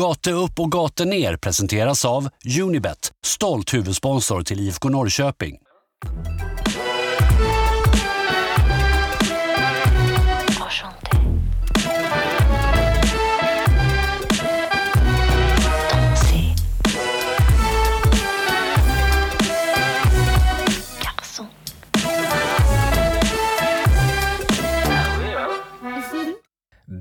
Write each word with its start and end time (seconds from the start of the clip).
Gate 0.00 0.30
upp 0.30 0.60
och 0.60 0.72
gate 0.72 1.04
ner 1.04 1.36
presenteras 1.36 2.04
av 2.04 2.28
Unibet, 2.62 3.12
stolt 3.26 3.74
huvudsponsor 3.74 4.42
till 4.42 4.60
IFK 4.60 4.88
Norrköping. 4.88 5.56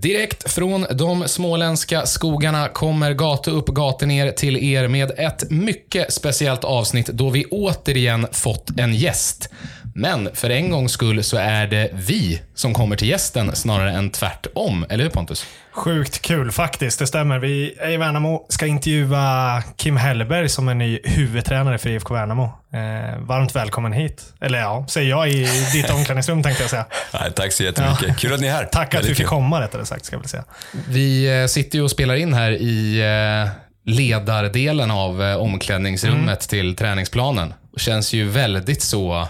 Direkt 0.03 0.51
från 0.51 0.85
de 0.91 1.27
småländska 1.27 2.05
skogarna 2.05 2.67
kommer 2.67 3.13
Gata 3.13 3.51
upp, 3.51 3.67
gata 3.67 4.05
ner 4.05 4.31
till 4.31 4.57
er 4.57 4.87
med 4.87 5.11
ett 5.17 5.51
mycket 5.51 6.13
speciellt 6.13 6.63
avsnitt 6.63 7.07
då 7.07 7.29
vi 7.29 7.45
återigen 7.45 8.27
fått 8.31 8.79
en 8.79 8.95
gäst. 8.95 9.49
Men 9.95 10.29
för 10.33 10.49
en 10.49 10.69
gångs 10.69 10.91
skull 10.91 11.23
så 11.23 11.37
är 11.37 11.67
det 11.67 11.89
vi 11.93 12.41
som 12.55 12.73
kommer 12.73 12.95
till 12.95 13.09
gästen 13.09 13.55
snarare 13.55 13.91
än 13.91 14.09
tvärtom. 14.09 14.85
Eller 14.89 15.03
hur 15.03 15.11
Pontus? 15.11 15.45
Sjukt 15.71 16.21
kul 16.21 16.51
faktiskt, 16.51 16.99
det 16.99 17.07
stämmer. 17.07 17.39
Vi 17.39 17.75
är 17.79 17.89
i 17.89 17.97
Värnamo 17.97 18.45
ska 18.49 18.65
intervjua 18.65 19.63
Kim 19.75 19.97
Hellberg 19.97 20.49
som 20.49 20.67
är 20.67 20.73
ny 20.73 20.99
huvudtränare 21.03 21.77
för 21.77 21.89
IFK 21.89 22.13
Värnamo. 22.13 22.43
Eh, 22.43 23.19
varmt 23.19 23.55
välkommen 23.55 23.93
hit. 23.93 24.33
Eller 24.41 24.59
ja, 24.59 24.85
säger 24.89 25.09
jag 25.09 25.29
i 25.29 25.47
ditt 25.73 25.89
omklädningsrum 25.93 26.43
tänkte 26.43 26.63
jag 26.63 26.69
säga. 26.69 26.85
Nej, 27.13 27.31
tack 27.35 27.51
så 27.51 27.63
jättemycket. 27.63 28.07
Ja. 28.07 28.13
Kul 28.17 28.33
att 28.33 28.39
ni 28.39 28.47
är 28.47 28.51
här. 28.51 28.65
Tack 28.65 28.95
att 28.95 29.03
vi 29.03 29.07
fick 29.07 29.17
kul. 29.17 29.27
komma 29.27 29.61
rättare 29.61 29.85
sagt, 29.85 30.05
ska 30.05 30.15
jag 30.15 30.29
säga. 30.29 30.43
Vi 30.89 31.41
eh, 31.41 31.47
sitter 31.47 31.77
ju 31.77 31.83
och 31.83 31.91
spelar 31.91 32.15
in 32.15 32.33
här 32.33 32.51
i 32.51 32.99
eh, 33.45 33.51
ledardelen 33.85 34.91
av 34.91 35.23
eh, 35.23 35.35
omklädningsrummet 35.35 36.39
till 36.39 36.75
träningsplanen. 36.75 37.53
Och 37.73 37.79
känns 37.79 38.13
ju 38.13 38.29
väldigt 38.29 38.81
så 38.81 39.27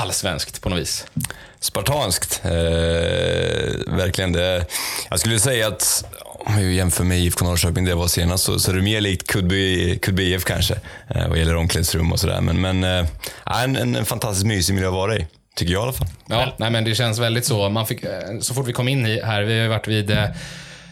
allsvenskt 0.00 0.62
på 0.62 0.68
något 0.68 0.78
vis. 0.78 1.06
Spartanskt. 1.60 2.40
Eh, 2.44 2.50
verkligen. 3.86 4.32
Det, 4.32 4.66
jag 5.10 5.20
skulle 5.20 5.38
säga 5.38 5.68
att 5.68 6.04
om 6.38 6.56
vi 6.56 6.74
jämför 6.74 7.04
med 7.04 7.18
IFK 7.18 7.44
Norrköping, 7.44 7.84
det 7.84 7.94
var 7.94 8.08
senast, 8.08 8.44
så, 8.44 8.58
så 8.58 8.70
är 8.70 8.74
det 8.74 8.82
mer 8.82 9.00
likt 9.00 9.26
Kudby, 9.26 9.98
Kudby 9.98 10.34
IF 10.34 10.44
kanske. 10.44 10.74
Eh, 11.08 11.28
vad 11.28 11.38
gäller 11.38 11.56
omklädningsrum 11.56 12.12
och 12.12 12.20
sådär. 12.20 12.40
Men, 12.40 12.60
men 12.60 12.84
eh, 12.84 13.06
en, 13.64 13.76
en, 13.76 13.96
en 13.96 14.04
fantastiskt 14.04 14.46
mysig 14.46 14.74
miljö 14.74 14.88
att 14.88 14.94
vara 14.94 15.16
i. 15.16 15.26
Tycker 15.56 15.72
jag 15.72 15.80
i 15.80 15.82
alla 15.82 15.92
fall. 15.92 16.08
Ja, 16.28 16.54
nej, 16.56 16.70
men 16.70 16.84
det 16.84 16.94
känns 16.94 17.18
väldigt 17.18 17.44
så. 17.44 17.68
Man 17.68 17.86
fick, 17.86 18.04
eh, 18.04 18.10
så 18.40 18.54
fort 18.54 18.68
vi 18.68 18.72
kom 18.72 18.88
in 18.88 19.04
här, 19.04 19.42
vi 19.42 19.56
har 19.56 19.62
ju 19.62 19.68
varit 19.68 19.88
vid 19.88 20.10
eh, 20.10 20.24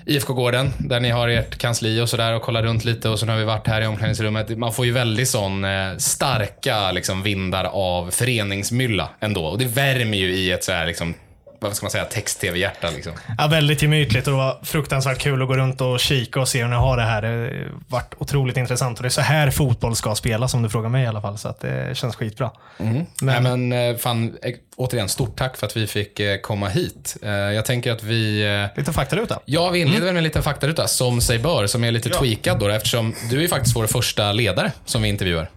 IFK-gården, 0.07 0.73
där 0.79 1.01
ni 1.01 1.11
har 1.11 1.29
ert 1.29 1.59
kansli 1.59 2.01
och 2.01 2.09
sådär 2.09 2.35
och 2.35 2.43
kollat 2.43 2.65
runt 2.65 2.85
lite 2.85 3.09
och 3.09 3.19
sen 3.19 3.29
har 3.29 3.37
vi 3.37 3.45
varit 3.45 3.67
här 3.67 3.83
i 3.83 3.87
omklädningsrummet. 3.87 4.59
Man 4.59 4.73
får 4.73 4.87
ju 4.87 4.93
väldigt 4.93 5.29
sån 5.29 5.65
eh, 5.65 5.97
starka 5.99 6.93
liksom, 6.93 7.23
vindar 7.23 7.65
av 7.65 8.11
föreningsmylla 8.11 9.09
ändå. 9.21 9.45
Och 9.45 9.59
det 9.59 9.65
värmer 9.65 10.19
ju 10.19 10.35
i 10.35 10.53
ett 10.53 10.65
så 10.65 10.73
här, 10.73 10.87
liksom, 10.87 11.15
vad 11.61 11.77
ska 11.77 11.85
man 11.85 11.91
säga, 11.91 12.05
text-tv-hjärta. 12.05 12.91
Liksom. 12.91 13.13
Ja, 13.39 13.47
väldigt 13.47 13.83
gemytligt 13.83 14.27
och 14.27 14.33
det 14.33 14.37
var 14.39 14.59
fruktansvärt 14.63 15.19
kul 15.19 15.43
att 15.43 15.49
gå 15.49 15.57
runt 15.57 15.81
och 15.81 16.01
kika 16.01 16.41
och 16.41 16.49
se 16.49 16.63
hur 16.63 16.69
ni 16.69 16.77
har 16.77 16.97
det 16.97 17.03
här. 17.03 17.23
Det 17.23 17.29
har 17.29 17.73
varit 17.89 18.15
otroligt 18.19 18.57
intressant 18.57 18.99
och 18.99 19.03
det 19.03 19.09
är 19.09 19.11
så 19.11 19.21
här 19.21 19.51
fotboll 19.51 19.97
ska 19.97 20.15
spelas 20.15 20.55
om 20.55 20.63
du 20.63 20.69
frågar 20.69 20.89
mig 20.89 21.05
i 21.05 21.07
alla 21.07 21.21
fall. 21.21 21.39
Så 21.39 21.49
att 21.49 21.61
det 21.61 21.97
känns 21.97 22.17
skitbra. 22.17 22.51
Men, 22.77 23.07
nej, 23.21 23.41
men 23.41 23.73
eh, 23.73 23.97
fan, 23.97 24.37
eh, 24.43 24.55
återigen, 24.77 25.09
stort 25.09 25.37
tack 25.37 25.57
för 25.57 25.67
att 25.67 25.77
vi 25.77 25.87
fick 25.87 26.21
eh, 26.21 26.41
komma 26.41 26.69
hit. 26.69 27.17
Jag 27.55 27.65
tänker 27.65 27.93
att 27.93 28.03
vi... 28.03 28.47
Lite 28.77 28.93
faktaruta. 28.93 29.41
Ja, 29.45 29.71
vi 29.71 29.79
inleder 29.79 30.05
väl 30.05 30.15
med 30.15 30.21
en 30.21 30.25
liten 30.25 30.43
faktaruta, 30.43 30.87
som 30.89 31.21
sig 31.21 31.39
bör, 31.39 31.67
som 31.67 31.85
är 31.85 31.93
lite 31.93 32.09
tweakad 32.09 32.59
då, 32.59 32.69
eftersom 32.69 33.15
du 33.31 33.45
är 33.45 33.49
faktiskt 33.49 33.77
vår 33.77 33.87
första 33.87 34.33
ledare 34.33 34.73
som 34.85 35.03
vi 35.03 35.09
intervjuar. 35.09 35.49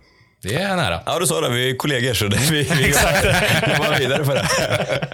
Det 0.41 0.55
är 0.55 0.75
nära. 0.75 0.99
Ja, 1.05 1.19
du 1.19 1.27
sa 1.27 1.41
det. 1.41 1.49
Vi 1.49 1.69
är 1.69 1.75
kollegor, 1.75 2.13
så 2.13 2.27
det, 2.27 2.37
vi, 2.51 2.63
vi 2.63 2.87
jobbar 3.73 3.99
vidare 3.99 4.25
på 4.25 4.33
det. 4.33 4.47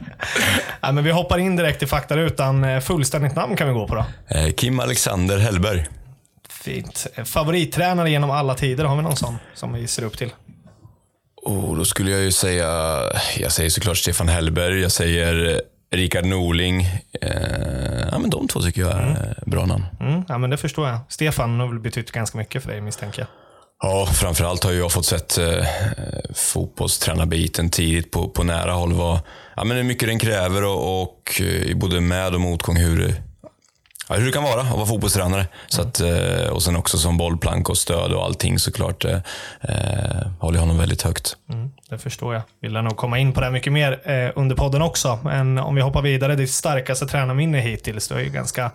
Ja, 0.81 0.91
men 0.91 1.03
vi 1.03 1.11
hoppar 1.11 1.38
in 1.38 1.55
direkt 1.55 1.83
i 1.83 1.88
faktarutan. 1.88 2.63
Eh, 2.63 2.79
Fullständigt 2.79 3.35
namn 3.35 3.55
kan 3.55 3.67
vi 3.67 3.73
gå 3.73 3.88
på 3.88 3.95
då. 3.95 4.05
Eh, 4.27 4.53
Kim 4.53 4.79
Alexander 4.79 5.38
Hellberg. 5.38 5.85
Fint. 6.49 7.07
Eh, 7.16 7.23
Favorittränare 7.23 8.09
genom 8.11 8.31
alla 8.31 8.55
tider, 8.55 8.83
har 8.85 8.95
vi 8.95 9.01
någon 9.01 9.16
sån 9.16 9.38
som 9.53 9.73
vi 9.73 9.88
ser 9.88 10.03
upp 10.03 10.17
till? 10.17 10.33
Och 11.41 11.75
då 11.75 11.85
skulle 11.85 12.11
jag 12.11 12.22
ju 12.22 12.31
säga, 12.31 12.67
jag 13.38 13.51
säger 13.51 13.69
såklart 13.69 13.97
Stefan 13.97 14.28
Hellberg, 14.29 14.81
jag 14.81 14.91
säger 14.91 15.61
Rickard 15.91 16.25
Norling. 16.25 16.81
Eh, 17.22 18.07
ja, 18.11 18.19
men 18.19 18.29
de 18.29 18.47
två 18.47 18.59
tycker 18.61 18.81
jag 18.81 18.91
är 18.91 19.33
bra 19.45 19.66
namn. 19.66 19.85
Mm, 19.99 20.23
ja, 20.28 20.38
men 20.38 20.49
det 20.49 20.57
förstår 20.57 20.88
jag. 20.88 20.99
Stefan 21.09 21.59
har 21.59 21.67
väl 21.67 21.79
betytt 21.79 22.11
ganska 22.11 22.38
mycket 22.38 22.63
för 22.63 22.72
dig 22.72 22.81
misstänker 22.81 23.19
jag. 23.22 23.28
Ja, 23.83 24.05
framförallt 24.05 24.63
har 24.63 24.71
jag 24.71 24.91
fått 24.91 25.05
sett 25.05 25.37
eh, 25.37 25.65
fotbollstränarbiten 26.33 27.69
tidigt 27.69 28.11
på, 28.11 28.29
på 28.29 28.43
nära 28.43 28.71
håll. 28.73 28.93
Vad, 28.93 29.19
ja, 29.55 29.63
men 29.63 29.77
hur 29.77 29.83
mycket 29.83 30.09
den 30.09 30.19
kräver 30.19 30.63
och, 30.63 31.01
och 31.01 31.41
eh, 31.41 31.77
både 31.77 32.01
med 32.01 32.33
och 32.33 32.41
motgång 32.41 32.77
hur, 32.77 33.15
ja, 34.09 34.15
hur 34.15 34.25
det 34.25 34.31
kan 34.31 34.43
vara 34.43 34.61
att 34.61 34.71
vara 34.71 34.85
fotbollstränare. 34.85 35.47
Så 35.67 35.81
att, 35.81 35.99
eh, 35.99 36.47
och 36.49 36.63
sen 36.63 36.75
också 36.75 36.97
som 36.97 37.17
bollplank 37.17 37.69
och 37.69 37.77
stöd 37.77 38.11
och 38.13 38.23
allting 38.23 38.59
såklart. 38.59 39.05
Eh, 39.05 39.19
eh 39.61 40.27
håller 40.39 40.57
jag 40.57 40.61
honom 40.61 40.77
väldigt 40.77 41.01
högt. 41.01 41.37
Mm, 41.49 41.71
det 41.89 41.97
förstår 41.97 42.33
jag. 42.33 42.43
Vill 42.61 42.73
nog 42.73 42.97
komma 42.97 43.19
in 43.19 43.33
på 43.33 43.41
det 43.41 43.51
mycket 43.51 43.73
mer 43.73 44.09
eh, 44.11 44.31
under 44.35 44.55
podden 44.55 44.81
också. 44.81 45.19
Men 45.23 45.57
om 45.57 45.75
vi 45.75 45.81
hoppar 45.81 46.01
vidare, 46.01 46.35
ditt 46.35 46.51
starkaste 46.51 47.05
tränarminne 47.05 47.59
hittills. 47.59 48.07
Du 48.07 48.15
är 48.15 48.19
ju 48.19 48.29
ganska, 48.29 48.71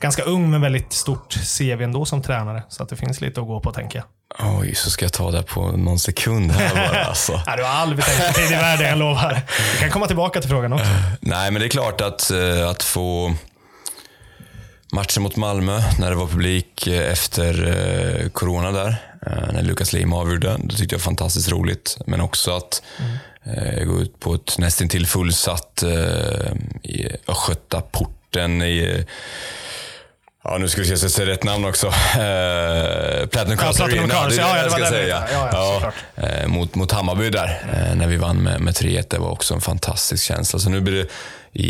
ganska 0.00 0.22
ung 0.22 0.50
men 0.50 0.60
väldigt 0.60 0.92
stort 0.92 1.34
CV 1.58 1.82
ändå 1.82 2.04
som 2.04 2.22
tränare. 2.22 2.62
Så 2.68 2.82
att 2.82 2.88
det 2.88 2.96
finns 2.96 3.20
lite 3.20 3.40
att 3.40 3.46
gå 3.46 3.60
på 3.60 3.72
tänker 3.72 3.98
jag. 3.98 4.06
Oj, 4.38 4.74
så 4.74 4.90
ska 4.90 5.04
jag 5.04 5.12
ta 5.12 5.30
det 5.30 5.42
på 5.42 5.72
någon 5.72 5.98
sekund 5.98 6.50
här 6.52 6.74
bara. 6.74 7.04
Alltså. 7.10 7.42
Ja, 7.46 7.56
du 7.56 7.62
har 7.62 7.70
aldrig 7.70 8.04
tänkt 8.04 8.36
tid 8.36 8.44
i 8.44 8.54
världen, 8.54 8.86
jag 8.88 8.98
lovar. 8.98 9.42
Vi 9.74 9.80
kan 9.80 9.90
komma 9.90 10.06
tillbaka 10.06 10.40
till 10.40 10.50
frågan 10.50 10.72
också. 10.72 10.86
Nej, 11.20 11.50
men 11.50 11.60
det 11.60 11.66
är 11.66 11.70
klart 11.70 12.00
att, 12.00 12.30
eh, 12.30 12.68
att 12.68 12.82
få 12.82 13.34
matchen 14.92 15.22
mot 15.22 15.36
Malmö, 15.36 15.82
när 15.98 16.10
det 16.10 16.16
var 16.16 16.26
publik 16.26 16.86
eh, 16.86 17.12
efter 17.12 17.68
eh, 18.24 18.28
corona 18.28 18.72
där, 18.72 18.96
eh, 19.26 19.52
när 19.52 19.62
Lukas 19.62 19.92
Lim 19.92 20.12
avgjorde, 20.12 20.56
det 20.64 20.76
tyckte 20.76 20.94
jag 20.94 20.98
var 21.00 21.04
fantastiskt 21.04 21.50
roligt. 21.52 21.98
Men 22.06 22.20
också 22.20 22.56
att 22.56 22.82
eh, 23.44 23.84
gå 23.84 24.00
ut 24.00 24.20
på 24.20 24.34
ett 24.34 24.58
nästintill 24.58 25.06
fullsatt 25.06 25.82
eh, 25.82 26.52
i 26.82 27.08
Östgötaporten 27.28 28.62
i 28.62 29.04
Ja, 30.44 30.58
nu 30.58 30.68
ska 30.68 30.80
vi 30.80 30.86
se 30.86 30.96
så 30.96 31.04
jag 31.04 31.10
säger 31.10 31.30
rätt 31.30 31.44
namn 31.44 31.64
också. 31.64 31.86
Eh, 32.20 33.26
Platinum 33.26 33.58
Cars 33.58 33.76
Platinum 33.76 34.04
Arena, 34.04 34.14
Cars, 34.14 34.36
det 34.36 34.42
är 34.42 34.46
ja, 34.46 34.52
det 34.54 34.56
ja, 34.58 34.62
jag 34.62 34.66
det 34.66 34.70
ska 34.70 34.86
säga. 34.86 35.22
Ja, 35.32 35.48
ja, 35.52 35.72
såklart. 35.74 35.94
eh, 36.40 36.46
mot, 36.48 36.74
mot 36.74 36.92
Hammarby 36.92 37.30
där, 37.30 37.62
eh, 37.72 37.94
när 37.96 38.06
vi 38.06 38.16
vann 38.16 38.36
med, 38.36 38.60
med 38.60 38.74
3-1. 38.74 39.04
Det 39.10 39.18
var 39.18 39.30
också 39.30 39.54
en 39.54 39.60
fantastisk 39.60 40.24
känsla. 40.24 40.58
Så 40.58 40.70
nu 40.70 40.80
blir 40.80 40.94
det 40.94 41.06
i, 41.52 41.66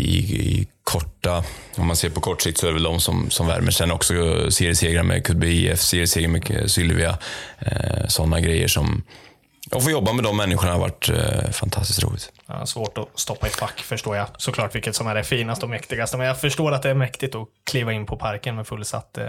i 0.59 0.67
korta, 0.83 1.43
om 1.75 1.87
man 1.87 1.95
ser 1.95 2.09
på 2.09 2.21
kort 2.21 2.41
sikt 2.41 2.57
så 2.59 2.65
är 2.65 2.69
det 2.69 2.73
väl 2.73 2.83
de 2.83 2.99
som, 2.99 3.29
som 3.29 3.47
värmer. 3.47 3.71
Sen 3.71 3.91
också 3.91 4.13
seriesegrar 4.51 5.03
med 5.03 5.25
Kudby 5.25 5.69
IF, 5.71 5.81
seriesegrar 5.81 6.27
med 6.29 6.71
Sylvia. 6.71 7.17
Eh, 7.59 8.07
Sådana 8.07 8.39
grejer 8.39 8.67
som... 8.67 9.03
Att 9.75 9.83
få 9.83 9.91
jobba 9.91 10.13
med 10.13 10.23
de 10.23 10.37
människorna 10.37 10.71
har 10.71 10.79
varit 10.79 11.09
eh, 11.09 11.51
fantastiskt 11.51 12.03
roligt. 12.03 12.31
Ja, 12.47 12.65
svårt 12.65 12.97
att 12.97 13.07
stoppa 13.15 13.47
i 13.47 13.49
fack 13.49 13.79
förstår 13.79 14.15
jag 14.17 14.27
såklart 14.37 14.75
vilket 14.75 14.95
som 14.95 15.07
är 15.07 15.15
det 15.15 15.23
finaste 15.23 15.65
och 15.65 15.69
mäktigaste. 15.69 16.17
Men 16.17 16.27
jag 16.27 16.39
förstår 16.39 16.71
att 16.71 16.81
det 16.81 16.89
är 16.89 16.93
mäktigt 16.93 17.35
att 17.35 17.47
kliva 17.63 17.93
in 17.93 18.05
på 18.05 18.17
parken 18.17 18.55
med 18.55 18.67
fullsatt 18.67 19.17
eh, 19.17 19.25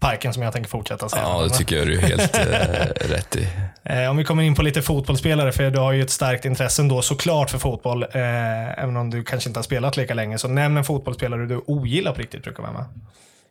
parken 0.00 0.32
som 0.32 0.42
jag 0.42 0.52
tänker 0.52 0.70
fortsäga 0.70 1.08
säga. 1.08 1.22
Ja, 1.22 1.42
det 1.42 1.50
tycker 1.50 1.76
jag 1.76 1.86
du 1.86 1.94
är 1.94 2.00
helt 2.00 2.36
eh, 2.36 3.08
rätt 3.08 3.36
i. 3.36 3.48
Eh, 3.82 4.10
om 4.10 4.16
vi 4.16 4.24
kommer 4.24 4.42
in 4.42 4.54
på 4.54 4.62
lite 4.62 4.82
fotbollsspelare, 4.82 5.52
för 5.52 5.70
du 5.70 5.78
har 5.78 5.92
ju 5.92 6.02
ett 6.02 6.10
starkt 6.10 6.44
intresse 6.44 6.82
ändå 6.82 7.02
såklart 7.02 7.50
för 7.50 7.58
fotboll, 7.58 8.02
eh, 8.02 8.82
även 8.82 8.96
om 8.96 9.10
du 9.10 9.24
kanske 9.24 9.50
inte 9.50 9.58
har 9.58 9.64
spelat 9.64 9.96
lika 9.96 10.14
länge. 10.14 10.38
Så 10.38 10.48
nämn 10.48 10.76
en 10.76 10.84
fotbollsspelare 10.84 11.46
du 11.46 11.62
ogillar 11.66 12.12
på 12.12 12.20
riktigt, 12.20 12.42
brukar 12.42 12.62
vara 12.62 12.72
med. 12.72 12.84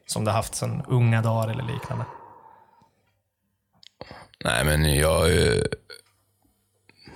Som 0.08 0.26
du 0.26 0.32
har 0.32 0.36
haft 0.36 0.56
sedan 0.56 0.84
unga 0.88 1.22
dagar 1.22 1.52
eller 1.52 1.64
liknande. 1.64 2.06
Nej, 4.44 4.66
men 4.66 4.96
jag... 4.96 5.30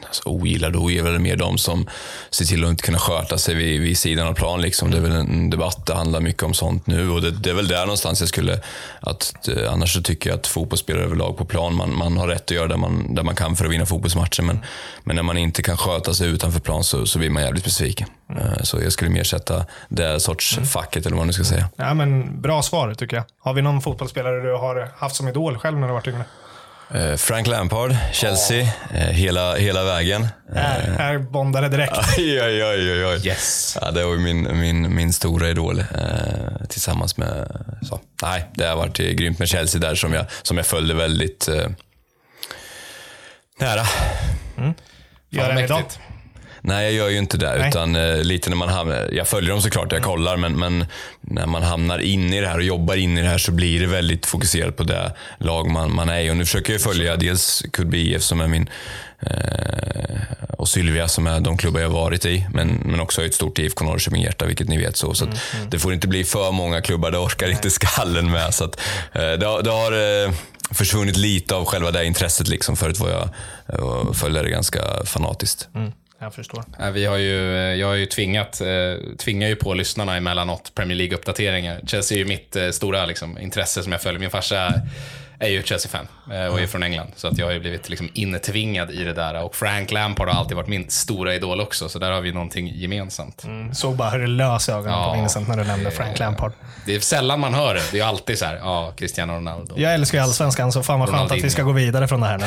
Alltså, 0.07 0.29
ogillar 0.29 0.75
och 0.75 0.81
ogillar 0.81 1.11
är 1.11 1.19
mer 1.19 1.35
de 1.35 1.57
som 1.57 1.87
ser 2.29 2.45
till 2.45 2.63
att 2.63 2.69
inte 2.69 2.83
kunna 2.83 2.99
sköta 2.99 3.37
sig 3.37 3.55
vid, 3.55 3.81
vid 3.81 3.97
sidan 3.97 4.27
av 4.27 4.33
plan. 4.33 4.61
Liksom. 4.61 4.91
Det 4.91 4.97
är 4.97 5.01
väl 5.01 5.11
en 5.11 5.49
debatt, 5.49 5.85
det 5.85 5.93
handlar 5.93 6.19
mycket 6.19 6.43
om 6.43 6.53
sånt 6.53 6.87
nu 6.87 7.09
och 7.09 7.21
det, 7.21 7.31
det 7.31 7.49
är 7.49 7.53
väl 7.53 7.67
där 7.67 7.81
någonstans 7.81 8.19
jag 8.19 8.29
skulle... 8.29 8.59
Att, 8.99 9.47
eh, 9.47 9.73
annars 9.73 9.93
så 9.93 10.01
tycker 10.01 10.29
jag 10.29 10.39
att 10.39 10.47
fotbollsspelare 10.47 11.03
överlag 11.03 11.37
på 11.37 11.45
plan, 11.45 11.75
man, 11.75 11.97
man 11.97 12.17
har 12.17 12.27
rätt 12.27 12.41
att 12.43 12.51
göra 12.51 12.67
det 12.67 12.77
man, 12.77 13.15
det 13.15 13.23
man 13.23 13.35
kan 13.35 13.55
för 13.55 13.65
att 13.65 13.71
vinna 13.71 13.85
fotbollsmatcher. 13.85 14.41
Men, 14.43 14.59
men 15.03 15.15
när 15.15 15.23
man 15.23 15.37
inte 15.37 15.61
kan 15.63 15.77
sköta 15.77 16.13
sig 16.13 16.27
utanför 16.29 16.59
plan 16.59 16.83
så, 16.83 17.05
så 17.05 17.19
blir 17.19 17.29
man 17.29 17.43
jävligt 17.43 17.63
besviken. 17.63 18.07
Eh, 18.29 18.63
Så 18.63 18.81
jag 18.81 18.91
skulle 18.91 19.11
mer 19.11 19.23
sätta 19.23 19.65
det 19.89 20.19
sorts 20.19 20.59
facket, 20.73 21.05
eller 21.05 21.15
vad 21.15 21.21
man 21.21 21.27
nu 21.27 21.33
ska 21.33 21.43
säga. 21.43 21.69
Ja, 21.75 21.93
men 21.93 22.41
bra 22.41 22.61
svar 22.61 22.93
tycker 22.93 23.15
jag. 23.15 23.25
Har 23.39 23.53
vi 23.53 23.61
någon 23.61 23.81
fotbollsspelare 23.81 24.41
du 24.41 24.53
har 24.53 24.89
haft 24.97 25.15
som 25.15 25.27
idol 25.27 25.57
själv 25.57 25.77
när 25.79 25.87
du 25.87 25.93
varit 25.93 26.07
yngre? 26.07 26.25
Eh, 26.93 27.15
Frank 27.15 27.47
Lampard, 27.47 27.95
Chelsea, 28.13 28.61
eh, 28.93 28.99
hela, 28.99 29.55
hela 29.55 29.83
vägen. 29.83 30.27
Här, 30.55 30.95
här 30.97 31.17
bondar 31.17 31.61
det 31.61 31.69
direkt. 31.69 31.97
Oj, 32.17 32.41
oj, 32.41 32.63
oj, 32.63 33.05
oj. 33.05 33.27
Yes. 33.27 33.77
Ja, 33.81 33.91
det 33.91 34.03
var 34.03 34.13
ju 34.13 34.19
min, 34.19 34.59
min, 34.59 34.95
min 34.95 35.13
stora 35.13 35.49
idol 35.49 35.79
eh, 35.79 35.85
tillsammans 36.69 37.17
med... 37.17 37.61
Så. 37.81 37.99
Nej, 38.21 38.45
det 38.53 38.65
har 38.65 38.75
varit 38.75 38.97
grymt 38.97 39.39
med 39.39 39.47
Chelsea 39.47 39.81
där 39.81 39.95
som 39.95 40.13
jag, 40.13 40.25
som 40.41 40.57
jag 40.57 40.65
följde 40.65 40.93
väldigt 40.93 41.47
eh, 41.47 41.67
nära. 43.59 43.85
Gör 45.29 45.53
det 45.53 45.63
idag. 45.63 45.83
Nej, 46.67 46.85
jag 46.85 46.93
gör 46.93 47.09
ju 47.09 47.17
inte 47.17 47.37
det. 47.37 47.55
Nej. 47.59 47.69
Utan 47.69 47.95
eh, 47.95 48.17
lite 48.23 48.49
när 48.49 48.57
man 48.57 48.69
hamnar, 48.69 49.09
jag 49.13 49.27
följer 49.27 49.51
dem 49.51 49.61
såklart, 49.61 49.91
jag 49.91 50.03
kollar, 50.03 50.37
men, 50.37 50.53
men 50.53 50.85
när 51.21 51.45
man 51.45 51.63
hamnar 51.63 51.99
in 51.99 52.33
i 52.33 52.41
det 52.41 52.47
här 52.47 52.57
och 52.57 52.63
jobbar 52.63 52.95
in 52.95 53.17
i 53.17 53.21
det 53.21 53.27
här 53.27 53.37
så 53.37 53.51
blir 53.51 53.79
det 53.79 53.87
väldigt 53.87 54.25
fokuserat 54.25 54.75
på 54.77 54.83
det 54.83 55.13
lag 55.39 55.69
man, 55.71 55.95
man 55.95 56.09
är 56.09 56.19
i. 56.19 56.31
Och 56.31 56.37
nu 56.37 56.45
försöker 56.45 56.73
jag 56.73 56.81
följa 56.81 57.15
dels 57.15 57.63
Kullby 57.73 58.13
IF 58.15 58.21
som 58.23 58.41
är 58.41 58.47
min 58.47 58.69
eh, 59.19 60.19
och 60.57 60.69
Sylvia 60.69 61.07
som 61.07 61.27
är 61.27 61.39
de 61.39 61.57
klubbar 61.57 61.79
jag 61.81 61.89
varit 61.89 62.25
i. 62.25 62.47
Men, 62.53 62.67
men 62.67 62.99
också 62.99 63.25
ett 63.25 63.33
stort 63.35 63.59
IFK 63.59 63.85
Norrköping-hjärta, 63.85 64.45
vilket 64.45 64.67
ni 64.67 64.77
vet. 64.77 64.97
så, 64.97 65.13
så 65.13 65.25
att 65.25 65.39
Det 65.69 65.79
får 65.79 65.93
inte 65.93 66.07
bli 66.07 66.23
för 66.23 66.51
många 66.51 66.81
klubbar, 66.81 67.11
det 67.11 67.17
orkar 67.17 67.49
inte 67.49 67.69
skallen 67.69 68.31
med. 68.31 68.53
Så 68.53 68.63
att, 68.63 68.79
eh, 69.13 69.31
det, 69.31 69.45
har- 69.45 69.61
det 69.61 69.71
har 69.71 69.91
eh, 70.25 70.31
försvunnit 70.71 71.17
lite 71.17 71.55
av 71.55 71.65
själva 71.65 71.91
det 71.91 72.05
intresset. 72.05 72.47
Liksom. 72.47 72.75
Förut 72.77 72.99
var 72.99 73.09
jag 73.09 73.29
eh, 73.79 74.13
följde 74.13 74.41
det 74.43 74.49
ganska 74.49 74.81
fanatiskt. 75.05 75.67
Mm, 75.75 75.91
jag 76.19 76.33
förstår. 76.33 76.63
Eh, 76.79 76.91
vi 76.91 77.05
har 77.05 77.17
ju, 77.17 77.57
eh, 77.57 77.75
jag 77.75 77.87
har 77.87 77.95
ju 77.95 78.05
tvingat, 78.05 78.61
eh, 78.61 79.15
tvingar 79.17 79.47
ju 79.47 79.55
på 79.55 79.73
lyssnarna 79.73 80.17
emellanåt 80.17 80.71
Premier 80.75 80.97
League-uppdateringar. 80.97 81.79
Chelsea 81.87 82.15
är 82.15 82.19
ju 82.19 82.25
mitt 82.25 82.57
stora 82.71 83.05
liksom, 83.05 83.37
intresse 83.37 83.83
som 83.83 83.91
jag 83.91 84.01
följer. 84.01 84.19
Min 84.19 84.29
farsa 84.29 84.73
är 85.39 85.47
ju 85.47 85.63
Chelsea-fan 85.63 86.07
eh, 86.31 86.45
och 86.45 86.61
är 86.61 86.67
från 86.67 86.83
England. 86.83 87.11
Så 87.15 87.27
att 87.27 87.37
jag 87.37 87.45
har 87.45 87.53
ju 87.53 87.59
blivit 87.59 87.89
liksom, 87.89 88.09
intvingad 88.13 88.91
i 88.91 89.03
det 89.03 89.13
där. 89.13 89.43
Och 89.43 89.55
Frank 89.55 89.91
Lampard 89.91 90.27
har 90.29 90.39
alltid 90.39 90.57
varit 90.57 90.67
min 90.69 90.89
stora 90.89 91.35
idol 91.35 91.61
också, 91.61 91.89
så 91.89 91.99
där 91.99 92.11
har 92.11 92.21
vi 92.21 92.31
någonting 92.31 92.67
gemensamt. 92.75 93.45
Såg 93.73 93.95
bara 93.95 94.09
hur 94.09 94.19
det 94.19 94.27
lös 94.27 94.69
i 94.69 94.71
ögonen 94.71 94.91
Ja. 94.99 95.13
på 95.13 95.19
Vincent 95.19 95.47
när 95.47 95.57
du 95.57 95.63
nämnde 95.63 95.91
Frank 95.91 96.19
Lampard. 96.19 96.51
Det 96.85 96.95
är 96.95 96.99
sällan 96.99 97.39
man 97.39 97.53
hör 97.53 97.73
det. 97.73 97.83
Det 97.91 97.99
är 97.99 98.05
alltid 98.05 98.37
så 98.39 98.45
här, 98.45 98.55
ja, 98.55 98.93
Cristiano 98.97 99.33
Ronaldo. 99.33 99.75
Jag 99.77 99.93
älskar 99.93 100.17
ju 100.17 100.23
allsvenskan, 100.23 100.71
så 100.71 100.83
fan 100.83 100.99
vad 100.99 101.09
skönt 101.09 101.31
att 101.31 101.37
vi 101.43 101.49
ska 101.49 101.63
gå 101.63 101.71
vidare 101.71 102.07
från 102.07 102.21
det 102.21 102.27
här 102.27 102.37
nu. 102.37 102.45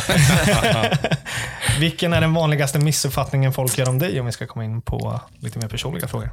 Vilken 1.81 2.13
är 2.13 2.21
den 2.21 2.35
vanligaste 2.35 2.79
missuppfattningen 2.79 3.53
folk 3.53 3.79
gör 3.79 3.89
om 3.89 3.99
dig 3.99 4.21
om 4.21 4.27
vi 4.27 4.33
ska 4.33 4.47
komma 4.47 4.65
in 4.65 4.83
på 4.83 5.21
lite 5.41 5.59
mer 5.59 5.69
personliga 5.69 6.09
frågor? 6.09 6.31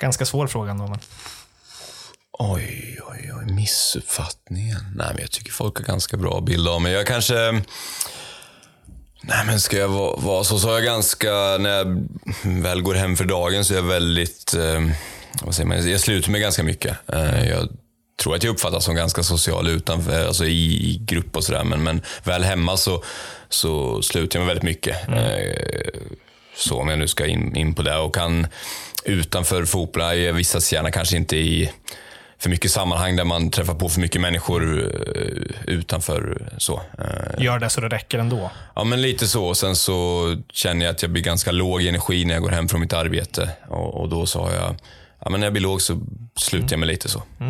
Ganska 0.00 0.24
svår 0.26 0.46
fråga 0.46 0.70
ändå, 0.70 0.86
men 0.86 0.98
Oj, 2.38 2.98
oj, 3.10 3.32
oj, 3.38 3.52
missuppfattningen. 3.52 4.80
Nej, 4.96 5.06
men 5.12 5.20
jag 5.20 5.30
tycker 5.30 5.52
folk 5.52 5.76
har 5.78 5.84
ganska 5.84 6.16
bra 6.16 6.40
bild 6.40 6.68
av 6.68 6.82
mig. 6.82 6.92
Jag 6.92 7.06
kanske... 7.06 7.52
Nej, 9.22 9.46
men 9.46 9.60
ska 9.60 9.76
jag 9.76 9.88
vara, 9.88 10.16
vara 10.16 10.44
så, 10.44 10.58
så 10.58 10.68
har 10.68 10.74
jag 10.74 10.84
ganska... 10.84 11.30
När 11.58 11.70
jag 11.70 12.06
väl 12.42 12.82
går 12.82 12.94
hem 12.94 13.16
för 13.16 13.24
dagen 13.24 13.64
så 13.64 13.74
är 13.74 13.76
jag 13.76 13.84
väldigt... 13.84 14.54
Eh, 14.54 14.80
vad 15.42 15.54
säger 15.54 15.68
man? 15.68 15.90
Jag 15.90 16.00
sluter 16.00 16.30
mig 16.30 16.40
ganska 16.40 16.62
mycket. 16.62 16.96
Eh, 17.12 17.48
jag 17.48 17.68
tror 18.22 18.34
att 18.34 18.42
jag 18.42 18.50
uppfattas 18.50 18.84
som 18.84 18.94
ganska 18.94 19.22
social 19.22 19.68
utanför, 19.68 20.26
alltså 20.26 20.44
i, 20.44 20.90
i 20.90 20.98
grupp 21.04 21.36
och 21.36 21.44
sådär. 21.44 21.64
Men, 21.64 21.82
men 21.82 22.02
väl 22.24 22.44
hemma 22.44 22.76
så, 22.76 23.04
så 23.48 24.02
sluter 24.02 24.38
jag 24.38 24.46
mig 24.46 24.54
väldigt 24.54 24.64
mycket. 24.64 25.08
Eh, 25.08 26.00
så 26.56 26.80
om 26.80 26.88
jag 26.88 26.98
nu 26.98 27.08
ska 27.08 27.26
in, 27.26 27.56
in 27.56 27.74
på 27.74 27.82
det 27.82 27.96
och 27.96 28.14
kan 28.14 28.46
utanför 29.04 29.64
fotbollen, 29.64 30.22
jag 30.22 30.32
vistas 30.32 30.72
gärna 30.72 30.90
kanske 30.90 31.16
inte 31.16 31.36
i 31.36 31.70
för 32.38 32.50
mycket 32.50 32.70
sammanhang 32.70 33.16
där 33.16 33.24
man 33.24 33.50
träffar 33.50 33.74
på 33.74 33.88
för 33.88 34.00
mycket 34.00 34.20
människor 34.20 34.92
eh, 35.16 35.74
utanför 35.74 36.48
så. 36.58 36.80
Eh, 36.98 37.44
gör 37.44 37.58
det 37.58 37.68
så 37.68 37.80
det 37.80 37.88
räcker 37.88 38.18
ändå. 38.18 38.50
Ja, 38.74 38.84
men 38.84 39.02
lite 39.02 39.26
så. 39.26 39.54
Sen 39.54 39.76
så 39.76 40.36
känner 40.52 40.86
jag 40.86 40.92
att 40.92 41.02
jag 41.02 41.10
blir 41.10 41.22
ganska 41.22 41.52
låg 41.52 41.82
i 41.82 41.88
energi 41.88 42.24
när 42.24 42.34
jag 42.34 42.42
går 42.42 42.50
hem 42.50 42.68
från 42.68 42.80
mitt 42.80 42.92
arbete. 42.92 43.50
Och, 43.68 44.00
och 44.00 44.08
då 44.08 44.26
har 44.34 44.52
jag, 44.52 44.76
ja 45.20 45.30
men 45.30 45.40
när 45.40 45.46
jag 45.46 45.52
blir 45.52 45.62
låg 45.62 45.82
så 45.82 46.00
slutar 46.36 46.68
jag 46.70 46.78
med 46.78 46.86
lite 46.86 47.08
så. 47.08 47.22
Eh, 47.40 47.46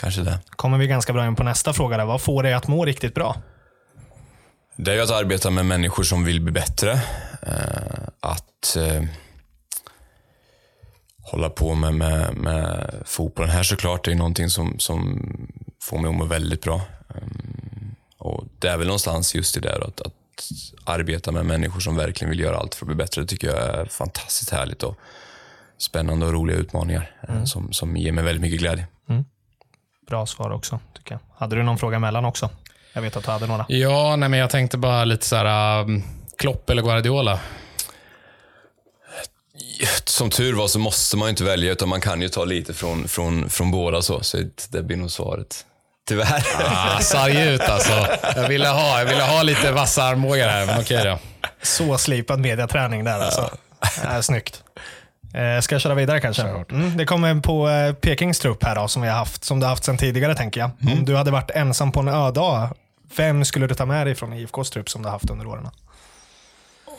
kanske 0.00 0.20
det. 0.20 0.38
Kommer 0.50 0.78
vi 0.78 0.86
ganska 0.86 1.12
bra 1.12 1.26
in 1.26 1.36
på 1.36 1.42
nästa 1.42 1.72
fråga. 1.72 1.96
Där. 1.96 2.04
Vad 2.04 2.20
får 2.20 2.42
dig 2.42 2.52
att 2.52 2.68
må 2.68 2.84
riktigt 2.84 3.14
bra? 3.14 3.36
Det 4.76 4.90
är 4.90 4.94
ju 4.94 5.02
att 5.02 5.10
arbeta 5.10 5.50
med 5.50 5.66
människor 5.66 6.02
som 6.02 6.24
vill 6.24 6.40
bli 6.40 6.52
bättre. 6.52 7.00
Att 8.20 8.76
hålla 11.30 11.50
på 11.50 11.74
med, 11.74 11.94
med, 11.94 12.34
med 12.36 12.94
fotbollen 13.06 13.50
här 13.50 13.62
såklart. 13.62 14.04
Det 14.04 14.10
är 14.10 14.14
någonting 14.14 14.50
som, 14.50 14.78
som 14.78 15.22
får 15.82 15.98
mig 15.98 16.08
att 16.08 16.16
må 16.16 16.24
väldigt 16.24 16.62
bra. 16.62 16.80
Um, 17.08 17.94
och 18.18 18.44
Det 18.58 18.68
är 18.68 18.76
väl 18.76 18.86
någonstans 18.86 19.34
just 19.34 19.54
det 19.54 19.60
där 19.60 19.80
att, 19.88 20.00
att 20.00 20.14
arbeta 20.84 21.32
med 21.32 21.46
människor 21.46 21.80
som 21.80 21.96
verkligen 21.96 22.30
vill 22.30 22.40
göra 22.40 22.56
allt 22.56 22.74
för 22.74 22.84
att 22.84 22.86
bli 22.86 22.96
bättre. 22.96 23.22
Det 23.22 23.26
tycker 23.26 23.46
jag 23.46 23.58
är 23.58 23.84
fantastiskt 23.84 24.50
härligt 24.50 24.82
och 24.82 24.96
spännande 25.78 26.26
och 26.26 26.32
roliga 26.32 26.56
utmaningar 26.56 27.10
eh, 27.28 27.44
som, 27.44 27.72
som 27.72 27.96
ger 27.96 28.12
mig 28.12 28.24
väldigt 28.24 28.42
mycket 28.42 28.60
glädje. 28.60 28.86
Bra 30.06 30.26
svar 30.26 30.50
också, 30.50 30.80
tycker 30.94 31.14
jag. 31.14 31.20
Hade 31.38 31.56
du 31.56 31.62
någon 31.62 31.78
fråga 31.78 31.96
emellan 31.96 32.24
också? 32.24 32.50
Jag 32.92 33.02
vet 33.02 33.16
att 33.16 33.24
du 33.24 33.30
hade 33.30 33.46
några. 33.46 33.66
Ja, 33.68 34.16
nej, 34.16 34.28
men 34.28 34.38
jag 34.38 34.50
tänkte 34.50 34.78
bara 34.78 35.04
lite 35.04 35.26
så 35.26 35.36
här, 35.36 35.80
um, 35.82 36.02
Klopp 36.38 36.70
eller 36.70 36.82
Guardiola? 36.82 37.40
Som 40.04 40.30
tur 40.30 40.54
var 40.54 40.68
så 40.68 40.78
måste 40.78 41.16
man 41.16 41.26
ju 41.26 41.30
inte 41.30 41.44
välja, 41.44 41.72
utan 41.72 41.88
man 41.88 42.00
kan 42.00 42.22
ju 42.22 42.28
ta 42.28 42.44
lite 42.44 42.74
från, 42.74 43.08
från, 43.08 43.50
från 43.50 43.70
båda. 43.70 44.02
Så, 44.02 44.22
så 44.22 44.38
det 44.68 44.82
blir 44.82 44.96
nog 44.96 45.10
svaret. 45.10 45.64
Tyvärr. 46.08 46.46
Ah, 46.64 47.00
sarg 47.00 47.48
ut 47.48 47.60
alltså. 47.60 48.06
Jag 48.36 48.48
ville 48.48 48.68
ha, 48.68 48.98
jag 48.98 49.06
ville 49.06 49.22
ha 49.22 49.42
lite 49.42 49.72
vassa 49.72 50.02
armbågar 50.02 50.48
här, 50.48 50.66
men 50.66 50.80
okej 50.80 51.04
då. 51.04 51.18
Så 51.62 51.98
slipad 51.98 52.40
mediaträning 52.40 53.04
där 53.04 53.20
alltså. 53.20 53.50
Ja, 54.04 54.22
snyggt. 54.22 54.62
Eh, 55.34 55.60
ska 55.60 55.74
jag 55.74 55.82
köra 55.82 55.94
vidare 55.94 56.20
kanske? 56.20 56.42
Mm, 56.42 56.96
det 56.96 57.06
kommer 57.06 57.40
på 57.40 57.68
eh, 57.68 57.92
Pekings 57.94 58.38
trupp 58.38 58.64
här 58.64 58.74
då, 58.74 58.88
som 58.88 59.02
vi 59.02 59.08
har 59.08 59.16
haft, 59.16 59.44
som 59.44 59.60
du 59.60 59.66
har 59.66 59.70
haft 59.70 59.84
sedan 59.84 59.96
tidigare 59.96 60.34
tänker 60.34 60.60
jag. 60.60 60.70
Om 60.92 61.04
du 61.04 61.16
hade 61.16 61.30
varit 61.30 61.50
ensam 61.50 61.92
på 61.92 62.00
en 62.00 62.08
ödag, 62.08 62.68
vem 63.16 63.44
skulle 63.44 63.66
du 63.66 63.74
ta 63.74 63.86
med 63.86 64.06
dig 64.06 64.14
från 64.14 64.32
IFKs 64.32 64.70
trupp 64.70 64.90
som 64.90 65.02
du 65.02 65.08
har 65.08 65.12
haft 65.12 65.30
under 65.30 65.46
åren? 65.46 65.68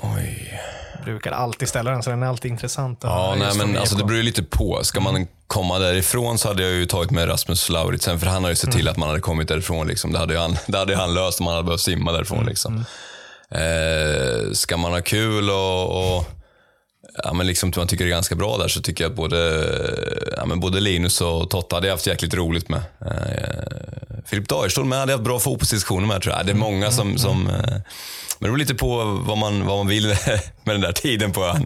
Oj. 0.01 0.62
Brukar 1.06 1.31
alltid 1.31 1.69
ställa 1.69 1.92
den, 1.92 2.03
så 2.03 2.09
den 2.09 2.24
är 2.24 2.27
alltid 2.27 2.51
intressant. 2.51 3.00
Ja, 3.03 3.36
nej, 3.39 3.57
men 3.57 3.77
alltså, 3.77 3.95
det 3.95 4.03
beror 4.03 4.18
ju 4.18 4.24
lite 4.24 4.44
på. 4.44 4.80
Ska 4.83 5.00
man 5.00 5.27
komma 5.48 5.80
därifrån 5.80 6.38
så 6.38 6.48
hade 6.48 6.63
jag 6.63 6.71
ju 6.71 6.86
tagit 6.86 7.12
med 7.12 7.30
Rasmus 7.30 7.69
Lauritsen, 7.69 8.19
för 8.19 8.27
han 8.27 8.44
har 8.44 8.50
ju 8.50 8.56
sett 8.56 8.71
till 8.71 8.88
att 8.88 8.98
man 8.98 9.09
hade 9.09 9.21
kommit 9.21 9.48
därifrån. 9.48 9.88
Liksom. 9.88 10.12
Det, 10.12 10.19
hade 10.19 10.33
ju 10.33 10.39
han, 10.39 10.57
det 10.68 10.77
hade 10.77 10.95
han 10.95 11.13
löst 11.13 11.39
om 11.39 11.44
man 11.44 11.53
hade 11.53 11.65
behövt 11.65 11.81
simma 11.81 12.12
därifrån. 12.12 12.45
Liksom. 12.45 12.86
Eh, 13.51 14.51
ska 14.51 14.77
man 14.77 14.92
ha 14.92 15.01
kul 15.01 15.50
och, 15.50 16.18
och 16.18 16.25
ja, 17.24 17.33
men 17.33 17.48
liksom, 17.48 17.74
man 17.77 17.88
tycker 17.88 18.06
det 18.06 18.09
är 18.09 18.15
ganska 18.15 18.36
bra 18.36 18.57
där 18.57 18.68
så 18.68 18.81
tycker 18.81 19.03
jag 19.03 19.09
att 19.09 19.15
både, 19.15 19.65
ja, 20.38 20.45
men 20.45 20.59
både 20.59 20.80
Linus 20.80 21.21
och 21.21 21.50
Totta 21.50 21.75
hade 21.75 21.88
jag 21.88 21.94
haft 21.94 22.07
jäkligt 22.07 22.33
roligt 22.33 22.69
med. 22.69 22.81
Eh, 23.06 24.21
Filip 24.25 24.50
Dagerstål 24.50 24.86
med 24.86 25.00
hade 25.00 25.12
jag 25.12 25.18
haft 25.18 25.25
bra 25.25 25.39
fotbollsdiskussioner 25.39 26.07
med 26.07 26.21
tror 26.21 26.36
jag. 26.36 26.45
Det 26.45 26.51
är 26.51 26.55
många 26.55 26.91
som, 26.91 27.17
som 27.17 27.48
eh, 27.48 27.77
men 28.41 28.48
det 28.48 28.51
beror 28.51 28.57
lite 28.57 28.75
på 28.75 29.03
vad 29.25 29.38
man, 29.38 29.65
vad 29.65 29.77
man 29.77 29.88
vill 29.88 30.07
med 30.63 30.75
den 30.75 30.81
där 30.81 30.91
tiden 30.91 31.31
på 31.31 31.45
ön. 31.45 31.65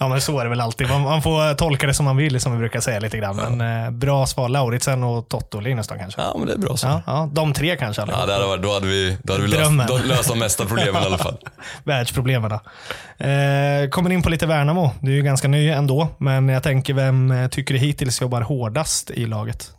Ja, 0.00 0.08
men 0.08 0.20
så 0.20 0.38
är 0.38 0.44
det 0.44 0.50
väl 0.50 0.60
alltid. 0.60 0.88
Man, 0.88 1.02
man 1.02 1.22
får 1.22 1.54
tolka 1.54 1.86
det 1.86 1.94
som 1.94 2.04
man 2.04 2.16
vill, 2.16 2.40
som 2.40 2.52
vi 2.52 2.58
brukar 2.58 2.80
säga 2.80 3.00
lite 3.00 3.18
grann. 3.18 3.36
Men 3.36 3.84
eh, 3.84 3.90
bra 3.90 4.26
svar. 4.26 4.48
Lauritsen 4.48 5.04
och 5.04 5.28
Totto 5.28 5.60
Linus 5.60 5.88
då 5.88 5.94
kanske? 5.94 6.20
Ja, 6.20 6.34
men 6.38 6.46
det 6.46 6.52
är 6.52 6.58
bra 6.58 6.76
så. 6.76 6.86
Ja, 6.86 7.02
ja, 7.06 7.30
de 7.32 7.52
tre 7.52 7.76
kanske. 7.76 8.02
Ja, 8.02 8.26
det 8.26 8.32
hade 8.32 8.46
varit, 8.46 8.62
då 8.62 8.72
hade 8.72 8.86
vi, 8.86 9.16
då 9.22 9.32
hade 9.32 9.44
vi 9.44 9.50
löst, 9.50 9.88
då 9.88 9.98
löst 9.98 10.28
de 10.28 10.38
mesta 10.38 10.64
problemen 10.64 11.02
i 11.02 11.06
alla 11.06 11.18
fall. 11.18 11.36
Världsproblemen. 11.84 12.50
då. 12.50 12.60
Eh, 13.24 13.88
kommer 13.88 14.12
in 14.12 14.22
på 14.22 14.30
lite 14.30 14.46
Värnamo. 14.46 14.90
Du 15.00 15.12
är 15.12 15.16
ju 15.16 15.22
ganska 15.22 15.48
ny 15.48 15.68
ändå, 15.70 16.08
men 16.18 16.48
jag 16.48 16.62
tänker 16.62 16.94
vem 16.94 17.30
eh, 17.30 17.48
tycker 17.48 17.74
du 17.74 17.80
hittills 17.80 18.20
jobbar 18.20 18.40
hårdast 18.40 19.10
i 19.10 19.26
laget? 19.26 19.70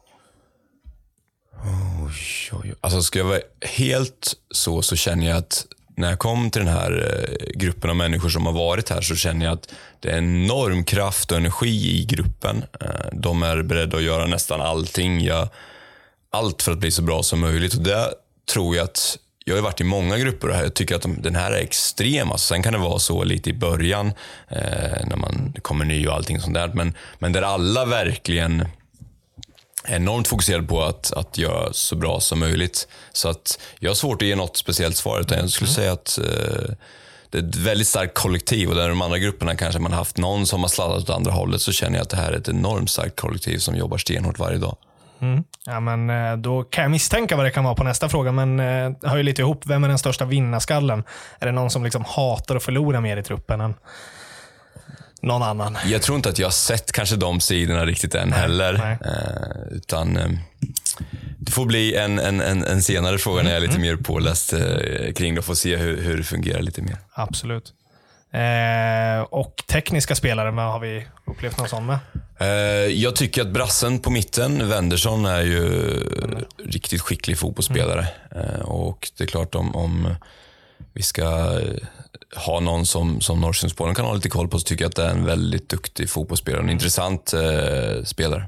Oj, 1.63 2.13
oj, 2.51 2.59
oj. 2.63 2.73
Alltså 2.81 3.01
ska 3.01 3.19
jag 3.19 3.25
vara 3.25 3.39
helt 3.77 4.33
så, 4.51 4.81
så 4.81 4.95
känner 4.95 5.29
jag 5.29 5.37
att 5.37 5.65
när 5.97 6.09
jag 6.09 6.19
kom 6.19 6.49
till 6.49 6.65
den 6.65 6.73
här 6.73 7.25
eh, 7.27 7.59
gruppen 7.59 7.89
av 7.89 7.95
människor 7.95 8.29
som 8.29 8.45
har 8.45 8.53
varit 8.53 8.89
här 8.89 9.01
så 9.01 9.15
känner 9.15 9.45
jag 9.45 9.53
att 9.53 9.73
det 9.99 10.09
är 10.09 10.17
enorm 10.17 10.83
kraft 10.83 11.31
och 11.31 11.37
energi 11.37 12.01
i 12.01 12.05
gruppen. 12.05 12.63
Eh, 12.81 12.87
de 13.11 13.43
är 13.43 13.61
beredda 13.61 13.97
att 13.97 14.03
göra 14.03 14.25
nästan 14.25 14.61
allting. 14.61 15.21
Jag, 15.21 15.47
allt 16.31 16.61
för 16.61 16.71
att 16.71 16.77
bli 16.77 16.91
så 16.91 17.01
bra 17.01 17.23
som 17.23 17.39
möjligt. 17.39 17.73
Och 17.73 17.81
det 17.81 18.13
tror 18.53 18.75
jag 18.75 18.83
att 18.83 19.17
jag 19.45 19.55
har 19.55 19.61
varit 19.61 19.81
i 19.81 19.83
många 19.83 20.17
grupper 20.17 20.49
och 20.49 20.55
jag 20.55 20.73
tycker 20.73 20.95
att 20.95 21.01
de, 21.01 21.21
den 21.21 21.35
här 21.35 21.51
är 21.51 21.61
extrem. 21.61 22.31
Alltså, 22.31 22.47
sen 22.47 22.63
kan 22.63 22.73
det 22.73 22.79
vara 22.79 22.99
så 22.99 23.23
lite 23.23 23.49
i 23.49 23.53
början 23.53 24.07
eh, 24.47 25.07
när 25.07 25.15
man 25.15 25.53
kommer 25.61 25.85
ny 25.85 26.07
och 26.07 26.13
allting 26.13 26.39
sånt 26.39 26.53
där. 26.53 26.71
Men, 26.73 26.93
men 27.19 27.33
där 27.33 27.41
alla 27.41 27.85
verkligen 27.85 28.65
enormt 29.87 30.27
fokuserad 30.27 30.69
på 30.69 30.83
att, 30.83 31.13
att 31.13 31.37
göra 31.37 31.73
så 31.73 31.95
bra 31.95 32.19
som 32.19 32.39
möjligt. 32.39 32.87
Så 33.11 33.29
att 33.29 33.59
jag 33.79 33.89
har 33.89 33.95
svårt 33.95 34.21
att 34.21 34.27
ge 34.27 34.35
något 34.35 34.57
speciellt 34.57 34.97
svar, 34.97 35.19
utan 35.19 35.37
jag 35.37 35.49
skulle 35.49 35.69
säga 35.69 35.91
att 35.91 36.17
eh, 36.17 36.75
det 37.29 37.37
är 37.37 37.49
ett 37.49 37.55
väldigt 37.55 37.87
starkt 37.87 38.13
kollektiv 38.13 38.69
och 38.69 38.75
där 38.75 38.89
de 38.89 39.01
andra 39.01 39.17
grupperna 39.17 39.55
kanske 39.55 39.79
man 39.79 39.91
har 39.91 39.99
haft 39.99 40.17
någon 40.17 40.45
som 40.45 40.61
har 40.61 40.67
sladdat 40.67 41.03
åt 41.03 41.09
andra 41.09 41.31
hållet 41.31 41.61
så 41.61 41.71
känner 41.71 41.97
jag 41.97 42.03
att 42.03 42.09
det 42.09 42.17
här 42.17 42.31
är 42.31 42.37
ett 42.37 42.49
enormt 42.49 42.89
starkt 42.89 43.19
kollektiv 43.19 43.57
som 43.57 43.75
jobbar 43.75 43.97
stenhårt 43.97 44.39
varje 44.39 44.57
dag. 44.57 44.77
Mm. 45.19 45.43
Ja, 45.65 45.79
men, 45.79 46.09
eh, 46.09 46.37
då 46.37 46.63
kan 46.63 46.81
jag 46.81 46.91
misstänka 46.91 47.35
vad 47.35 47.45
det 47.45 47.51
kan 47.51 47.63
vara 47.63 47.75
på 47.75 47.83
nästa 47.83 48.09
fråga, 48.09 48.31
men 48.31 48.59
eh, 48.59 48.89
det 49.01 49.09
hör 49.09 49.17
ju 49.17 49.23
lite 49.23 49.41
ihop. 49.41 49.65
Vem 49.65 49.83
är 49.83 49.87
den 49.87 49.97
största 49.97 50.25
vinnarskallen? 50.25 51.03
Är 51.39 51.45
det 51.45 51.51
någon 51.51 51.69
som 51.69 51.83
liksom 51.83 52.03
hatar 52.07 52.55
att 52.55 52.63
förlora 52.63 53.01
mer 53.01 53.17
i 53.17 53.23
truppen 53.23 53.61
än 53.61 53.75
någon 55.21 55.43
annan? 55.43 55.77
Jag 55.85 56.01
tror 56.01 56.15
inte 56.15 56.29
att 56.29 56.39
jag 56.39 56.45
har 56.45 56.51
sett 56.51 56.91
kanske 56.91 57.15
de 57.15 57.39
sidorna 57.39 57.85
riktigt 57.85 58.15
än 58.15 58.33
heller. 58.33 58.73
nej. 58.73 58.97
Eh, 59.05 59.77
utan 59.77 60.17
eh, 60.17 60.29
det 61.39 61.51
får 61.51 61.65
bli 61.65 61.95
en, 61.95 62.19
en, 62.19 62.41
en, 62.41 62.63
en 62.63 62.81
senare 62.81 63.17
fråga 63.17 63.43
när 63.43 63.49
jag 63.49 63.57
är 63.57 63.67
lite 63.67 63.79
mer 63.79 63.95
påläst 63.95 64.53
eh, 64.53 64.59
kring 65.15 65.33
det 65.35 65.39
och 65.39 65.45
får 65.45 65.55
se 65.55 65.75
hur, 65.75 66.01
hur 66.01 66.17
det 66.17 66.23
fungerar 66.23 66.61
lite 66.61 66.81
mer. 66.81 66.97
Absolut. 67.13 67.73
Eh, 68.31 69.21
och 69.21 69.63
tekniska 69.67 70.15
spelare, 70.15 70.51
vad 70.51 70.71
har 70.71 70.79
vi 70.79 71.07
upplevt 71.25 71.57
någon 71.57 71.69
sån 71.69 71.85
med? 71.85 71.99
Eh, 72.39 72.47
jag 72.93 73.15
tycker 73.15 73.41
att 73.41 73.47
brassen 73.47 73.99
på 73.99 74.09
mitten, 74.09 74.69
Wendersson, 74.69 75.25
är 75.25 75.41
ju 75.41 75.69
riktigt 76.65 77.01
skicklig 77.01 77.37
fotbollsspelare. 77.37 78.07
Eh, 78.35 78.61
och 78.61 79.11
det 79.17 79.23
är 79.23 79.27
klart 79.27 79.55
om, 79.55 79.75
om 79.75 80.15
vi 80.93 81.01
ska 81.03 81.59
ha 82.35 82.59
någon 82.59 82.85
som, 82.85 83.21
som 83.21 83.41
Norrsundsbollen 83.41 83.95
kan 83.95 84.05
ha 84.05 84.13
lite 84.13 84.29
koll 84.29 84.47
på 84.47 84.59
så 84.59 84.63
tycker 84.63 84.83
jag 84.83 84.89
att 84.89 84.95
det 84.95 85.05
är 85.05 85.09
en 85.09 85.25
väldigt 85.25 85.69
duktig 85.69 86.09
fotbollsspelare. 86.09 86.61
En 86.61 86.69
intressant 86.69 87.33
eh, 87.33 88.03
spelare. 88.03 88.45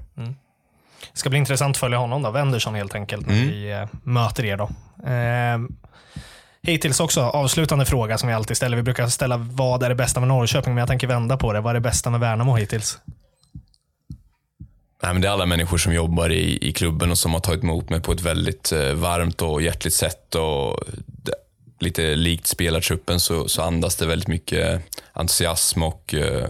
Det 1.13 1.19
ska 1.19 1.29
bli 1.29 1.39
intressant 1.39 1.73
att 1.73 1.79
följa 1.79 1.97
honom 1.97 2.21
då, 2.21 2.31
Wendersson 2.31 2.75
helt 2.75 2.95
enkelt, 2.95 3.27
när 3.27 3.33
vi 3.33 3.71
eh, 3.71 3.87
möter 4.03 4.45
er 4.45 4.57
då. 4.57 4.69
Eh, 5.09 5.59
hittills 6.61 6.99
också, 6.99 7.21
avslutande 7.21 7.85
fråga 7.85 8.17
som 8.17 8.27
vi 8.27 8.35
alltid 8.35 8.57
ställer. 8.57 8.77
Vi 8.77 8.83
brukar 8.83 9.07
ställa 9.07 9.37
vad 9.37 9.83
är 9.83 9.89
det 9.89 9.95
bästa 9.95 10.19
med 10.19 10.29
Norrköping, 10.29 10.73
men 10.73 10.81
jag 10.81 10.87
tänker 10.87 11.07
vända 11.07 11.37
på 11.37 11.53
det. 11.53 11.61
Vad 11.61 11.69
är 11.69 11.73
det 11.73 11.79
bästa 11.79 12.09
med 12.09 12.19
Värnamo 12.19 12.55
hittills? 12.55 12.99
Nej, 15.03 15.13
men 15.13 15.21
det 15.21 15.27
är 15.27 15.31
alla 15.31 15.45
människor 15.45 15.77
som 15.77 15.93
jobbar 15.93 16.31
i, 16.31 16.69
i 16.69 16.73
klubben 16.73 17.11
och 17.11 17.17
som 17.17 17.33
har 17.33 17.39
tagit 17.39 17.63
emot 17.63 17.89
mig 17.89 18.01
på 18.01 18.11
ett 18.11 18.21
väldigt 18.21 18.71
eh, 18.71 18.93
varmt 18.93 19.41
och 19.41 19.61
hjärtligt 19.61 19.93
sätt. 19.93 20.35
Och 20.35 20.83
det, 21.05 21.33
lite 21.81 22.15
likt 22.15 22.47
spelartruppen 22.47 23.19
så, 23.19 23.47
så 23.47 23.61
andas 23.61 23.95
det 23.95 24.05
väldigt 24.05 24.27
mycket 24.27 24.81
entusiasm 25.13 25.83
och 25.83 26.13
eh, 26.13 26.49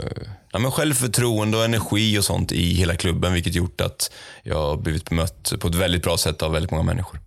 ja, 0.52 0.60
men 0.60 0.72
självförtroende 0.72 1.58
och 1.58 1.66
energi 1.66 2.20
och 2.20 2.24
sånt 2.24 2.52
i 2.52 2.74
hela 2.74 2.96
klubben, 2.96 3.34
vilket 3.34 3.56
gjort 3.56 3.82
att 3.82 4.12
jag 4.44 4.56
har 4.56 4.78
blivit 4.78 5.10
bemött 5.10 5.54
på 5.60 5.68
ett 5.68 5.76
väldigt 5.76 6.04
bra 6.04 6.18
sätt 6.18 6.42
av 6.42 6.52
väldigt 6.52 6.72
många 6.72 6.84
människor. 6.84 7.20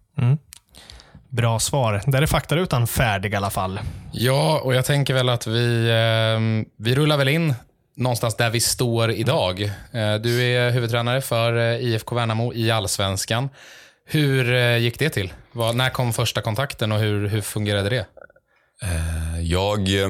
Bra 1.29 1.59
svar. 1.59 2.03
Där 2.07 2.23
är 2.23 2.27
faktarutan 2.27 2.87
färdig 2.87 3.33
i 3.33 3.37
alla 3.37 3.51
fall. 3.51 3.81
Ja, 4.13 4.61
och 4.65 4.75
jag 4.75 4.85
tänker 4.85 5.15
väl 5.15 5.29
att 5.29 5.47
vi, 5.47 5.89
eh, 5.89 6.67
vi 6.85 6.95
rullar 6.95 7.17
väl 7.17 7.29
in 7.29 7.55
någonstans 7.97 8.37
där 8.37 8.51
vi 8.51 8.61
står 8.61 9.11
idag. 9.11 9.63
Eh, 9.93 10.15
du 10.15 10.43
är 10.43 10.71
huvudtränare 10.71 11.21
för 11.21 11.57
eh, 11.57 11.85
IFK 11.85 12.15
Värnamo 12.15 12.55
i 12.55 12.71
Allsvenskan. 12.71 13.49
Hur 14.07 14.53
eh, 14.53 14.77
gick 14.77 14.99
det 14.99 15.11
till? 15.11 15.33
Vad, 15.53 15.77
när 15.77 15.91
kom 15.91 16.13
första 16.13 16.41
kontakten 16.41 16.93
och 16.93 16.99
hur, 16.99 17.29
hur 17.29 17.41
fungerade 17.41 17.89
det? 17.89 18.07
Eh, 18.83 19.41
jag 19.43 20.03
eh, 20.03 20.09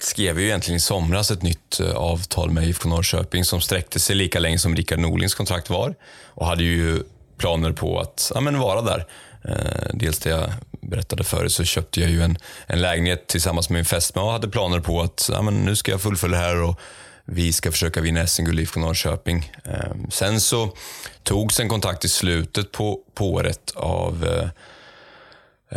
skrev 0.00 0.40
ju 0.40 0.46
egentligen 0.46 0.76
i 0.76 0.80
somras 0.80 1.30
ett 1.30 1.42
nytt 1.42 1.80
eh, 1.80 1.96
avtal 1.96 2.50
med 2.50 2.64
IFK 2.64 2.88
Norrköping 2.88 3.44
som 3.44 3.60
sträckte 3.60 4.00
sig 4.00 4.16
lika 4.16 4.38
länge 4.38 4.58
som 4.58 4.76
Rickard 4.76 4.98
Norlings 4.98 5.34
kontrakt 5.34 5.70
var 5.70 5.94
och 6.24 6.46
hade 6.46 6.64
ju 6.64 7.02
planer 7.38 7.72
på 7.72 8.00
att 8.00 8.32
ja, 8.34 8.40
men 8.40 8.58
vara 8.58 8.82
där. 8.82 9.06
Dels 9.92 10.18
det 10.18 10.30
jag 10.30 10.52
berättade 10.80 11.24
förut 11.24 11.52
så 11.52 11.64
köpte 11.64 12.00
jag 12.00 12.10
ju 12.10 12.22
en, 12.22 12.38
en 12.66 12.80
lägenhet 12.80 13.26
tillsammans 13.26 13.70
med 13.70 13.76
min 13.76 13.84
fästmö 13.84 14.22
och 14.22 14.32
hade 14.32 14.48
planer 14.48 14.80
på 14.80 15.00
att 15.00 15.28
ja, 15.32 15.42
men 15.42 15.64
nu 15.64 15.76
ska 15.76 15.90
jag 15.90 16.00
fullfölja 16.00 16.38
det 16.38 16.44
här 16.44 16.62
och 16.62 16.80
vi 17.24 17.52
ska 17.52 17.70
försöka 17.70 18.00
vinna 18.00 18.26
SM-guld 18.26 18.58
i 18.58 18.62
IFK 18.62 18.80
Norrköping. 18.80 19.52
Eh, 19.64 19.94
Sen 20.10 20.40
så 20.40 20.76
togs 21.22 21.60
en 21.60 21.68
kontakt 21.68 22.04
i 22.04 22.08
slutet 22.08 22.72
på, 22.72 23.00
på 23.14 23.32
året 23.32 23.72
av 23.74 24.24
eh, 24.24 24.48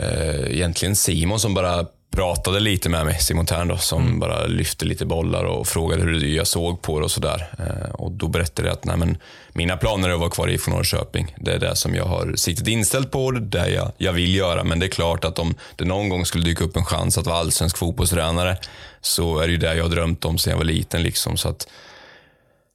eh 0.04 0.52
egentligen 0.52 0.96
Simon 0.96 1.40
som 1.40 1.54
bara 1.54 1.86
pratade 2.16 2.60
lite 2.60 2.90
med 2.90 3.06
mig, 3.06 3.20
Simon 3.20 3.46
Tern 3.46 3.68
då, 3.68 3.78
som 3.78 4.20
bara 4.20 4.46
lyfte 4.46 4.86
lite 4.86 5.06
bollar 5.06 5.44
och 5.44 5.68
frågade 5.68 6.02
hur 6.02 6.26
jag 6.26 6.48
såg 6.48 6.82
på 6.82 7.00
det 7.00 7.06
och 7.06 7.12
sådär. 7.12 7.48
Eh, 7.60 7.96
och 7.96 8.12
då 8.12 8.28
berättade 8.28 8.68
jag 8.68 8.74
att 8.74 8.86
nej, 8.86 8.98
men, 8.98 9.18
mina 9.54 9.78
planer 9.78 10.10
är 10.10 10.14
att 10.14 10.20
vara 10.20 10.30
kvar 10.30 10.48
i 10.48 10.54
IFK 10.54 10.72
Norrköping. 10.72 11.36
Det 11.40 11.54
är 11.54 11.60
det 11.60 11.76
som 11.76 11.96
jag 11.96 12.06
har 12.06 12.36
siktet 12.36 12.68
inställt 12.68 13.12
på 13.12 13.26
och 13.26 13.34
det 13.34 13.60
är 13.60 13.66
det 13.66 13.72
jag, 13.72 13.92
jag 13.98 14.14
vill 14.14 14.36
göra. 14.36 14.64
Men 14.64 14.80
det 14.80 14.86
är 14.86 14.90
klart 14.90 15.26
att 15.26 15.40
om 15.40 15.56
det 15.76 15.86
någon 15.86 16.10
gång 16.10 16.26
skulle 16.26 16.44
dyka 16.44 16.64
upp 16.64 16.78
en 16.78 16.86
chans 16.86 17.18
att 17.18 17.26
vara 17.26 17.38
allsvensk 17.38 17.78
fotbollstränare 17.78 18.58
så 19.02 19.40
är 19.40 19.48
det 19.48 19.52
ju 19.52 19.58
det 19.58 19.76
jag 19.76 19.84
har 19.84 19.90
drömt 19.90 20.26
om 20.26 20.38
sedan 20.38 20.52
jag 20.52 20.58
var 20.58 20.66
liten. 20.66 21.04
Liksom. 21.04 21.38
Så 21.38 21.50
att, 21.50 21.68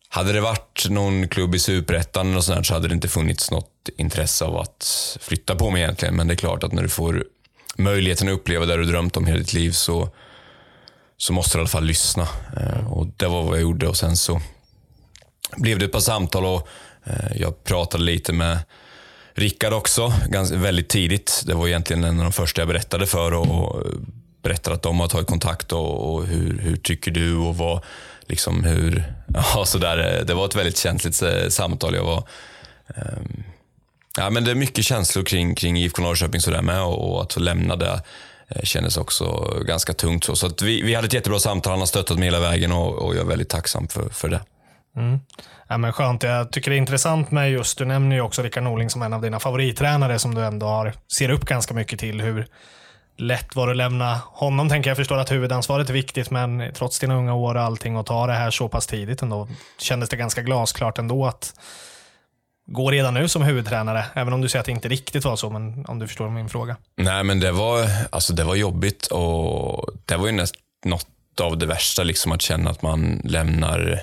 hade 0.09 0.33
det 0.33 0.41
varit 0.41 0.87
någon 0.89 1.29
klubb 1.29 1.55
i 1.55 1.59
superettan 1.59 2.43
så 2.43 2.75
hade 2.75 2.89
det 2.89 2.95
inte 2.95 3.09
funnits 3.09 3.51
något 3.51 3.89
intresse 3.97 4.45
av 4.45 4.57
att 4.57 5.19
flytta 5.21 5.55
på 5.55 5.71
mig 5.71 5.83
egentligen. 5.83 6.17
Men 6.17 6.29
det 6.29 6.35
är 6.35 6.37
klart 6.37 6.65
att 6.65 6.73
när 6.73 6.83
du 6.83 6.89
får 6.89 7.25
möjligheten 7.83 8.29
att 8.29 8.35
uppleva 8.35 8.67
det 8.67 8.77
du 8.77 8.85
drömt 8.85 9.17
om 9.17 9.27
hela 9.27 9.39
ditt 9.39 9.53
liv 9.53 9.71
så, 9.71 10.09
så 11.17 11.33
måste 11.33 11.59
du 11.59 11.61
i 11.61 11.61
alla 11.61 11.69
fall 11.69 11.85
lyssna. 11.85 12.29
Eh, 12.57 12.93
och 12.93 13.07
det 13.17 13.27
var 13.27 13.43
vad 13.43 13.55
jag 13.55 13.63
gjorde 13.63 13.89
och 13.89 13.97
sen 13.97 14.17
så 14.17 14.41
blev 15.57 15.79
det 15.79 15.85
ett 15.85 15.93
par 15.93 16.01
samtal 16.01 16.45
och 16.45 16.69
eh, 17.05 17.37
jag 17.37 17.65
pratade 17.65 18.05
lite 18.05 18.33
med 18.33 18.59
Rickard 19.35 19.73
också, 19.73 20.13
ganska, 20.29 20.57
väldigt 20.57 20.89
tidigt. 20.89 21.43
Det 21.47 21.55
var 21.55 21.69
egentligen 21.69 22.05
en 22.05 22.19
av 22.19 22.25
de 22.25 22.33
första 22.33 22.61
jag 22.61 22.69
berättade 22.69 23.07
för 23.07 23.35
och, 23.35 23.47
och 23.47 23.87
berättade 24.43 24.77
att 24.77 24.83
de 24.83 25.01
har 25.01 25.09
tagit 25.09 25.27
kontakt 25.27 25.73
och, 25.73 26.15
och 26.15 26.27
hur, 26.27 26.59
hur 26.59 26.77
tycker 26.77 27.11
du 27.11 27.37
och 27.37 27.57
vad, 27.57 27.85
liksom 28.21 28.65
hur, 28.65 29.15
ja 29.55 29.65
sådär. 29.65 30.25
Det 30.27 30.35
var 30.35 30.47
ett 30.47 30.57
väldigt 30.57 30.79
känsligt 30.79 31.23
eh, 31.23 31.49
samtal. 31.49 31.95
Jag 31.95 32.05
var, 32.05 32.29
ehm, 32.95 33.43
ja 34.21 34.31
men 34.31 34.45
det 34.45 34.51
är 34.51 34.55
mycket 34.55 34.85
känslor 34.85 35.25
kring, 35.25 35.55
kring 35.55 35.77
IFK 35.77 36.03
Norrköping 36.03 36.41
sådär 36.41 36.63
med 36.63 36.83
och, 36.83 37.15
och 37.15 37.23
att 37.23 37.33
få 37.33 37.41
lämna 37.41 37.77
det 37.77 38.03
eh, 38.49 38.63
kändes 38.63 38.97
också 38.97 39.55
ganska 39.67 39.93
tungt. 39.93 40.25
Så, 40.25 40.37
så 40.37 40.47
att 40.47 40.63
vi, 40.63 40.83
vi 40.83 40.95
hade 40.95 41.07
ett 41.07 41.13
jättebra 41.13 41.39
samtal, 41.39 41.71
han 41.71 41.81
har 41.81 41.87
stöttat 41.87 42.19
mig 42.19 42.25
hela 42.25 42.41
vägen 42.41 42.73
och, 42.73 42.95
och 42.95 43.15
jag 43.15 43.21
är 43.21 43.29
väldigt 43.29 43.49
tacksam 43.49 43.89
för, 43.89 44.09
för 44.09 44.29
det. 44.29 44.41
Mm. 44.97 45.21
Ja, 45.69 45.79
men 45.79 45.93
skönt. 45.93 46.23
Jag 46.23 46.53
tycker 46.53 46.71
det 46.71 46.77
är 46.77 46.79
intressant 46.79 47.31
med 47.31 47.51
just, 47.51 47.79
du 47.79 47.85
nämner 47.85 48.17
ju 48.17 48.23
också 48.23 48.43
Rickard 48.43 48.63
Norling 48.63 48.91
som 48.91 49.03
en 49.03 49.13
av 49.13 49.23
dina 49.23 49.41
favorittränare 49.41 50.19
som 50.19 50.35
du 50.35 50.45
ändå 50.45 50.67
har, 50.67 50.93
ser 51.13 51.31
upp 51.31 51.45
ganska 51.45 51.75
mycket 51.75 51.99
till. 51.99 52.21
Hur 52.21 52.47
lätt 53.17 53.57
var 53.57 53.67
det 53.67 53.71
att 53.71 53.77
lämna 53.77 54.21
honom? 54.27 54.69
Tänker 54.69 54.91
jag 54.91 54.97
förstår 54.97 55.19
att 55.19 55.33
huvudansvaret 55.33 55.89
är 55.89 55.93
viktigt, 55.93 56.31
men 56.31 56.73
trots 56.75 56.99
dina 56.99 57.15
unga 57.15 57.35
år 57.35 57.55
och 57.55 57.61
allting 57.61 57.97
och 57.97 58.07
ta 58.07 58.27
det 58.27 58.33
här 58.33 58.51
så 58.51 58.69
pass 58.69 58.87
tidigt 58.87 59.23
ändå, 59.23 59.49
kändes 59.79 60.09
det 60.09 60.17
ganska 60.17 60.43
glasklart 60.43 60.99
ändå 60.99 61.27
att 61.27 61.55
gå 62.73 62.91
redan 62.91 63.15
nu 63.15 63.29
som 63.29 63.43
huvudtränare, 63.43 64.05
även 64.15 64.33
om 64.33 64.41
du 64.41 64.49
säger 64.49 64.61
att 64.61 64.67
det 64.67 64.73
inte 64.73 64.89
riktigt 64.89 65.25
var 65.25 65.37
så, 65.37 65.51
men 65.51 65.85
om 65.87 65.99
du 65.99 66.07
förstår 66.07 66.31
min 66.31 66.49
fråga. 66.49 66.77
Nej, 66.97 67.25
men 67.25 67.41
det 67.41 67.53
var, 67.53 67.89
alltså 68.11 68.33
det 68.33 68.45
var 68.45 68.55
jobbigt 68.55 69.07
och 69.07 69.89
det 70.05 70.17
var 70.17 70.27
ju 70.27 70.33
näst, 70.33 70.55
något 70.85 71.07
av 71.41 71.59
det 71.59 71.67
värsta, 71.67 72.03
liksom 72.03 72.33
att 72.33 72.43
känna 72.43 72.71
att 72.71 72.83
man 72.83 73.21
lämnar 73.25 74.01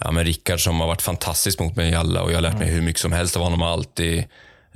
ja, 0.00 0.10
men 0.10 0.24
Rickard 0.24 0.60
som 0.64 0.80
har 0.80 0.86
varit 0.86 1.02
fantastisk 1.02 1.58
mot 1.60 1.76
mig 1.76 1.90
i 1.90 1.94
alla 1.94 2.22
och 2.22 2.30
jag 2.30 2.36
har 2.36 2.42
lärt 2.42 2.58
mig 2.58 2.68
hur 2.68 2.82
mycket 2.82 3.00
som 3.00 3.12
helst 3.12 3.36
av 3.36 3.42
honom 3.42 3.62
alltid. 3.62 4.24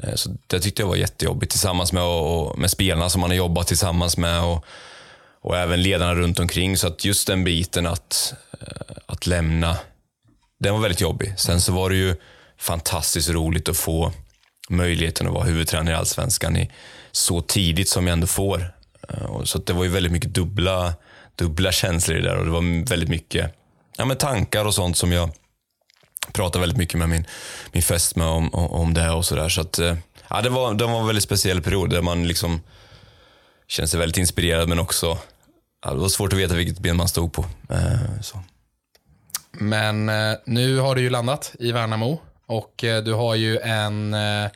Eh, 0.02 0.14
Så 0.14 0.30
det 0.46 0.60
tyckte 0.60 0.82
jag 0.82 0.88
var 0.88 0.96
jättejobbigt 0.96 1.50
tillsammans 1.52 1.92
med, 1.92 2.02
och, 2.02 2.58
med 2.58 2.70
spelarna 2.70 3.10
som 3.10 3.20
man 3.20 3.30
har 3.30 3.36
jobbat 3.36 3.66
tillsammans 3.66 4.16
med 4.16 4.42
och, 4.42 4.64
och 5.40 5.56
även 5.56 5.82
ledarna 5.82 6.14
runt 6.14 6.38
omkring. 6.38 6.76
Så 6.76 6.86
att 6.86 7.04
just 7.04 7.26
den 7.26 7.44
biten 7.44 7.86
att, 7.86 8.34
eh, 8.60 8.96
att 9.06 9.26
lämna, 9.26 9.76
den 10.60 10.74
var 10.74 10.80
väldigt 10.80 11.00
jobbig. 11.00 11.34
Sen 11.38 11.60
så 11.60 11.72
var 11.72 11.90
det 11.90 11.96
ju 11.96 12.16
fantastiskt 12.58 13.28
roligt 13.28 13.68
att 13.68 13.76
få 13.76 14.12
möjligheten 14.68 15.26
att 15.26 15.32
vara 15.32 15.44
huvudtränare 15.44 15.94
i 15.94 15.98
Allsvenskan 15.98 16.56
i, 16.56 16.70
så 17.12 17.40
tidigt 17.40 17.88
som 17.88 18.06
jag 18.06 18.12
ändå 18.12 18.26
får. 18.26 18.74
Eh, 19.08 19.42
så 19.44 19.58
att 19.58 19.66
det 19.66 19.72
var 19.72 19.84
ju 19.84 19.90
väldigt 19.90 20.12
mycket 20.12 20.34
dubbla, 20.34 20.94
dubbla 21.34 21.72
känslor 21.72 22.18
i 22.18 22.20
det 22.20 22.28
där 22.28 22.36
och 22.36 22.44
det 22.44 22.50
var 22.50 22.88
väldigt 22.88 23.08
mycket 23.08 23.54
ja, 23.96 24.04
men 24.04 24.16
tankar 24.16 24.64
och 24.64 24.74
sånt 24.74 24.96
som 24.96 25.12
jag 25.12 25.30
pratade 26.32 26.60
väldigt 26.60 26.78
mycket 26.78 26.98
med 26.98 27.08
min, 27.08 27.26
min 27.72 27.82
fästmö 27.82 28.24
om, 28.24 28.54
om, 28.54 28.94
det 28.94 29.10
och 29.10 29.24
sådär. 29.24 29.48
Så 29.48 29.60
att, 29.60 29.78
eh, 29.78 29.96
ja, 30.28 30.40
det, 30.42 30.48
var, 30.48 30.74
det 30.74 30.84
var 30.84 31.00
en 31.00 31.06
väldigt 31.06 31.24
speciell 31.24 31.62
period 31.62 31.90
där 31.90 32.02
man 32.02 32.28
liksom 32.28 32.60
kände 33.68 33.88
sig 33.88 34.00
väldigt 34.00 34.18
inspirerad 34.18 34.68
men 34.68 34.78
också 34.78 35.18
ja, 35.84 35.90
det 35.90 36.00
var 36.00 36.08
svårt 36.08 36.32
att 36.32 36.38
veta 36.38 36.54
vilket 36.54 36.78
ben 36.78 36.96
man 36.96 37.08
stod 37.08 37.32
på. 37.32 37.44
Eh, 37.70 38.20
så. 38.22 38.42
Men 39.52 40.10
nu 40.44 40.78
har 40.78 40.94
du 40.94 41.00
ju 41.00 41.10
landat 41.10 41.54
i 41.58 41.72
Värnamo 41.72 42.20
och 42.48 42.84
eh, 42.84 43.02
du 43.02 43.12
har 43.12 43.34
ju 43.34 43.58
en 43.58 44.14
eh, 44.14 44.50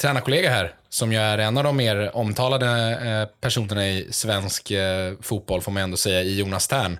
tränarkollega 0.00 0.50
här 0.50 0.74
som 0.88 1.12
ju 1.12 1.18
är 1.18 1.38
en 1.38 1.58
av 1.58 1.64
de 1.64 1.76
mer 1.76 2.16
omtalade 2.16 2.66
eh, 2.90 3.40
personerna 3.40 3.88
i 3.88 4.08
svensk 4.10 4.70
eh, 4.70 5.14
fotboll 5.22 5.62
får 5.62 5.72
man 5.72 5.82
ändå 5.82 5.96
säga, 5.96 6.22
i 6.22 6.38
Jonas 6.38 6.68
Tern. 6.68 6.98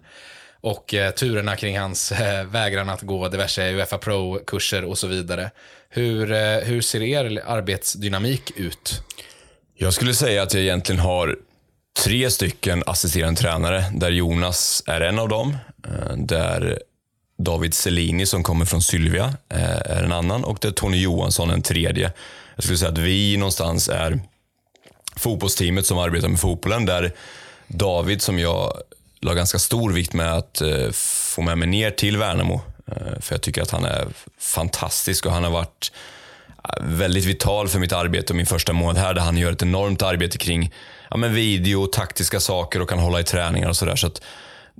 Och 0.60 0.94
eh, 0.94 1.10
turerna 1.10 1.56
kring 1.56 1.78
hans 1.78 2.12
eh, 2.12 2.44
vägran 2.46 2.88
att 2.88 3.02
gå 3.02 3.28
diverse 3.28 3.72
Uefa 3.72 3.98
Pro-kurser 3.98 4.84
och 4.84 4.98
så 4.98 5.06
vidare. 5.06 5.50
Hur, 5.88 6.32
eh, 6.32 6.38
hur 6.58 6.80
ser 6.80 7.02
er 7.02 7.42
arbetsdynamik 7.46 8.50
ut? 8.56 9.02
Jag 9.74 9.92
skulle 9.94 10.14
säga 10.14 10.42
att 10.42 10.54
jag 10.54 10.62
egentligen 10.62 11.00
har 11.00 11.36
tre 12.04 12.30
stycken 12.30 12.82
assisterande 12.86 13.40
tränare, 13.40 13.84
där 13.94 14.10
Jonas 14.10 14.82
är 14.86 15.00
en 15.00 15.18
av 15.18 15.28
dem. 15.28 15.56
eh, 15.88 16.16
Där 16.16 16.82
David 17.38 17.74
Selini 17.74 18.26
som 18.26 18.42
kommer 18.42 18.64
från 18.64 18.82
Sylvia 18.82 19.34
eh, 19.48 19.76
är 19.76 20.02
en 20.02 20.12
annan 20.12 20.44
och 20.44 20.58
det 20.60 20.68
är 20.68 20.72
Tony 20.72 21.02
Johansson 21.02 21.50
en 21.50 21.62
tredje. 21.62 22.12
Jag 22.54 22.64
skulle 22.64 22.78
säga 22.78 22.90
att 22.90 22.98
vi 22.98 23.36
någonstans 23.36 23.88
är 23.88 24.20
fotbollsteamet 25.16 25.86
som 25.86 25.98
arbetar 25.98 26.28
med 26.28 26.40
fotbollen 26.40 26.86
där 26.86 27.12
David 27.66 28.22
som 28.22 28.38
jag 28.38 28.72
la 29.20 29.34
ganska 29.34 29.58
stor 29.58 29.92
vikt 29.92 30.12
med 30.12 30.32
att 30.32 30.60
eh, 30.60 30.90
få 31.34 31.42
med 31.42 31.58
mig 31.58 31.68
ner 31.68 31.90
till 31.90 32.16
Värnamo. 32.16 32.60
Eh, 32.86 33.20
för 33.20 33.34
jag 33.34 33.42
tycker 33.42 33.62
att 33.62 33.70
han 33.70 33.84
är 33.84 34.06
fantastisk 34.38 35.26
och 35.26 35.32
han 35.32 35.44
har 35.44 35.50
varit 35.50 35.92
väldigt 36.80 37.24
vital 37.24 37.68
för 37.68 37.78
mitt 37.78 37.92
arbete 37.92 38.32
och 38.32 38.36
min 38.36 38.46
första 38.46 38.72
månad 38.72 38.96
här 38.96 39.14
där 39.14 39.22
han 39.22 39.36
gör 39.36 39.52
ett 39.52 39.62
enormt 39.62 40.02
arbete 40.02 40.38
kring 40.38 40.74
ja, 41.10 41.16
men 41.16 41.34
video, 41.34 41.86
taktiska 41.86 42.40
saker 42.40 42.82
och 42.82 42.88
kan 42.88 42.98
hålla 42.98 43.20
i 43.20 43.24
träningar 43.24 43.68
och 43.68 43.76
sådär. 43.76 43.96
Så 43.96 44.10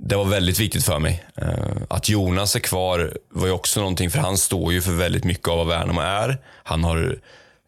det 0.01 0.15
var 0.15 0.25
väldigt 0.25 0.59
viktigt 0.59 0.85
för 0.85 0.99
mig. 0.99 1.23
Eh, 1.35 1.47
att 1.89 2.09
Jonas 2.09 2.55
är 2.55 2.59
kvar 2.59 3.13
var 3.29 3.47
ju 3.47 3.53
också 3.53 3.79
någonting, 3.79 4.11
för 4.11 4.19
han 4.19 4.37
står 4.37 4.73
ju 4.73 4.81
för 4.81 4.91
väldigt 4.91 5.23
mycket 5.23 5.47
av 5.47 5.57
vad 5.57 5.67
Värnamo 5.67 6.01
är. 6.01 6.37
Han 6.63 6.83
har 6.83 7.19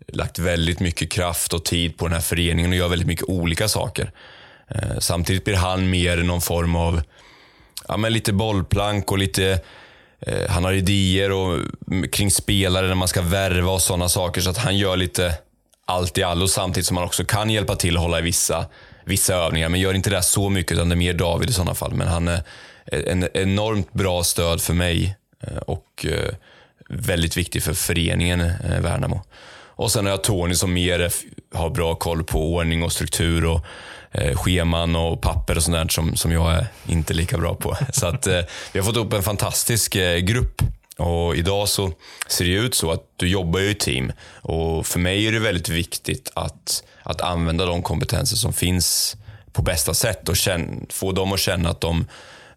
lagt 0.07 0.39
väldigt 0.39 0.79
mycket 0.79 1.11
kraft 1.11 1.53
och 1.53 1.65
tid 1.65 1.97
på 1.97 2.05
den 2.05 2.13
här 2.13 2.21
föreningen 2.21 2.71
och 2.71 2.77
gör 2.77 2.87
väldigt 2.87 3.07
mycket 3.07 3.29
olika 3.29 3.67
saker. 3.67 4.11
Eh, 4.67 4.99
samtidigt 4.99 5.43
blir 5.43 5.55
han 5.55 5.89
mer 5.89 6.17
någon 6.17 6.41
form 6.41 6.75
av 6.75 7.01
ja, 7.87 7.97
men 7.97 8.13
lite 8.13 8.33
bollplank 8.33 9.11
och 9.11 9.17
lite 9.17 9.59
eh, 10.19 10.49
han 10.49 10.63
har 10.63 10.73
idéer 10.73 11.31
och, 11.31 11.59
mm, 11.91 12.09
kring 12.09 12.31
spelare 12.31 12.87
när 12.87 12.95
man 12.95 13.07
ska 13.07 13.21
värva 13.21 13.71
och 13.71 13.81
sådana 13.81 14.09
saker. 14.09 14.41
Så 14.41 14.49
att 14.49 14.57
han 14.57 14.77
gör 14.77 14.97
lite 14.97 15.33
allt 15.85 16.17
i 16.17 16.23
allo 16.23 16.47
samtidigt 16.47 16.87
som 16.87 16.97
han 16.97 17.05
också 17.05 17.25
kan 17.25 17.49
hjälpa 17.49 17.75
till 17.75 17.95
att 17.95 18.01
hålla 18.01 18.19
i 18.19 18.21
vissa, 18.21 18.65
vissa 19.05 19.35
övningar. 19.35 19.69
Men 19.69 19.79
gör 19.79 19.93
inte 19.93 20.09
det 20.09 20.21
så 20.21 20.49
mycket 20.49 20.71
utan 20.71 20.89
det 20.89 20.93
är 20.93 20.97
mer 20.97 21.13
David 21.13 21.49
i 21.49 21.53
sådana 21.53 21.75
fall. 21.75 21.93
Men 21.93 22.07
han 22.07 22.27
är 22.27 22.43
en 22.85 23.27
enormt 23.33 23.93
bra 23.93 24.23
stöd 24.23 24.61
för 24.61 24.73
mig 24.73 25.15
eh, 25.43 25.57
och 25.57 26.05
eh, 26.05 26.33
väldigt 26.89 27.37
viktig 27.37 27.63
för 27.63 27.73
föreningen 27.73 28.41
eh, 28.41 28.79
Värnamo. 28.81 29.21
Och 29.53 29.91
sen 29.91 30.05
har 30.05 30.11
jag 30.11 30.23
Tony 30.23 30.55
som 30.55 30.73
mer 30.73 31.11
har 31.53 31.69
bra 31.69 31.95
koll 31.95 32.23
på 32.23 32.53
ordning 32.53 32.83
och 32.83 32.91
struktur 32.91 33.45
och 33.45 33.65
scheman 34.35 34.95
och 34.95 35.21
papper 35.21 35.57
och 35.57 35.63
sånt 35.63 35.77
där 35.77 35.87
som, 35.87 36.15
som 36.15 36.31
jag 36.31 36.53
är 36.53 36.67
inte 36.87 37.13
lika 37.13 37.37
bra 37.37 37.55
på. 37.55 37.77
Så 37.93 38.07
att 38.07 38.27
vi 38.71 38.79
har 38.79 38.83
fått 38.83 38.97
upp 38.97 39.13
en 39.13 39.23
fantastisk 39.23 39.97
grupp. 40.21 40.61
Och 40.97 41.35
idag 41.35 41.69
så 41.69 41.91
ser 42.27 42.45
det 42.45 42.51
ut 42.51 42.75
så 42.75 42.91
att 42.91 43.03
du 43.15 43.27
jobbar 43.27 43.59
ju 43.59 43.69
i 43.69 43.75
team. 43.75 44.11
Och 44.41 44.87
för 44.87 44.99
mig 44.99 45.27
är 45.27 45.31
det 45.31 45.39
väldigt 45.39 45.69
viktigt 45.69 46.31
att, 46.35 46.83
att 47.03 47.21
använda 47.21 47.65
de 47.65 47.81
kompetenser 47.81 48.37
som 48.37 48.53
finns 48.53 49.17
på 49.53 49.61
bästa 49.61 49.93
sätt 49.93 50.29
och 50.29 50.37
känn, 50.37 50.85
få 50.89 51.11
dem 51.11 51.33
att 51.33 51.39
känna 51.39 51.69
att 51.69 51.81
de 51.81 52.05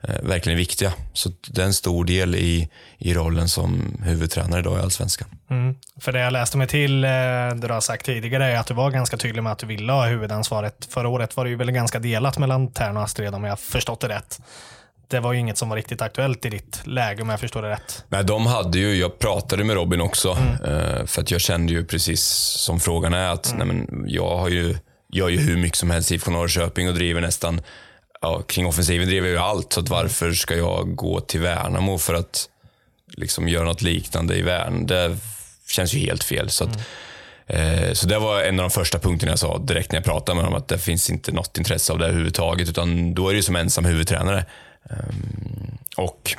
eh, 0.00 0.22
verkligen 0.22 0.56
är 0.56 0.60
viktiga. 0.60 0.92
Så 1.12 1.30
det 1.48 1.62
är 1.62 1.66
en 1.66 1.74
stor 1.74 2.04
del 2.04 2.34
i, 2.34 2.68
i 2.98 3.14
rollen 3.14 3.48
som 3.48 3.98
huvudtränare 4.04 4.60
idag 4.60 4.78
i 4.78 4.82
Allsvenskan. 4.82 5.28
Mm. 5.50 5.74
För 6.00 6.12
det 6.12 6.20
jag 6.20 6.32
läste 6.32 6.58
mig 6.58 6.66
till, 6.66 7.04
eh, 7.04 7.10
det 7.10 7.66
du 7.66 7.72
har 7.72 7.80
sagt 7.80 8.06
tidigare, 8.06 8.44
är 8.44 8.58
att 8.58 8.66
du 8.66 8.74
var 8.74 8.90
ganska 8.90 9.16
tydlig 9.16 9.42
med 9.42 9.52
att 9.52 9.58
du 9.58 9.66
ville 9.66 9.92
ha 9.92 10.06
huvudansvaret. 10.06 10.88
Förra 10.90 11.08
året 11.08 11.36
var 11.36 11.44
det 11.44 11.50
ju 11.50 11.56
väl 11.56 11.70
ganska 11.70 11.98
delat 11.98 12.38
mellan 12.38 12.72
Tern 12.72 12.96
och 12.96 13.02
Astrid 13.02 13.34
om 13.34 13.44
jag 13.44 13.60
förstått 13.60 14.00
det 14.00 14.08
rätt. 14.08 14.40
Det 15.08 15.20
var 15.20 15.32
ju 15.32 15.38
inget 15.38 15.58
som 15.58 15.68
var 15.68 15.76
riktigt 15.76 16.02
aktuellt 16.02 16.44
i 16.44 16.48
ditt 16.48 16.80
läge 16.86 17.22
om 17.22 17.28
jag 17.28 17.40
förstår 17.40 17.62
det 17.62 17.70
rätt. 17.70 18.04
Nej, 18.08 18.24
de 18.24 18.46
hade 18.46 18.78
ju, 18.78 18.94
jag 18.94 19.18
pratade 19.18 19.64
med 19.64 19.76
Robin 19.76 20.00
också, 20.00 20.30
eh, 20.64 21.06
för 21.06 21.22
att 21.22 21.30
jag 21.30 21.40
kände 21.40 21.72
ju 21.72 21.84
precis 21.84 22.22
som 22.58 22.80
frågan 22.80 23.14
är 23.14 23.28
att 23.28 23.54
nej, 23.56 23.66
men 23.66 24.04
jag 24.08 24.36
har 24.36 24.48
ju, 24.48 24.76
gör 25.12 25.28
ju 25.28 25.38
hur 25.38 25.56
mycket 25.56 25.78
som 25.78 25.90
helst 25.90 26.12
i 26.12 26.14
IFK 26.14 26.30
Norrköping 26.30 26.88
och 26.88 26.94
driver 26.94 27.20
nästan, 27.20 27.60
ja, 28.20 28.42
kring 28.42 28.66
offensiven 28.66 29.06
driver 29.06 29.28
jag 29.28 29.32
ju 29.32 29.40
allt. 29.40 29.72
Så 29.72 29.80
att 29.80 29.88
varför 29.88 30.32
ska 30.32 30.56
jag 30.56 30.96
gå 30.96 31.20
till 31.20 31.40
Värnamo 31.40 31.98
för 31.98 32.14
att 32.14 32.48
liksom 33.16 33.48
göra 33.48 33.64
något 33.64 33.82
liknande 33.82 34.36
i 34.36 34.42
Värn? 34.42 34.86
Det 34.86 35.16
känns 35.68 35.94
ju 35.94 35.98
helt 35.98 36.24
fel. 36.24 36.50
Så, 36.50 36.64
att, 36.64 36.78
eh, 37.46 37.92
så 37.92 38.06
det 38.06 38.18
var 38.18 38.42
en 38.42 38.60
av 38.60 38.64
de 38.64 38.70
första 38.70 38.98
punkterna 38.98 39.32
jag 39.32 39.38
sa 39.38 39.58
direkt 39.58 39.92
när 39.92 39.96
jag 39.96 40.04
pratade 40.04 40.36
med 40.36 40.44
dem, 40.44 40.54
att 40.54 40.68
det 40.68 40.78
finns 40.78 41.10
inte 41.10 41.32
något 41.32 41.58
intresse 41.58 41.92
av 41.92 41.98
det 41.98 42.06
överhuvudtaget, 42.06 42.68
utan 42.68 43.14
då 43.14 43.28
är 43.28 43.32
det 43.32 43.36
ju 43.36 43.42
som 43.42 43.56
ensam 43.56 43.84
huvudtränare. 43.84 44.44
Ehm, 44.90 45.78
och 45.96 46.36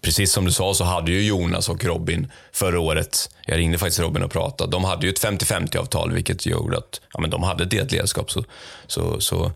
precis 0.00 0.32
som 0.32 0.44
du 0.44 0.52
sa 0.52 0.74
så 0.74 0.84
hade 0.84 1.10
ju 1.10 1.22
Jonas 1.22 1.68
och 1.68 1.84
Robin 1.84 2.32
förra 2.52 2.80
året, 2.80 3.30
jag 3.46 3.58
ringde 3.58 3.78
faktiskt 3.78 4.00
Robin 4.00 4.22
och 4.22 4.30
pratade, 4.30 4.70
de 4.70 4.84
hade 4.84 5.06
ju 5.06 5.12
ett 5.12 5.24
50-50 5.24 5.76
avtal 5.76 6.12
vilket 6.12 6.46
gjorde 6.46 6.78
att 6.78 7.00
ja, 7.12 7.20
men 7.20 7.30
de 7.30 7.42
hade 7.42 7.64
ett 7.64 7.70
delat 7.70 7.92
ledarskap. 7.92 8.30
Så, 8.30 8.44
så, 8.86 9.20
så 9.20 9.52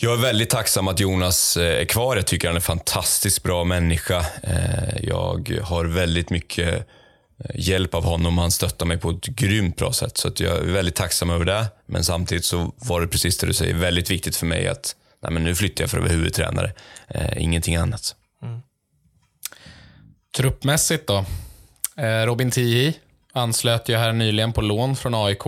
jag 0.00 0.12
är 0.12 0.22
väldigt 0.22 0.50
tacksam 0.50 0.88
att 0.88 1.00
Jonas 1.00 1.56
eh, 1.56 1.80
är 1.80 1.84
kvar. 1.84 2.16
Jag 2.16 2.26
tycker 2.26 2.48
han 2.48 2.54
är 2.54 2.58
en 2.58 2.62
fantastiskt 2.62 3.42
bra 3.42 3.64
människa. 3.64 4.26
Eh, 4.42 5.02
jag 5.02 5.60
har 5.62 5.84
väldigt 5.84 6.30
mycket 6.30 6.74
eh, 6.74 7.50
hjälp 7.54 7.94
av 7.94 8.04
honom. 8.04 8.38
Han 8.38 8.50
stöttar 8.50 8.86
mig 8.86 8.98
på 8.98 9.10
ett 9.10 9.26
grymt 9.26 9.76
bra 9.76 9.92
sätt. 9.92 10.18
Så 10.18 10.28
att 10.28 10.40
jag 10.40 10.56
är 10.56 10.62
väldigt 10.62 10.94
tacksam 10.94 11.30
över 11.30 11.44
det. 11.44 11.66
Men 11.86 12.04
samtidigt 12.04 12.44
så 12.44 12.72
var 12.76 13.00
det 13.00 13.08
precis 13.08 13.38
det 13.38 13.46
du 13.46 13.52
säger, 13.52 13.74
väldigt 13.74 14.10
viktigt 14.10 14.36
för 14.36 14.46
mig 14.46 14.68
att 14.68 14.96
nej, 15.22 15.32
men 15.32 15.44
nu 15.44 15.54
flyttar 15.54 15.82
jag 15.82 15.90
för 15.90 15.98
att 15.98 16.04
vara 16.04 16.12
huvudtränare. 16.12 16.72
Eh, 17.08 17.42
ingenting 17.42 17.76
annat. 17.76 18.14
Truppmässigt 20.36 21.06
då? 21.06 21.24
Eh, 21.96 22.26
Robin 22.26 22.50
Tihi 22.50 22.94
anslöt 23.32 23.88
ju 23.88 23.96
här 23.96 24.12
nyligen 24.12 24.52
på 24.52 24.60
lån 24.60 24.96
från 24.96 25.14
AIK, 25.14 25.42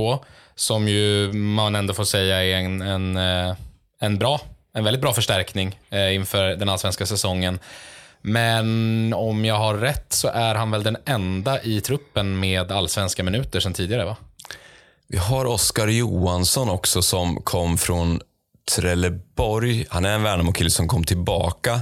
som 0.54 0.88
ju 0.88 1.32
man 1.32 1.74
ändå 1.74 1.94
får 1.94 2.04
säga 2.04 2.44
är 2.44 2.56
en, 2.56 2.82
en, 2.82 3.16
eh, 3.16 3.56
en 4.00 4.18
bra, 4.18 4.40
en 4.74 4.84
väldigt 4.84 5.00
bra 5.00 5.12
förstärkning 5.12 5.78
eh, 5.90 6.14
inför 6.14 6.48
den 6.48 6.68
allsvenska 6.68 7.06
säsongen. 7.06 7.58
Men 8.22 9.12
om 9.14 9.44
jag 9.44 9.54
har 9.54 9.74
rätt 9.74 10.12
så 10.12 10.28
är 10.28 10.54
han 10.54 10.70
väl 10.70 10.82
den 10.82 10.96
enda 11.04 11.62
i 11.62 11.80
truppen 11.80 12.40
med 12.40 12.72
allsvenska 12.72 13.22
minuter 13.22 13.60
sedan 13.60 13.74
tidigare 13.74 14.04
va? 14.04 14.16
Vi 15.06 15.18
har 15.18 15.44
Oskar 15.44 15.88
Johansson 15.88 16.70
också 16.70 17.02
som 17.02 17.42
kom 17.42 17.78
från 17.78 18.20
Trelleborg. 18.76 19.86
Han 19.88 20.04
är 20.04 20.14
en 20.14 20.22
Värnamo-kille 20.22 20.70
som 20.70 20.88
kom 20.88 21.04
tillbaka. 21.04 21.80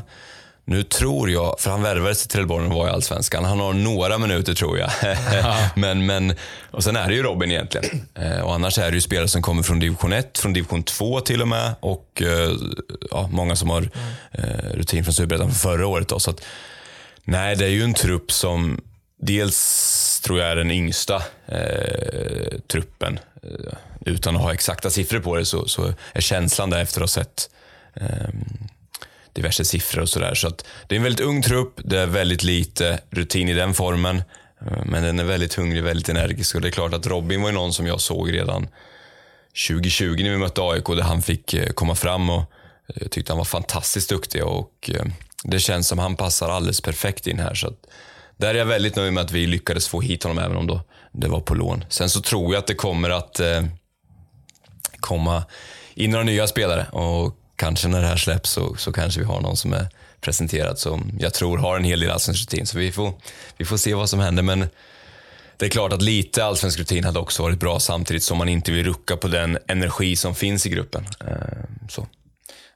Nu 0.65 0.83
tror 0.83 1.31
jag, 1.31 1.61
för 1.61 1.71
han 1.71 1.83
värvades 1.83 2.21
till 2.21 2.29
Trelleborg 2.29 2.67
och 2.67 2.73
var 2.73 2.87
i 2.89 2.91
Allsvenskan. 2.91 3.45
Han 3.45 3.61
har 3.61 3.73
några 3.73 4.19
minuter 4.19 4.55
tror 4.55 4.79
jag. 4.79 4.91
men, 5.77 6.07
men, 6.07 6.35
och 6.71 6.85
sen 6.85 6.97
är 6.97 7.09
det 7.09 7.15
ju 7.15 7.23
Robin 7.23 7.51
egentligen. 7.51 8.07
Eh, 8.15 8.41
Och 8.41 8.55
annars 8.55 8.79
är 8.79 8.91
det 8.91 8.95
ju 8.95 9.01
spelare 9.01 9.29
som 9.29 9.43
kommer 9.43 9.63
från 9.63 9.79
division 9.81 10.13
1, 10.13 10.39
från 10.39 10.53
division 10.53 10.83
2 10.83 11.21
till 11.21 11.43
och 11.43 11.49
med. 11.49 11.75
Och 11.81 12.23
eh, 12.23 12.53
ja, 13.11 13.29
många 13.33 13.57
som 13.57 13.71
har 13.71 13.91
eh, 14.33 14.71
rutin 14.75 15.05
från 15.05 15.15
Superettan 15.15 15.47
från 15.47 15.55
förra 15.73 15.87
året. 15.87 16.09
Då, 16.09 16.19
så 16.19 16.31
att, 16.31 16.45
nej, 17.25 17.57
det 17.57 17.65
är 17.65 17.69
ju 17.71 17.83
en 17.83 17.95
trupp 17.95 18.33
som 18.33 18.81
dels 19.21 20.21
tror 20.25 20.39
jag 20.41 20.51
är 20.51 20.57
den 20.57 20.71
yngsta 20.71 21.23
eh, 21.49 22.59
truppen. 22.73 23.19
Utan 24.09 24.37
att 24.37 24.43
ha 24.43 24.55
exakta 24.55 24.91
siffror 24.91 25.21
på 25.21 25.37
det 25.37 25.45
så, 25.45 25.69
så 25.69 25.95
är 26.13 26.21
känslan 26.21 26.71
där 26.71 26.83
efter 26.83 27.01
att 27.01 27.03
ha 27.03 27.23
sett 27.23 27.51
eh, 27.95 28.29
diverse 29.33 29.65
siffror 29.65 30.03
och 30.03 30.09
sådär. 30.09 30.35
Så 30.35 30.49
att 30.49 30.67
det 30.87 30.95
är 30.95 30.97
en 30.97 31.03
väldigt 31.03 31.27
ung 31.27 31.43
trupp, 31.43 31.81
det 31.85 31.99
är 31.99 32.07
väldigt 32.07 32.43
lite 32.43 33.01
rutin 33.11 33.49
i 33.49 33.55
den 33.55 33.75
formen. 33.75 34.23
Eh, 34.61 34.85
men 34.85 35.03
den 35.03 35.19
är 35.19 35.25
väldigt 35.25 35.55
hungrig, 35.55 35.83
väldigt 35.83 36.09
energisk 36.09 36.55
och 36.55 36.61
det 36.61 36.69
är 36.69 36.73
klart 36.73 36.95
att 36.95 37.07
Robin 37.07 37.43
var 37.43 37.49
ju 37.49 37.55
någon 37.55 37.73
som 37.73 37.87
jag 37.87 38.01
såg 38.01 38.33
redan 38.33 38.69
2020 39.69 40.23
när 40.23 40.31
vi 40.31 40.37
mötte 40.37 40.63
AIK 40.63 40.87
där 40.87 41.03
han 41.03 41.23
fick 41.23 41.55
eh, 41.55 41.71
komma 41.71 41.95
fram 41.95 42.31
och 42.31 42.53
jag 42.95 43.11
tyckte 43.11 43.33
han 43.33 43.39
var 43.39 43.45
fantastiskt 43.45 44.11
duktig 44.11 44.45
och 44.45 44.91
det 45.45 45.59
känns 45.59 45.89
som 45.89 45.99
han 45.99 46.17
passar 46.17 46.49
alldeles 46.49 46.81
perfekt 46.81 47.27
in 47.27 47.39
här. 47.39 47.55
Så 47.55 47.67
att 47.67 47.87
där 48.37 48.55
är 48.55 48.59
jag 48.59 48.67
väldigt 48.67 48.97
nöjd 48.97 49.13
med 49.13 49.25
att 49.25 49.33
vi 49.33 49.47
lyckades 49.47 49.89
få 49.89 50.01
hit 50.01 50.23
honom 50.23 50.39
även 50.39 50.57
om 50.57 50.67
då 50.67 50.81
det 51.13 51.29
var 51.29 51.41
på 51.41 51.55
lån. 51.55 51.85
Sen 51.89 52.11
så 52.11 52.21
tror 52.21 52.55
jag 52.55 52.59
att 52.59 52.67
det 52.67 52.75
kommer 52.75 53.11
att 53.11 53.41
eh, 53.41 53.63
komma 55.01 55.45
in 55.95 56.11
några 56.11 56.25
nya 56.25 56.47
spelare 56.47 56.87
och 56.93 57.37
kanske 57.57 57.89
när 57.89 58.01
det 58.01 58.07
här 58.07 58.17
släpps 58.17 58.51
så, 58.51 58.75
så 58.75 58.93
kanske 58.93 59.21
vi 59.21 59.27
har 59.27 59.41
någon 59.41 59.57
som 59.57 59.73
är 59.73 59.89
presenterad 60.21 60.79
som 60.79 61.11
jag 61.19 61.35
tror 61.35 61.59
har 61.59 61.77
en 61.77 61.85
hel 61.85 62.01
del 62.01 62.11
allsvensk 62.11 62.43
rutin. 62.43 62.67
Så 62.67 62.79
vi 62.79 62.93
får, 62.93 63.13
vi 63.57 63.65
får 63.65 63.77
se 63.77 63.95
vad 63.95 64.11
som 64.11 64.21
händer. 64.21 64.43
Men 64.43 64.69
det 65.57 65.67
är 65.67 65.71
klart 65.71 65.93
att 65.93 66.03
lite 66.03 66.45
allsvensk 66.45 66.79
rutin 66.79 67.05
hade 67.05 67.19
också 67.19 67.43
varit 67.43 67.61
bra 67.61 67.81
samtidigt 67.81 68.23
som 68.23 68.39
man 68.39 68.49
inte 68.49 68.73
vill 68.73 68.85
rucka 68.85 69.17
på 69.17 69.29
den 69.29 69.59
energi 69.67 70.17
som 70.17 70.35
finns 70.35 70.67
i 70.67 70.71
gruppen. 70.71 71.07
Eh, 71.21 71.37
så. 71.89 72.07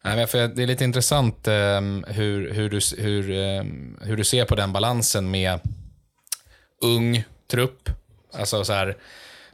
Nej, 0.04 0.16
men 0.16 0.54
det 0.54 0.62
är 0.62 0.66
lite 0.66 0.84
intressant 0.84 1.48
ehm, 1.48 2.04
hur, 2.08 2.52
hur, 2.52 2.70
du, 2.70 2.80
hur, 3.02 3.30
ehm, 3.30 3.98
hur 4.02 4.16
du 4.16 4.24
ser 4.24 4.44
på 4.44 4.54
den 4.54 4.72
balansen 4.72 5.30
med 5.30 5.60
ung 6.80 7.24
trupp, 7.50 7.90
alltså 8.32 8.64
så 8.64 8.72
här, 8.72 8.96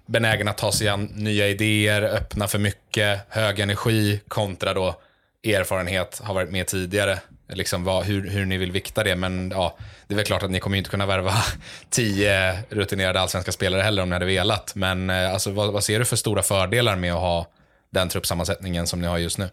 benägen 0.09 0.49
att 0.49 0.59
ta 0.59 0.73
sig 0.73 0.89
an 0.89 1.05
nya 1.05 1.49
idéer, 1.49 2.03
öppna 2.03 2.49
för 2.49 2.59
mycket, 2.59 3.21
hög 3.29 3.61
energi 3.61 4.21
kontra 4.29 4.75
då 4.75 5.01
erfarenhet, 5.45 6.21
har 6.25 6.35
varit 6.35 6.51
med 6.51 6.67
tidigare. 6.67 7.19
Liksom 7.53 7.85
vad, 7.85 8.05
hur, 8.05 8.31
hur 8.31 8.47
ni 8.47 8.59
vill 8.59 8.73
vikta 8.73 9.05
det, 9.05 9.17
men 9.17 9.51
ja, 9.51 9.79
det 10.07 10.15
är 10.15 10.17
väl 10.17 10.25
klart 10.25 10.43
att 10.43 10.51
ni 10.51 10.61
kommer 10.61 10.79
inte 10.79 10.91
kunna 10.91 11.07
värva 11.07 11.35
tio 11.91 12.59
rutinerade 12.71 13.21
allsvenska 13.21 13.53
spelare 13.53 13.83
heller 13.83 14.03
om 14.03 14.09
ni 14.09 14.15
hade 14.15 14.27
velat. 14.27 14.75
Men 14.75 15.11
eh, 15.11 15.33
alltså, 15.33 15.51
vad, 15.51 15.73
vad 15.73 15.85
ser 15.85 15.99
du 15.99 16.05
för 16.05 16.17
stora 16.17 16.43
fördelar 16.43 16.97
med 16.97 17.13
att 17.13 17.21
ha 17.21 17.47
den 17.91 18.09
truppsammansättningen 18.09 18.87
som 18.87 19.01
ni 19.01 19.07
har 19.07 19.19
just 19.19 19.39
nu? 19.39 19.49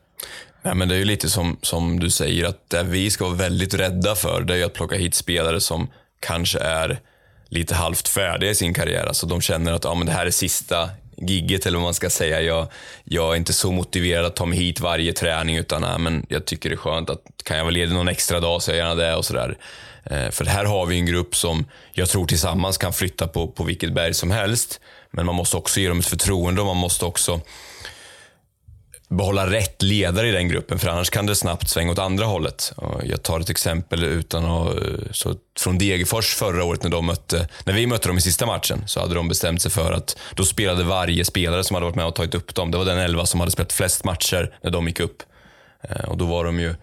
Nej, 0.61 0.75
men 0.75 0.87
det 0.87 0.95
är 0.95 0.99
ju 0.99 1.05
lite 1.05 1.29
som, 1.29 1.57
som 1.61 1.99
du 1.99 2.09
säger, 2.09 2.45
att 2.45 2.69
det 2.69 2.83
vi 2.83 3.11
ska 3.11 3.25
vara 3.25 3.35
väldigt 3.35 3.73
rädda 3.73 4.15
för, 4.15 4.41
det 4.41 4.53
är 4.53 4.57
ju 4.57 4.63
att 4.63 4.73
plocka 4.73 4.95
hit 4.95 5.15
spelare 5.15 5.61
som 5.61 5.89
kanske 6.19 6.59
är 6.59 6.99
lite 7.49 7.75
halvt 7.75 8.07
färdiga 8.07 8.51
i 8.51 8.55
sin 8.55 8.73
karriär. 8.73 9.05
Alltså 9.05 9.27
de 9.27 9.41
känner 9.41 9.73
att 9.73 9.83
ja, 9.83 9.95
men 9.95 10.07
det 10.07 10.13
här 10.13 10.25
är 10.25 10.31
sista 10.31 10.89
gigget 11.17 11.65
eller 11.65 11.77
vad 11.77 11.83
man 11.83 11.93
ska 11.93 12.09
säga. 12.09 12.41
Jag, 12.41 12.67
jag 13.03 13.33
är 13.33 13.35
inte 13.35 13.53
så 13.53 13.71
motiverad 13.71 14.25
att 14.25 14.35
ta 14.35 14.45
mig 14.45 14.59
hit 14.59 14.79
varje 14.79 15.13
träning 15.13 15.55
utan 15.55 15.81
nej, 15.81 15.99
men 15.99 16.25
jag 16.29 16.45
tycker 16.45 16.69
det 16.69 16.75
är 16.75 16.77
skönt 16.77 17.09
att 17.09 17.21
kan 17.43 17.57
jag 17.57 17.63
vara 17.63 17.71
ledig 17.71 17.93
någon 17.93 18.07
extra 18.07 18.39
dag 18.39 18.61
så 18.61 18.71
är 18.71 18.75
jag 18.75 18.87
gärna 18.87 19.01
det 19.01 19.15
och 19.15 19.25
sådär. 19.25 19.57
Eh, 20.03 20.29
för 20.29 20.45
här 20.45 20.65
har 20.65 20.85
vi 20.85 20.95
en 20.95 21.05
grupp 21.05 21.35
som 21.35 21.65
jag 21.91 22.09
tror 22.09 22.25
tillsammans 22.25 22.77
kan 22.77 22.93
flytta 22.93 23.27
på, 23.27 23.47
på 23.47 23.63
vilket 23.63 23.93
berg 23.93 24.13
som 24.13 24.31
helst. 24.31 24.79
Men 25.11 25.25
man 25.25 25.35
måste 25.35 25.57
också 25.57 25.79
ge 25.79 25.87
dem 25.87 25.99
ett 25.99 26.05
förtroende 26.05 26.61
och 26.61 26.67
man 26.67 26.77
måste 26.77 27.05
också 27.05 27.41
behålla 29.07 29.51
rätt 29.51 29.81
ledare 29.81 30.27
i 30.27 30.31
den 30.31 30.47
gruppen, 30.47 30.79
för 30.79 30.87
annars 30.87 31.09
kan 31.09 31.25
det 31.25 31.35
snabbt 31.35 31.69
svänga 31.69 31.91
åt 31.91 31.99
andra 31.99 32.25
hållet. 32.25 32.73
Jag 33.03 33.23
tar 33.23 33.39
ett 33.39 33.49
exempel 33.49 34.03
utan 34.03 34.45
att, 34.45 34.77
eh, 34.77 34.83
så 35.11 35.35
från 35.59 35.77
Degerfors 35.77 36.35
förra 36.35 36.63
året 36.63 36.83
när, 36.83 36.89
de 36.89 37.05
mötte, 37.05 37.47
när 37.65 37.73
vi 37.73 37.87
mötte 37.87 38.07
dem 38.07 38.17
i 38.17 38.21
sista 38.21 38.45
matchen, 38.45 38.83
så 38.87 38.99
hade 38.99 39.15
de 39.15 39.27
bestämt 39.27 39.61
sig 39.61 39.71
för 39.71 39.91
att 39.91 40.17
då 40.35 40.45
spelade 40.45 40.83
varje 40.83 41.25
spelare 41.25 41.63
som 41.63 41.73
hade 41.73 41.85
varit 41.85 41.95
med 41.95 42.05
och 42.05 42.15
tagit 42.15 42.35
upp 42.35 42.55
dem. 42.55 42.71
Det 42.71 42.77
var 42.77 42.85
den 42.85 42.97
elva 42.97 43.25
som 43.25 43.39
hade 43.39 43.51
spelat 43.51 43.73
flest 43.73 44.03
matcher 44.03 44.55
när 44.61 44.71
de 44.71 44.87
gick 44.87 44.99
upp. 44.99 45.23
Eh, 45.81 46.09
och 46.09 46.17
då 46.17 46.25
var 46.25 46.45
de 46.45 46.59
ju 46.59 46.75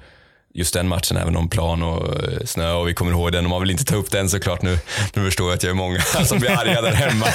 just 0.54 0.74
den 0.74 0.88
matchen, 0.88 1.16
även 1.16 1.36
om 1.36 1.48
plan 1.48 1.82
och 1.82 2.24
eh, 2.24 2.38
snö 2.44 2.72
och 2.72 2.88
vi 2.88 2.94
kommer 2.94 3.12
ihåg 3.12 3.32
den. 3.32 3.44
och 3.44 3.50
man 3.50 3.60
vill 3.60 3.70
inte 3.70 3.84
ta 3.84 3.96
upp 3.96 4.10
den 4.10 4.30
såklart 4.30 4.62
nu. 4.62 4.78
Nu 5.14 5.24
förstår 5.24 5.48
jag 5.48 5.56
att 5.56 5.62
jag 5.62 5.70
är 5.70 5.74
många 5.74 6.00
som 6.24 6.38
blir 6.38 6.50
arga 6.50 6.80
där 6.80 6.92
hemma. 6.92 7.26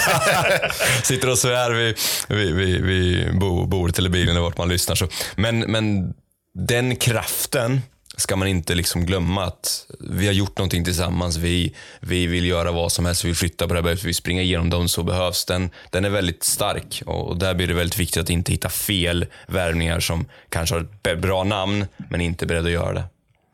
Sitter 1.04 1.30
och 1.30 1.38
svär 1.38 1.72
vid, 1.72 1.98
vid, 2.28 2.56
vid, 2.56 2.82
vid 2.82 3.40
bordet 3.70 4.00
eller 4.00 4.10
bilen 4.10 4.30
eller 4.30 4.42
vart 4.42 4.58
man 4.58 4.70
lyssnar. 4.70 4.96
Så. 4.96 5.08
Men, 5.36 5.60
men 5.60 6.14
den 6.54 6.96
kraften 6.96 7.82
ska 8.18 8.36
man 8.36 8.48
inte 8.48 8.76
liksom 8.76 9.06
glömma 9.06 9.44
att 9.46 9.86
vi 10.00 10.26
har 10.26 10.34
gjort 10.34 10.58
någonting 10.58 10.84
tillsammans. 10.84 11.38
Vi, 11.38 11.76
vi 12.00 12.28
vill 12.28 12.46
göra 12.46 12.72
vad 12.72 12.92
som 12.92 13.06
helst, 13.06 13.24
vi 13.24 13.28
vill 13.28 13.36
flytta 13.36 13.68
på 13.68 13.74
det 13.74 13.82
här 13.82 14.06
vi 14.06 14.14
springer 14.14 14.42
igenom 14.42 14.70
dem 14.70 14.90
så 14.90 15.04
behövs. 15.04 15.46
Den, 15.46 15.70
den 15.90 16.06
är 16.06 16.10
väldigt 16.10 16.44
stark 16.44 17.04
och, 17.06 17.28
och 17.28 17.38
där 17.38 17.54
blir 17.54 17.68
det 17.68 17.74
väldigt 17.74 18.00
viktigt 18.00 18.24
att 18.24 18.30
inte 18.30 18.52
hitta 18.52 18.70
fel 18.70 19.26
värvningar 19.48 20.00
som 20.00 20.26
kanske 20.50 20.76
har 20.76 20.88
ett 21.04 21.20
bra 21.20 21.44
namn 21.44 21.86
men 22.10 22.22
inte 22.22 22.46
är 22.46 22.48
beredda 22.48 22.68
att 22.68 22.74
göra 22.74 22.94
det 22.94 23.04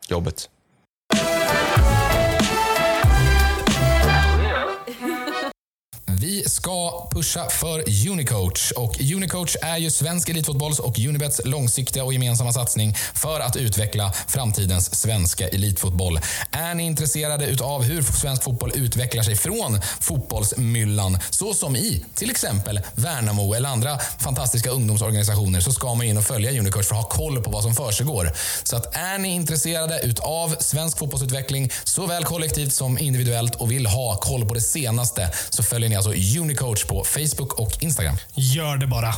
jobbet. 0.10 0.50
Vi 6.20 6.44
ska 6.50 7.08
pusha 7.12 7.50
för 7.50 8.10
Unicoach. 8.10 8.72
Och 8.72 9.02
Unicoach 9.16 9.56
är 9.62 9.78
ju 9.78 9.92
svensk 9.92 10.30
elitfotbolls 10.30 10.80
och 10.80 11.00
Unibets 11.00 11.42
långsiktiga 11.46 12.04
och 12.04 12.14
gemensamma 12.14 12.54
satsning 12.54 12.96
för 13.14 13.40
att 13.40 13.56
utveckla 13.56 14.14
framtidens 14.28 14.96
svenska 14.96 15.48
elitfotboll. 15.48 16.20
Är 16.52 16.74
ni 16.74 16.84
intresserade 16.84 17.46
utav 17.46 17.84
hur 17.84 18.02
svensk 18.02 18.44
fotboll 18.44 18.72
utvecklar 18.76 19.24
sig 19.24 19.36
från 19.36 19.82
fotbollsmyllan, 20.00 21.18
så 21.30 21.54
som 21.54 21.76
i 21.76 22.06
till 22.16 22.32
exempel 22.32 22.82
Värnamo 22.96 23.54
eller 23.54 23.70
andra 23.70 24.00
fantastiska 24.20 24.70
ungdomsorganisationer, 24.70 25.62
så 25.62 25.72
ska 25.72 25.96
man 25.96 26.06
in 26.06 26.18
och 26.18 26.24
följa 26.24 26.52
Unicoach 26.52 26.86
för 26.86 26.96
att 26.96 27.04
ha 27.04 27.10
koll 27.10 27.44
på 27.44 27.52
vad 27.52 27.64
som 27.64 27.76
försiggår. 27.76 28.32
Så 28.64 28.76
att 28.76 28.96
är 28.96 29.18
ni 29.18 29.30
intresserade 29.30 30.00
utav 30.00 30.56
svensk 30.60 30.98
fotbollsutveckling, 30.98 31.72
såväl 31.84 32.24
kollektivt 32.24 32.74
som 32.74 33.00
individuellt 33.00 33.56
och 33.56 33.72
vill 33.72 33.86
ha 33.86 34.16
koll 34.16 34.46
på 34.46 34.54
det 34.54 34.62
senaste, 34.62 35.32
så 35.50 35.64
följer 35.64 35.90
ni 35.90 35.96
alltså 35.96 36.13
Unicoach 36.14 36.86
på 36.86 37.04
Facebook 37.04 37.60
och 37.60 37.72
Instagram. 37.80 38.16
Gör 38.36 38.78
det 38.78 38.88
bara. 38.88 39.14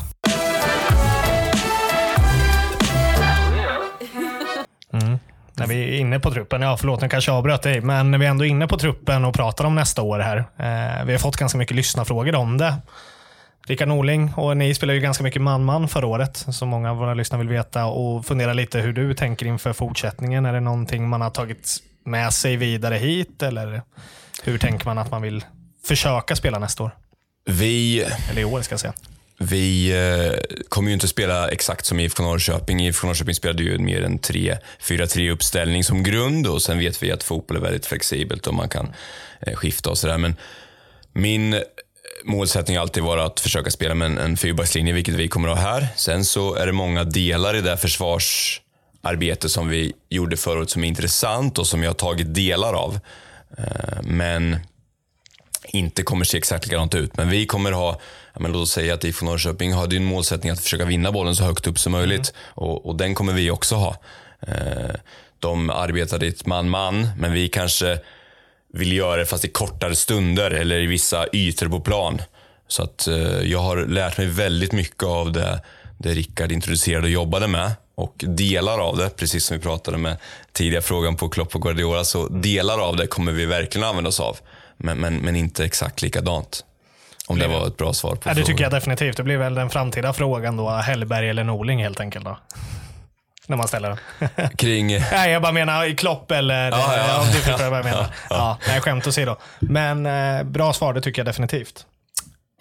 Mm. 4.93 5.19
När 5.57 5.67
vi 5.67 5.83
är 5.83 5.99
inne 5.99 6.19
på 6.19 6.31
truppen, 6.31 6.61
ja 6.61 6.77
förlåt 6.77 7.01
nu 7.01 7.09
kanske 7.09 7.31
jag 7.31 7.37
avbröt 7.37 7.61
dig, 7.61 7.81
men 7.81 8.11
när 8.11 8.17
vi 8.17 8.25
är 8.25 8.29
ändå 8.29 8.45
är 8.45 8.49
inne 8.49 8.67
på 8.67 8.77
truppen 8.77 9.25
och 9.25 9.33
pratar 9.33 9.65
om 9.65 9.75
nästa 9.75 10.01
år 10.01 10.19
här. 10.19 10.37
Eh, 10.37 11.05
vi 11.05 11.11
har 11.11 11.19
fått 11.19 11.37
ganska 11.37 11.57
mycket 11.57 11.75
lyssnarfrågor 11.75 12.35
om 12.35 12.57
det. 12.57 12.75
Rickard 13.67 13.87
Norling 13.87 14.33
och 14.33 14.57
ni 14.57 14.75
spelade 14.75 14.95
ju 14.97 15.01
ganska 15.01 15.23
mycket 15.23 15.41
man-man 15.41 15.87
förra 15.87 16.07
året, 16.07 16.37
som 16.37 16.69
många 16.69 16.91
av 16.91 16.97
våra 16.97 17.13
lyssnare 17.13 17.39
vill 17.39 17.49
veta 17.49 17.85
och 17.85 18.25
fundera 18.25 18.53
lite 18.53 18.79
hur 18.79 18.93
du 18.93 19.13
tänker 19.13 19.45
inför 19.45 19.73
fortsättningen. 19.73 20.45
Är 20.45 20.53
det 20.53 20.59
någonting 20.59 21.09
man 21.09 21.21
har 21.21 21.29
tagit 21.29 21.77
med 22.03 22.33
sig 22.33 22.57
vidare 22.57 22.95
hit 22.95 23.43
eller 23.43 23.81
hur 24.43 24.57
tänker 24.57 24.85
man 24.85 24.97
att 24.97 25.11
man 25.11 25.21
vill 25.21 25.45
försöka 25.87 26.35
spela 26.35 26.59
nästa 26.59 26.83
år? 26.83 26.91
Vi, 27.45 27.99
Eller 28.31 28.41
i 28.41 28.45
år 28.45 28.61
ska 28.61 28.73
jag 28.73 28.79
säga. 28.79 28.93
vi 29.37 29.91
eh, 29.91 30.57
kommer 30.69 30.89
ju 30.89 30.93
inte 30.93 31.07
spela 31.07 31.49
exakt 31.49 31.85
som 31.85 31.99
IFK 31.99 32.23
Norrköping. 32.23 32.79
IFK 32.85 33.07
Norrköping 33.07 33.35
spelade 33.35 33.63
ju 33.63 33.77
mer 33.77 34.01
en 34.03 34.19
3-4-3 34.19 35.31
uppställning 35.31 35.83
som 35.83 36.03
grund 36.03 36.47
och 36.47 36.61
sen 36.61 36.79
vet 36.79 37.03
vi 37.03 37.11
att 37.11 37.23
fotboll 37.23 37.57
är 37.57 37.61
väldigt 37.61 37.85
flexibelt 37.85 38.47
och 38.47 38.53
man 38.53 38.69
kan 38.69 38.93
eh, 39.41 39.53
skifta 39.55 39.89
och 39.89 39.97
sådär. 39.97 40.17
Men 40.17 40.35
min 41.13 41.61
målsättning 42.23 42.77
har 42.77 42.81
alltid 42.81 43.03
varit 43.03 43.23
att 43.23 43.39
försöka 43.39 43.71
spela 43.71 43.95
med 43.95 44.05
en, 44.05 44.17
en 44.17 44.37
fyrbackslinje, 44.37 44.93
vilket 44.93 45.13
vi 45.15 45.27
kommer 45.27 45.49
att 45.49 45.57
ha 45.59 45.71
här. 45.71 45.87
Sen 45.95 46.25
så 46.25 46.55
är 46.55 46.65
det 46.65 46.71
många 46.71 47.03
delar 47.03 47.55
i 47.55 47.61
det 47.61 47.77
försvarsarbete 47.77 49.49
som 49.49 49.69
vi 49.69 49.93
gjorde 50.09 50.37
året 50.47 50.69
som 50.69 50.83
är 50.83 50.87
intressant 50.87 51.57
och 51.57 51.67
som 51.67 51.83
jag 51.83 51.89
har 51.89 51.95
tagit 51.95 52.33
delar 52.35 52.73
av. 52.73 52.99
Eh, 53.57 54.01
Men 54.03 54.57
inte 55.75 56.03
kommer 56.03 56.25
se 56.25 56.37
exakt 56.37 56.65
likadant 56.65 56.95
ut. 56.95 57.17
Men 57.17 57.29
vi 57.29 57.45
kommer 57.45 57.71
ha, 57.71 57.99
men 58.39 58.51
låt 58.51 58.61
oss 58.61 58.71
säga 58.71 58.93
att 58.93 59.03
IFK 59.03 59.25
Norrköping 59.25 59.73
hade 59.73 59.95
en 59.95 60.05
målsättning 60.05 60.51
att 60.51 60.59
försöka 60.59 60.85
vinna 60.85 61.11
bollen 61.11 61.35
så 61.35 61.43
högt 61.43 61.67
upp 61.67 61.79
som 61.79 61.91
möjligt. 61.91 62.33
Och, 62.37 62.85
och 62.85 62.95
den 62.95 63.15
kommer 63.15 63.33
vi 63.33 63.51
också 63.51 63.75
ha. 63.75 63.95
Eh, 64.47 64.95
de 65.39 65.69
arbetade 65.69 66.25
i 66.25 66.29
ett 66.29 66.45
man-man, 66.45 67.07
men 67.17 67.33
vi 67.33 67.49
kanske 67.49 67.99
vill 68.73 68.91
göra 68.91 69.15
det 69.15 69.25
fast 69.25 69.45
i 69.45 69.47
kortare 69.47 69.95
stunder 69.95 70.51
eller 70.51 70.79
i 70.79 70.85
vissa 70.85 71.25
ytor 71.33 71.69
på 71.69 71.79
plan. 71.79 72.21
Så 72.67 72.83
att 72.83 73.07
eh, 73.07 73.41
jag 73.41 73.59
har 73.59 73.77
lärt 73.77 74.17
mig 74.17 74.27
väldigt 74.27 74.71
mycket 74.71 75.03
av 75.03 75.31
det, 75.31 75.61
det 75.97 76.13
Rickard 76.13 76.51
introducerade 76.51 77.03
och 77.03 77.09
jobbade 77.09 77.47
med. 77.47 77.71
Och 77.95 78.15
delar 78.17 78.79
av 78.79 78.97
det, 78.97 79.09
precis 79.09 79.45
som 79.45 79.57
vi 79.57 79.63
pratade 79.63 79.97
med 79.97 80.17
tidigare 80.53 80.81
frågan 80.81 81.15
på 81.15 81.29
Klopp 81.29 81.55
och 81.55 81.61
Guardiola, 81.61 82.03
så 82.03 82.27
delar 82.27 82.79
av 82.79 82.95
det 82.95 83.07
kommer 83.07 83.31
vi 83.31 83.45
verkligen 83.45 83.87
använda 83.87 84.07
oss 84.07 84.19
av. 84.19 84.37
Men, 84.77 84.97
men, 84.97 85.17
men 85.17 85.35
inte 85.35 85.65
exakt 85.65 86.01
likadant. 86.01 86.65
Om 87.27 87.39
det 87.39 87.47
var 87.47 87.67
ett 87.67 87.77
bra 87.77 87.93
svar 87.93 88.15
på 88.15 88.15
Ja, 88.15 88.19
det 88.29 88.35
frågan. 88.35 88.45
tycker 88.45 88.63
jag 88.63 88.71
definitivt. 88.71 89.17
Det 89.17 89.23
blir 89.23 89.37
väl 89.37 89.55
den 89.55 89.69
framtida 89.69 90.13
frågan 90.13 90.57
då, 90.57 90.69
Hellberg 90.69 91.29
eller 91.29 91.43
Norling 91.43 91.83
helt 91.83 91.99
enkelt. 91.99 92.25
Då. 92.25 92.37
När 93.47 93.57
man 93.57 93.67
ställer 93.67 93.89
den. 93.89 94.49
Kring... 94.57 94.87
Nej, 94.87 95.31
jag 95.31 95.41
bara 95.41 95.51
menar 95.51 95.85
i 95.85 95.95
Klopp 95.95 96.31
eller... 96.31 96.71
Ja, 96.71 96.97
ja. 96.97 97.19
Om 97.21 97.25
du 97.27 97.31
förstår 97.33 97.69
vad 97.69 97.79
jag 97.79 97.85
menar. 97.85 98.07
Ja, 98.29 98.57
nej, 98.67 98.81
skämt 98.81 99.07
åsido. 99.07 99.35
Men 99.59 100.05
eh, 100.05 100.43
bra 100.43 100.73
svar, 100.73 100.93
det 100.93 101.01
tycker 101.01 101.19
jag 101.19 101.25
definitivt. 101.25 101.85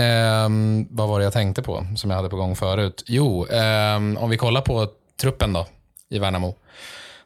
Ehm, 0.01 0.87
vad 0.91 1.09
var 1.09 1.19
det 1.19 1.25
jag 1.25 1.33
tänkte 1.33 1.63
på 1.63 1.87
som 1.97 2.11
jag 2.11 2.17
hade 2.17 2.29
på 2.29 2.37
gång 2.37 2.57
förut? 2.57 3.05
Jo, 3.07 3.47
ehm, 3.47 4.17
om 4.17 4.31
vi 4.31 4.37
kollar 4.37 4.61
på 4.61 4.89
truppen 5.21 5.53
då 5.53 5.67
i 6.11 6.19
Värnamo. 6.19 6.57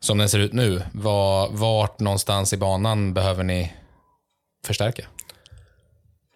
Som 0.01 0.19
den 0.19 0.29
ser 0.29 0.39
ut 0.39 0.53
nu. 0.53 0.83
Var, 0.93 1.49
vart 1.51 2.01
någonstans 2.01 2.53
i 2.53 2.57
banan 2.57 3.15
behöver 3.15 3.45
ni 3.45 3.73
förstärka? 4.67 5.07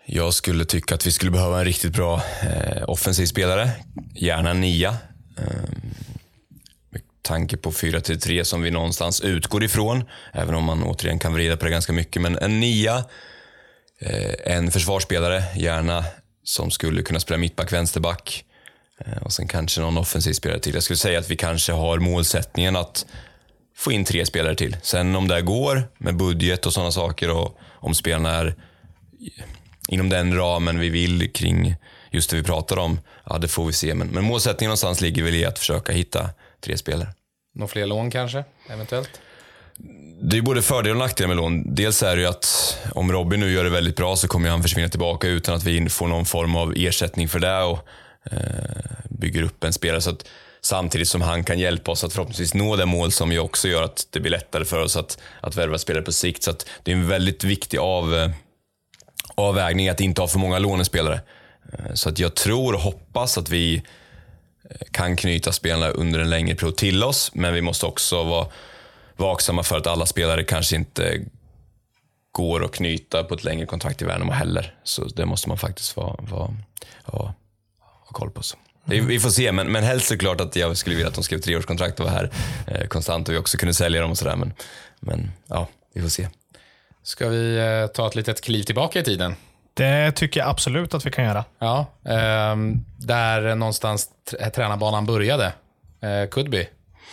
Jag 0.07 0.35
skulle 0.35 0.65
tycka 0.65 0.95
att 0.95 1.07
vi 1.07 1.13
skulle 1.13 1.31
behöva 1.31 1.59
en 1.59 1.65
riktigt 1.65 1.93
bra 1.93 2.23
eh, 2.43 2.89
offensiv 2.89 3.27
spelare. 3.27 3.71
Gärna 4.15 4.51
en 4.51 4.61
nia. 4.61 4.97
Eh, 5.39 5.71
med 6.91 7.03
tanke 7.23 7.57
på 7.57 7.73
4-3 7.73 8.45
som 8.45 8.63
vi 8.63 8.71
någonstans 8.71 9.21
utgår 9.21 9.65
ifrån. 9.65 10.05
Även 10.33 10.55
om 10.55 10.65
man 10.65 10.83
återigen 10.83 11.19
kan 11.19 11.35
vrida 11.35 11.57
på 11.57 11.65
det 11.65 11.71
ganska 11.71 11.93
mycket. 11.93 12.23
Men 12.23 12.39
en 12.39 12.61
nia. 12.61 13.05
Eh, 14.01 14.55
en 14.57 14.71
försvarsspelare, 14.71 15.45
gärna 15.57 16.05
som 16.45 16.71
skulle 16.71 17.03
kunna 17.03 17.21
spela 17.21 17.39
mittback, 17.39 17.73
vänsterback. 17.73 18.45
Eh, 19.07 19.23
och 19.23 19.33
sen 19.33 19.49
kanske 19.49 19.81
någon 19.81 19.99
offensiv 19.99 20.33
spelare 20.33 20.61
till. 20.61 20.75
Jag 20.75 20.83
skulle 20.83 20.97
säga 20.97 21.19
att 21.19 21.31
vi 21.31 21.37
kanske 21.37 21.73
har 21.73 21.99
målsättningen 21.99 22.77
att 22.77 23.07
få 23.77 23.93
in 23.93 24.05
tre 24.05 24.27
spelare 24.27 24.55
till. 24.55 24.77
Sen 24.83 25.17
om 25.17 25.29
det 25.29 25.43
går 25.43 25.83
med 25.99 26.17
budget 26.17 26.67
och 26.67 26.73
sådana 26.73 26.93
saker 26.93 27.31
och 27.31 27.59
om 27.83 27.95
spelarna 27.95 28.31
är 28.31 28.55
inom 29.89 30.09
den 30.09 30.37
ramen 30.37 30.79
vi 30.79 30.89
vill 30.89 31.33
kring 31.33 31.75
just 32.11 32.31
det 32.31 32.37
vi 32.37 32.43
pratar 32.43 32.79
om, 32.79 33.01
ja 33.25 33.39
det 33.39 33.49
får 33.49 33.67
vi 33.67 33.73
se. 33.73 33.95
Men, 33.95 34.09
men 34.09 34.25
målsättningen 34.25 34.69
någonstans 34.69 35.01
ligger 35.01 35.23
väl 35.23 35.35
i 35.35 35.45
att 35.45 35.59
försöka 35.59 35.93
hitta 35.93 36.31
tre 36.61 36.77
spelare. 36.77 37.09
Några 37.55 37.69
fler 37.69 37.87
lån 37.87 38.11
kanske, 38.11 38.45
eventuellt? 38.71 39.21
Det 40.23 40.39
är 40.39 40.43
både 40.43 40.63
fördelar 40.63 40.95
och 40.95 40.99
nackdelar 40.99 41.29
med 41.29 41.37
lån. 41.37 41.75
Dels 41.75 42.03
är 42.03 42.17
det 42.17 42.23
ju 42.23 42.29
att 42.29 42.79
om 42.95 43.13
Robin 43.13 43.41
nu 43.41 43.53
gör 43.53 43.65
det 43.65 43.71
väldigt 43.71 43.97
bra 43.97 44.17
så 44.17 44.29
kommer 44.29 44.49
han 44.49 44.63
försvinna 44.63 44.89
tillbaka 44.89 45.29
utan 45.29 45.55
att 45.55 45.65
vi 45.65 45.89
får 45.89 46.07
någon 46.07 46.25
form 46.25 46.57
av 46.57 46.75
ersättning 46.77 47.29
för 47.29 47.39
det 47.39 47.63
och 47.63 47.89
eh, 48.25 48.39
bygger 49.09 49.43
upp 49.43 49.65
en 49.65 49.73
spelare. 49.73 50.01
Så 50.01 50.11
att, 50.11 50.29
samtidigt 50.65 51.09
som 51.09 51.21
han 51.21 51.45
kan 51.45 51.59
hjälpa 51.59 51.91
oss 51.91 52.05
att 52.05 52.13
förhoppningsvis 52.13 52.55
nå 52.55 52.77
det 52.77 52.87
mål 52.87 53.13
som 53.13 53.33
ju 53.33 53.39
också 53.39 53.69
gör 53.69 53.83
att 53.83 54.07
det 54.11 54.21
blir 54.21 54.31
lättare 54.31 54.65
för 54.65 54.81
oss 54.81 54.97
att, 54.97 55.19
att 55.41 55.57
värva 55.57 55.79
spelare 55.79 56.05
på 56.05 56.13
sikt. 56.13 56.43
Så 56.43 56.51
att 56.51 56.67
det 56.83 56.93
är 56.93 56.97
en 56.97 57.09
väldigt 57.09 57.45
viktig 57.45 57.79
av, 57.79 58.15
eh, 58.15 58.31
avvägning 59.35 59.89
att 59.89 60.01
inte 60.01 60.21
ha 60.21 60.29
för 60.29 60.39
många 60.39 60.59
lånespelare. 60.59 61.21
Eh, 61.73 61.95
så 61.95 62.09
att 62.09 62.19
jag 62.19 62.35
tror 62.35 62.75
och 62.75 62.81
hoppas 62.81 63.39
att 63.39 63.49
vi 63.49 63.77
eh, 63.77 64.87
kan 64.91 65.17
knyta 65.17 65.53
spelarna 65.53 65.89
under 65.89 66.21
en 66.21 66.31
längre 66.31 66.55
period 66.55 66.77
till 66.77 67.05
oss, 67.05 67.31
men 67.35 67.55
vi 67.55 67.61
måste 67.61 67.87
också 67.87 68.25
vara 68.25 68.47
vaksamma 69.17 69.63
för 69.63 69.77
att 69.77 69.87
alla 69.87 70.07
spelare 70.07 70.45
kanske 70.45 70.77
inte 70.77 71.21
går 72.33 72.65
att 72.65 72.73
knyta 72.73 73.25
på 73.25 73.35
ett 73.35 73.45
längre 73.45 73.67
kontrakt 73.67 74.03
i 74.03 74.05
Värnamo 74.05 74.33
heller. 74.33 74.75
Så 74.85 75.05
det 75.05 75.27
måste 75.27 75.49
man 75.49 75.59
faktiskt 75.59 75.97
vara, 75.97 76.17
vara, 76.19 76.57
ha, 77.05 77.35
ha 77.79 78.13
koll 78.13 78.31
på. 78.31 78.43
Så. 78.43 78.57
Vi, 78.85 79.01
vi 79.01 79.21
får 79.21 79.31
se, 79.31 79.53
men, 79.53 79.73
men 79.73 79.85
helst 79.85 80.11
är 80.11 80.15
det 80.15 80.19
klart 80.19 80.41
att 80.41 80.57
jag 80.57 80.77
skulle 80.77 80.97
vilja 80.97 81.09
att 81.09 81.15
de 81.15 81.25
skrev 81.25 81.39
treårskontrakt 81.39 82.01
och 82.01 82.07
var 82.07 82.13
här 82.13 82.31
eh, 82.67 82.87
konstant 82.87 83.29
och 83.29 83.35
vi 83.35 83.39
också 83.39 83.57
kunde 83.59 83.75
sälja 83.75 84.01
dem 84.01 84.11
och 84.11 84.19
sådär. 84.19 84.37
Men, 84.37 84.53
men 85.01 85.31
ja, 85.49 85.69
vi 85.95 86.03
får 86.03 86.09
se. 86.09 86.29
Ska 87.05 87.29
vi 87.29 87.57
eh, 87.59 87.87
ta 87.87 88.07
ett 88.07 88.15
litet 88.15 88.41
kliv 88.41 88.63
tillbaka 88.63 89.01
i 89.01 89.03
tiden? 89.05 89.35
Det 89.75 90.13
tycker 90.13 90.41
jag 90.41 90.49
absolut 90.49 90.95
att 90.95 91.07
vi 91.07 91.11
kan 91.11 91.25
göra. 91.25 91.45
Ja, 91.59 91.87
ehm, 92.09 92.85
där 92.97 93.55
någonstans 93.55 94.09
tr- 94.31 94.51
tränarbanan 94.51 95.07
började. 95.07 95.53
Eh, 96.03 96.29
Kudby, 96.31 96.67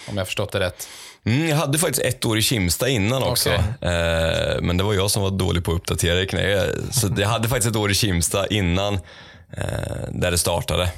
om 0.10 0.18
jag 0.18 0.28
förstått 0.28 0.52
det 0.52 0.60
rätt. 0.60 0.88
Mm, 1.26 1.50
jag 1.50 1.56
hade 1.58 1.78
faktiskt 1.78 2.02
ett 2.06 2.26
år 2.26 2.38
i 2.38 2.42
Kimsta 2.42 2.90
innan 2.90 3.24
också. 3.24 3.50
Eh, 3.50 4.62
men 4.62 4.78
det 4.78 4.84
var 4.84 4.94
jag 4.94 5.12
som 5.12 5.24
var 5.24 5.32
dålig 5.32 5.64
på 5.64 5.72
att 5.72 5.78
uppdatera 5.78 6.22
i 6.22 6.26
knä. 6.26 6.66
Så 6.92 7.10
jag 7.18 7.28
hade 7.28 7.48
faktiskt 7.48 7.70
ett 7.70 7.76
år 7.76 7.92
i 7.92 7.94
Kimsta 7.94 8.48
innan 8.48 8.94
eh, 8.94 10.10
där 10.10 10.32
det 10.32 10.38
startade. 10.38 10.92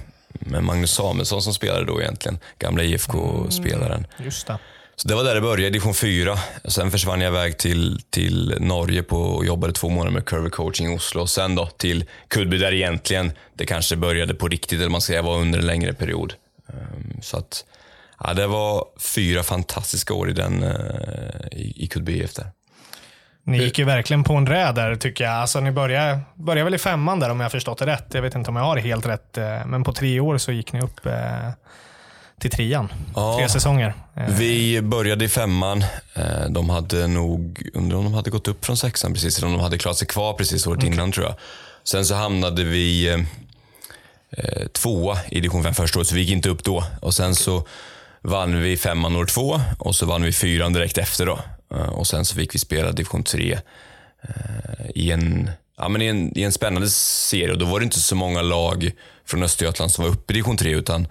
Med 0.45 0.63
Magnus 0.63 0.91
Samuelsson 0.91 1.41
som 1.41 1.53
spelade 1.53 1.85
då 1.85 2.01
egentligen. 2.01 2.39
Gamla 2.59 2.83
IFK-spelaren. 2.83 4.07
Just 4.17 4.47
det. 4.47 4.57
Så 4.95 5.07
det 5.07 5.15
var 5.15 5.23
där 5.23 5.35
det 5.35 5.41
började, 5.41 5.69
division 5.69 5.93
4. 5.93 6.39
Sen 6.65 6.91
försvann 6.91 7.21
jag 7.21 7.31
iväg 7.31 7.57
till, 7.57 8.01
till 8.09 8.55
Norge 8.59 9.03
på, 9.03 9.17
och 9.17 9.45
jobbade 9.45 9.73
två 9.73 9.89
månader 9.89 10.11
med 10.11 10.25
Curve 10.25 10.49
Coaching 10.49 10.93
i 10.93 10.97
Oslo. 10.97 11.21
Och 11.21 11.29
sen 11.29 11.55
då 11.55 11.65
till 11.65 12.05
Kudby 12.27 12.57
där 12.57 12.73
egentligen 12.73 13.31
det 13.53 13.65
kanske 13.65 13.95
började 13.95 14.33
på 14.33 14.47
riktigt, 14.47 14.79
eller 14.79 14.89
man 14.89 15.01
ska 15.01 15.11
säga 15.11 15.21
var 15.21 15.37
under 15.37 15.59
en 15.59 15.65
längre 15.65 15.93
period. 15.93 16.33
Ehm, 16.69 17.21
Så 17.21 17.37
att, 17.37 17.65
ja, 18.19 18.33
det 18.33 18.47
var 18.47 18.85
fyra 18.99 19.43
fantastiska 19.43 20.13
år 20.13 20.29
i, 20.29 20.33
den, 20.33 20.63
eh, 20.63 21.47
i, 21.51 21.73
i 21.83 21.87
Kudby 21.87 22.27
där. 22.35 22.51
Ni 23.43 23.63
gick 23.63 23.79
ju 23.79 23.85
verkligen 23.85 24.23
på 24.23 24.33
en 24.33 24.47
räd 24.47 24.75
där 24.75 24.95
tycker 24.95 25.23
jag. 25.23 25.33
Alltså, 25.33 25.59
ni 25.59 25.71
började, 25.71 26.19
började 26.35 26.63
väl 26.63 26.75
i 26.75 26.77
femman 26.77 27.19
där 27.19 27.29
om 27.29 27.39
jag 27.39 27.45
har 27.45 27.49
förstått 27.49 27.77
det 27.77 27.85
rätt. 27.85 28.05
Jag 28.13 28.21
vet 28.21 28.35
inte 28.35 28.49
om 28.49 28.55
jag 28.55 28.63
har 28.63 28.75
det 28.75 28.81
helt 28.81 29.05
rätt. 29.05 29.37
eh, 29.37 29.65
Men 29.65 29.83
på 29.83 29.93
tre 29.93 30.19
år 30.19 30.37
så 30.37 30.51
gick 30.51 30.73
ni 30.73 30.81
upp 30.81 31.05
eh, 31.05 31.13
till 32.39 32.51
trean. 32.51 32.93
Ja. 33.15 33.37
Tre 33.37 33.49
säsonger. 33.49 33.93
Eh, 34.15 34.23
Vi 34.29 34.81
började 34.81 35.25
i 35.25 35.27
femman. 35.27 35.83
De 36.49 36.69
hade 36.69 37.07
nog, 37.07 37.69
undrar 37.73 37.97
om 37.97 38.03
de 38.03 38.13
hade 38.13 38.29
gått 38.29 38.47
upp 38.47 38.65
från 38.65 38.77
sexan 38.77 39.13
precis, 39.13 39.37
eller 39.37 39.47
om 39.47 39.53
de 39.53 39.61
hade 39.63 39.77
klarat 39.77 39.97
sig 39.97 40.07
kvar 40.07 40.33
precis 40.33 40.67
året 40.67 40.83
innan 40.83 41.11
tror 41.11 41.25
jag. 41.25 41.35
Sen 41.83 42.05
så 42.05 42.15
hamnade 42.15 42.63
vi 42.63 43.07
eh, 44.37 44.67
tvåa 44.73 45.17
i 45.29 45.35
division 45.39 45.63
5 45.63 45.73
första 45.73 45.99
året, 45.99 46.07
så 46.07 46.15
vi 46.15 46.21
gick 46.21 46.29
inte 46.31 46.49
upp 46.49 46.63
då. 46.63 46.83
Och 47.01 47.13
sen 47.13 47.35
så 47.35 47.67
vann 48.21 48.61
vi 48.61 48.77
femman 48.77 49.15
år 49.15 49.25
två 49.25 49.61
och 49.79 49.95
så 49.95 50.05
vann 50.05 50.21
vi 50.23 50.31
fyran 50.31 50.73
direkt 50.73 50.97
efter 50.97 51.25
då. 51.25 51.39
Eh, 51.71 51.89
och 51.89 52.07
sen 52.07 52.25
så 52.25 52.35
fick 52.35 52.55
vi 52.55 52.59
spela 52.59 52.91
division 52.91 53.23
3 53.23 53.59
eh, 54.21 54.29
i 54.95 55.11
en, 55.11 55.51
ja, 55.77 55.89
men 55.89 56.01
i, 56.01 56.05
en, 56.05 56.37
i 56.37 56.43
en 56.43 56.51
spännande 56.51 56.89
serie. 56.89 57.51
Och 57.51 57.57
då 57.57 57.65
var 57.65 57.79
det 57.79 57.83
inte 57.83 57.99
så 57.99 58.15
många 58.15 58.41
lag 58.41 58.91
från 59.25 59.43
Östergötland 59.43 59.91
som 59.91 60.03
var 60.03 60.11
uppe 60.11 60.33
i 60.33 60.35
division 60.35 60.57
3, 60.57 60.69
utan 60.69 61.07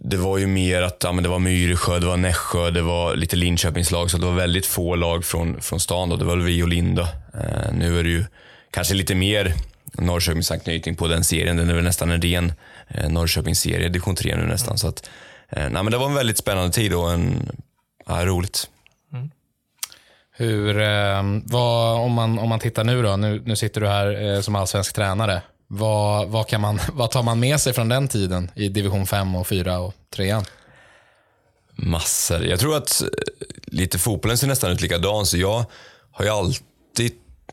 det 0.00 0.16
var 0.16 0.38
ju 0.38 0.46
mer 0.46 0.82
att 0.82 1.02
ja, 1.04 1.12
men 1.12 1.22
det 1.24 1.30
var 1.30 1.38
Myresjö, 1.38 1.98
det 1.98 2.06
var 2.06 2.16
Nässjö, 2.16 2.70
det 2.70 2.82
var 2.82 3.16
lite 3.16 3.36
Linköpingslag, 3.36 4.10
så 4.10 4.18
det 4.18 4.26
var 4.26 4.32
väldigt 4.32 4.66
få 4.66 4.96
lag 4.96 5.24
från, 5.24 5.60
från 5.60 5.80
stan. 5.80 6.08
Då. 6.08 6.16
Det 6.16 6.24
var 6.24 6.36
väl 6.36 6.44
vi 6.44 6.62
och 6.62 6.68
Linda. 6.68 7.08
Eh, 7.34 7.72
nu 7.72 7.98
är 7.98 8.04
det 8.04 8.10
ju 8.10 8.24
kanske 8.70 8.94
lite 8.94 9.14
mer 9.14 9.54
Norrköpingsanknytning 9.92 10.96
på 10.96 11.08
den 11.08 11.24
serien. 11.24 11.56
Den 11.56 11.70
är 11.70 11.74
väl 11.74 11.84
nästan 11.84 12.10
en 12.10 12.22
ren 12.22 12.52
eh, 12.88 13.08
Norrköpingsserie, 13.08 13.88
division 13.88 14.16
3 14.16 14.36
nu 14.36 14.46
nästan. 14.46 14.78
Så 14.78 14.88
att, 14.88 15.10
eh, 15.48 15.70
nej, 15.70 15.82
men 15.82 15.90
det 15.90 15.98
var 15.98 16.06
en 16.06 16.14
väldigt 16.14 16.38
spännande 16.38 16.72
tid 16.72 16.94
och 16.94 17.12
en, 17.12 17.48
ja, 18.06 18.26
roligt. 18.26 18.70
Hur, 20.36 20.80
eh, 20.80 21.22
vad, 21.44 22.00
om, 22.00 22.12
man, 22.12 22.38
om 22.38 22.48
man 22.48 22.60
tittar 22.60 22.84
nu 22.84 23.02
då, 23.02 23.16
nu, 23.16 23.42
nu 23.44 23.56
sitter 23.56 23.80
du 23.80 23.88
här 23.88 24.34
eh, 24.34 24.40
som 24.40 24.54
allsvensk 24.54 24.94
tränare. 24.94 25.42
Vad, 25.66 26.28
vad, 26.28 26.48
kan 26.48 26.60
man, 26.60 26.80
vad 26.92 27.10
tar 27.10 27.22
man 27.22 27.40
med 27.40 27.60
sig 27.60 27.72
från 27.72 27.88
den 27.88 28.08
tiden 28.08 28.50
i 28.54 28.68
division 28.68 29.06
5 29.06 29.36
och 29.36 29.46
4 29.46 29.78
och 29.78 29.94
3 30.14 30.40
Massor. 31.76 32.44
Jag 32.44 32.60
tror 32.60 32.76
att 32.76 33.02
eh, 33.02 33.08
lite 33.66 33.98
fotbollen 33.98 34.38
ser 34.38 34.46
nästan 34.46 34.70
ut 34.70 34.80
likadan, 34.80 35.26
så 35.26 35.36
jag 35.36 35.64
har 36.10 36.24
ju 36.24 36.30
alltid, 36.30 37.12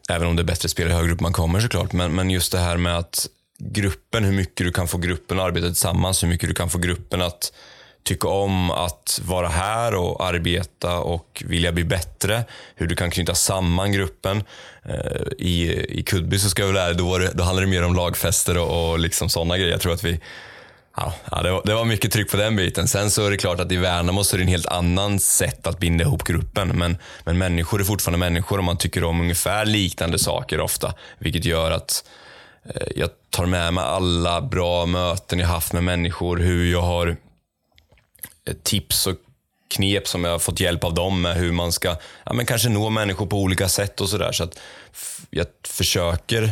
även 0.09 0.27
om 0.27 0.35
det 0.35 0.41
är 0.41 0.45
bättre 0.45 0.69
spelare 0.69 0.93
i 0.93 0.95
högre 0.95 1.13
upp 1.13 1.19
man 1.19 1.33
kommer 1.33 1.59
såklart, 1.59 1.93
men, 1.93 2.15
men 2.15 2.29
just 2.29 2.51
det 2.51 2.59
här 2.59 2.77
med 2.77 2.97
att 2.97 3.27
gruppen, 3.59 4.23
hur 4.23 4.33
mycket 4.33 4.65
du 4.65 4.71
kan 4.71 4.87
få 4.87 4.97
gruppen 4.97 5.39
att 5.39 5.45
arbeta 5.45 5.67
tillsammans, 5.67 6.23
hur 6.23 6.27
mycket 6.27 6.49
du 6.49 6.55
kan 6.55 6.69
få 6.69 6.77
gruppen 6.77 7.21
att 7.21 7.53
tycka 8.03 8.27
om 8.27 8.71
att 8.71 9.19
vara 9.25 9.47
här 9.47 9.95
och 9.95 10.25
arbeta 10.25 10.97
och 10.99 11.43
vilja 11.45 11.71
bli 11.71 11.83
bättre. 11.83 12.43
Hur 12.75 12.87
du 12.87 12.95
kan 12.95 13.11
knyta 13.11 13.35
samman 13.35 13.91
gruppen. 13.91 14.43
Eh, 14.85 15.21
I, 15.37 15.85
i 15.89 16.03
Kudby 16.03 16.39
så 16.39 16.49
ska 16.49 16.61
jag 16.61 16.67
väl 16.67 16.75
lära 16.75 16.93
då, 16.93 17.09
var 17.09 17.19
det, 17.19 17.31
då 17.33 17.43
handlade 17.43 17.67
det 17.67 17.71
mer 17.71 17.83
om 17.83 17.95
lagfester 17.95 18.57
och, 18.57 18.91
och 18.91 18.99
liksom 18.99 19.29
sådana 19.29 19.57
grejer. 19.57 19.71
Jag 19.71 19.81
tror 19.81 19.93
att 19.93 20.03
vi 20.03 20.19
Ja, 20.97 21.13
ja, 21.31 21.41
det, 21.41 21.51
var, 21.51 21.61
det 21.65 21.73
var 21.73 21.85
mycket 21.85 22.11
tryck 22.11 22.31
på 22.31 22.37
den 22.37 22.55
biten. 22.55 22.87
Sen 22.87 23.11
så 23.11 23.25
är 23.25 23.31
det 23.31 23.37
klart 23.37 23.59
att 23.59 23.71
i 23.71 23.77
Värnamo 23.77 24.23
så 24.23 24.35
är 24.35 24.37
det 24.37 24.43
en 24.43 24.47
helt 24.47 24.65
annan 24.65 25.19
sätt 25.19 25.67
att 25.67 25.79
binda 25.79 26.03
ihop 26.03 26.23
gruppen. 26.23 26.67
Men, 26.67 26.97
men 27.23 27.37
människor 27.37 27.79
är 27.79 27.83
fortfarande 27.83 28.17
människor 28.17 28.57
och 28.57 28.63
man 28.63 28.77
tycker 28.77 29.03
om 29.03 29.21
ungefär 29.21 29.65
liknande 29.65 30.19
saker 30.19 30.59
ofta. 30.59 30.93
Vilket 31.19 31.45
gör 31.45 31.71
att 31.71 32.03
eh, 32.75 32.87
jag 32.95 33.09
tar 33.29 33.45
med 33.45 33.73
mig 33.73 33.83
alla 33.83 34.41
bra 34.41 34.85
möten 34.85 35.39
jag 35.39 35.47
haft 35.47 35.73
med 35.73 35.83
människor. 35.83 36.37
Hur 36.37 36.71
jag 36.71 36.81
har 36.81 37.17
tips 38.63 39.07
och 39.07 39.15
knep 39.71 40.07
som 40.07 40.23
jag 40.23 40.31
har 40.31 40.39
fått 40.39 40.59
hjälp 40.59 40.83
av 40.83 40.93
dem 40.93 41.21
med. 41.21 41.35
Hur 41.35 41.51
man 41.51 41.71
ska 41.71 41.95
ja, 42.25 42.33
men 42.33 42.45
kanske 42.45 42.69
nå 42.69 42.89
människor 42.89 43.25
på 43.25 43.37
olika 43.37 43.69
sätt 43.69 44.01
och 44.01 44.09
sådär. 44.09 44.31
Så 44.31 44.43
att 44.43 44.59
jag 45.29 45.47
försöker 45.67 46.43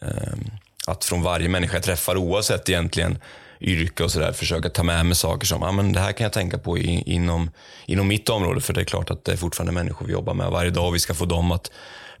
eh, 0.00 0.38
att 0.86 1.04
från 1.04 1.22
varje 1.22 1.48
människa 1.48 1.76
jag 1.76 1.82
träffar, 1.82 2.16
oavsett 2.16 2.68
egentligen 2.68 3.18
yrke 3.60 4.04
och 4.04 4.10
sådär, 4.10 4.32
försöka 4.32 4.68
ta 4.68 4.82
med 4.82 5.06
mig 5.06 5.14
saker 5.14 5.46
som 5.46 5.62
ja, 5.62 5.72
men 5.72 5.92
det 5.92 6.00
här 6.00 6.12
kan 6.12 6.24
jag 6.24 6.32
tänka 6.32 6.58
på 6.58 6.78
i, 6.78 7.02
inom, 7.06 7.50
inom 7.86 8.08
mitt 8.08 8.28
område. 8.28 8.60
För 8.60 8.72
det 8.72 8.80
är 8.80 8.84
klart 8.84 9.10
att 9.10 9.24
det 9.24 9.32
är 9.32 9.36
fortfarande 9.36 9.72
människor 9.72 10.06
vi 10.06 10.12
jobbar 10.12 10.34
med 10.34 10.50
varje 10.50 10.70
dag 10.70 10.86
och 10.86 10.94
vi 10.94 10.98
ska 10.98 11.14
få 11.14 11.24
dem 11.24 11.52
att 11.52 11.70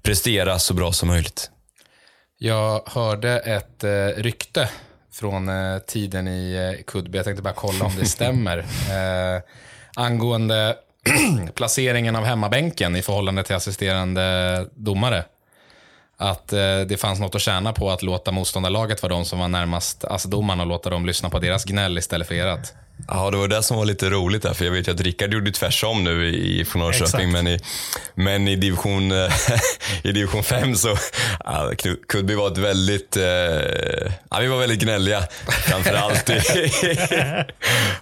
prestera 0.02 0.58
så 0.58 0.74
bra 0.74 0.92
som 0.92 1.08
möjligt. 1.08 1.50
Jag 2.38 2.82
hörde 2.86 3.38
ett 3.38 3.84
eh, 3.84 4.06
rykte 4.22 4.68
från 5.18 5.48
eh, 5.48 5.78
tiden 5.78 6.28
i 6.28 6.74
eh, 6.76 6.84
Kudby. 6.84 7.18
Jag 7.18 7.24
tänkte 7.24 7.42
bara 7.42 7.54
kolla 7.54 7.84
om 7.84 7.92
det 7.98 8.06
stämmer. 8.16 8.58
Eh, 8.58 9.42
angående 9.96 10.76
placeringen 11.54 12.16
av 12.16 12.24
hemmabänken 12.24 12.96
i 12.96 13.02
förhållande 13.02 13.42
till 13.44 13.56
assisterande 13.56 14.66
domare. 14.74 15.24
Att 16.20 16.52
eh, 16.52 16.80
det 16.88 17.00
fanns 17.00 17.20
något 17.20 17.34
att 17.34 17.40
tjäna 17.40 17.72
på 17.72 17.90
att 17.90 18.02
låta 18.02 18.32
motståndarlaget 18.32 19.02
vara 19.02 19.14
de 19.14 19.24
som 19.24 19.38
var 19.38 19.48
närmast 19.48 20.04
ASS-domarna 20.04 20.62
och 20.62 20.68
låta 20.68 20.90
dem 20.90 21.06
lyssna 21.06 21.30
på 21.30 21.38
deras 21.38 21.64
gnäll 21.64 21.98
istället 21.98 22.28
för 22.28 22.34
ert. 22.34 22.72
Ja, 23.08 23.30
det 23.30 23.36
var 23.36 23.48
det 23.48 23.62
som 23.62 23.76
var 23.76 23.84
lite 23.84 24.10
roligt 24.10 24.42
där, 24.42 24.54
för 24.54 24.64
jag 24.64 24.72
vet 24.72 24.88
ju 24.88 24.92
att 24.92 25.00
Rickard 25.00 25.34
gjorde 25.34 25.50
tvärsom 25.50 26.04
nu 26.04 26.28
i, 26.28 26.64
från 26.64 26.82
Norrköping, 26.82 27.32
men 27.32 27.46
i, 27.46 27.58
men 28.14 28.48
i 28.48 28.56
division, 28.56 29.12
eh, 29.12 29.32
i 30.02 30.12
division 30.12 30.44
5 30.44 30.76
så, 30.76 30.96
ja, 31.44 31.70
Kudby 32.08 32.34
var 32.34 32.46
ett 32.52 32.58
väldigt, 32.58 33.16
eh, 33.16 33.24
ja, 34.30 34.38
vi 34.40 34.46
var 34.46 34.58
väldigt 34.58 34.80
gnälliga. 34.80 35.22
Framförallt, 35.48 36.30
i, 36.30 36.40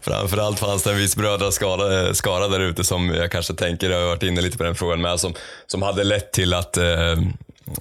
framförallt 0.01 0.59
fanns 0.59 0.83
det 0.83 0.91
en 0.91 0.97
viss 0.99 1.17
brödraskara 1.17 2.15
skara 2.15 2.49
där 2.49 2.61
ute 2.61 2.85
som 2.85 3.15
jag 3.15 3.31
kanske 3.31 3.55
tänker, 3.55 3.91
jag 3.91 4.01
har 4.01 4.07
varit 4.07 4.23
inne 4.23 4.41
lite 4.41 4.59
på 4.59 4.65
den 4.65 4.75
frågan 4.75 5.01
med, 5.01 5.21
som, 5.21 5.35
som 5.67 5.83
hade 5.83 6.05
lett 6.05 6.33
till 6.33 6.55
att 6.55 6.77
eh, 6.77 6.87
eh, 6.87 7.19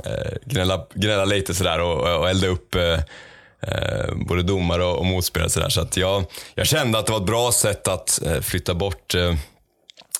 Eh, 0.06 0.38
gnälla, 0.46 0.86
gnälla 0.94 1.26
lite 1.26 1.54
sådär 1.54 1.80
och, 1.80 2.20
och 2.20 2.30
elda 2.30 2.48
upp 2.48 2.76
eh, 2.76 3.00
eh, 3.62 4.16
både 4.16 4.44
domare 4.44 4.84
och, 4.84 4.98
och 4.98 5.06
motspelare. 5.06 5.50
Sådär. 5.50 5.70
så 5.70 5.82
att 5.82 5.98
jag, 5.98 6.26
jag 6.56 6.68
kände 6.68 7.00
att 7.00 7.06
det 7.06 7.12
var 7.12 7.20
ett 7.20 7.26
bra 7.26 7.52
sätt 7.52 7.88
att 7.88 8.22
eh, 8.26 8.42
flytta 8.42 8.74
bort 8.74 9.16
eh, 9.16 9.34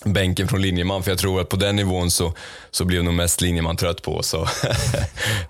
bänken 0.04 0.48
från 0.48 0.62
linjeman, 0.62 1.04
för 1.04 1.12
jag 1.12 1.20
tror 1.20 1.42
att 1.42 1.50
på 1.50 1.56
den 1.56 1.76
nivån 1.76 2.12
så, 2.12 2.34
så 2.72 2.86
blev 2.86 3.04
nog 3.04 3.14
mest 3.14 3.42
linjeman 3.42 3.78
trött 3.78 4.02
på 4.02 4.24
så 4.24 4.48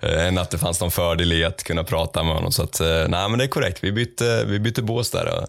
än 0.00 0.38
att 0.38 0.50
det 0.50 0.58
fanns 0.58 0.80
någon 0.80 0.90
fördel 0.90 1.32
i 1.32 1.44
att 1.44 1.62
kunna 1.62 1.84
prata 1.84 2.22
med 2.22 2.34
honom. 2.34 2.52
Så 2.52 2.62
att, 2.62 2.80
eh, 2.80 3.08
nej 3.08 3.28
men 3.28 3.38
det 3.38 3.44
är 3.44 3.48
korrekt, 3.48 3.84
vi 3.84 3.92
bytte, 3.92 4.44
vi 4.44 4.58
bytte 4.58 4.82
bås 4.82 5.10
där. 5.10 5.26
Och, 5.26 5.48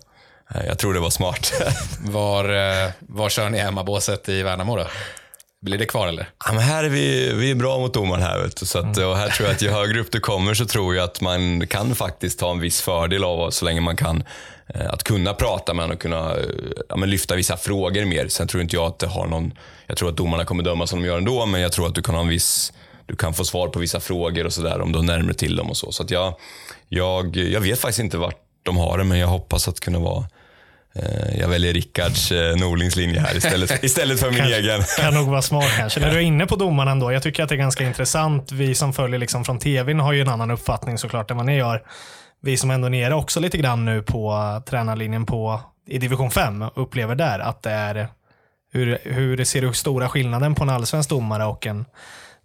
jag 0.68 0.80
tror 0.80 0.94
det 0.94 1.00
var 1.00 1.10
smart. 1.10 1.54
Var, 2.02 2.44
var 3.00 3.30
kör 3.30 3.50
ni 3.50 3.58
hemmabåset 3.58 4.30
i 4.30 4.44
Värnamo 4.44 4.76
då? 4.76 4.88
Blir 5.62 5.78
det 5.78 5.86
kvar 5.86 6.08
eller? 6.08 6.30
Ja, 6.46 6.54
men 6.54 6.64
här 6.64 6.84
är 6.84 6.90
vi, 6.90 7.34
vi 7.34 7.52
är 7.52 7.56
bra 7.56 7.80
mot 7.80 7.94
domaren 7.94 8.22
här. 8.22 8.42
Vet. 8.42 8.68
Så 8.68 8.80
att, 8.80 8.98
och 8.98 9.18
här 9.18 9.30
tror 9.30 9.48
jag 9.48 9.56
att 9.56 9.62
ju 9.62 9.70
högre 9.70 10.00
upp 10.00 10.12
du 10.12 10.20
kommer 10.20 10.54
så 10.54 10.66
tror 10.66 10.96
jag 10.96 11.04
att 11.04 11.22
man 11.22 11.68
kan 11.68 11.96
faktiskt 11.96 12.40
ta 12.40 12.52
en 12.52 12.60
viss 12.60 12.82
fördel 12.82 13.24
av 13.24 13.52
så 13.52 13.66
länge 13.66 13.82
man 13.82 13.96
kan 13.96 14.24
eh, 14.68 14.90
att 14.90 15.04
kunna 15.04 15.34
prata 15.34 15.74
med 15.74 15.84
honom 15.84 15.96
och 15.96 16.02
kunna 16.02 16.36
eh, 16.36 16.46
ja, 16.90 16.96
lyfta 16.96 17.36
vissa 17.36 17.58
frågor 17.58 18.06
mer. 18.06 18.28
Sen 18.28 18.48
tror 18.48 18.64
inte 18.64 18.76
jag 18.76 18.86
att 18.86 19.00
det 19.00 19.08
har 19.08 19.28
någon, 19.28 19.54
jag 19.88 19.98
tror 19.98 20.10
att 20.10 20.18
domarna 20.18 20.46
kommer 20.46 20.64
döma 20.64 20.88
som 20.88 21.02
de 21.02 21.08
gör 21.08 21.18
ändå, 21.18 21.46
men 21.46 21.62
jag 21.62 21.72
tror 21.72 21.88
att 21.88 21.96
du 21.96 22.02
kan 22.02 22.16
ha 22.16 22.22
en 22.22 22.28
viss, 22.28 22.74
du 23.06 23.16
kan 23.16 23.34
få 23.34 23.46
svar 23.46 23.68
på 23.68 23.80
vissa 23.80 24.00
frågor 24.00 24.46
och 24.46 24.54
sådär 24.54 24.82
om 24.82 24.92
du 24.92 25.00
är 25.00 25.04
närmare 25.04 25.34
till 25.34 25.56
dem 25.56 25.70
och 25.70 25.78
så. 25.78 25.92
Så 25.92 26.04
att 26.04 26.12
jag, 26.12 26.34
jag, 26.90 27.36
jag 27.36 27.62
vet 27.62 27.80
faktiskt 27.80 28.00
inte 28.00 28.18
vart 28.18 28.38
de 28.64 28.78
har 28.78 28.98
det, 28.98 29.04
men 29.04 29.20
jag 29.20 29.28
hoppas 29.28 29.68
att 29.68 29.80
kunna 29.80 30.00
vara 30.00 30.26
jag 31.40 31.48
väljer 31.48 31.74
Rickards 31.74 32.32
eh, 32.32 32.56
Norlings 32.56 32.96
linje 32.96 33.20
här 33.20 33.38
istället, 33.38 33.80
istället 33.84 34.20
för 34.20 34.30
min 34.30 34.38
Kanske- 34.38 34.56
egen. 34.56 34.82
Kan 35.00 35.14
nog 35.14 35.28
vara 35.30 35.42
smart 35.42 35.72
kanske. 35.78 36.00
När 36.00 36.10
du 36.12 36.16
är 36.18 36.22
inne 36.22 36.46
på 36.46 36.56
domarna 36.56 36.92
ändå, 36.92 37.12
jag 37.12 37.24
tycker 37.24 37.44
att 37.44 37.50
det 37.50 37.56
är 37.56 37.60
ganska 37.60 37.84
intressant. 37.84 38.52
Vi 38.52 38.76
som 38.76 38.94
följer 38.94 39.20
liksom 39.20 39.46
från 39.46 39.60
tvn 39.60 40.00
har 40.00 40.14
ju 40.14 40.22
en 40.22 40.30
annan 40.30 40.52
uppfattning 40.52 40.98
såklart 40.98 41.32
än 41.32 41.38
vad 41.38 41.46
ni 41.46 41.58
gör. 41.58 41.84
Vi 42.42 42.58
som 42.58 42.72
ändå 42.72 42.86
är 42.86 42.90
nere 42.90 43.16
också 43.16 43.40
lite 43.40 43.58
grann 43.58 43.86
nu 43.86 44.02
på 44.02 44.62
tränarlinjen 44.70 45.26
på, 45.26 45.62
i 45.88 45.98
division 45.98 46.32
5 46.32 46.66
upplever 46.76 47.16
där 47.16 47.40
att 47.40 47.64
det 47.64 47.72
är, 47.72 48.08
hur, 48.74 48.98
hur 49.04 49.44
ser 49.44 49.62
du 49.62 49.74
stora 49.74 50.10
skillnaden 50.10 50.56
på 50.56 50.64
en 50.64 50.70
allsvensk 50.70 51.10
domare 51.10 51.46
och 51.46 51.68
en 51.68 51.86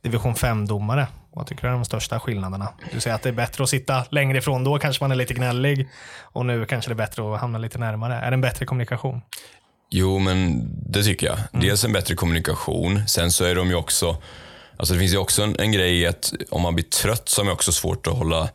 division 0.02 0.34
5-domare? 0.34 1.06
Vad 1.34 1.46
tycker 1.46 1.62
du 1.62 1.68
är 1.68 1.72
de 1.72 1.84
största 1.84 2.20
skillnaderna? 2.20 2.68
Du 2.92 3.00
säger 3.00 3.16
att 3.16 3.22
det 3.22 3.28
är 3.28 3.32
bättre 3.32 3.64
att 3.64 3.70
sitta 3.70 4.04
längre 4.10 4.38
ifrån, 4.38 4.64
då 4.64 4.78
kanske 4.78 5.04
man 5.04 5.10
är 5.10 5.16
lite 5.16 5.34
gnällig 5.34 5.88
och 6.22 6.46
nu 6.46 6.66
kanske 6.66 6.90
det 6.90 6.92
är 6.92 7.06
bättre 7.06 7.34
att 7.34 7.40
hamna 7.40 7.58
lite 7.58 7.78
närmare. 7.78 8.14
Är 8.14 8.30
det 8.30 8.34
en 8.34 8.40
bättre 8.40 8.66
kommunikation? 8.66 9.22
Jo, 9.90 10.18
men 10.18 10.68
det 10.92 11.02
tycker 11.02 11.26
jag. 11.26 11.38
Dels 11.52 11.84
en 11.84 11.92
bättre 11.92 12.14
kommunikation. 12.14 13.08
Sen 13.08 13.32
så 13.32 13.44
är 13.44 13.54
de 13.54 13.68
ju 13.68 13.74
också... 13.74 14.16
Alltså 14.76 14.94
det 14.94 15.00
finns 15.00 15.12
ju 15.12 15.18
också 15.18 15.42
en, 15.42 15.56
en 15.58 15.72
grej 15.72 16.00
i 16.00 16.06
att 16.06 16.32
om 16.50 16.62
man 16.62 16.74
blir 16.74 16.84
trött 16.84 17.28
så 17.28 17.42
är 17.42 17.46
det 17.46 17.52
också 17.52 17.72
svårt 17.72 18.06
att 18.06 18.16
hålla 18.16 18.48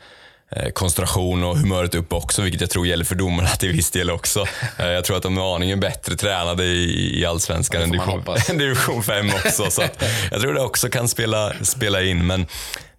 koncentration 0.73 1.43
och 1.43 1.57
humöret 1.57 1.95
uppe 1.95 2.15
också, 2.15 2.41
vilket 2.41 2.61
jag 2.61 2.69
tror 2.69 2.87
gäller 2.87 3.05
för 3.05 3.15
domarna 3.15 3.49
till 3.49 3.71
viss 3.71 3.91
del 3.91 4.09
också. 4.11 4.45
Eh, 4.79 4.87
jag 4.87 5.05
tror 5.05 5.17
att 5.17 5.23
de 5.23 5.37
är 5.37 5.55
aningen 5.55 5.79
bättre 5.79 6.15
tränade 6.15 6.63
i, 6.63 7.19
i 7.19 7.25
allsvenskan 7.25 7.81
än 7.83 7.91
division, 7.91 8.23
division 8.57 9.03
5 9.03 9.29
också. 9.45 9.69
Så 9.71 9.81
att 9.81 10.03
jag 10.31 10.41
tror 10.41 10.53
det 10.53 10.61
också 10.61 10.89
kan 10.89 11.07
spela, 11.07 11.53
spela 11.63 12.01
in. 12.01 12.27
Men, 12.27 12.45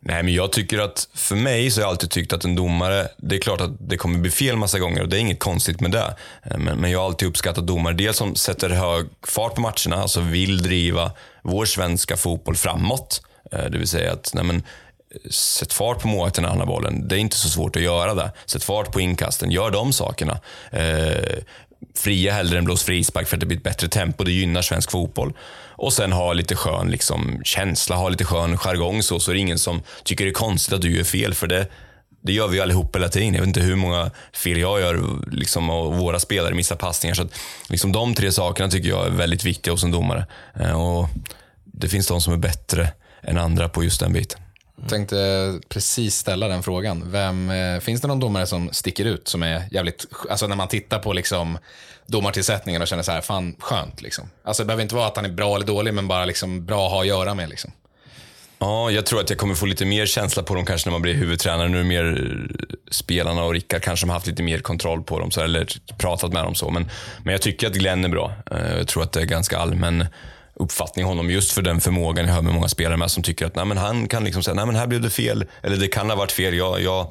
nej, 0.01 0.23
men 0.23 0.35
jag 0.35 0.53
tycker 0.53 0.79
att, 0.79 1.09
för 1.15 1.37
mig 1.37 1.71
så 1.71 1.81
har 1.81 1.83
jag 1.83 1.91
alltid 1.91 2.11
tyckt 2.11 2.33
att 2.33 2.45
en 2.45 2.55
domare, 2.55 3.09
det 3.17 3.37
är 3.37 3.41
klart 3.41 3.61
att 3.61 3.71
det 3.89 3.97
kommer 3.97 4.19
bli 4.19 4.31
fel 4.31 4.57
massa 4.57 4.79
gånger 4.79 5.03
och 5.03 5.09
det 5.09 5.17
är 5.17 5.21
inget 5.21 5.39
konstigt 5.39 5.81
med 5.81 5.91
det. 5.91 6.15
Eh, 6.43 6.59
Men, 6.59 6.79
men 6.79 6.91
jag 6.91 6.99
har 6.99 7.07
alltid 7.07 7.29
uppskattat 7.29 7.67
domare, 7.67 7.95
dels 7.95 8.17
som 8.17 8.35
sätter 8.35 8.71
hög 8.71 9.07
fart 9.27 9.55
på 9.55 9.61
matcherna, 9.61 10.03
alltså 10.03 10.21
vill 10.21 10.63
driva 10.63 11.11
vår 11.43 11.65
svenska 11.65 12.17
fotboll 12.17 12.57
framåt. 12.57 13.23
Eh, 13.53 13.65
Det 13.65 13.79
vill 13.79 13.89
säga 13.89 14.13
att, 14.13 14.31
nej 14.35 14.45
men, 14.45 14.63
Sätt 15.31 15.73
fart 15.73 16.03
på 16.03 16.09
målvakten 16.09 16.43
när 16.43 16.51
han 16.51 16.59
har 16.59 16.67
bollen. 16.67 17.09
Det 17.09 17.17
är 17.17 17.19
inte 17.19 17.37
så 17.37 17.49
svårt 17.49 17.77
att 17.77 17.83
göra 17.83 18.15
det. 18.15 18.33
Sätt 18.47 18.65
fart 18.65 18.93
på 18.93 19.01
inkasten. 19.01 19.51
Gör 19.51 19.71
de 19.71 19.93
sakerna. 19.93 20.41
Eh, 20.71 21.39
fria 21.95 22.33
hellre 22.33 22.59
än 22.59 22.65
blås 22.65 22.83
frispark 22.83 23.29
för 23.29 23.37
att 23.37 23.41
det 23.41 23.47
blir 23.47 23.59
ett 23.59 23.65
bättre 23.65 23.89
tempo. 23.89 24.25
Det 24.25 24.33
gynnar 24.33 24.63
svensk 24.63 24.91
fotboll. 24.91 25.33
Och 25.71 25.93
sen 25.93 26.13
ha 26.13 26.33
lite 26.33 26.57
skön 26.57 26.91
liksom, 26.91 27.41
känsla, 27.45 27.97
ha 27.97 28.09
lite 28.09 28.25
skön 28.25 28.59
jargong 28.59 29.03
så, 29.03 29.21
så 29.21 29.31
är 29.31 29.35
det 29.35 29.41
ingen 29.41 29.59
som 29.59 29.83
tycker 30.05 30.25
det 30.25 30.31
är 30.31 30.35
konstigt 30.35 30.75
att 30.75 30.83
du 30.83 30.97
gör 30.97 31.05
fel. 31.05 31.35
För 31.35 31.47
det, 31.47 31.67
det 32.23 32.33
gör 32.33 32.49
vi 32.49 32.61
allihop 32.61 32.97
hela 32.97 33.09
tiden. 33.09 33.35
Jag 33.35 33.41
vet 33.41 33.49
inte 33.49 33.61
hur 33.61 33.77
många 33.77 34.11
fel 34.33 34.59
jag 34.59 34.81
gör 34.81 35.03
liksom, 35.31 35.71
och 35.71 35.95
våra 35.97 36.21
spelare 36.21 36.55
missar 36.55 36.77
passningar. 36.77 37.15
Så 37.15 37.23
att, 37.23 37.35
liksom, 37.69 37.93
de 37.93 38.15
tre 38.15 38.33
sakerna 38.33 38.71
tycker 38.71 38.89
jag 38.89 39.07
är 39.07 39.11
väldigt 39.11 39.45
viktiga 39.45 39.75
hos 39.75 39.85
en 39.85 39.91
domare. 39.91 40.27
Eh, 40.61 40.81
och 40.81 41.09
det 41.65 41.89
finns 41.89 42.07
de 42.07 42.21
som 42.21 42.33
är 42.33 42.39
bättre 42.39 42.89
än 43.23 43.39
andra 43.39 43.69
på 43.69 43.85
just 43.85 44.01
den 44.01 44.13
biten. 44.13 44.41
Jag 44.81 44.89
tänkte 44.89 45.61
precis 45.69 46.17
ställa 46.17 46.49
den 46.49 46.63
frågan. 46.63 47.03
Vem, 47.07 47.51
eh, 47.51 47.81
finns 47.81 48.01
det 48.01 48.09
någon 48.09 48.21
domare 48.21 48.47
som 48.47 48.69
sticker 48.73 49.05
ut 49.05 49.29
som 49.29 49.43
är 49.43 49.63
jävligt, 49.71 50.07
alltså 50.31 50.47
när 50.47 50.57
man 50.57 50.69
tittar 50.69 50.99
på 50.99 51.13
liksom 51.13 51.59
domartillsättningen 52.07 52.83
och 52.83 52.89
känner 52.89 53.03
så 53.03 53.13
här, 53.13 53.21
fan 53.21 53.57
skönt 53.59 54.03
liksom. 54.03 54.31
Alltså 54.45 54.63
det 54.63 54.67
behöver 54.67 54.83
inte 54.83 54.95
vara 54.95 55.07
att 55.07 55.17
han 55.17 55.25
är 55.25 55.29
bra 55.31 55.57
eller 55.57 55.67
dålig, 55.67 55.95
men 55.95 56.09
bara 56.09 56.25
liksom 56.25 56.67
bra 56.67 56.87
att 56.87 56.93
ha 56.93 57.01
att 57.01 57.07
göra 57.07 57.35
med 57.35 57.49
liksom. 57.49 57.73
Ja, 58.61 58.91
jag 58.91 59.07
tror 59.07 59.21
att 59.21 59.31
jag 59.31 59.39
kommer 59.39 59.55
få 59.55 59.67
lite 59.67 59.85
mer 59.85 60.07
känsla 60.07 60.43
på 60.43 60.55
dem 60.55 60.65
kanske 60.67 60.89
när 60.89 60.93
man 60.93 61.03
blir 61.03 61.15
huvudtränare. 61.15 61.69
Nu 61.69 61.79
är 61.79 61.83
det 61.83 61.89
mer 61.89 62.47
spelarna 62.91 63.43
och 63.45 63.53
Rickard 63.53 63.83
kanske 63.83 64.01
som 64.01 64.11
har 64.11 64.15
haft 64.17 64.27
lite 64.27 64.43
mer 64.43 64.59
kontroll 64.59 65.03
på 65.03 65.19
dem, 65.19 65.31
så, 65.31 65.41
eller 65.41 65.69
pratat 65.99 66.33
med 66.33 66.45
dem 66.45 66.55
så. 66.55 66.71
Men, 66.71 66.91
men 67.25 67.33
jag 67.33 67.43
tycker 67.43 67.67
att 67.67 67.73
Glenn 67.73 68.05
är 68.05 68.09
bra. 68.09 68.33
Eh, 68.51 68.77
Jag 68.79 68.89
tror 68.89 69.03
att 69.03 69.13
det 69.13 69.21
är 69.21 69.25
ganska 69.25 69.59
allmän 69.59 70.07
uppfattning 70.59 71.05
om 71.05 71.09
honom 71.09 71.31
just 71.31 71.53
för 71.53 71.63
den 71.63 71.81
förmågan 71.81 72.27
jag 72.27 72.35
hör 72.35 72.43
med 72.43 72.55
många 72.55 72.69
spelare 72.69 72.97
med 72.97 73.11
som 73.11 73.23
tycker 73.23 73.47
att 73.47 73.57
nej, 73.57 73.65
men 73.65 73.77
han 73.79 74.09
kan 74.09 74.25
liksom 74.25 74.43
säga 74.43 74.55
nej 74.55 74.67
men 74.67 74.77
här 74.77 74.87
blev 74.87 75.01
det 75.01 75.11
fel, 75.11 75.45
eller 75.63 75.77
det 75.77 75.89
kan 75.89 76.11
ha 76.11 76.17
varit 76.17 76.33
fel. 76.33 76.55
Jag, 76.55 76.83
jag, 76.83 77.07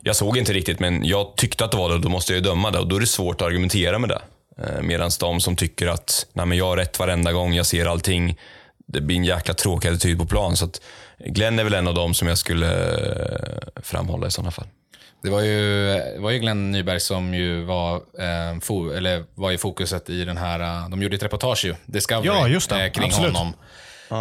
jag 0.00 0.16
såg 0.16 0.38
inte 0.38 0.52
riktigt 0.52 0.80
men 0.80 1.04
jag 1.04 1.36
tyckte 1.36 1.64
att 1.64 1.70
det 1.70 1.76
var 1.76 1.88
det 1.88 1.94
och 1.94 2.00
då 2.00 2.08
måste 2.08 2.32
jag 2.32 2.36
ju 2.36 2.44
döma 2.44 2.70
det 2.70 2.78
och 2.78 2.86
då 2.86 2.96
är 2.96 3.00
det 3.00 3.06
svårt 3.06 3.40
att 3.40 3.46
argumentera 3.46 3.98
med 3.98 4.08
det. 4.08 4.22
Eh, 4.58 4.82
Medan 4.82 5.10
de 5.20 5.40
som 5.40 5.56
tycker 5.56 5.86
att 5.86 6.26
nej, 6.32 6.46
men 6.46 6.58
jag 6.58 6.66
har 6.66 6.76
rätt 6.76 6.98
varenda 6.98 7.32
gång, 7.32 7.54
jag 7.54 7.66
ser 7.66 7.86
allting. 7.86 8.38
Det 8.86 9.00
blir 9.00 9.16
en 9.16 9.24
jäkla 9.24 9.54
tråkig 9.54 9.88
attityd 9.88 10.18
på 10.18 10.26
plan. 10.26 10.56
Så 10.56 10.64
att 10.64 10.80
Glenn 11.26 11.58
är 11.58 11.64
väl 11.64 11.74
en 11.74 11.88
av 11.88 11.94
dem 11.94 12.14
som 12.14 12.28
jag 12.28 12.38
skulle 12.38 12.94
eh, 12.94 13.82
framhålla 13.82 14.26
i 14.26 14.30
sådana 14.30 14.50
fall. 14.50 14.66
Det 15.22 15.30
var 15.30 15.40
ju, 15.40 15.86
det 16.14 16.18
var 16.18 16.30
ju 16.30 16.38
Glenn 16.38 16.70
Nyberg 16.70 17.00
som 17.00 17.34
ju 17.34 17.62
var, 17.64 17.94
eh, 17.96 18.60
fo, 18.60 18.90
eller 18.90 19.24
var 19.34 19.52
i 19.52 19.58
fokuset 19.58 20.10
i 20.10 20.24
den 20.24 20.36
här, 20.36 20.60
eh, 20.60 20.88
de 20.88 21.02
gjorde 21.02 21.16
ett 21.16 21.22
reportage 21.22 21.64
ju, 21.64 21.74
Discovery, 21.86 22.26
Ja, 22.26 22.48
just 22.48 22.70
det. 22.70 22.84
eh, 22.84 22.90
kring 22.92 23.04
Absolut. 23.08 23.36
honom. 23.36 23.54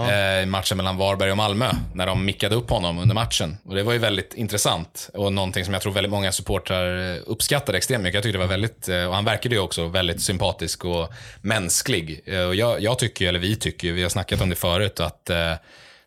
Eh, 0.09 0.43
i 0.43 0.45
matchen 0.45 0.77
mellan 0.77 0.97
Varberg 0.97 1.31
och 1.31 1.37
Malmö, 1.37 1.71
när 1.93 2.05
de 2.07 2.25
mickade 2.25 2.55
upp 2.55 2.69
honom 2.69 2.99
under 2.99 3.15
matchen. 3.15 3.57
Och 3.65 3.75
Det 3.75 3.83
var 3.83 3.93
ju 3.93 3.99
väldigt 3.99 4.33
intressant 4.33 5.09
och 5.13 5.33
någonting 5.33 5.65
som 5.65 5.73
jag 5.73 5.83
tror 5.83 5.93
väldigt 5.93 6.11
många 6.11 6.31
supportrar 6.31 7.15
eh, 7.15 7.21
uppskattade 7.25 7.77
extremt 7.77 8.03
mycket. 8.03 8.13
Jag 8.15 8.23
tyckte 8.23 8.37
det 8.37 8.43
var 8.43 8.49
väldigt, 8.51 8.89
eh, 8.89 9.05
och 9.05 9.15
han 9.15 9.25
verkade 9.25 9.55
ju 9.55 9.61
också 9.61 9.87
väldigt 9.87 10.21
sympatisk 10.21 10.85
och 10.85 11.11
mänsklig. 11.41 12.21
Eh, 12.25 12.41
Och 12.41 12.55
jag, 12.55 12.81
jag 12.81 12.99
tycker, 12.99 13.27
eller 13.27 13.39
vi 13.39 13.55
tycker, 13.55 13.91
vi 13.91 14.01
har 14.03 14.09
snackat 14.09 14.41
om 14.41 14.49
det 14.49 14.55
förut, 14.55 14.99
att 14.99 15.29
eh, 15.29 15.53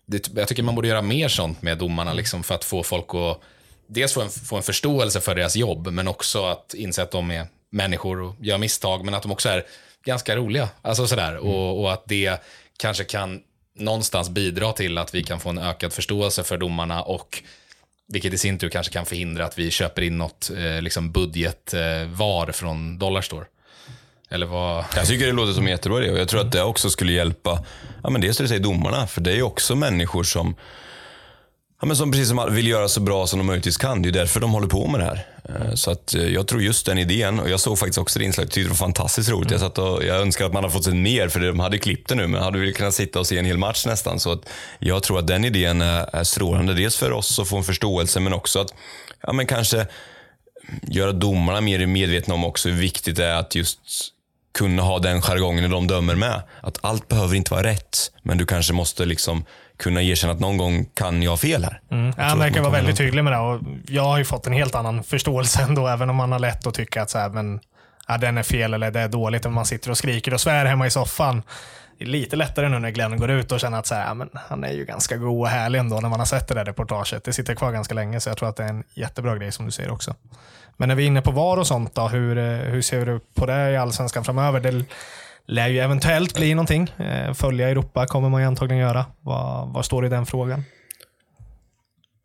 det, 0.07 0.31
jag 0.37 0.49
tycker 0.49 0.63
man 0.63 0.75
borde 0.75 0.89
göra 0.89 1.03
mer 1.03 1.29
sånt 1.29 1.63
med 1.63 1.79
domarna 1.79 2.13
liksom, 2.13 2.43
för 2.43 2.55
att 2.55 2.65
få 2.65 2.83
folk 2.83 3.15
att 3.15 3.41
dels 3.95 4.13
få 4.13 4.21
en, 4.21 4.31
få 4.31 4.57
en 4.57 4.63
förståelse 4.63 5.21
för 5.21 5.35
deras 5.35 5.57
jobb, 5.57 5.87
men 5.93 6.09
också 6.09 6.45
att 6.45 6.75
inse 6.75 7.03
att 7.03 7.11
de 7.11 7.31
är 7.31 7.47
människor 7.71 8.23
och 8.23 8.35
gör 8.41 8.59
misstag, 8.59 9.05
men 9.05 9.15
att 9.15 9.23
de 9.23 9.33
också 9.33 9.49
är 9.49 9.65
ganska 10.05 10.37
roliga. 10.37 10.69
Alltså 10.83 11.07
sådär. 11.07 11.37
Och, 11.37 11.81
och 11.81 11.93
att 11.93 12.03
det 12.07 12.43
kanske 12.79 13.05
kan 13.05 13.41
någonstans 13.77 14.31
bidra 14.31 14.73
till 14.73 14.99
att 14.99 15.15
vi 15.15 15.23
kan 15.23 15.41
få 15.41 15.49
en 15.49 15.59
ökad 15.59 15.93
förståelse 15.93 16.45
för 16.45 16.59
domarna 16.59 17.03
och 17.03 17.43
vilket 18.09 18.33
i 18.33 18.39
sin 18.39 18.59
tur 18.59 18.69
kanske 18.69 18.93
kan 18.93 19.07
förhindra 19.07 19.45
att 19.45 19.59
vi 19.59 19.71
köper 19.71 20.03
in 20.03 20.19
något 20.19 20.51
eh, 20.51 20.83
liksom 20.83 21.13
budgetvar 21.13 22.49
eh, 22.49 22.53
från 22.53 22.99
Dollarstore. 22.99 23.47
Eller 24.31 24.47
vad? 24.47 24.85
Jag 24.97 25.07
tycker 25.07 25.27
det 25.27 25.33
låter 25.33 25.53
som 25.53 25.65
en 25.65 25.71
jättebra 25.71 26.03
idé 26.03 26.11
och 26.13 26.19
jag 26.19 26.29
tror 26.29 26.41
att 26.41 26.53
det 26.53 26.63
också 26.63 26.91
skulle 26.91 27.13
hjälpa, 27.13 27.65
ja 28.03 28.11
men 28.11 28.21
dels 28.21 28.37
det 28.37 28.45
du 28.45 28.49
säger 28.49 28.63
domarna, 28.63 29.07
för 29.07 29.21
det 29.21 29.31
är 29.31 29.37
ju 29.37 29.43
också 29.43 29.75
människor 29.75 30.23
som 30.23 30.55
Ja, 31.85 31.89
men 31.89 31.97
som 31.97 32.11
precis 32.11 32.29
som 32.29 32.55
vill 32.55 32.69
göra 32.69 32.89
så 32.89 33.01
bra 33.01 33.27
som 33.27 33.39
de 33.39 33.47
möjligtvis 33.47 33.77
kan. 33.77 34.03
Det 34.03 34.09
är 34.09 34.13
därför 34.13 34.41
de 34.41 34.53
håller 34.53 34.69
på 34.69 34.87
med 34.87 35.01
det 35.01 35.05
här. 35.05 35.27
Eh, 35.49 35.75
så 35.75 35.91
att 35.91 36.15
eh, 36.15 36.23
jag 36.23 36.47
tror 36.47 36.63
just 36.63 36.87
den 36.87 36.99
idén, 36.99 37.41
och 37.41 37.51
jag 37.51 37.61
såg 37.61 37.79
faktiskt 37.79 37.99
också 37.99 38.19
det 38.19 38.25
inslaget, 38.25 38.53
tyckte 38.53 38.69
det 38.69 38.69
var 38.69 38.77
fantastiskt 38.77 39.31
roligt. 39.31 39.51
Jag, 39.51 39.61
satt 39.61 39.79
och, 39.79 40.05
jag 40.05 40.17
önskar 40.17 40.47
att 40.47 40.53
man 40.53 40.65
hade 40.65 40.73
fått 40.73 40.85
se 40.85 40.91
mer, 40.91 41.29
för 41.29 41.41
de 41.41 41.61
hade 41.61 41.79
klippt 41.79 42.09
det 42.09 42.15
nu, 42.15 42.27
men 42.27 42.43
hade 42.43 42.59
väl 42.59 42.75
kunnat 42.75 42.95
sitta 42.95 43.21
och 43.21 43.27
se 43.27 43.39
en 43.39 43.45
hel 43.45 43.59
match 43.59 43.87
nästan. 43.87 44.21
Så 44.21 44.33
att 44.33 44.49
jag 44.79 45.03
tror 45.03 45.19
att 45.19 45.27
den 45.27 45.45
idén 45.45 45.81
är, 45.81 46.17
är 46.17 46.25
strålande. 46.25 46.75
Dels 46.75 46.97
för 46.97 47.13
oss 47.13 47.39
att 47.39 47.49
få 47.49 47.57
en 47.57 47.65
förståelse, 47.65 48.21
men 48.21 48.33
också 48.33 48.61
att 48.61 48.75
ja, 49.23 49.33
men 49.33 49.47
kanske 49.47 49.87
göra 50.83 51.13
domarna 51.13 51.61
mer 51.61 51.87
medvetna 51.87 52.35
om 52.35 52.45
också 52.45 52.69
hur 52.69 52.81
viktigt 52.81 53.17
det 53.17 53.27
är 53.27 53.35
att 53.35 53.55
just 53.55 53.81
kunna 54.55 54.83
ha 54.83 54.99
den 54.99 55.23
jargongen 55.23 55.63
när 55.63 55.71
de 55.71 55.87
dömer 55.87 56.15
med. 56.15 56.43
Att 56.61 56.79
allt 56.81 57.09
behöver 57.09 57.35
inte 57.35 57.51
vara 57.51 57.63
rätt, 57.63 58.11
men 58.23 58.39
du 58.39 58.47
kanske 58.47 58.73
måste 58.73 59.05
liksom 59.05 59.45
kunna 59.77 60.03
erkänna 60.03 60.33
att 60.33 60.41
någon 60.41 60.57
gång 60.57 60.85
kan 60.95 61.23
jag 61.23 61.31
ha 61.31 61.37
fel 61.37 61.65
här. 61.65 61.81
Mm. 61.91 62.13
Han 62.17 62.39
verkar 62.39 62.61
vara 62.61 62.73
väldigt 62.73 62.97
tydlig 62.97 63.25
med 63.25 63.33
det. 63.33 63.39
Och 63.39 63.61
jag 63.89 64.03
har 64.03 64.19
ju 64.19 64.25
fått 64.25 64.47
en 64.47 64.53
helt 64.53 64.75
annan 64.75 65.03
förståelse 65.03 65.63
ändå, 65.69 65.89
även 65.89 66.11
om 66.11 66.17
man 66.17 66.33
har 66.33 66.39
lätt 66.39 66.67
att 66.67 66.75
tycka 66.75 67.03
att 67.03 67.11
så 67.11 67.19
här, 67.19 67.29
men, 67.29 67.61
ja, 68.09 68.19
den 68.19 68.39
är 68.39 68.43
fel 68.43 68.75
eller 68.75 68.91
det 68.91 69.01
är 69.01 69.09
dåligt. 69.09 69.47
Om 69.47 69.55
man 69.55 69.67
sitter 69.67 69.91
och 69.91 69.99
skriker 69.99 70.35
och 70.35 70.41
svär 70.41 70.65
hemma 70.65 70.87
i 70.87 70.91
soffan. 70.91 71.43
Det 71.99 72.05
är 72.05 72.09
lite 72.09 72.37
lättare 72.37 72.69
nu 72.69 72.79
när 72.79 72.91
Glenn 72.91 73.19
går 73.19 73.31
ut 73.31 73.53
och 73.53 73.61
känner 73.61 73.79
att 73.79 73.87
så 73.87 73.95
här, 73.95 74.07
ja, 74.07 74.15
men, 74.15 74.31
han 74.35 74.65
är 74.65 74.73
ju 74.73 74.85
ganska 74.85 75.17
god 75.17 75.41
och 75.41 75.49
härlig 75.49 75.79
ändå 75.79 76.01
när 76.01 76.09
man 76.09 76.19
har 76.19 76.27
sett 76.27 76.49
det 76.49 76.55
där 76.55 76.65
reportaget. 76.65 77.25
Det 77.25 77.33
sitter 77.33 77.55
kvar 77.55 77.73
ganska 77.73 77.95
länge, 77.95 78.21
så 78.21 78.31
jag 78.31 78.37
tror 78.37 78.49
att 78.49 78.57
det 78.57 78.65
är 78.65 78.69
en 78.69 78.85
jättebra 78.95 79.37
grej 79.37 79.53
som 79.53 79.67
du 79.67 79.71
säger 79.71 79.91
också. 79.91 80.15
Men 80.77 80.89
när 80.89 80.97
vi 80.97 81.03
är 81.03 81.07
inne 81.07 81.23
på 81.23 81.31
VAR 81.31 81.57
och 81.57 81.67
sånt, 81.67 81.95
då, 81.95 82.09
hur, 82.09 82.39
eh, 82.39 82.45
hur 82.45 82.83
ser 82.83 83.07
du 83.07 83.21
på 83.35 83.47
det 83.47 83.71
i 83.71 83.77
Allsvenskan 83.77 84.25
framöver? 84.25 84.61
Det 84.61 84.85
lär 85.47 85.69
ju 85.69 85.79
eventuellt 85.79 86.35
bli 86.35 86.55
någonting. 86.55 86.91
Eh, 86.99 87.33
Följa 87.33 87.69
Europa 87.69 88.07
kommer 88.07 88.29
man 88.29 88.41
ju 88.41 88.47
antagligen 88.47 88.83
göra. 88.83 89.07
Vad, 89.21 89.69
vad 89.69 89.85
står 89.85 90.03
det 90.03 90.07
i 90.07 90.11
den 90.11 90.27
frågan? 90.27 90.65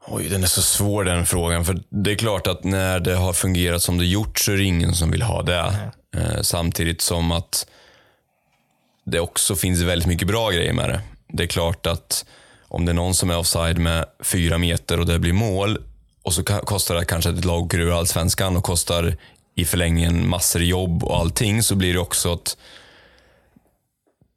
Oj, 0.07 0.29
den 0.29 0.43
är 0.43 0.47
så 0.47 0.61
svår 0.61 1.03
den 1.03 1.25
frågan. 1.25 1.65
För 1.65 1.79
det 1.89 2.11
är 2.11 2.15
klart 2.15 2.47
att 2.47 2.63
när 2.63 2.99
det 2.99 3.15
har 3.15 3.33
fungerat 3.33 3.81
som 3.81 3.97
det 3.97 4.05
gjort 4.05 4.39
så 4.39 4.51
är 4.51 4.57
det 4.57 4.63
ingen 4.63 4.93
som 4.93 5.11
vill 5.11 5.21
ha 5.21 5.41
det. 5.41 5.91
Eh, 6.17 6.41
samtidigt 6.41 7.01
som 7.01 7.31
att 7.31 7.67
det 9.05 9.19
också 9.19 9.55
finns 9.55 9.81
väldigt 9.81 10.07
mycket 10.07 10.27
bra 10.27 10.49
grejer 10.49 10.73
med 10.73 10.89
det. 10.89 11.01
Det 11.27 11.43
är 11.43 11.47
klart 11.47 11.85
att 11.87 12.25
om 12.67 12.85
det 12.85 12.91
är 12.91 12.93
någon 12.93 13.13
som 13.13 13.29
är 13.29 13.37
offside 13.37 13.77
med 13.77 14.05
fyra 14.23 14.57
meter 14.57 14.99
och 14.99 15.05
det 15.05 15.19
blir 15.19 15.33
mål 15.33 15.77
och 16.23 16.33
så 16.33 16.43
kostar 16.43 16.95
det 16.95 17.05
kanske 17.05 17.29
ett 17.29 17.45
lag 17.45 17.73
ur 17.73 17.97
allsvenskan 17.97 18.57
och 18.57 18.63
kostar 18.63 19.17
i 19.55 19.65
förlängningen 19.65 20.29
massor 20.29 20.61
jobb 20.61 21.03
och 21.03 21.17
allting 21.17 21.63
så 21.63 21.75
blir 21.75 21.93
det 21.93 21.99
också 21.99 22.33
att 22.33 22.57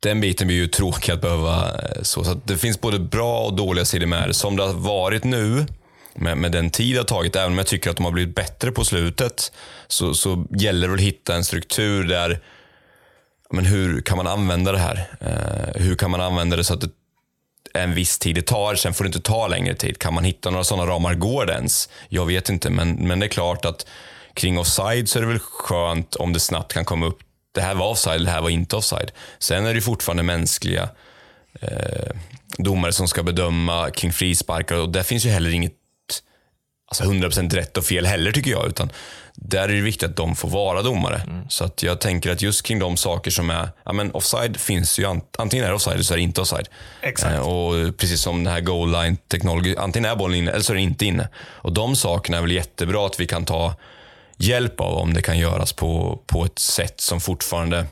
den 0.03 0.21
biten 0.21 0.47
blir 0.47 0.57
ju 0.57 0.67
tråkig 0.67 1.13
att 1.13 1.21
behöva 1.21 1.69
eh, 1.69 2.03
så. 2.03 2.25
så 2.25 2.31
att 2.31 2.47
det 2.47 2.57
finns 2.57 2.81
både 2.81 2.99
bra 2.99 3.45
och 3.45 3.55
dåliga 3.55 3.85
sidor 3.85 4.07
med 4.07 4.29
det. 4.29 4.35
Som 4.35 4.57
det 4.57 4.63
har 4.63 4.73
varit 4.73 5.25
nu 5.25 5.67
med, 6.15 6.39
med 6.39 6.53
den 6.53 6.71
tid 6.71 6.95
det 6.95 6.99
har 6.99 7.05
tagit, 7.05 7.37
även 7.37 7.53
om 7.53 7.59
jag 7.59 7.67
tycker 7.67 7.91
att 7.91 7.97
de 7.97 8.05
har 8.05 8.13
blivit 8.13 8.35
bättre 8.35 8.73
på 8.73 8.85
slutet, 8.85 9.53
så, 9.89 10.15
så 10.15 10.47
gäller 10.51 10.89
det 10.89 10.95
att 10.95 11.01
hitta 11.01 11.35
en 11.35 11.45
struktur 11.45 12.05
där, 12.05 12.41
men 13.51 13.65
hur 13.65 14.01
kan 14.01 14.17
man 14.17 14.27
använda 14.27 14.73
det 14.73 14.79
här? 14.79 15.09
Eh, 15.21 15.83
hur 15.83 15.95
kan 15.95 16.11
man 16.11 16.21
använda 16.21 16.57
det 16.57 16.65
så 16.65 16.75
att 16.75 16.81
det 16.81 16.91
är 17.75 17.83
en 17.83 17.95
viss 17.95 18.19
tid 18.19 18.35
det 18.35 18.43
tar, 18.43 18.75
sen 18.75 18.95
får 18.95 19.05
det 19.05 19.09
inte 19.09 19.21
ta 19.21 19.47
längre 19.47 19.75
tid. 19.75 19.99
Kan 19.99 20.15
man 20.15 20.25
hitta 20.25 20.51
några 20.51 20.65
sådana 20.65 20.93
ramar? 20.93 21.15
Går 21.15 21.47
det 21.47 21.53
ens? 21.53 21.89
Jag 22.09 22.27
vet 22.27 22.49
inte, 22.49 22.71
men, 22.71 22.95
men 22.95 23.21
det 23.21 23.27
är 23.27 23.29
klart 23.29 23.65
att 23.65 23.87
kring 24.35 24.59
offside 24.59 25.09
så 25.09 25.19
är 25.19 25.23
det 25.23 25.29
väl 25.29 25.39
skönt 25.39 26.15
om 26.15 26.33
det 26.33 26.41
snabbt 26.41 26.73
kan 26.73 26.85
komma 26.85 27.07
upp. 27.07 27.19
Det 27.53 27.61
här 27.61 27.75
var 27.75 27.89
offside, 27.89 28.25
det 28.25 28.31
här 28.31 28.41
var 28.43 28.51
inte 28.51 28.77
offside. 28.77 29.13
Sen 29.39 29.67
är 29.67 29.75
det 29.75 29.81
fortfarande 29.81 30.23
mänskliga 30.23 30.89
eh, 31.61 32.17
domare 32.59 32.93
som 32.93 33.09
ska 33.09 33.23
bedöma 33.23 33.91
kring 33.91 34.13
frisparkar 34.13 34.77
och 34.77 34.89
där 34.89 35.03
finns 35.03 35.27
ju 35.27 35.31
heller 35.31 35.51
inget 35.51 35.73
alltså 36.89 37.05
100% 37.05 37.55
rätt 37.55 37.77
och 37.77 37.85
fel 37.85 38.07
heller 38.07 38.33
tycker 38.33 38.51
jag. 38.51 38.67
Utan 38.67 38.91
där 39.35 39.69
är 39.69 39.73
det 39.73 39.81
viktigt 39.81 40.11
att 40.11 40.17
de 40.17 40.37
får 40.37 40.49
vara 40.49 40.83
domare. 40.83 41.17
Mm. 41.27 41.49
Så 41.49 41.65
att 41.65 41.83
jag 41.83 42.01
tänker 42.01 42.31
att 42.31 42.43
just 42.43 42.63
kring 42.63 42.79
de 42.79 42.97
saker 42.97 43.31
som 43.31 43.51
är, 43.51 43.69
ja 43.85 43.93
men 43.93 44.13
offside 44.13 44.57
finns 44.57 44.99
ju, 44.99 45.05
ant- 45.05 45.37
antingen 45.39 45.65
är 45.65 45.69
det 45.69 45.75
offside 45.75 45.95
eller 45.95 46.05
så 46.05 46.15
är 46.15 46.19
det 46.19 46.23
inte 46.23 46.41
offside. 46.41 46.69
Exakt. 47.03 47.35
Eh, 47.35 47.49
och 47.49 47.97
precis 47.97 48.21
som 48.21 48.45
den 48.45 48.53
här 48.53 48.61
goal 48.61 48.93
line 48.93 49.17
technology, 49.17 49.77
antingen 49.79 50.11
är 50.11 50.17
bollen 50.17 50.39
inne 50.39 50.51
eller 50.51 50.63
så 50.63 50.73
är 50.73 50.75
den 50.75 50.85
inte 50.85 51.07
inne. 51.07 51.29
Och 51.37 51.73
de 51.73 51.97
sakerna 51.97 52.37
är 52.37 52.41
väl 52.43 52.53
jättebra 52.53 53.07
att 53.07 53.21
vi 53.21 53.27
kan 53.27 53.45
ta 53.45 53.75
hjälp 54.43 54.81
av 54.81 54.95
om 54.95 55.15
det 55.15 55.23
kan 55.23 55.39
göras 55.39 55.73
på, 55.73 56.21
på 56.27 56.45
ett 56.45 56.59
sätt 56.59 57.01
som 57.01 57.21
fortfarande 57.21 57.87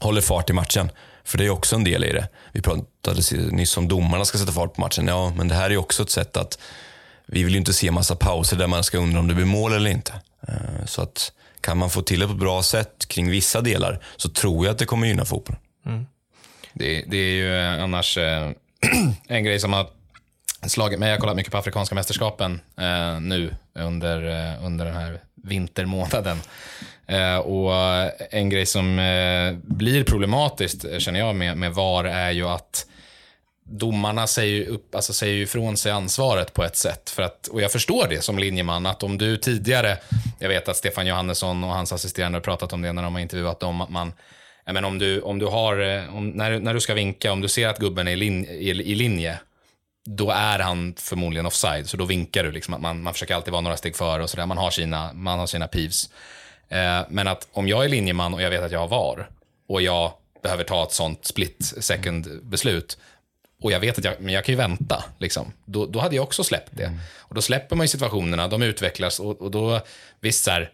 håller 0.00 0.20
fart 0.20 0.50
i 0.50 0.52
matchen. 0.52 0.90
För 1.24 1.38
det 1.38 1.44
är 1.44 1.50
också 1.50 1.76
en 1.76 1.84
del 1.84 2.04
i 2.04 2.12
det. 2.12 2.28
Vi 2.52 2.62
pratade 2.62 3.22
nyss 3.50 3.76
om 3.76 3.88
domarna 3.88 4.24
ska 4.24 4.38
sätta 4.38 4.52
fart 4.52 4.74
på 4.74 4.80
matchen. 4.80 5.06
Ja, 5.08 5.32
men 5.36 5.48
det 5.48 5.54
här 5.54 5.70
är 5.70 5.76
också 5.76 6.02
ett 6.02 6.10
sätt 6.10 6.36
att 6.36 6.58
vi 7.26 7.42
vill 7.42 7.52
ju 7.52 7.58
inte 7.58 7.72
se 7.72 7.90
massa 7.90 8.16
pauser 8.16 8.56
där 8.56 8.66
man 8.66 8.84
ska 8.84 8.98
undra 8.98 9.20
om 9.20 9.28
det 9.28 9.34
blir 9.34 9.44
mål 9.44 9.72
eller 9.72 9.90
inte. 9.90 10.12
Eh, 10.48 10.84
så 10.86 11.02
att 11.02 11.32
kan 11.60 11.78
man 11.78 11.90
få 11.90 12.02
till 12.02 12.20
det 12.20 12.26
på 12.26 12.32
ett 12.32 12.38
bra 12.38 12.62
sätt 12.62 13.08
kring 13.08 13.30
vissa 13.30 13.60
delar 13.60 14.04
så 14.16 14.28
tror 14.28 14.66
jag 14.66 14.72
att 14.72 14.78
det 14.78 14.84
kommer 14.84 15.06
gynna 15.06 15.24
fotbollen. 15.24 15.60
Mm. 15.86 16.06
Det, 16.72 17.04
det 17.06 17.16
är 17.16 17.32
ju 17.32 17.56
eh, 17.56 17.82
annars 17.82 18.18
eh, 18.18 18.50
en 19.28 19.44
grej 19.44 19.60
som 19.60 19.72
har 19.72 19.86
slagit 20.66 20.98
mig. 20.98 21.08
Jag 21.08 21.16
har 21.16 21.20
kollat 21.20 21.36
mycket 21.36 21.52
på 21.52 21.58
Afrikanska 21.58 21.94
mästerskapen 21.94 22.60
nu 23.20 23.54
under, 23.74 24.16
under 24.62 24.84
den 24.84 24.94
här 24.94 25.20
vintermånaden. 25.42 26.38
Eh, 27.06 27.36
och 27.36 27.72
en 28.30 28.50
grej 28.50 28.66
som 28.66 28.98
eh, 28.98 29.52
blir 29.62 30.04
problematiskt, 30.04 30.84
eh, 30.84 30.98
känner 30.98 31.20
jag, 31.20 31.36
med, 31.36 31.56
med 31.56 31.74
VAR 31.74 32.04
är 32.04 32.30
ju 32.30 32.48
att 32.48 32.86
domarna 33.64 34.26
säger 34.26 34.66
upp, 34.66 34.94
alltså 34.94 35.12
säger 35.12 35.42
ifrån 35.42 35.76
sig 35.76 35.92
ansvaret 35.92 36.52
på 36.52 36.64
ett 36.64 36.76
sätt. 36.76 37.10
För 37.10 37.22
att, 37.22 37.46
och 37.46 37.62
jag 37.62 37.72
förstår 37.72 38.06
det 38.08 38.22
som 38.22 38.38
linjeman, 38.38 38.86
att 38.86 39.02
om 39.02 39.18
du 39.18 39.36
tidigare, 39.36 39.98
jag 40.38 40.48
vet 40.48 40.68
att 40.68 40.76
Stefan 40.76 41.06
Johannesson 41.06 41.64
och 41.64 41.70
hans 41.70 41.92
assisterande 41.92 42.36
har 42.36 42.42
pratat 42.42 42.72
om 42.72 42.82
det 42.82 42.92
när 42.92 43.02
de 43.02 43.14
har 43.14 43.22
intervjuat 43.22 43.60
dem, 43.60 43.80
att 43.80 43.90
man, 43.90 44.12
men 44.64 44.84
om 44.84 44.98
du, 44.98 45.20
om 45.20 45.38
du 45.38 45.46
har, 45.46 45.96
eh, 45.96 46.16
om, 46.16 46.28
när, 46.28 46.60
när 46.60 46.74
du 46.74 46.80
ska 46.80 46.94
vinka, 46.94 47.32
om 47.32 47.40
du 47.40 47.48
ser 47.48 47.68
att 47.68 47.78
gubben 47.78 48.08
är 48.08 48.12
i, 48.12 48.16
lin, 48.16 48.44
i, 48.44 48.70
i 48.70 48.94
linje, 48.94 49.38
då 50.04 50.30
är 50.30 50.58
han 50.58 50.94
förmodligen 50.98 51.46
offside, 51.46 51.88
så 51.88 51.96
då 51.96 52.04
vinkar 52.04 52.44
du. 52.44 52.52
Liksom, 52.52 52.74
att 52.74 52.80
man, 52.80 53.02
man 53.02 53.12
försöker 53.12 53.34
alltid 53.34 53.52
vara 53.52 53.60
några 53.60 53.76
steg 53.76 53.96
före 53.96 54.22
och 54.22 54.30
sådär. 54.30 54.46
Man 54.46 54.58
har 54.58 54.70
sina, 54.70 55.12
man 55.12 55.38
har 55.38 55.46
sina 55.46 55.68
pivs. 55.68 56.10
Eh, 56.68 57.00
men 57.08 57.28
att 57.28 57.48
om 57.52 57.68
jag 57.68 57.84
är 57.84 57.88
linjeman 57.88 58.34
och 58.34 58.42
jag 58.42 58.50
vet 58.50 58.62
att 58.62 58.72
jag 58.72 58.80
har 58.80 58.88
VAR 58.88 59.30
och 59.68 59.82
jag 59.82 60.12
behöver 60.42 60.64
ta 60.64 60.82
ett 60.82 60.92
sånt 60.92 61.24
split 61.24 61.74
second 61.80 62.42
beslut 62.42 62.98
och 63.62 63.72
jag 63.72 63.80
vet 63.80 63.98
att 63.98 64.04
jag, 64.04 64.14
men 64.20 64.34
jag 64.34 64.44
kan 64.44 64.52
ju 64.52 64.56
vänta, 64.56 65.04
liksom. 65.18 65.52
då, 65.64 65.86
då 65.86 65.98
hade 65.98 66.16
jag 66.16 66.22
också 66.22 66.44
släppt 66.44 66.70
det. 66.70 66.98
Och 67.18 67.34
då 67.34 67.42
släpper 67.42 67.76
man 67.76 67.84
ju 67.84 67.88
situationerna, 67.88 68.48
de 68.48 68.62
utvecklas 68.62 69.20
och, 69.20 69.42
och 69.42 69.50
då, 69.50 69.80
visst 70.20 70.44
så 70.44 70.50
här, 70.50 70.70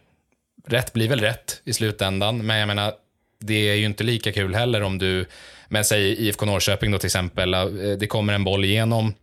rätt 0.67 0.93
blir 0.93 1.09
väl 1.09 1.21
rätt 1.21 1.61
i 1.65 1.73
slutändan, 1.73 2.47
men 2.47 2.59
jag 2.59 2.67
menar, 2.67 2.95
det 3.41 3.71
är 3.71 3.75
ju 3.75 3.85
inte 3.85 4.05
lika 4.05 4.33
kul 4.33 4.55
heller 4.55 4.83
om 4.83 4.99
du, 4.99 5.27
men 5.69 5.85
säg 5.85 6.29
IFK 6.29 6.47
Norrköping 6.47 6.91
då 6.91 6.99
till 6.99 7.07
exempel, 7.07 7.55
eh, 7.55 7.65
det 7.99 8.07
kommer 8.07 8.33
en 8.33 8.45
boll 8.45 8.65
igenom 8.65 9.15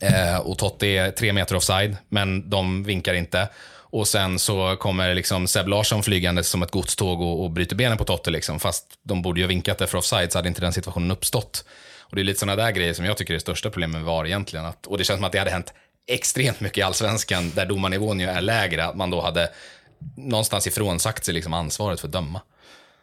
eh, 0.00 0.38
och 0.38 0.58
Totti 0.58 0.96
är 0.96 1.10
tre 1.10 1.32
meter 1.32 1.54
offside, 1.56 1.96
men 2.08 2.50
de 2.50 2.84
vinkar 2.84 3.14
inte. 3.14 3.48
Och 3.92 4.08
sen 4.08 4.38
så 4.38 4.76
kommer 4.76 5.14
liksom 5.14 5.46
Seb 5.46 5.68
Larsson 5.68 6.02
flygande 6.02 6.44
som 6.44 6.62
ett 6.62 6.70
godståg 6.70 7.20
och, 7.20 7.44
och 7.44 7.50
bryter 7.50 7.76
benen 7.76 7.98
på 7.98 8.04
Totte. 8.04 8.30
liksom, 8.30 8.60
fast 8.60 8.86
de 9.02 9.22
borde 9.22 9.40
ju 9.40 9.46
ha 9.46 9.48
vinkat 9.48 9.78
det 9.78 9.86
för 9.86 9.98
offside 9.98 10.32
så 10.32 10.38
hade 10.38 10.48
inte 10.48 10.60
den 10.60 10.72
situationen 10.72 11.10
uppstått. 11.10 11.64
Och 12.00 12.16
det 12.16 12.22
är 12.22 12.24
lite 12.24 12.40
sådana 12.40 12.62
där 12.62 12.70
grejer 12.70 12.94
som 12.94 13.04
jag 13.04 13.16
tycker 13.16 13.32
är 13.32 13.36
det 13.36 13.40
största 13.40 13.70
problemet 13.70 13.96
med 13.96 14.04
VAR 14.04 14.26
egentligen. 14.26 14.66
Att, 14.66 14.86
och 14.86 14.98
det 14.98 15.04
känns 15.04 15.18
som 15.18 15.24
att 15.24 15.32
det 15.32 15.38
hade 15.38 15.50
hänt 15.50 15.74
extremt 16.06 16.60
mycket 16.60 16.78
i 16.78 16.82
allsvenskan, 16.82 17.52
där 17.54 17.66
domarnivån 17.66 18.20
ju 18.20 18.26
är 18.26 18.40
lägre, 18.40 18.84
att 18.84 18.96
man 18.96 19.10
då 19.10 19.20
hade 19.20 19.50
någonstans 20.16 20.66
ifrånsagt 20.66 21.24
sig 21.24 21.34
liksom 21.34 21.54
ansvaret 21.54 22.00
för 22.00 22.08
att 22.08 22.12
döma. 22.12 22.40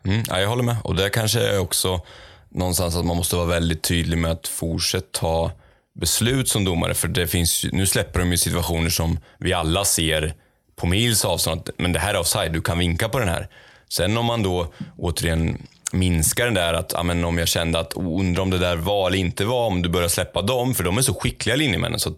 Mm, 0.06 0.24
ja, 0.30 0.40
jag 0.40 0.50
håller 0.50 0.64
med. 0.64 0.78
Och 0.84 0.96
det 0.96 1.10
kanske 1.10 1.40
är 1.40 1.60
också 1.60 2.02
någonstans 2.50 2.96
att 2.96 3.06
man 3.06 3.18
måste 3.18 3.36
vara 3.36 3.46
väldigt 3.46 3.84
tydlig 3.84 4.18
med 4.18 4.32
att 4.32 4.48
fortsätta 4.48 5.08
ta 5.20 5.52
beslut 6.00 6.50
som 6.50 6.64
domare. 6.64 6.94
För 6.94 7.08
det 7.08 7.28
finns, 7.28 7.64
ju- 7.66 7.70
nu 7.72 7.86
släpper 7.86 8.20
de 8.20 8.32
ju 8.32 8.38
situationer 8.38 8.90
som 8.90 9.20
vi 9.40 9.54
alla 9.54 9.86
ser 9.86 10.34
på 10.76 10.88
mils 10.88 11.26
avstånd. 11.26 11.62
Att, 11.62 11.70
men 11.78 11.94
det 11.94 12.00
här 12.00 12.14
är 12.14 12.20
offside, 12.20 12.54
du 12.54 12.62
kan 12.62 12.78
vinka 12.78 13.10
på 13.10 13.20
den 13.20 13.28
här. 13.30 13.48
Sen 13.90 14.18
om 14.18 14.26
man 14.26 14.44
då 14.44 14.74
återigen 14.98 15.58
minskar 15.94 16.46
den 16.46 16.54
där 16.54 16.74
att, 16.74 16.92
ja, 16.94 17.04
men 17.04 17.26
om 17.26 17.38
jag 17.38 17.48
kände 17.48 17.80
att, 17.80 17.94
undrar 17.94 18.44
om 18.44 18.50
det 18.50 18.58
där 18.58 18.76
var 18.76 19.08
eller 19.08 19.18
inte 19.18 19.46
var, 19.46 19.68
om 19.68 19.82
du 19.82 19.90
börjar 19.90 20.10
släppa 20.10 20.42
dem, 20.42 20.76
för 20.76 20.84
de 20.84 20.98
är 20.98 21.02
så 21.02 21.14
skickliga 21.14 21.56
linjemännen. 21.56 22.00
Så 22.00 22.10
att 22.10 22.18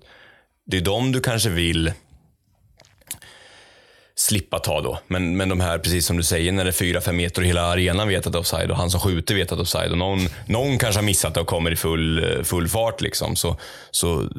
det 0.65 0.77
är 0.77 0.81
de 0.81 1.11
du 1.11 1.19
kanske 1.19 1.49
vill 1.49 1.91
slippa 4.19 4.59
ta 4.59 4.81
då. 4.81 4.99
Men, 5.07 5.37
men 5.37 5.49
de 5.49 5.59
här, 5.59 5.77
precis 5.77 6.05
som 6.05 6.17
du 6.17 6.23
säger, 6.23 6.51
när 6.51 6.63
det 6.63 6.69
är 6.69 6.71
fyra 6.71 7.01
fem 7.01 7.17
meter 7.17 7.41
och 7.41 7.47
hela 7.47 7.61
arenan 7.61 8.07
vet 8.07 8.27
att 8.27 8.33
det 8.33 8.37
är 8.37 8.39
offside 8.39 8.71
och 8.71 8.77
han 8.77 8.91
som 8.91 8.99
skjuter 8.99 9.35
vet 9.35 9.51
att 9.51 9.57
det 9.57 9.61
är 9.61 9.63
offside 9.63 9.91
och 9.91 9.97
någon, 9.97 10.19
någon 10.45 10.77
kanske 10.77 10.99
har 10.99 11.05
missat 11.05 11.33
det 11.33 11.39
och 11.39 11.47
kommer 11.47 11.71
i 11.71 11.75
full, 11.75 12.23
eh, 12.23 12.43
full 12.43 12.67
fart. 12.67 13.01
Liksom. 13.01 13.35
Så, 13.35 13.57
så 13.91 14.29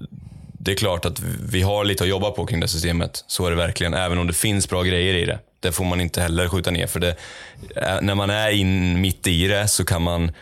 det 0.59 0.73
är 0.73 0.77
klart 0.77 1.05
att 1.05 1.21
vi 1.51 1.63
har 1.63 1.85
lite 1.85 2.05
att 2.05 2.11
jobba 2.11 2.31
på 2.31 2.47
kring 2.47 2.61
det 2.61 2.69
systemet. 2.69 3.25
Så 3.27 3.47
är 3.47 3.51
det 3.51 3.57
verkligen, 3.57 3.95
även 3.95 4.19
om 4.19 4.27
det 4.27 4.33
finns 4.33 4.69
bra 4.69 4.83
grejer 4.83 5.15
i 5.15 5.25
det. 5.25 5.39
Det 5.61 5.73
får 5.73 5.85
man 5.85 6.01
inte 6.01 6.21
heller 6.21 6.49
skjuta 6.49 6.71
ner. 6.71 6.87
För 6.87 7.01
det, 7.01 7.17
eh, 7.77 8.01
när 8.03 8.15
man 8.15 8.31
är 8.31 8.51
in 8.51 9.01
mitt 9.01 9.27
i 9.27 9.47
det 9.47 9.69
så 9.69 9.85
kan 9.85 10.03
man 10.03 10.33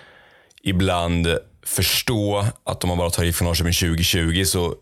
ibland 0.63 1.39
förstå 1.67 2.45
att 2.65 2.85
om 2.85 2.89
man 2.89 2.99
bara 2.99 3.11
tar 3.11 3.25
ifrån 3.25 3.47
Norrköping 3.47 3.73
2020 3.73 4.45
så 4.45 4.75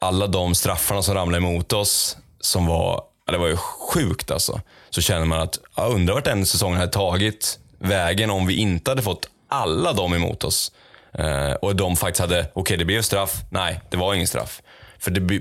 alla 0.00 0.26
de 0.26 0.54
straffarna 0.54 1.02
som 1.02 1.14
ramlade 1.14 1.44
emot 1.44 1.72
oss, 1.72 2.16
som 2.40 2.66
var, 2.66 3.02
ja, 3.26 3.32
det 3.32 3.38
var 3.38 3.46
ju 3.46 3.56
sjukt 3.56 4.30
alltså. 4.30 4.60
Så 4.90 5.00
känner 5.00 5.24
man 5.24 5.40
att, 5.40 5.58
jag 5.76 5.92
undrar 5.92 6.14
vart 6.14 6.24
den 6.24 6.46
säsongen 6.46 6.78
hade 6.78 6.92
tagit 6.92 7.58
vägen 7.78 8.30
om 8.30 8.46
vi 8.46 8.54
inte 8.54 8.90
hade 8.90 9.02
fått 9.02 9.28
alla 9.48 9.92
dem 9.92 10.14
emot 10.14 10.44
oss. 10.44 10.72
Eh, 11.18 11.52
och 11.52 11.76
de 11.76 11.96
faktiskt 11.96 12.20
hade, 12.20 12.50
okej 12.54 12.76
det 12.76 12.84
blev 12.84 13.02
straff, 13.02 13.42
nej 13.50 13.80
det 13.90 13.96
var 13.96 14.14
ingen 14.14 14.26
straff. 14.26 14.62
För 14.98 15.10
det, 15.10 15.40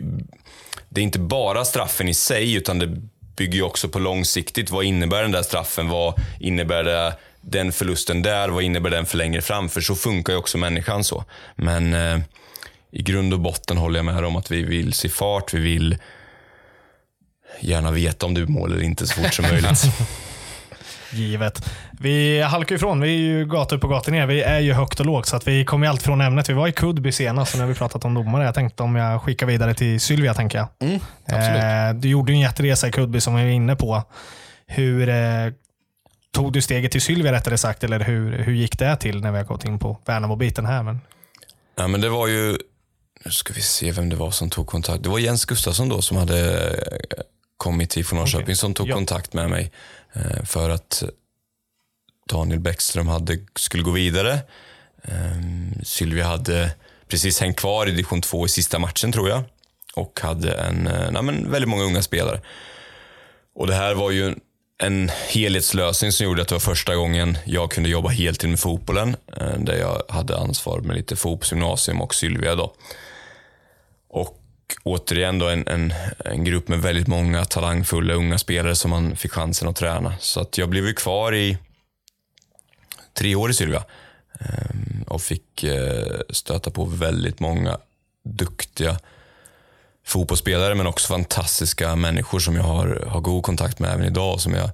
det 0.89 1.01
är 1.01 1.03
inte 1.03 1.19
bara 1.19 1.65
straffen 1.65 2.07
i 2.07 2.13
sig, 2.13 2.53
utan 2.53 2.79
det 2.79 2.87
bygger 3.35 3.55
ju 3.55 3.63
också 3.63 3.89
på 3.89 3.99
långsiktigt. 3.99 4.69
Vad 4.69 4.85
innebär 4.85 5.21
den 5.21 5.31
där 5.31 5.43
straffen? 5.43 5.89
Vad 5.89 6.13
innebär 6.39 6.83
det, 6.83 7.13
den 7.41 7.71
förlusten 7.71 8.21
där? 8.21 8.49
Vad 8.49 8.63
innebär 8.63 8.89
den 8.89 9.05
för 9.05 9.17
längre 9.17 9.41
fram? 9.41 9.69
För 9.69 9.81
så 9.81 9.95
funkar 9.95 10.33
ju 10.33 10.39
också 10.39 10.57
människan 10.57 11.03
så. 11.03 11.23
Men 11.55 11.93
eh, 11.93 12.19
i 12.91 13.01
grund 13.01 13.33
och 13.33 13.39
botten 13.39 13.77
håller 13.77 13.99
jag 13.99 14.05
med 14.05 14.25
om 14.25 14.35
att 14.35 14.51
vi 14.51 14.63
vill 14.63 14.93
se 14.93 15.09
fart. 15.09 15.53
Vi 15.53 15.59
vill 15.59 15.97
gärna 17.59 17.91
veta 17.91 18.25
om 18.25 18.33
du 18.33 18.45
mål 18.47 18.71
eller 18.71 18.83
inte 18.83 19.07
så 19.07 19.13
fort 19.13 19.33
som 19.33 19.45
möjligt. 19.45 19.83
Givet. 21.11 21.69
Vi 21.91 22.41
halkar 22.41 22.75
ifrån. 22.75 23.01
Vi 23.01 23.09
är 23.09 23.19
ju 23.19 23.45
gata 23.45 23.75
upp 23.75 23.83
och 23.83 23.89
gata 23.89 24.11
ner. 24.11 24.25
Vi 24.27 24.41
är 24.41 24.59
ju 24.59 24.73
högt 24.73 24.99
och 24.99 25.05
lågt, 25.05 25.25
så 25.27 25.35
att 25.35 25.47
vi 25.47 25.65
kommer 25.65 25.85
ju 25.85 25.89
alltid 25.89 26.05
från 26.05 26.21
ämnet. 26.21 26.49
Vi 26.49 26.53
var 26.53 26.67
i 26.67 26.71
Kudby 26.71 27.11
senast, 27.11 27.53
och 27.53 27.57
nu 27.57 27.63
har 27.63 27.69
vi 27.69 27.75
pratat 27.75 28.05
om 28.05 28.13
domare. 28.13 28.45
Jag 28.45 28.53
tänkte 28.55 28.83
om 28.83 28.95
jag 28.95 29.21
skickar 29.21 29.47
vidare 29.47 29.73
till 29.73 29.99
Sylvia, 29.99 30.33
tänker 30.33 30.57
jag. 30.57 30.67
absolut. 31.25 31.63
Eh, 31.63 32.01
du 32.01 32.09
gjorde 32.09 32.31
ju 32.31 32.35
en 32.35 32.41
jätteresa 32.41 32.87
i 32.87 32.91
Kudby 32.91 33.21
som 33.21 33.35
vi 33.35 33.43
var 33.43 33.49
inne 33.49 33.75
på. 33.75 34.03
Hur 34.67 35.09
eh, 35.09 35.15
tog 36.33 36.53
du 36.53 36.61
steget 36.61 36.91
till 36.91 37.01
Sylvia 37.01 37.31
rättare 37.31 37.57
sagt, 37.57 37.83
eller 37.83 37.99
hur, 37.99 38.37
hur 38.37 38.53
gick 38.53 38.79
det 38.79 38.95
till 38.95 39.21
när 39.21 39.31
vi 39.31 39.37
har 39.37 39.45
gått 39.45 39.65
in 39.65 39.79
på 39.79 39.97
Värnamo-biten 40.05 40.65
här? 40.65 40.83
Men, 40.83 40.99
Ja, 41.77 41.87
men 41.87 42.01
det 42.01 42.09
var 42.09 42.27
ju, 42.27 42.57
nu 43.25 43.31
ska 43.31 43.53
vi 43.53 43.61
se 43.61 43.91
vem 43.91 44.09
det 44.09 44.15
var 44.15 44.31
som 44.31 44.49
tog 44.49 44.67
kontakt. 44.67 45.03
Det 45.03 45.09
var 45.09 45.19
Jens 45.19 45.45
Gustafsson 45.45 45.89
då 45.89 46.01
som 46.01 46.17
hade 46.17 46.69
eh, 47.55 47.57
kommit 47.57 47.89
till 47.89 48.05
från 48.05 48.19
Norrköping 48.19 48.43
Okej. 48.43 48.55
som 48.55 48.73
tog 48.73 48.89
Ja. 48.89 48.95
kontakt 48.95 49.33
med 49.33 49.49
mig 49.49 49.71
eh, 50.13 50.43
för 50.45 50.69
att 50.69 51.03
Daniel 52.29 52.59
Bäckström 52.59 53.07
hade, 53.07 53.37
skulle 53.55 53.83
gå 53.83 53.91
vidare. 53.91 54.39
Ehm, 55.03 55.73
Sylvia 55.83 56.25
hade 56.27 56.71
precis 57.07 57.39
hängt 57.41 57.57
kvar 57.57 57.87
i 57.87 57.91
division 57.91 58.21
2 58.21 58.45
i 58.45 58.49
sista 58.49 58.79
matchen 58.79 59.11
tror 59.11 59.29
jag 59.29 59.43
och 59.95 60.19
hade 60.23 60.51
en, 60.53 60.87
eh, 60.87 61.11
nej, 61.11 61.23
men 61.23 61.51
väldigt 61.51 61.69
många 61.69 61.83
unga 61.83 62.01
spelare. 62.01 62.41
Och 63.55 63.67
det 63.67 63.75
här 63.75 63.93
var 63.95 64.11
ju 64.11 64.35
en 64.77 65.09
helhetslösning 65.29 66.11
som 66.11 66.25
gjorde 66.25 66.41
att 66.41 66.47
det 66.47 66.55
var 66.55 66.59
första 66.59 66.95
gången 66.95 67.37
jag 67.45 67.71
kunde 67.71 67.89
jobba 67.89 68.09
heltid 68.09 68.49
med 68.49 68.59
fotbollen. 68.59 69.15
eh, 69.37 69.59
Där 69.59 69.73
jag 69.77 70.01
hade 70.09 70.37
ansvar 70.37 70.79
med 70.79 70.95
lite 70.95 71.15
fotbollsgymnasium 71.15 72.01
och 72.01 72.15
Sylvia 72.15 72.55
då. 72.55 72.73
Och 74.09 74.41
återigen 74.83 75.39
då 75.39 75.47
en, 75.49 75.67
en, 75.67 75.93
en 76.25 76.43
grupp 76.43 76.67
med 76.67 76.81
väldigt 76.81 77.07
många 77.07 77.45
talangfulla 77.45 78.13
unga 78.13 78.37
spelare 78.37 78.75
som 78.75 78.91
man 78.91 79.15
fick 79.15 79.31
chansen 79.31 79.67
att 79.67 79.75
träna. 79.75 80.13
Så 80.19 80.41
att 80.41 80.57
jag 80.57 80.69
blev 80.69 80.85
ju 80.85 80.93
kvar 80.93 81.35
i 81.35 81.57
tre 83.13 83.35
år 83.35 83.49
i 83.49 83.53
Sylvia 83.53 83.83
ehm, 84.39 85.03
och 85.07 85.21
fick 85.21 85.63
eh, 85.63 86.19
stöta 86.29 86.71
på 86.71 86.85
väldigt 86.85 87.39
många 87.39 87.77
duktiga 88.23 88.99
fotbollsspelare 90.05 90.75
men 90.75 90.87
också 90.87 91.07
fantastiska 91.07 91.95
människor 91.95 92.39
som 92.39 92.55
jag 92.55 92.63
har, 92.63 93.05
har 93.07 93.21
god 93.21 93.43
kontakt 93.43 93.79
med 93.79 93.91
även 93.91 94.05
idag 94.05 94.41
som 94.41 94.53
jag 94.53 94.69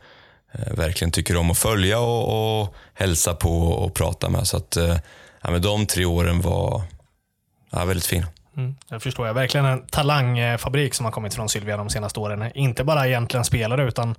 eh, 0.52 0.74
verkligen 0.74 1.12
tycker 1.12 1.38
om 1.38 1.52
att 1.52 1.58
följa 1.58 2.00
och, 2.00 2.62
och 2.62 2.76
hälsa 2.94 3.34
på 3.34 3.68
och 3.68 3.94
prata 3.94 4.30
med. 4.30 4.48
Så 4.48 4.58
att 4.58 4.78
eh, 4.78 4.98
ja, 5.42 5.52
men 5.52 5.62
de 5.62 5.86
tre 5.86 6.06
åren 6.06 6.42
var 6.42 6.82
ja, 7.70 7.86
väldigt 7.86 8.06
fina. 8.06 8.28
Mm, 8.62 8.76
jag 8.90 9.02
förstår. 9.02 9.28
Jag. 9.28 9.34
Verkligen 9.34 9.66
en 9.66 9.86
talangfabrik 9.86 10.94
som 10.94 11.06
har 11.06 11.12
kommit 11.12 11.34
från 11.34 11.50
Sylvia 11.50 11.78
de 11.78 11.90
senaste 11.90 12.20
åren. 12.20 12.52
Inte 12.56 12.84
bara 12.84 13.08
egentligen 13.08 13.46
spelare 13.46 13.88
utan 13.88 14.16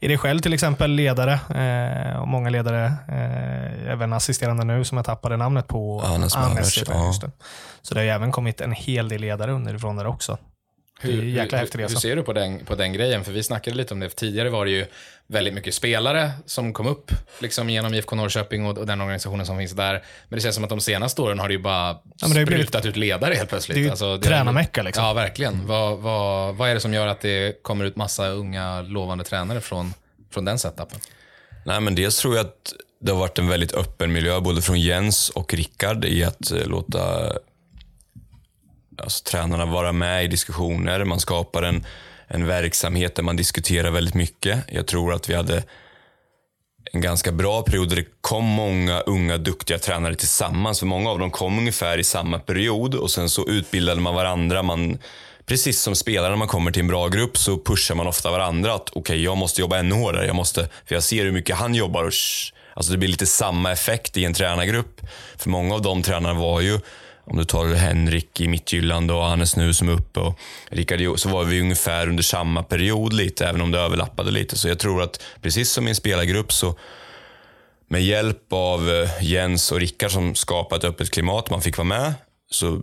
är 0.00 0.08
det 0.08 0.18
själv 0.18 0.40
till 0.40 0.52
exempel 0.52 0.90
ledare 0.90 1.32
eh, 1.32 2.20
och 2.20 2.28
många 2.28 2.50
ledare, 2.50 2.84
eh, 3.08 3.92
även 3.92 4.12
assisterande 4.12 4.64
nu 4.64 4.84
som 4.84 4.96
jag 4.96 5.04
tappade 5.04 5.36
namnet 5.36 5.66
på. 5.66 6.00
Möllers, 6.54 6.78
heter 6.78 6.92
ja. 6.92 7.12
det. 7.20 7.30
Så 7.82 7.94
det 7.94 8.00
har 8.00 8.04
ju 8.04 8.10
även 8.10 8.32
kommit 8.32 8.60
en 8.60 8.72
hel 8.72 9.08
del 9.08 9.20
ledare 9.20 9.52
underifrån 9.52 9.96
där 9.96 10.06
också. 10.06 10.38
Det 11.02 11.08
är 11.08 11.12
Hur, 11.12 11.22
jäkla 11.22 11.58
hur, 11.58 11.62
häftig 11.64 11.78
hur 11.78 11.88
resa. 11.88 12.00
ser 12.00 12.16
du 12.16 12.22
på 12.22 12.32
den, 12.32 12.64
på 12.64 12.74
den 12.74 12.92
grejen? 12.92 13.24
För 13.24 13.32
vi 13.32 13.42
snackade 13.42 13.76
lite 13.76 13.94
om 13.94 14.00
det. 14.00 14.08
För 14.08 14.16
tidigare 14.16 14.50
var 14.50 14.64
det 14.64 14.70
ju 14.70 14.86
väldigt 15.26 15.54
mycket 15.54 15.74
spelare 15.74 16.30
som 16.46 16.72
kom 16.72 16.86
upp 16.86 17.10
liksom 17.38 17.70
genom 17.70 17.94
IFK 17.94 18.16
Norrköping 18.16 18.66
och, 18.66 18.78
och 18.78 18.86
den 18.86 19.00
organisationen 19.00 19.46
som 19.46 19.58
finns 19.58 19.72
där. 19.72 20.02
Men 20.28 20.36
det 20.36 20.42
känns 20.42 20.54
som 20.54 20.64
att 20.64 20.70
de 20.70 20.80
senaste 20.80 21.22
åren 21.22 21.38
har 21.38 21.48
det 21.48 21.54
ju 21.54 21.60
bara 21.60 21.96
men 22.22 22.30
det 22.34 22.46
sprutat 22.46 22.86
ut 22.86 22.96
ledare 22.96 23.34
helt 23.34 23.48
plötsligt. 23.48 23.74
det 23.76 23.80
är 23.80 23.84
ju 23.84 23.90
Alltså, 23.90 24.18
tränarmecka, 24.18 24.82
liksom. 24.82 25.04
Ja, 25.04 25.12
verkligen. 25.12 25.66
Vad, 25.66 25.98
vad, 25.98 26.54
vad 26.54 26.70
är 26.70 26.74
det 26.74 26.80
som 26.80 26.94
gör 26.94 27.06
att 27.06 27.20
det 27.20 27.62
kommer 27.62 27.84
ut 27.84 27.96
massa 27.96 28.28
unga 28.28 28.82
lovande 28.82 29.24
tränare 29.24 29.60
från, 29.60 29.94
från 30.30 30.44
den 30.44 30.58
setupen? 30.58 30.98
Nej, 31.64 31.80
men 31.80 31.94
dels 31.94 32.18
tror 32.18 32.36
jag 32.36 32.46
att 32.46 32.72
det 33.00 33.12
har 33.12 33.18
varit 33.18 33.38
en 33.38 33.48
väldigt 33.48 33.72
öppen 33.74 34.12
miljö, 34.12 34.40
både 34.40 34.62
från 34.62 34.80
Jens 34.80 35.30
och 35.30 35.54
Rickard, 35.54 36.04
i 36.04 36.24
att 36.24 36.50
eh, 36.50 36.66
låta 36.66 37.32
alltså, 38.98 39.24
tränarna 39.24 39.66
vara 39.66 39.92
med 39.92 40.24
i 40.24 40.26
diskussioner. 40.28 41.04
Man 41.04 41.20
skapar 41.20 41.62
en, 41.62 41.86
en 42.26 42.46
verksamhet 42.46 43.14
där 43.14 43.22
man 43.22 43.36
diskuterar 43.36 43.90
väldigt 43.90 44.14
mycket. 44.14 44.58
Jag 44.72 44.86
tror 44.86 45.12
att 45.12 45.28
vi 45.30 45.34
hade 45.34 45.62
en 46.92 47.00
ganska 47.00 47.32
bra 47.32 47.62
period 47.62 47.88
där 47.88 47.96
det 47.96 48.06
kom 48.20 48.44
många 48.44 49.00
unga 49.00 49.38
duktiga 49.38 49.78
tränare 49.78 50.14
tillsammans. 50.14 50.78
För 50.78 50.86
många 50.86 51.10
av 51.10 51.18
dem 51.18 51.30
kom 51.30 51.58
ungefär 51.58 51.98
i 51.98 52.04
samma 52.04 52.38
period 52.38 52.94
och 52.94 53.10
sen 53.10 53.30
så 53.30 53.48
utbildade 53.48 54.00
man 54.00 54.14
varandra. 54.14 54.62
Man, 54.62 54.98
precis 55.46 55.80
som 55.80 55.94
spelare 55.94 56.30
när 56.30 56.36
man 56.36 56.48
kommer 56.48 56.70
till 56.70 56.80
en 56.80 56.88
bra 56.88 57.08
grupp 57.08 57.38
så 57.38 57.58
pushar 57.58 57.94
man 57.94 58.06
ofta 58.06 58.30
varandra 58.30 58.74
att 58.74 58.90
okej, 58.92 59.22
jag 59.22 59.36
måste 59.36 59.60
jobba 59.60 59.78
ännu 59.78 59.94
hårdare. 59.94 60.26
Jag 60.26 60.36
måste, 60.36 60.68
för 60.86 60.94
jag 60.94 61.02
ser 61.04 61.24
hur 61.24 61.32
mycket 61.32 61.56
han 61.56 61.74
jobbar. 61.74 62.04
Och, 62.04 62.10
sh- 62.10 62.52
alltså 62.74 62.92
det 62.92 62.98
blir 62.98 63.08
lite 63.08 63.26
samma 63.26 63.72
effekt 63.72 64.16
i 64.16 64.24
en 64.24 64.34
tränargrupp. 64.34 65.00
För 65.36 65.50
många 65.50 65.74
av 65.74 65.82
de 65.82 66.02
tränarna 66.02 66.40
var 66.40 66.60
ju 66.60 66.80
om 67.30 67.36
du 67.36 67.44
tar 67.44 67.74
Henrik 67.74 68.40
i 68.40 68.48
Mittjylland 68.48 69.10
och 69.10 69.24
Hannes 69.24 69.56
nu 69.56 69.74
som 69.74 69.88
är 69.88 69.92
uppe 69.92 70.20
och 70.20 70.38
Rickard 70.68 71.18
så 71.18 71.28
var 71.28 71.44
vi 71.44 71.60
ungefär 71.60 72.08
under 72.08 72.22
samma 72.22 72.62
period 72.62 73.12
lite, 73.12 73.46
även 73.46 73.60
om 73.60 73.70
det 73.70 73.78
överlappade 73.78 74.30
lite. 74.30 74.58
Så 74.58 74.68
jag 74.68 74.78
tror 74.78 75.02
att 75.02 75.22
precis 75.42 75.70
som 75.70 75.86
i 75.86 75.90
en 75.90 75.94
spelargrupp 75.94 76.52
så 76.52 76.74
med 77.88 78.04
hjälp 78.04 78.52
av 78.52 78.90
eh, 78.90 79.10
Jens 79.20 79.72
och 79.72 79.80
Rickard 79.80 80.10
som 80.10 80.34
skapade 80.34 80.86
ett 80.86 80.94
öppet 80.94 81.10
klimat, 81.10 81.50
man 81.50 81.62
fick 81.62 81.78
vara 81.78 81.88
med, 81.88 82.14
så 82.50 82.80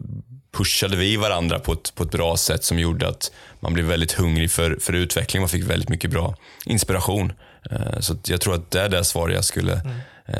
pushade 0.57 0.95
vi 0.95 1.17
varandra 1.17 1.59
på 1.59 1.73
ett, 1.73 1.95
på 1.95 2.03
ett 2.03 2.11
bra 2.11 2.37
sätt 2.37 2.63
som 2.63 2.79
gjorde 2.79 3.07
att 3.07 3.31
man 3.59 3.73
blev 3.73 3.85
väldigt 3.85 4.11
hungrig 4.11 4.51
för, 4.51 4.77
för 4.81 4.93
utveckling. 4.93 5.41
Man 5.41 5.49
fick 5.49 5.63
väldigt 5.63 5.89
mycket 5.89 6.11
bra 6.11 6.35
inspiration. 6.65 7.33
Eh, 7.71 7.99
så 7.99 8.17
jag 8.27 8.41
tror 8.41 8.55
att 8.55 8.71
det 8.71 8.81
är 8.81 8.89
det 8.89 9.03
svar 9.03 9.29
jag 9.29 9.45
skulle... 9.45 9.73
mm 9.73 9.91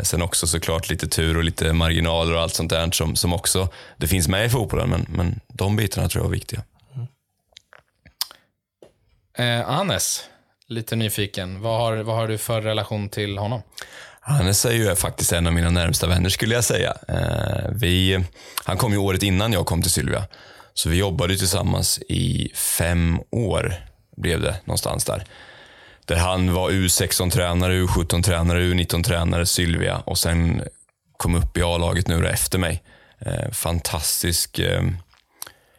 Sen 0.03 0.21
också 0.21 0.47
såklart 0.47 0.89
lite 0.89 1.07
tur 1.07 1.37
och 1.37 1.43
lite 1.43 1.73
marginaler 1.73 2.33
och 2.33 2.41
allt 2.41 2.53
sånt 2.53 2.69
där 2.69 2.91
som, 2.91 3.15
som 3.15 3.33
också 3.33 3.69
det 3.97 4.07
finns 4.07 4.27
med 4.27 4.45
i 4.45 4.49
fotbollen. 4.49 4.89
Men, 4.89 5.05
men 5.09 5.39
de 5.47 5.75
bitarna 5.75 6.09
tror 6.09 6.23
jag 6.23 6.29
är 6.29 6.33
viktiga. 6.33 6.63
Eh, 9.37 9.69
Anes, 9.69 10.23
lite 10.67 10.95
nyfiken. 10.95 11.61
Vad 11.61 11.79
har, 11.79 11.97
vad 11.97 12.15
har 12.15 12.27
du 12.27 12.37
för 12.37 12.61
relation 12.61 13.09
till 13.09 13.37
honom? 13.37 13.61
Hannes 14.19 14.65
är 14.65 14.71
ju 14.71 14.95
faktiskt 14.95 15.31
en 15.31 15.47
av 15.47 15.53
mina 15.53 15.69
närmsta 15.69 16.07
vänner 16.07 16.29
skulle 16.29 16.55
jag 16.55 16.63
säga. 16.63 16.93
Eh, 17.07 17.69
Vi, 17.71 18.23
han 18.63 18.77
kom 18.77 18.91
ju 18.91 18.97
året 18.97 19.23
innan 19.23 19.53
jag 19.53 19.65
kom 19.65 19.81
till 19.81 19.91
Sylvia. 19.91 20.23
Så 20.73 20.89
vi 20.89 20.97
jobbade 20.97 21.37
tillsammans 21.37 21.99
i 22.09 22.51
fem 22.55 23.19
år, 23.31 23.73
blev 24.17 24.41
det 24.41 24.55
någonstans 24.65 25.05
där. 25.05 25.25
Där 26.05 26.15
han 26.15 26.53
var 26.53 26.71
U16-tränare, 26.71 27.73
U17-tränare, 27.73 28.59
U19-tränare, 28.59 29.45
Sylvia 29.45 29.97
och 29.97 30.17
sen 30.17 30.61
kom 31.17 31.35
upp 31.35 31.57
i 31.57 31.61
A-laget 31.61 32.07
nu 32.07 32.27
efter 32.27 32.59
mig. 32.59 32.83
Eh, 33.19 33.51
Fantastisk 33.51 34.59
eh, 34.59 34.83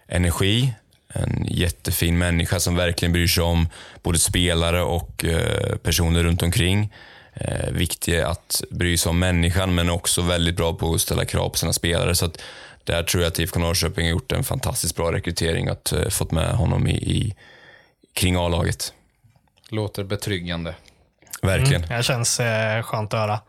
energi, 0.08 0.72
en 1.08 1.46
jättefin 1.48 2.18
människa 2.18 2.60
som 2.60 2.76
verkligen 2.76 3.12
bryr 3.12 3.26
sig 3.26 3.44
om 3.44 3.68
både 4.02 4.18
spelare 4.18 4.82
och 4.82 5.24
eh, 5.24 5.76
personer 5.76 6.22
runt 6.22 6.42
omkring. 6.42 6.92
Eh, 7.34 7.70
viktig 7.70 8.20
att 8.20 8.62
bry 8.70 8.96
sig 8.96 9.10
om 9.10 9.18
människan 9.18 9.74
men 9.74 9.90
också 9.90 10.22
väldigt 10.22 10.56
bra 10.56 10.74
på 10.74 10.94
att 10.94 11.00
ställa 11.00 11.24
krav 11.24 11.48
på 11.48 11.58
sina 11.58 11.72
spelare. 11.72 12.14
Så 12.14 12.24
att 12.24 12.42
där 12.84 13.02
tror 13.02 13.22
jag 13.22 13.30
att 13.30 13.38
IFK 13.38 13.60
Norrköping 13.60 14.04
har 14.04 14.10
gjort 14.10 14.32
en 14.32 14.44
fantastiskt 14.44 14.96
bra 14.96 15.12
rekrytering 15.12 15.68
att 15.68 15.92
eh, 15.92 16.08
fått 16.08 16.32
med 16.32 16.52
honom 16.52 16.86
i, 16.86 16.94
i 16.94 17.34
kring 18.12 18.36
A-laget. 18.36 18.92
Låter 19.68 20.04
betryggande. 20.04 20.74
Verkligen. 21.42 21.82
Det 21.82 22.02
känns 22.02 22.40
eh, 22.40 22.82
skönt 22.82 23.14
att 23.14 23.20
höra. 23.20 23.40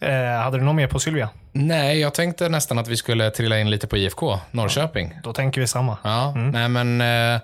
Eh, 0.00 0.42
hade 0.42 0.58
du 0.58 0.64
något 0.64 0.74
mer 0.74 0.86
på 0.86 0.98
Sylvia? 0.98 1.28
Nej, 1.52 2.00
jag 2.00 2.14
tänkte 2.14 2.48
nästan 2.48 2.78
att 2.78 2.88
vi 2.88 2.96
skulle 2.96 3.30
trilla 3.30 3.58
in 3.58 3.70
lite 3.70 3.86
på 3.86 3.96
IFK 3.96 4.38
Norrköping. 4.50 5.18
Då 5.22 5.32
tänker 5.32 5.60
vi 5.60 5.66
samma. 5.66 5.98
Ja, 6.04 6.34
nej 6.34 6.68
men 6.68 7.00
eh, 7.00 7.40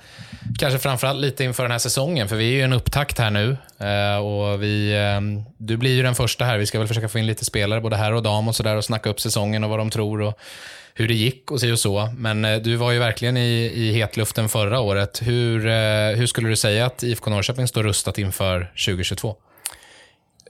kanske 0.59 0.79
framförallt 0.79 1.21
lite 1.21 1.45
inför 1.45 1.63
den 1.63 1.73
här 1.73 1.79
säsongen, 1.79 2.29
för 2.29 2.37
vi 2.37 2.51
är 2.51 2.55
ju 2.55 2.63
en 2.63 2.73
upptakt 2.73 3.19
här 3.19 3.31
nu. 3.31 3.57
Eh, 3.79 4.17
och 4.17 4.63
vi, 4.63 4.93
eh, 4.93 5.45
du 5.59 5.77
blir 5.77 5.95
ju 5.95 6.03
den 6.03 6.15
första 6.15 6.45
här. 6.45 6.59
Vi 6.59 6.67
ska 6.67 6.79
väl 6.79 6.89
försöka 6.89 7.09
få 7.09 7.19
in 7.19 7.27
lite 7.27 7.45
spelare, 7.45 7.81
både 7.81 7.97
här 7.97 8.13
och 8.13 8.23
dam 8.23 8.49
och 8.49 8.57
sådär 8.57 8.77
och 8.77 8.85
snacka 8.85 9.11
upp 9.11 9.21
säsongen 9.21 9.65
och 9.65 9.71
vad 9.71 9.79
de 9.79 9.91
tror 9.91 10.21
och 10.21 10.39
hur 10.99 11.09
det 11.09 11.15
gick 11.15 11.51
och 11.51 11.61
så 11.61 11.73
och 11.73 11.79
så. 11.79 12.11
Men 12.17 12.45
eh, 12.45 12.57
du 12.57 12.77
var 12.77 12.93
ju 12.93 12.99
verkligen 12.99 13.37
i, 13.37 13.73
i 13.75 13.93
hetluften 13.93 14.49
förra 14.49 14.81
året. 14.81 15.23
Hur, 15.23 15.67
eh, 15.67 16.17
hur 16.17 16.27
skulle 16.27 16.49
du 16.49 16.57
säga 16.57 16.87
att 16.87 17.03
IFK 17.03 17.31
Norrköping 17.31 17.69
står 17.69 17.83
rustat 17.83 18.19
inför 18.19 18.73
2022? 18.87 19.37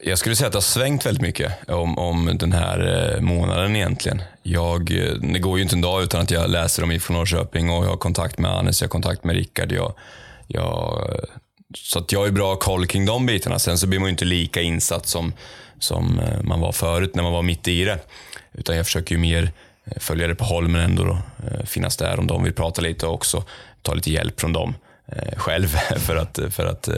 Jag 0.03 0.19
skulle 0.19 0.37
säga 0.37 0.47
att 0.47 0.53
det 0.53 0.57
har 0.57 0.61
svängt 0.61 1.07
väldigt 1.07 1.23
mycket 1.23 1.53
om, 1.69 1.99
om 1.99 2.39
den 2.39 2.53
här 2.53 3.15
eh, 3.15 3.21
månaden 3.21 3.77
egentligen. 3.77 4.23
Jag, 4.43 4.91
eh, 4.91 5.15
det 5.15 5.39
går 5.39 5.59
ju 5.59 5.63
inte 5.63 5.77
en 5.77 5.81
dag 5.81 6.03
utan 6.03 6.21
att 6.21 6.31
jag 6.31 6.51
läser 6.51 6.83
om 6.83 6.93
IFK 6.93 7.13
Norrköping 7.13 7.71
och 7.71 7.85
jag 7.85 7.91
har 7.91 7.97
kontakt 7.97 8.39
med 8.39 8.51
Anis, 8.51 8.81
jag 8.81 8.89
har 8.89 8.91
kontakt 8.91 9.25
med 9.25 9.37
Rickard. 9.37 9.73
Jag, 9.73 9.95
jag, 10.47 11.09
så 11.75 11.99
att 11.99 12.13
jag 12.13 12.21
har 12.21 12.27
ju 12.27 12.33
bra 12.33 12.57
koll 12.57 12.87
kring 12.87 13.07
de 13.07 13.27
bitarna. 13.27 13.59
Sen 13.59 13.79
så 13.79 13.87
blir 13.87 13.99
man 13.99 14.09
ju 14.09 14.11
inte 14.11 14.25
lika 14.25 14.61
insatt 14.61 15.07
som, 15.07 15.33
som 15.79 16.19
eh, 16.19 16.43
man 16.43 16.61
var 16.61 16.73
förut 16.73 17.15
när 17.15 17.23
man 17.23 17.33
var 17.33 17.43
mitt 17.43 17.69
i 17.69 17.85
det. 17.85 17.99
Utan 18.53 18.77
jag 18.77 18.87
försöker 18.87 19.15
ju 19.15 19.21
mer 19.21 19.53
eh, 19.91 19.99
följa 19.99 20.29
det 20.29 20.35
på 20.35 20.45
håll 20.45 20.69
men 20.69 20.81
ändå 20.81 21.05
då, 21.05 21.19
eh, 21.47 21.65
finnas 21.65 21.97
där 21.97 22.19
om 22.19 22.27
de 22.27 22.45
vill 22.45 22.53
prata 22.53 22.83
lite 22.83 23.07
och 23.07 23.15
också 23.15 23.45
ta 23.83 23.95
lite 23.95 24.11
hjälp 24.11 24.41
från 24.41 24.53
dem 24.53 24.75
eh, 25.13 25.39
själv 25.39 25.67
för 25.97 26.17
att, 26.17 26.39
för 26.51 26.67
att 26.67 26.89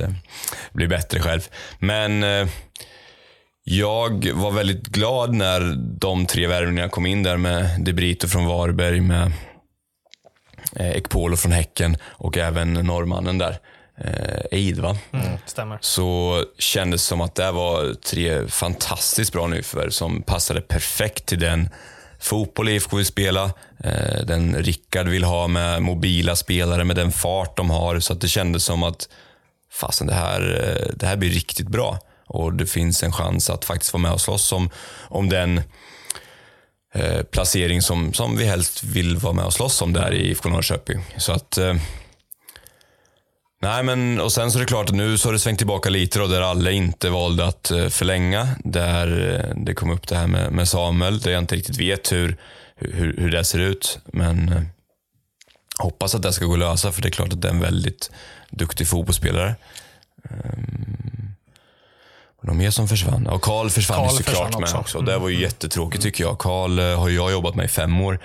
bli 0.72 0.88
bättre 0.88 1.20
själv. 1.20 1.48
Men 1.78 2.24
jag 3.64 4.30
var 4.32 4.50
väldigt 4.50 4.86
glad 4.86 5.34
när 5.34 5.74
de 5.76 6.26
tre 6.26 6.46
värvningarna 6.46 6.88
kom 6.88 7.06
in 7.06 7.22
där 7.22 7.36
med 7.36 7.80
De 7.80 7.92
Brito 7.92 8.28
från 8.28 8.46
Varberg, 8.46 9.00
med 9.00 9.32
Ekpolo 10.76 11.36
från 11.36 11.52
Häcken 11.52 11.96
och 12.02 12.38
även 12.38 12.72
norrmannen 12.72 13.38
där, 13.38 13.58
Eid 14.50 14.78
va? 14.78 14.96
Mm, 15.12 15.26
stämmer. 15.46 15.78
Så 15.80 16.44
kändes 16.58 17.02
som 17.02 17.20
att 17.20 17.34
det 17.34 17.52
var 17.52 17.94
tre 17.94 18.48
fantastiskt 18.48 19.32
bra 19.32 19.46
nyförvärv 19.46 19.90
som 19.90 20.22
passade 20.22 20.60
perfekt 20.60 21.26
till 21.26 21.40
den 21.40 21.68
fotboll 22.20 22.68
IFK 22.68 22.96
vill 22.96 23.06
spela, 23.06 23.44
eh, 23.84 24.24
den 24.24 24.56
Rickard 24.56 25.08
vill 25.08 25.24
ha 25.24 25.48
med 25.48 25.82
mobila 25.82 26.36
spelare 26.36 26.84
med 26.84 26.96
den 26.96 27.12
fart 27.12 27.56
de 27.56 27.70
har. 27.70 28.00
Så 28.00 28.12
att 28.12 28.20
det 28.20 28.28
kändes 28.28 28.64
som 28.64 28.82
att 28.82 29.08
fasen, 29.72 30.06
det 30.06 30.14
här, 30.14 30.40
eh, 30.40 30.94
det 30.96 31.06
här 31.06 31.16
blir 31.16 31.30
riktigt 31.30 31.68
bra. 31.68 31.98
Och 32.26 32.52
det 32.52 32.66
finns 32.66 33.02
en 33.02 33.12
chans 33.12 33.50
att 33.50 33.64
faktiskt 33.64 33.92
vara 33.92 34.02
med 34.02 34.12
och 34.12 34.20
slåss 34.20 34.52
om, 34.52 34.70
om 35.08 35.28
den 35.28 35.62
eh, 36.94 37.22
placering 37.22 37.82
som, 37.82 38.12
som 38.12 38.36
vi 38.36 38.44
helst 38.44 38.84
vill 38.84 39.16
vara 39.16 39.32
med 39.32 39.44
och 39.44 39.52
slåss 39.52 39.82
om 39.82 39.92
där 39.92 40.12
i 40.12 40.30
IFK 40.30 40.48
Norrköping. 40.48 41.04
Så 41.16 41.32
att... 41.32 41.58
Eh, 41.58 41.74
nej, 43.60 43.82
men 43.82 44.20
och 44.20 44.32
sen 44.32 44.50
så 44.50 44.58
är 44.58 44.60
det 44.60 44.66
klart 44.66 44.88
att 44.88 44.94
nu 44.94 45.18
så 45.18 45.28
har 45.28 45.32
det 45.32 45.38
svängt 45.38 45.58
tillbaka 45.58 45.90
lite 45.90 46.18
då, 46.18 46.26
där 46.26 46.40
alla 46.40 46.70
inte 46.70 47.10
valde 47.10 47.46
att 47.46 47.70
eh, 47.70 47.88
förlänga. 47.88 48.48
Där 48.64 49.34
eh, 49.34 49.62
det 49.64 49.74
kom 49.74 49.90
upp 49.90 50.08
det 50.08 50.16
här 50.16 50.26
med, 50.26 50.52
med 50.52 50.68
Samuel, 50.68 51.20
där 51.20 51.30
jag 51.30 51.42
inte 51.42 51.56
riktigt 51.56 51.80
vet 51.80 52.12
hur, 52.12 52.36
hur, 52.76 53.16
hur 53.18 53.30
det 53.30 53.44
ser 53.44 53.58
ut. 53.58 53.98
Men 54.04 54.48
eh, 54.48 54.62
hoppas 55.78 56.14
att 56.14 56.22
det 56.22 56.32
ska 56.32 56.44
gå 56.44 56.52
att 56.52 56.58
lösa, 56.58 56.92
för 56.92 57.02
det 57.02 57.08
är 57.08 57.10
klart 57.10 57.32
att 57.32 57.42
det 57.42 57.48
är 57.48 57.52
en 57.52 57.60
väldigt 57.60 58.10
duktig 58.50 58.88
fotbollsspelare. 58.88 59.54
Ehm, 60.30 61.09
någon 62.42 62.56
mer 62.56 62.70
som 62.70 62.88
försvann? 62.88 63.28
Ja, 63.30 63.38
Karl 63.38 63.68
försvann 63.68 63.98
Karl 63.98 64.10
ju 64.10 64.16
såklart 64.16 64.34
försvann 64.34 64.60
med 64.60 64.68
också. 64.68 64.76
också. 64.78 65.00
Det 65.00 65.18
var 65.18 65.28
ju 65.28 65.40
jättetråkigt 65.40 66.02
tycker 66.02 66.24
jag. 66.24 66.38
Karl 66.38 66.78
eh, 66.78 67.00
har 67.00 67.08
jag 67.08 67.32
jobbat 67.32 67.54
med 67.54 67.64
i 67.64 67.68
fem 67.68 68.00
år. 68.00 68.20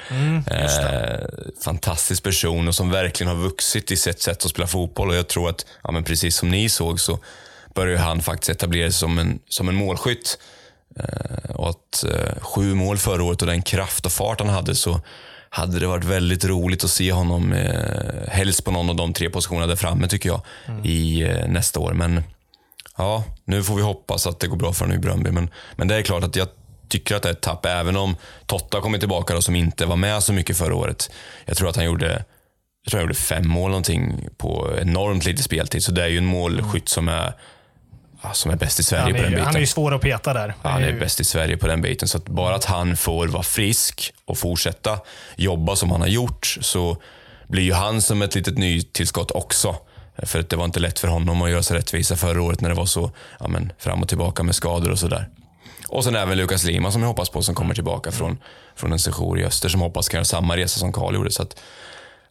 eh, 0.48 1.28
fantastisk 1.64 2.24
person 2.24 2.68
och 2.68 2.76
som 2.76 2.90
verkligen 2.90 3.36
har 3.36 3.44
vuxit 3.44 3.92
i 3.92 3.98
sitt 3.98 4.22
sätt 4.22 4.46
att 4.46 4.52
spela 4.52 4.68
fotboll. 4.68 5.10
Och 5.10 5.16
jag 5.16 5.28
tror 5.28 5.50
att, 5.50 5.66
ja, 5.84 5.92
men 5.92 6.04
precis 6.04 6.36
som 6.38 6.50
ni 6.50 6.70
såg, 6.70 7.00
så 7.00 7.20
börjar 7.74 7.98
han 7.98 8.22
faktiskt 8.22 8.50
etablera 8.50 8.92
sig 8.92 9.00
som 9.00 9.20
en, 9.20 9.40
som 9.50 9.70
en 9.70 9.76
målskytt. 9.76 10.38
Eh, 11.00 11.56
och 11.56 11.70
att 11.70 12.04
eh, 12.04 12.42
sju 12.42 12.74
mål 12.76 12.98
förra 12.98 13.24
året 13.24 13.42
och 13.42 13.48
den 13.48 13.62
kraft 13.62 14.06
och 14.06 14.12
fart 14.12 14.40
han 14.40 14.50
hade 14.50 14.76
så 14.76 15.02
hade 15.50 15.80
det 15.80 15.88
varit 15.88 16.04
väldigt 16.04 16.46
roligt 16.46 16.84
att 16.84 16.90
se 16.90 17.12
honom 17.12 17.54
eh, 17.54 18.28
helst 18.28 18.66
på 18.66 18.72
någon 18.72 18.90
av 18.90 18.96
de 18.96 19.14
tre 19.14 19.30
positionerna 19.30 19.68
där 19.68 19.76
framme 19.76 20.08
tycker 20.08 20.30
jag 20.30 20.42
i 20.84 21.24
eh, 21.24 21.48
nästa 21.48 21.80
år. 21.80 21.94
Men 21.94 22.24
ja, 22.98 23.24
nu 23.46 23.64
får 23.64 23.76
vi 23.76 23.82
hoppas 23.82 24.28
att 24.28 24.40
det 24.40 24.48
går 24.48 24.58
bra 24.58 24.74
för 24.74 24.86
honom 24.86 24.98
i 24.98 25.00
Bröndby. 25.00 25.32
Men, 25.32 25.50
men 25.76 25.88
det 25.88 25.96
är 25.96 26.02
klart 26.02 26.24
att 26.24 26.36
jag 26.36 26.48
tycker 26.90 27.16
att 27.16 27.24
det 27.24 27.30
är 27.30 27.34
ett 27.34 27.42
tapp, 27.42 27.66
även 27.66 27.98
om 27.98 28.16
Totta 28.46 28.82
kommer 28.82 28.98
tillbaka 28.98 29.34
då, 29.34 29.42
som 29.42 29.56
inte 29.56 29.86
var 29.86 29.96
med 29.96 30.24
så 30.24 30.34
mycket 30.34 30.58
förra 30.58 30.76
året. 30.76 31.12
Jag 31.46 31.58
tror 31.58 31.70
att 31.70 31.76
han 31.76 31.86
gjorde 31.86 32.24
jag 32.84 32.92
tror 32.92 33.00
han 33.00 33.04
gjorde 33.08 33.20
fem 33.20 33.48
mål 33.48 33.70
någonting 33.72 34.28
på 34.38 34.74
enormt 34.82 35.26
lite 35.26 35.44
speltid. 35.44 35.84
Så 35.84 35.92
det 35.92 36.04
är 36.04 36.08
ju 36.08 36.18
en 36.18 36.26
målskytt 36.26 36.90
som 36.90 37.08
är, 37.08 37.34
som 38.34 38.52
är 38.52 38.56
bäst 38.56 38.80
i 38.80 38.84
Sverige 38.84 39.14
på 39.14 39.22
den 39.22 39.32
biten. 39.32 39.46
han 39.46 39.56
är 39.56 39.60
ju 39.60 39.66
svår 39.68 39.94
att 39.96 40.02
peta 40.02 40.34
där. 40.34 40.54
Ja, 40.64 40.70
han 40.70 40.84
är 40.84 40.92
ju- 40.92 41.00
bäst 41.00 41.20
i 41.20 41.24
Sverige 41.24 41.58
på 41.58 41.68
den 41.68 41.82
biten. 41.82 42.08
Så 42.08 42.18
att 42.18 42.26
bara 42.26 42.56
att 42.56 42.66
han 42.66 42.98
får 42.98 43.28
vara 43.28 43.44
frisk 43.44 44.14
och 44.26 44.38
fortsätta 44.38 45.00
jobba 45.36 45.76
som 45.76 45.92
han 45.92 46.02
har 46.02 46.08
gjort 46.08 46.58
så 46.62 46.98
blir 47.48 47.64
ju 47.64 47.74
han 47.74 48.02
som 48.02 48.22
ett 48.22 48.36
litet 48.36 48.58
nytillskott 48.58 49.32
också. 49.32 49.76
För 50.18 50.40
att 50.40 50.50
det 50.50 50.56
var 50.56 50.66
inte 50.66 50.80
lätt 50.80 51.00
för 51.00 51.08
honom 51.08 51.42
att 51.42 51.50
göra 51.50 51.64
sig 51.64 51.78
rättvisa 51.78 52.16
förra 52.16 52.42
året 52.42 52.62
när 52.62 52.70
det 52.70 52.76
var 52.76 52.86
så 52.86 53.12
ja, 53.40 53.48
men, 53.48 53.72
fram 53.78 54.02
och 54.02 54.10
tillbaka 54.10 54.44
med 54.44 54.56
skador 54.56 54.92
och 54.92 55.00
sådär. 55.00 55.30
Och 55.88 56.04
sen 56.04 56.16
även 56.16 56.38
Lukas 56.38 56.64
Lima 56.64 56.92
som 56.92 57.02
jag 57.02 57.08
hoppas 57.08 57.30
på 57.30 57.42
som 57.42 57.56
kommer 57.56 57.76
tillbaka 57.76 58.12
från, 58.12 58.38
från 58.76 58.92
en 58.92 59.00
sejour 59.00 59.40
i 59.40 59.46
öster 59.46 59.70
som 59.70 59.82
hoppas 59.82 60.10
kan 60.10 60.18
göra 60.18 60.26
samma 60.26 60.58
resa 60.58 60.80
som 60.80 60.94
Karl 60.94 61.16
gjorde. 61.16 61.32
Så 61.32 61.42
att, 61.42 61.62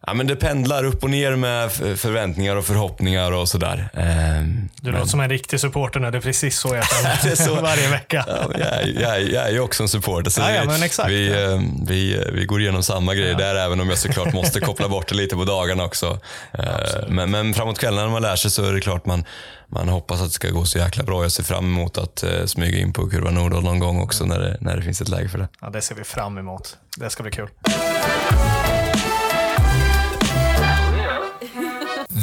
ja, 0.07 0.13
men 0.13 0.27
det 0.27 0.35
pendlar 0.35 0.83
upp 0.83 1.03
och 1.03 1.09
ner 1.09 1.35
med 1.35 1.71
förväntningar 1.71 2.55
och 2.55 2.65
förhoppningar 2.65 3.31
och 3.31 3.49
sådär. 3.49 3.89
Ehm, 3.93 4.69
Du 4.81 4.91
låter 4.91 5.05
som 5.05 5.19
en 5.19 5.29
riktig 5.29 5.59
supporter 5.59 5.99
nu. 5.99 6.11
Det 6.11 6.17
är 6.17 6.21
precis 6.21 6.57
så 6.59 6.67
jag 6.67 6.77
är 7.31 7.35
så. 7.35 7.43
känner 7.45 7.61
varje 7.61 7.89
vecka. 7.89 8.25
Ja, 8.27 8.47
men 8.51 8.59
jag, 8.61 8.69
är- 8.73 9.01
jag, 9.01 9.21
jag 9.23 9.47
är 9.47 9.51
ju 9.51 9.59
också 9.59 9.83
en 9.83 9.89
supporter. 9.89 10.31
Så 10.31 10.41
Ja, 10.41 10.61
vi, 10.61 10.67
men 10.67 10.83
exakt. 10.83 11.09
vi, 11.09 11.43
eh, 11.43 11.61
vi, 11.87 12.23
vi 12.33 12.45
går 12.45 12.61
igenom 12.61 12.83
samma 12.83 13.15
grejer 13.15 13.35
där, 13.35 13.55
även 13.55 13.79
om 13.81 13.89
jag 13.89 13.97
såklart 13.97 14.33
måste 14.33 14.59
koppla 14.69 14.89
bort 14.89 15.07
det 15.07 15.15
lite 15.15 15.35
på 15.35 15.43
dagarna 15.45 15.83
också. 15.83 16.19
Eh, 16.53 16.65
Men, 17.09 17.31
men 17.31 17.53
framåt 17.53 17.79
kvällen 17.79 18.03
när 18.05 18.11
man 18.11 18.21
lär 18.21 18.35
sig 18.35 18.51
så 18.51 18.65
är 18.65 18.73
det 18.73 18.81
klart 18.81 19.05
man, 19.05 19.25
man 19.67 19.89
hoppas 19.89 20.21
att 20.21 20.27
det 20.27 20.33
ska 20.33 20.49
gå 20.49 20.65
så 20.65 20.77
jäkla 20.77 21.03
bra. 21.03 21.21
Jag 21.23 21.31
ser 21.31 21.43
fram 21.43 21.65
emot 21.65 21.97
att 21.97 22.23
eh, 22.23 22.45
smyga 22.45 22.77
in 22.79 22.93
på 22.93 23.09
Kurva 23.09 23.31
Nord 23.31 23.51
någon 23.51 23.79
gång 23.79 24.01
också 24.01 24.25
när 24.25 24.39
det, 24.39 24.57
när 24.61 24.77
det 24.77 24.81
finns 24.83 25.01
ett 25.01 25.09
läge 25.09 25.29
för 25.29 25.37
det. 25.37 25.47
Ja, 25.61 25.69
det 25.69 25.81
ser 25.81 25.95
vi 25.95 26.03
fram 26.03 26.37
emot. 26.37 26.77
Det 26.97 27.09
ska 27.09 27.23
bli 27.23 27.31
kul. 27.31 27.47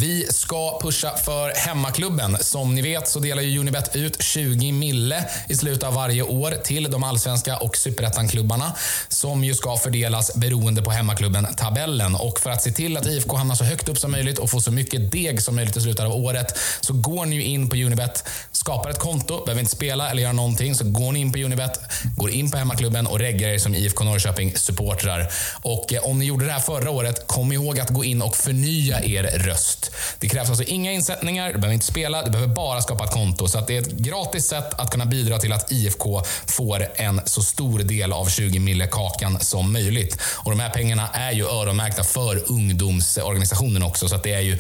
Vi 0.03 0.27
ska 0.31 0.81
pusha 0.81 1.17
för 1.17 1.53
hemmaklubben. 1.57 2.37
Som 2.41 2.75
ni 2.75 2.83
vet 2.83 3.09
så 3.09 3.19
delar 3.19 3.43
ju 3.43 3.61
Unibet 3.61 3.97
ut 3.97 4.23
20 4.23 4.73
mille 4.73 5.25
i 5.49 5.57
slutet 5.57 5.83
av 5.83 5.95
varje 5.95 6.23
år 6.23 6.51
till 6.51 6.91
de 6.91 7.05
allsvenska 7.05 7.57
och 7.57 7.77
superettan-klubbarna 7.77 8.73
som 9.09 9.45
ju 9.45 9.55
ska 9.55 9.77
fördelas 9.77 10.35
beroende 10.35 10.83
på 10.83 10.91
hemmaklubben-tabellen. 10.91 12.15
Och 12.15 12.41
för 12.41 12.51
att 12.51 12.63
se 12.63 12.73
till 12.73 12.97
att 12.97 13.07
IFK 13.07 13.37
hamnar 13.37 13.55
så 13.55 13.65
högt 13.65 13.89
upp 13.89 13.99
som 13.99 14.11
möjligt 14.11 14.39
och 14.39 14.51
får 14.51 14.61
så 14.61 14.71
mycket 14.71 15.13
deg 15.13 15.43
som 15.43 15.57
möjligt 15.57 15.77
i 15.77 15.81
slutet 15.81 16.05
av 16.05 16.13
året 16.13 16.59
så 16.81 16.93
går 16.93 17.27
ni 17.27 17.37
ju 17.37 17.43
in 17.43 17.69
på 17.69 17.77
Unibet, 17.77 18.25
skapar 18.53 18.91
ett 18.91 18.99
konto, 18.99 19.45
behöver 19.45 19.61
inte 19.61 19.77
spela 19.77 20.11
eller 20.11 20.23
göra 20.23 20.33
någonting, 20.33 20.75
så 20.75 20.85
går 20.85 21.13
ni 21.13 21.21
in 21.21 21.33
på 21.33 21.39
Unibet, 21.39 21.81
går 22.17 22.31
in 22.31 22.51
på 22.51 22.59
hemmaklubben 22.59 23.07
och 23.07 23.19
reggar 23.19 23.49
er 23.49 23.59
som 23.59 23.75
IFK 23.75 24.05
Norrköping-supportrar. 24.05 25.33
Och 25.63 25.93
eh, 25.93 26.03
om 26.03 26.19
ni 26.19 26.25
gjorde 26.25 26.47
det 26.47 26.53
här 26.53 26.61
förra 26.61 26.91
året, 26.91 27.27
kom 27.27 27.53
ihåg 27.53 27.81
att 27.81 27.91
gå 27.91 28.05
in 28.05 28.23
och 28.23 28.37
förnya 28.37 29.05
er 29.05 29.23
röst. 29.23 29.92
Det 30.19 30.29
krävs 30.29 30.49
alltså 30.49 30.65
inga 30.65 30.93
insättningar, 30.93 31.47
du 31.53 31.59
behöver 31.59 31.75
inte 31.75 31.87
spela, 31.87 32.23
du 32.23 32.31
behöver 32.31 32.55
bara 32.55 32.83
skapa 32.83 33.05
ett 33.05 33.11
konto. 33.11 33.49
Så 33.49 33.59
att 33.59 33.67
det 33.67 33.77
är 33.77 33.83
ett 33.83 33.93
gratis 33.93 34.47
sätt 34.47 34.75
att 34.81 34.91
kunna 34.91 35.07
bidra 35.07 35.39
till 35.39 35.53
att 35.53 35.73
IFK 35.73 36.23
får 36.47 36.87
en 36.95 37.21
så 37.25 37.43
stor 37.43 37.79
del 37.79 38.13
av 38.13 38.29
20 38.29 38.59
mille 38.59 38.87
kakan 38.87 39.41
som 39.41 39.73
möjligt. 39.73 40.19
Och 40.23 40.51
de 40.51 40.61
här 40.61 40.71
pengarna 40.71 41.09
är 41.09 41.33
ju 41.33 41.47
öronmärkta 41.47 42.05
för 42.05 42.43
ungdomsorganisationen 42.53 43.83
också, 43.83 44.09
så 44.09 44.15
att 44.15 44.23
det 44.23 44.33
är 44.33 44.41
ju 44.41 44.59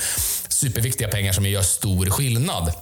superviktiga 0.48 1.08
pengar 1.08 1.32
som 1.32 1.46
gör 1.46 1.62
stor 1.62 2.06
skillnad. 2.06 2.72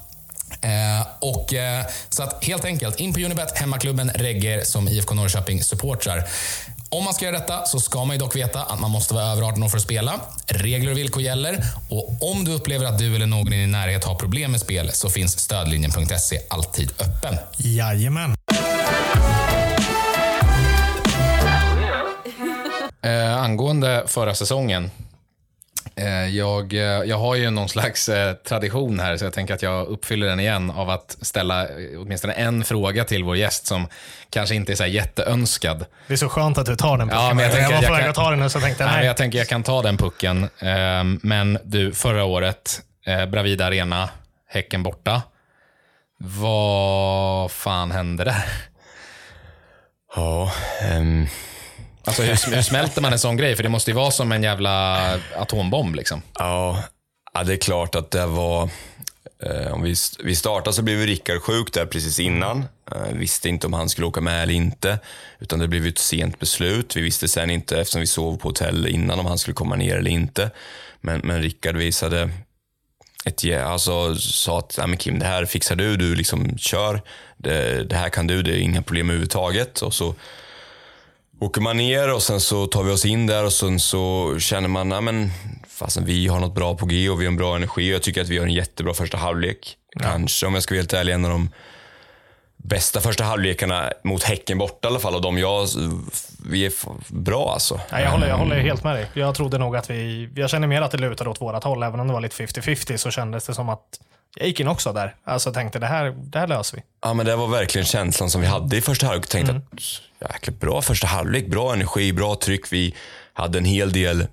Eh, 0.62 1.07
och, 1.20 1.55
eh, 1.55 1.84
så 2.09 2.22
att 2.22 2.44
helt 2.44 2.64
enkelt, 2.64 3.01
in 3.01 3.12
på 3.12 3.20
Unibet, 3.20 3.59
hemmaklubben, 3.59 4.11
regger 4.14 4.64
som 4.64 4.88
IFK 4.88 5.14
Norrköping 5.14 5.64
supportrar. 5.64 6.28
Om 6.93 7.05
man 7.05 7.14
ska 7.14 7.24
göra 7.24 7.38
detta 7.38 7.64
så 7.66 7.80
ska 7.80 8.05
man 8.05 8.16
ju 8.16 8.20
dock 8.20 8.36
veta 8.36 8.62
att 8.62 8.80
man 8.80 8.91
måste 8.91 9.14
vara 9.14 9.24
över 9.24 9.43
18 9.43 9.62
år 9.62 9.68
för 9.68 9.76
att 9.76 9.82
spela. 9.82 10.20
Regler 10.47 10.91
och 10.91 10.99
villkor 10.99 11.22
gäller. 11.22 11.64
Och 11.91 12.30
om 12.30 12.45
du 12.45 12.53
upplever 12.53 12.86
att 12.86 12.99
du 12.99 13.16
eller 13.16 13.26
någon 13.26 13.53
i 13.53 13.61
din 13.61 13.70
närhet 13.70 14.05
har 14.05 14.14
problem 14.14 14.51
med 14.51 14.61
spel 14.61 14.91
så 14.93 15.11
finns 15.11 15.38
stödlinjen.se 15.38 16.41
alltid 16.51 16.93
öppen. 17.01 17.36
Jajamän. 17.57 18.36
Eh, 23.03 23.36
angående 23.43 24.05
förra 24.07 24.34
säsongen. 24.34 24.91
Eh, 26.01 26.36
jag, 26.36 26.72
eh, 26.72 26.80
jag 26.80 27.16
har 27.18 27.34
ju 27.34 27.51
någon 27.51 27.68
slags 27.68 28.09
eh, 28.09 28.34
tradition 28.34 29.01
här, 29.01 29.16
så 29.16 29.24
jag 29.24 29.32
tänker 29.32 29.55
att 29.55 29.62
jag 29.62 29.86
uppfyller 29.86 30.26
den 30.26 30.40
igen 30.40 30.70
av 30.70 30.90
att 30.90 31.16
ställa 31.20 31.66
åtminstone 31.98 32.32
en 32.32 32.64
fråga 32.64 33.05
till 33.05 33.24
vår 33.24 33.36
gäst 33.36 33.66
som 33.66 33.86
kanske 34.30 34.55
inte 34.55 34.72
är 34.72 34.76
så 34.76 34.82
här 34.82 34.90
jätteönskad. 34.90 35.86
Det 36.07 36.12
är 36.12 36.16
så 36.16 36.28
skönt 36.28 36.59
att 36.59 36.66
du 36.66 36.76
tar 36.76 36.98
den 36.98 37.09
pucken. 37.09 37.24
Ja, 37.24 37.34
men 37.34 37.44
jag 37.44 37.53
tänker 37.55 37.70
var 37.70 37.76
att 37.78 37.80
på 37.80 37.84
jag 37.86 37.92
väg 37.92 38.01
kan- 38.01 38.11
att 38.11 38.16
ta 38.16 38.30
den 38.30 38.40
nu 38.40 38.48
så 38.48 38.61
tänkte 38.61 38.82
jag 38.82 38.86
Nej, 38.88 38.92
men 38.94 39.01
nej. 39.01 39.07
jag 39.07 39.16
tänker 39.16 39.38
jag 39.38 39.48
kan 39.48 39.62
ta 39.62 39.82
den 39.82 39.96
pucken. 39.96 40.42
Eh, 40.59 41.05
men 41.22 41.59
du, 41.64 41.92
förra 41.92 42.24
året, 42.24 42.80
Bravida 43.28 43.66
Arena, 43.66 44.09
Häcken 44.48 44.82
borta. 44.82 45.22
Vad 46.18 47.51
fan 47.51 47.90
hände 47.90 48.24
där? 48.24 48.44
Ja, 50.16 50.53
ehm, 50.82 51.26
Alltså 52.05 52.22
hur, 52.22 52.55
hur 52.55 52.62
smälter 52.62 53.03
man 53.03 53.12
en 53.12 53.18
sån 53.18 53.36
grej? 53.36 53.57
För 53.57 53.62
det 53.62 53.68
måste 53.68 53.90
ju 53.90 53.94
vara 53.94 54.11
som 54.11 54.32
en 54.32 54.42
jävla 54.42 55.01
atombomb 55.36 55.94
liksom. 55.94 56.22
Ja, 56.38 56.82
ja, 57.34 57.44
det 57.44 57.53
är 57.53 57.57
klart 57.57 57.94
att 57.94 58.11
det 58.11 58.26
var... 58.26 58.68
Eh, 59.42 59.72
om 59.72 59.82
vi, 59.82 59.94
vi 60.24 60.36
startade 60.36 60.74
så 60.74 60.82
blev 60.82 61.01
ju 61.01 61.07
Rickard 61.07 61.42
sjuk 61.42 61.72
där 61.72 61.86
precis 61.86 62.20
innan. 62.20 62.64
Eh, 62.92 63.12
visste 63.12 63.48
inte 63.48 63.66
om 63.66 63.72
han 63.72 63.88
skulle 63.88 64.07
åka 64.07 64.20
med 64.20 64.42
eller 64.42 64.55
inte. 64.55 64.98
Utan 65.38 65.59
det 65.59 65.68
blev 65.68 65.84
ju 65.84 65.88
ett 65.88 65.98
sent 65.98 66.38
beslut. 66.38 66.96
Vi 66.96 67.01
visste 67.01 67.28
sen 67.28 67.51
inte, 67.51 67.80
eftersom 67.80 68.01
vi 68.01 68.07
sov 68.07 68.36
på 68.36 68.48
hotell 68.48 68.86
innan, 68.86 69.20
om 69.20 69.26
han 69.26 69.38
skulle 69.38 69.55
komma 69.55 69.76
ner 69.76 69.96
eller 69.96 70.11
inte. 70.11 70.51
Men, 71.01 71.20
men 71.24 71.42
Rickard 71.42 71.76
visade 71.76 72.30
ett 73.24 73.44
alltså 73.64 74.14
sa 74.16 74.59
att 74.59 74.74
Nej, 74.78 74.86
men 74.86 74.96
Kim, 74.96 75.18
det 75.18 75.26
här 75.26 75.44
fixar 75.44 75.76
du, 75.76 75.96
du 75.96 76.14
liksom 76.14 76.59
kör. 76.59 77.03
Det, 77.36 77.84
det 77.84 77.96
här 77.96 78.09
kan 78.09 78.26
du, 78.26 78.42
det 78.42 78.51
är 78.51 78.61
inga 78.61 78.82
problem 78.82 79.11
överhuvudtaget. 79.11 79.82
Och 79.82 79.94
så 79.94 80.14
åker 81.41 81.61
man 81.61 81.76
ner 81.76 82.14
och 82.14 82.22
sen 82.22 82.41
så 82.41 82.66
tar 82.66 82.82
vi 82.82 82.93
oss 82.93 83.05
in 83.05 83.26
där 83.26 83.45
och 83.45 83.53
sen 83.53 83.80
så 83.80 84.34
känner 84.38 84.68
man, 84.68 85.05
men 85.05 85.30
fasen 85.68 86.05
vi 86.05 86.28
har 86.28 86.41
något 86.41 86.55
bra 86.55 86.76
på 86.76 86.86
G 86.86 87.11
och 87.11 87.20
vi 87.20 87.24
har 87.24 87.30
en 87.30 87.36
bra 87.36 87.57
energi 87.57 87.91
och 87.91 87.95
jag 87.95 88.03
tycker 88.03 88.20
att 88.20 88.28
vi 88.28 88.38
har 88.38 88.47
en 88.47 88.53
jättebra 88.53 88.95
första 88.95 89.16
halvlek. 89.16 89.76
Kanske, 90.01 90.47
om 90.47 90.55
jag 90.55 90.62
ska 90.62 90.74
vara 90.74 90.80
helt 90.80 90.93
ärlig, 90.93 91.12
en 91.12 91.24
av 91.24 91.30
de 91.30 91.51
bästa 92.57 93.01
första 93.01 93.24
halvlekarna 93.24 93.93
mot 94.05 94.22
Häcken 94.22 94.59
borta 94.59 94.88
i 94.88 94.91
alla 94.91 95.01
fall. 95.01 95.14
Och 95.14 95.22
de 95.22 95.38
jag, 95.38 95.66
vi 96.51 96.66
är 96.66 96.72
bra 97.09 97.53
alltså. 97.53 97.80
Nej, 97.93 98.03
jag, 98.03 98.11
håller, 98.11 98.28
jag 98.28 98.36
håller 98.36 98.59
helt 98.59 98.84
med 98.84 98.97
dig. 98.97 99.07
Jag 99.14 99.34
trodde 99.34 99.59
nog 99.59 99.76
att 99.76 99.91
vi... 99.91 100.28
Jag 100.34 100.51
känner 100.51 100.68
mer 100.68 100.82
att 100.82 100.91
det 100.91 100.99
lutar 100.99 101.28
åt 101.28 101.41
vårat 101.41 101.64
håll. 101.64 101.82
Även 101.82 102.01
om 102.01 102.07
det 102.07 102.12
var 102.12 102.20
lite 102.20 102.45
50-50 102.45 102.97
så 102.97 103.11
kändes 103.11 103.47
det 103.47 103.55
som 103.55 103.68
att 103.68 104.01
jag 104.37 104.49
gick 104.49 104.61
in 104.61 104.68
också 104.68 104.93
där. 104.93 105.14
Alltså 105.24 105.53
tänkte 105.53 105.78
det 105.78 105.87
här, 105.87 106.14
det 106.16 106.39
här 106.39 106.47
löser 106.47 106.76
vi. 106.76 106.83
Ja, 107.03 107.14
men 107.14 107.26
det 107.26 107.37
var 107.37 107.49
verkligen 107.49 107.87
känslan 107.87 108.31
som 108.31 108.41
vi 108.41 108.47
hade 108.47 108.76
i 108.76 108.81
första 108.81 109.07
halvlek. 109.07 109.28
Tänkte 109.28 109.53
att 109.53 110.33
jäkligt 110.33 110.61
bra 110.61 110.83
första 110.83 111.07
halvlek, 111.07 111.47
bra 111.47 111.72
energi, 111.72 112.12
bra 112.12 112.35
tryck. 112.35 112.72
Vi 112.72 112.95
hade 113.33 113.59
en 113.59 113.64
hel 113.64 113.93
del 113.93 114.26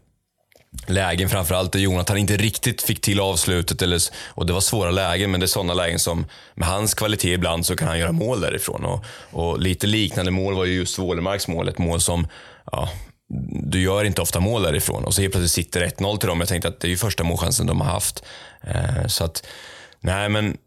lägen, 0.86 1.30
framförallt 1.30 1.72
där 1.72 1.80
Jonathan 1.80 2.18
inte 2.18 2.38
riktigt 2.38 2.82
fick 2.82 3.02
till 3.02 3.20
avslutet. 3.20 3.82
Eller, 3.82 4.02
och 4.28 4.46
det 4.46 4.54
var 4.54 4.62
svåra 4.62 4.92
lägen, 4.92 5.32
men 5.32 5.40
det 5.40 5.46
är 5.46 5.48
sådana 5.48 5.74
lägen 5.74 6.00
som 6.00 6.26
med 6.56 6.68
hans 6.68 6.94
kvalitet 6.94 7.34
ibland 7.34 7.66
så 7.66 7.76
kan 7.76 7.88
han 7.88 8.00
göra 8.00 8.12
mål 8.12 8.42
därifrån. 8.42 8.86
Och, 8.86 9.06
och 9.32 9.60
lite 9.60 9.88
liknande 9.88 10.32
mål 10.32 10.54
var 10.56 10.66
ju 10.66 10.74
just 10.74 11.00
Wålemarks 11.00 11.48
mål, 11.48 11.68
ett 11.68 11.78
mål 11.78 12.02
som 12.02 12.28
ja, 12.72 12.90
du 13.64 13.82
gör 13.82 14.04
inte 14.04 14.22
ofta 14.22 14.40
mål 14.40 14.64
därifrån. 14.64 15.04
Och 15.06 15.14
så 15.14 15.22
helt 15.22 15.34
plötsligt 15.34 15.66
sitter 15.66 15.88
1-0 15.88 16.18
till 16.18 16.30
dem. 16.30 16.40
Jag 16.40 16.50
tänkte 16.50 16.68
att 16.68 16.80
det 16.80 16.88
är 16.88 16.90
ju 16.90 16.98
första 16.98 17.24
målchansen 17.24 17.68
de 17.68 17.82
har 17.82 17.88
haft. 17.88 18.24
Eh, 18.62 19.08
så 19.08 19.24
att, 19.24 19.48
nej 20.00 20.30
men 20.30 20.58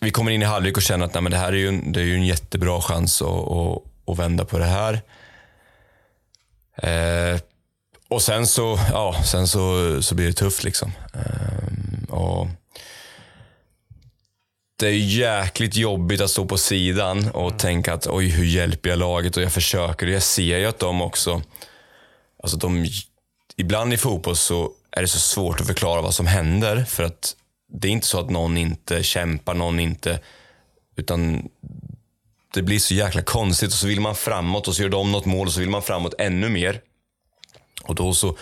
vi 0.00 0.10
kommer 0.10 0.30
in 0.30 0.42
i 0.42 0.44
halvlek 0.44 0.76
och 0.76 0.82
känner 0.82 1.04
att 1.04 1.14
nej, 1.14 1.22
men 1.22 1.32
det 1.32 1.38
här 1.38 1.52
är 1.52 1.56
ju 1.56 1.68
en, 1.68 1.92
det 1.92 2.00
är 2.00 2.04
ju 2.04 2.14
en 2.14 2.26
jättebra 2.26 2.80
chans 2.80 3.22
att, 3.22 3.28
att, 3.28 3.82
att 4.06 4.18
vända 4.18 4.44
på 4.44 4.58
det 4.58 4.64
här. 4.64 5.02
Eh, 6.76 7.40
och 8.08 8.22
sen 8.22 8.46
så, 8.46 8.78
ja, 8.90 9.22
sen 9.24 9.48
så, 9.48 10.02
så 10.02 10.14
blir 10.14 10.26
det 10.26 10.32
tufft 10.32 10.64
liksom. 10.64 10.92
Ehm, 11.14 12.04
och 12.04 12.48
det 14.76 14.86
är 14.86 14.98
jäkligt 14.98 15.76
jobbigt 15.76 16.20
att 16.20 16.30
stå 16.30 16.44
på 16.44 16.58
sidan 16.58 17.30
och 17.30 17.58
tänka 17.58 17.94
att 17.94 18.06
oj, 18.06 18.28
hur 18.28 18.44
hjälper 18.44 18.90
jag 18.90 18.98
laget? 18.98 19.36
Och 19.36 19.42
jag 19.42 19.52
försöker. 19.52 20.06
Och 20.06 20.12
jag 20.12 20.22
ser 20.22 20.58
ju 20.58 20.66
att 20.66 20.78
de 20.78 21.02
också, 21.02 21.42
alltså 22.42 22.56
de, 22.56 22.86
ibland 23.56 23.94
i 23.94 23.96
fotboll 23.96 24.36
så 24.36 24.70
är 24.90 25.00
det 25.02 25.08
så 25.08 25.18
svårt 25.18 25.60
att 25.60 25.66
förklara 25.66 26.00
vad 26.00 26.14
som 26.14 26.26
händer. 26.26 26.84
För 26.84 27.04
att 27.04 27.36
det 27.74 27.88
är 27.88 27.92
inte 27.92 28.06
så 28.06 28.20
att 28.20 28.30
någon 28.30 28.56
inte 28.56 29.02
kämpar, 29.02 29.54
någon 29.54 29.80
inte, 29.80 30.20
utan 30.96 31.48
det 32.54 32.62
blir 32.62 32.78
så 32.78 32.94
jäkla 32.94 33.22
konstigt 33.22 33.68
och 33.68 33.78
så 33.78 33.86
vill 33.86 34.00
man 34.00 34.14
framåt 34.14 34.68
och 34.68 34.74
så 34.74 34.82
gör 34.82 34.88
de 34.88 35.12
något 35.12 35.24
mål 35.24 35.46
och 35.46 35.52
så 35.52 35.60
vill 35.60 35.70
man 35.70 35.82
framåt 35.82 36.14
ännu 36.18 36.48
mer. 36.48 36.80
Och 37.82 37.94
då 37.94 38.14
så, 38.14 38.36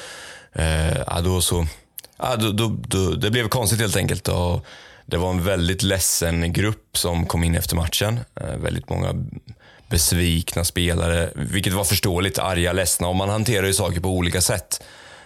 eh, 0.53 0.97
ja, 1.07 1.21
då 1.21 1.41
så, 1.41 1.67
ja, 2.17 2.37
då, 2.37 2.53
då, 2.53 2.77
då, 2.87 3.11
det 3.11 3.31
blev 3.31 3.49
konstigt 3.49 3.81
helt 3.81 3.97
enkelt. 3.97 4.29
Och 4.29 4.67
det 5.07 5.17
var 5.17 5.31
en 5.31 5.45
väldigt 5.45 5.83
ledsen 5.83 6.53
grupp 6.53 6.99
som 6.99 7.27
kom 7.27 7.45
in 7.45 7.55
efter 7.55 7.77
matchen. 7.77 8.21
Eh, 8.41 8.57
väldigt 8.57 8.89
många 8.89 9.15
besvikna 9.89 10.65
spelare, 10.65 11.31
vilket 11.35 11.73
var 11.73 11.85
förståeligt, 11.85 12.39
arga, 12.39 12.73
ledsna. 12.73 13.09
Och 13.09 13.17
man 13.17 13.29
hanterar 13.29 13.67
ju 13.67 13.75
saker 13.75 14.01
på 14.01 14.09
olika 14.09 14.41
sätt. 14.41 14.83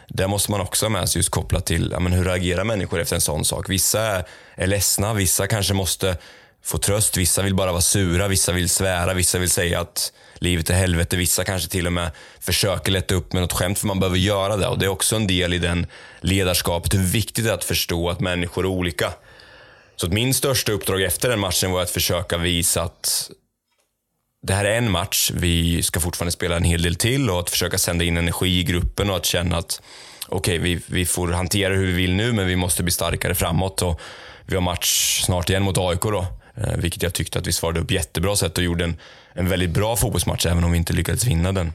Det 0.08 0.28
måste 0.28 0.50
man 0.50 0.60
också 0.60 0.84
ha 0.86 0.90
med 0.90 1.08
sig 1.08 1.18
just 1.18 1.30
kopplat 1.30 1.66
till 1.66 1.88
ja, 1.92 2.00
men 2.00 2.12
hur 2.12 2.24
reagerar 2.24 2.64
människor 2.64 3.00
efter 3.00 3.14
en 3.14 3.20
sån 3.20 3.44
sak. 3.44 3.70
Vissa 3.70 4.00
är, 4.00 4.24
är 4.54 4.66
ledsna, 4.66 5.14
vissa 5.14 5.46
kanske 5.46 5.74
måste 5.74 6.16
få 6.62 6.78
tröst, 6.78 7.16
vissa 7.16 7.42
vill 7.42 7.54
bara 7.54 7.72
vara 7.72 7.82
sura, 7.82 8.28
vissa 8.28 8.52
vill 8.52 8.68
svära, 8.68 9.14
vissa 9.14 9.38
vill 9.38 9.50
säga 9.50 9.80
att 9.80 10.12
livet 10.34 10.70
är 10.70 10.74
helvete, 10.74 11.16
vissa 11.16 11.44
kanske 11.44 11.68
till 11.68 11.86
och 11.86 11.92
med 11.92 12.10
försöker 12.40 12.92
lätta 12.92 13.14
upp 13.14 13.32
med 13.32 13.42
något 13.42 13.52
skämt 13.52 13.78
för 13.78 13.86
man 13.86 14.00
behöver 14.00 14.18
göra 14.18 14.56
det. 14.56 14.66
Och 14.66 14.78
Det 14.78 14.84
är 14.84 14.90
också 14.90 15.16
en 15.16 15.26
del 15.26 15.52
i 15.52 15.58
den 15.58 15.86
ledarskapet, 16.20 16.94
hur 16.94 16.98
viktigt 16.98 17.44
det 17.44 17.50
är 17.50 17.54
att 17.54 17.64
förstå 17.64 18.10
att 18.10 18.20
människor 18.20 18.64
är 18.64 18.68
olika. 18.68 19.12
Så 19.96 20.06
att 20.06 20.12
min 20.12 20.34
största 20.34 20.72
uppdrag 20.72 21.02
efter 21.02 21.28
den 21.28 21.40
matchen 21.40 21.70
var 21.70 21.82
att 21.82 21.90
försöka 21.90 22.36
visa 22.36 22.82
att 22.82 23.30
det 24.46 24.54
här 24.54 24.64
är 24.64 24.78
en 24.78 24.90
match, 24.90 25.30
vi 25.34 25.82
ska 25.82 26.00
fortfarande 26.00 26.32
spela 26.32 26.56
en 26.56 26.64
hel 26.64 26.82
del 26.82 26.96
till 26.96 27.30
och 27.30 27.40
att 27.40 27.50
försöka 27.50 27.78
sända 27.78 28.04
in 28.04 28.16
energi 28.16 28.58
i 28.58 28.62
gruppen 28.62 29.10
och 29.10 29.16
att 29.16 29.24
känna 29.24 29.56
att 29.56 29.82
okej, 30.28 30.58
okay, 30.58 30.74
vi, 30.74 30.82
vi 30.86 31.06
får 31.06 31.28
hantera 31.28 31.74
hur 31.74 31.86
vi 31.86 31.92
vill 31.92 32.14
nu, 32.14 32.32
men 32.32 32.46
vi 32.46 32.56
måste 32.56 32.82
bli 32.82 32.92
starkare 32.92 33.34
framåt. 33.34 33.82
Och 33.82 34.00
vi 34.46 34.54
har 34.54 34.62
match 34.62 35.20
snart 35.24 35.50
igen 35.50 35.62
mot 35.62 35.78
AIK 35.78 36.00
då, 36.00 36.26
eh, 36.56 36.76
vilket 36.76 37.02
jag 37.02 37.14
tyckte 37.14 37.38
att 37.38 37.46
vi 37.46 37.52
svarade 37.52 37.80
upp 37.80 37.90
jättebra 37.90 38.36
sätt 38.36 38.58
och 38.58 38.64
gjorde 38.64 38.84
en, 38.84 38.96
en 39.32 39.48
väldigt 39.48 39.70
bra 39.70 39.96
fotbollsmatch, 39.96 40.46
även 40.46 40.64
om 40.64 40.72
vi 40.72 40.78
inte 40.78 40.92
lyckades 40.92 41.24
vinna 41.24 41.52
den. 41.52 41.72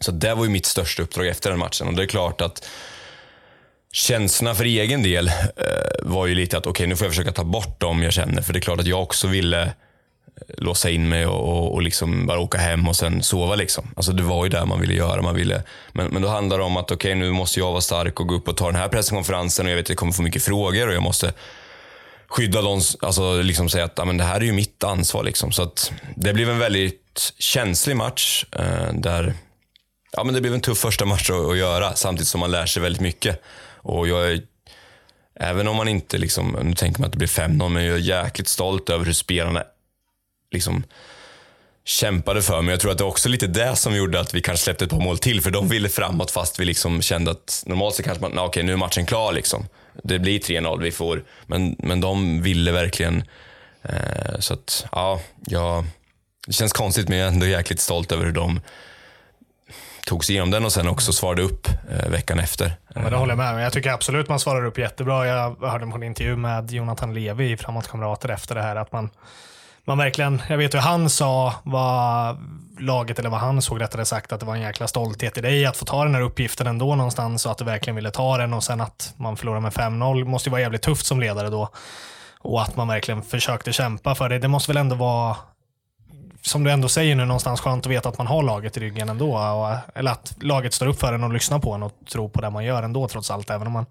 Så 0.00 0.12
det 0.12 0.34
var 0.34 0.44
ju 0.44 0.50
mitt 0.50 0.66
största 0.66 1.02
uppdrag 1.02 1.26
efter 1.26 1.50
den 1.50 1.58
matchen 1.58 1.88
och 1.88 1.94
det 1.94 2.02
är 2.02 2.06
klart 2.06 2.40
att 2.40 2.68
Känslorna 3.92 4.54
för 4.54 4.64
egen 4.64 5.02
del 5.02 5.28
eh, 5.28 5.32
var 6.02 6.26
ju 6.26 6.34
lite 6.34 6.58
att 6.58 6.66
okej, 6.66 6.70
okay, 6.70 6.86
nu 6.86 6.96
får 6.96 7.04
jag 7.04 7.12
försöka 7.12 7.32
ta 7.32 7.44
bort 7.44 7.80
dem 7.80 8.02
jag 8.02 8.12
känner. 8.12 8.42
För 8.42 8.52
det 8.52 8.58
är 8.58 8.60
klart 8.60 8.80
att 8.80 8.86
jag 8.86 9.02
också 9.02 9.28
ville 9.28 9.72
låsa 10.58 10.90
in 10.90 11.08
mig 11.08 11.26
och, 11.26 11.48
och, 11.48 11.74
och 11.74 11.82
liksom 11.82 12.26
bara 12.26 12.38
åka 12.38 12.58
hem 12.58 12.88
och 12.88 12.96
sen 12.96 13.22
sova. 13.22 13.54
Liksom. 13.54 13.90
Alltså 13.96 14.12
det 14.12 14.22
var 14.22 14.44
ju 14.44 14.50
det 14.50 14.64
man 14.64 14.80
ville 14.80 14.94
göra. 14.94 15.22
Man 15.22 15.34
ville, 15.34 15.62
men, 15.92 16.06
men 16.06 16.22
då 16.22 16.28
handlar 16.28 16.58
det 16.58 16.64
om 16.64 16.76
att 16.76 16.90
okej, 16.90 16.94
okay, 16.94 17.14
nu 17.14 17.32
måste 17.32 17.60
jag 17.60 17.70
vara 17.70 17.80
stark 17.80 18.20
och 18.20 18.28
gå 18.28 18.34
upp 18.34 18.48
och 18.48 18.56
ta 18.56 18.66
den 18.66 18.80
här 18.80 18.88
presskonferensen 18.88 19.66
och 19.66 19.72
jag 19.72 19.76
vet 19.76 19.84
att 19.84 19.88
jag 19.88 19.98
kommer 19.98 20.12
få 20.12 20.22
mycket 20.22 20.42
frågor 20.42 20.88
och 20.88 20.94
jag 20.94 21.02
måste 21.02 21.32
skydda 22.28 22.62
dem, 22.62 22.80
alltså 23.00 23.42
liksom 23.42 23.68
säga 23.68 23.84
att 23.84 24.06
men 24.06 24.16
det 24.16 24.24
här 24.24 24.40
är 24.40 24.44
ju 24.44 24.52
mitt 24.52 24.84
ansvar. 24.84 25.24
Liksom. 25.24 25.52
Så 25.52 25.62
att 25.62 25.92
det 26.16 26.32
blev 26.32 26.50
en 26.50 26.58
väldigt 26.58 27.32
känslig 27.38 27.96
match 27.96 28.44
eh, 28.52 28.92
där 28.92 29.34
ja, 30.12 30.24
men 30.24 30.34
det 30.34 30.40
blev 30.40 30.54
en 30.54 30.60
tuff 30.60 30.78
första 30.78 31.04
match 31.04 31.30
att, 31.30 31.50
att 31.50 31.56
göra 31.56 31.94
samtidigt 31.94 32.28
som 32.28 32.40
man 32.40 32.50
lär 32.50 32.66
sig 32.66 32.82
väldigt 32.82 33.02
mycket. 33.02 33.42
Och 33.84 34.08
jag 34.08 34.40
även 35.40 35.68
om 35.68 35.76
man 35.76 35.88
inte, 35.88 36.18
liksom, 36.18 36.58
nu 36.62 36.74
tänker 36.74 37.00
man 37.00 37.06
att 37.06 37.12
det 37.12 37.18
blir 37.18 37.28
5-0, 37.28 37.68
men 37.68 37.84
jag 37.84 37.94
är 37.94 38.00
jäkligt 38.00 38.48
stolt 38.48 38.90
över 38.90 39.04
hur 39.04 39.12
spelarna 39.12 39.64
liksom 40.52 40.84
kämpade 41.84 42.42
för. 42.42 42.62
Men 42.62 42.70
jag 42.70 42.80
tror 42.80 42.92
att 42.92 42.98
det 42.98 43.04
också 43.04 43.28
lite 43.28 43.46
det 43.46 43.76
som 43.76 43.96
gjorde 43.96 44.20
att 44.20 44.34
vi 44.34 44.40
kanske 44.40 44.64
släppte 44.64 44.84
ett 44.84 44.90
par 44.90 45.00
mål 45.00 45.18
till. 45.18 45.40
För 45.40 45.50
de 45.50 45.68
ville 45.68 45.88
framåt 45.88 46.30
fast 46.30 46.60
vi 46.60 46.64
liksom 46.64 47.02
kände 47.02 47.30
att 47.30 47.62
normalt 47.66 47.94
så 47.94 48.02
kanske 48.02 48.22
man, 48.22 48.32
okej 48.32 48.46
okay, 48.46 48.62
nu 48.62 48.72
är 48.72 48.76
matchen 48.76 49.06
klar 49.06 49.32
liksom. 49.32 49.66
Det 50.02 50.18
blir 50.18 50.38
3-0, 50.38 50.82
vi 50.82 50.92
får. 50.92 51.24
Men, 51.46 51.76
men 51.78 52.00
de 52.00 52.42
ville 52.42 52.72
verkligen. 52.72 53.24
Eh, 53.82 54.38
så 54.38 54.54
att, 54.54 54.86
ja, 54.92 55.20
jag, 55.46 55.84
det 56.46 56.52
känns 56.52 56.72
konstigt 56.72 57.08
men 57.08 57.18
jag 57.18 57.28
är 57.28 57.32
ändå 57.32 57.46
jäkligt 57.46 57.80
stolt 57.80 58.12
över 58.12 58.24
hur 58.24 58.32
de 58.32 58.60
tog 60.06 60.24
sig 60.24 60.34
igenom 60.34 60.50
den 60.50 60.64
och 60.64 60.72
sen 60.72 60.88
också 60.88 61.12
svarade 61.12 61.42
upp 61.42 61.68
eh, 61.90 62.08
veckan 62.08 62.38
efter. 62.38 62.72
Ja, 62.94 63.00
men 63.00 63.12
det 63.12 63.18
håller 63.18 63.32
jag 63.32 63.38
med 63.38 63.54
om. 63.54 63.60
Jag 63.60 63.72
tycker 63.72 63.90
absolut 63.90 64.28
man 64.28 64.40
svarar 64.40 64.64
upp 64.64 64.78
jättebra. 64.78 65.26
Jag 65.26 65.56
hörde 65.60 65.86
på 65.86 65.96
en 65.96 66.02
intervju 66.02 66.36
med 66.36 66.70
Jonathan 66.70 67.14
Levi 67.14 67.52
i 67.52 67.56
Framåtkamrater 67.56 68.28
efter 68.28 68.54
det 68.54 68.62
här. 68.62 68.76
Att 68.76 68.92
man, 68.92 69.10
man 69.84 69.98
verkligen, 69.98 70.42
jag 70.48 70.58
vet 70.58 70.74
hur 70.74 70.78
han 70.78 71.10
sa 71.10 71.54
vad 71.62 72.36
laget, 72.78 73.18
eller 73.18 73.30
vad 73.30 73.40
han 73.40 73.62
såg 73.62 73.80
rättare 73.80 74.04
sagt, 74.04 74.32
att 74.32 74.40
det 74.40 74.46
var 74.46 74.54
en 74.54 74.60
jäkla 74.60 74.88
stolthet 74.88 75.38
i 75.38 75.40
dig 75.40 75.66
att 75.66 75.76
få 75.76 75.84
ta 75.84 76.04
den 76.04 76.14
här 76.14 76.22
uppgiften 76.22 76.66
ändå 76.66 76.94
någonstans 76.94 77.46
och 77.46 77.52
att 77.52 77.58
du 77.58 77.64
verkligen 77.64 77.96
ville 77.96 78.10
ta 78.10 78.38
den 78.38 78.54
och 78.54 78.64
sen 78.64 78.80
att 78.80 79.14
man 79.16 79.36
förlorar 79.36 79.60
med 79.60 79.72
5-0 79.72 80.24
måste 80.24 80.48
ju 80.48 80.50
vara 80.50 80.60
jävligt 80.60 80.82
tufft 80.82 81.06
som 81.06 81.20
ledare 81.20 81.50
då. 81.50 81.68
Och 82.40 82.62
att 82.62 82.76
man 82.76 82.88
verkligen 82.88 83.22
försökte 83.22 83.72
kämpa 83.72 84.14
för 84.14 84.28
det. 84.28 84.38
Det 84.38 84.48
måste 84.48 84.70
väl 84.70 84.76
ändå 84.76 84.96
vara 84.96 85.36
som 86.42 86.64
du 86.64 86.70
ändå 86.70 86.88
säger 86.88 87.14
nu, 87.14 87.24
någonstans 87.24 87.60
skönt 87.60 87.86
att 87.86 87.92
veta 87.92 88.08
att 88.08 88.18
man 88.18 88.26
har 88.26 88.42
laget 88.42 88.76
i 88.76 88.80
ryggen 88.80 89.08
ändå. 89.08 89.36
Och, 89.36 89.98
eller 89.98 90.10
att 90.10 90.34
laget 90.40 90.74
står 90.74 90.86
upp 90.86 91.00
för 91.00 91.12
en 91.12 91.24
och 91.24 91.32
lyssnar 91.32 91.58
på 91.58 91.72
en 91.72 91.82
och 91.82 91.92
tror 92.12 92.28
på 92.28 92.40
det 92.40 92.50
man 92.50 92.64
gör 92.64 92.82
ändå 92.82 93.08
trots 93.08 93.30
allt. 93.30 93.50
Även 93.50 93.66
om 93.66 93.72
man 93.72 93.86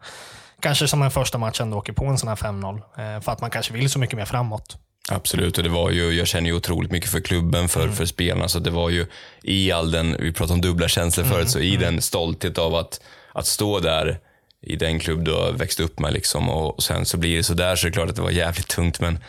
kanske 0.60 0.88
som 0.88 1.02
en 1.02 1.12
första 1.12 1.38
match 1.38 1.62
ändå 1.62 1.78
åker 1.78 1.94
på 1.94 2.06
en 2.06 2.18
sån 2.18 2.30
här 2.30 2.36
5-0. 2.36 2.76
Eh, 2.76 3.22
för 3.22 3.32
att 3.32 3.42
man 3.42 3.50
kanske 3.50 3.74
vill 3.74 3.90
så 3.90 4.00
mycket 4.00 4.18
mer 4.18 4.26
framåt. 4.26 4.78
Absolut, 5.10 5.58
och 5.58 5.64
det 5.64 5.70
var 5.70 5.92
ju, 5.92 6.12
jag 6.12 6.28
känner 6.28 6.50
ju 6.50 6.56
otroligt 6.56 6.92
mycket 6.92 7.10
för 7.10 7.20
klubben, 7.20 7.70
för, 7.70 7.84
mm. 7.84 7.96
för 7.96 8.06
spelarna. 8.06 8.48
Så 8.48 8.60
det 8.60 8.70
var 8.70 8.90
ju 8.90 9.06
i 9.44 9.72
all 9.72 9.92
den, 9.92 10.16
vi 10.20 10.34
pratade 10.34 10.54
om 10.54 10.62
dubbla 10.62 10.88
känslor 10.88 11.26
förut, 11.26 11.40
mm. 11.40 11.50
så 11.50 11.60
i 11.60 11.76
mm. 11.76 11.82
den 11.82 12.02
stolthet 12.02 12.58
av 12.58 12.76
att, 12.76 13.02
att 13.34 13.46
stå 13.46 13.80
där 13.80 14.20
i 14.62 14.76
den 14.76 15.00
klubb 15.00 15.24
du 15.26 15.34
har 15.34 15.52
växt 15.52 15.80
upp 15.80 16.00
med 16.00 16.14
liksom, 16.14 16.50
och, 16.50 16.76
och 16.76 16.84
sen 16.84 17.06
så 17.06 17.18
blir 17.18 17.38
det 17.38 17.44
så 17.44 17.54
där 17.54 17.76
så 17.76 17.88
är 17.88 17.90
det 17.92 17.94
klart 17.94 18.10
att 18.10 18.16
det 18.16 18.22
var 18.22 18.32
jävligt 18.32 18.68
tungt. 18.68 19.00
Men 19.00 19.20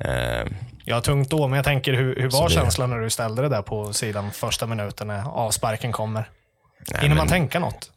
eh, 0.00 0.52
Ja, 0.84 1.00
tungt 1.00 1.30
då, 1.30 1.48
men 1.48 1.56
jag 1.56 1.64
tänker 1.64 1.92
hur, 1.92 2.16
hur 2.16 2.30
var 2.30 2.48
känslan 2.48 2.90
när 2.90 2.98
du 2.98 3.10
ställde 3.10 3.42
det 3.42 3.48
där 3.48 3.62
på 3.62 3.92
sidan 3.92 4.30
första 4.30 4.66
minuten 4.66 5.06
när 5.06 5.28
avsparken 5.28 5.92
kommer? 5.92 6.30
Nej, 6.92 7.02
Hinner 7.02 7.16
man 7.16 7.28
tänka 7.28 7.58
något? 7.58 7.90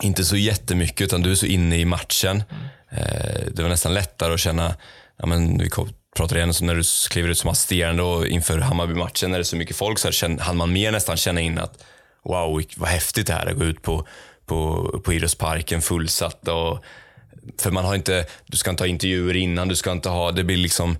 Inte 0.00 0.24
så 0.24 0.36
jättemycket, 0.36 1.00
utan 1.00 1.22
du 1.22 1.30
är 1.30 1.34
så 1.34 1.46
inne 1.46 1.76
i 1.76 1.84
matchen. 1.84 2.42
Mm. 2.50 3.04
Eh, 3.04 3.52
det 3.52 3.62
var 3.62 3.68
nästan 3.68 3.94
lättare 3.94 4.34
att 4.34 4.40
känna, 4.40 4.74
ja, 5.16 5.26
men 5.26 5.58
vi 5.58 5.68
pratar 6.18 6.36
igen, 6.36 6.54
så 6.54 6.64
när 6.64 6.74
du 6.74 6.82
kliver 7.10 7.28
ut 7.28 7.38
som 7.38 7.50
assisterande 7.50 8.02
och 8.02 8.26
inför 8.26 8.58
Hammarby-matchen 8.58 9.30
när 9.30 9.38
det 9.38 9.42
är 9.42 9.44
så 9.44 9.56
mycket 9.56 9.76
folk 9.76 9.98
så 9.98 10.08
här, 10.08 10.38
hann 10.38 10.56
man 10.56 10.72
mer 10.72 10.92
nästan 10.92 11.16
känna 11.16 11.40
in 11.40 11.58
att 11.58 11.84
wow, 12.24 12.62
vad 12.76 12.88
häftigt 12.88 13.26
det 13.26 13.32
här 13.32 13.46
är 13.46 13.50
att 13.50 13.58
gå 13.58 13.64
ut 13.64 13.82
på, 13.82 14.06
på, 14.46 14.90
på 15.04 15.12
idrottsparken 15.12 15.82
fullsatt. 15.82 16.48
Och, 16.48 16.84
för 17.60 17.70
man 17.70 17.84
har 17.84 17.94
inte, 17.94 18.26
du 18.46 18.56
ska 18.56 18.70
inte 18.70 18.82
ha 18.82 18.88
intervjuer 18.88 19.36
innan, 19.36 19.68
du 19.68 19.76
ska 19.76 19.92
inte 19.92 20.08
ha, 20.08 20.32
det 20.32 20.44
blir 20.44 20.56
liksom 20.56 20.96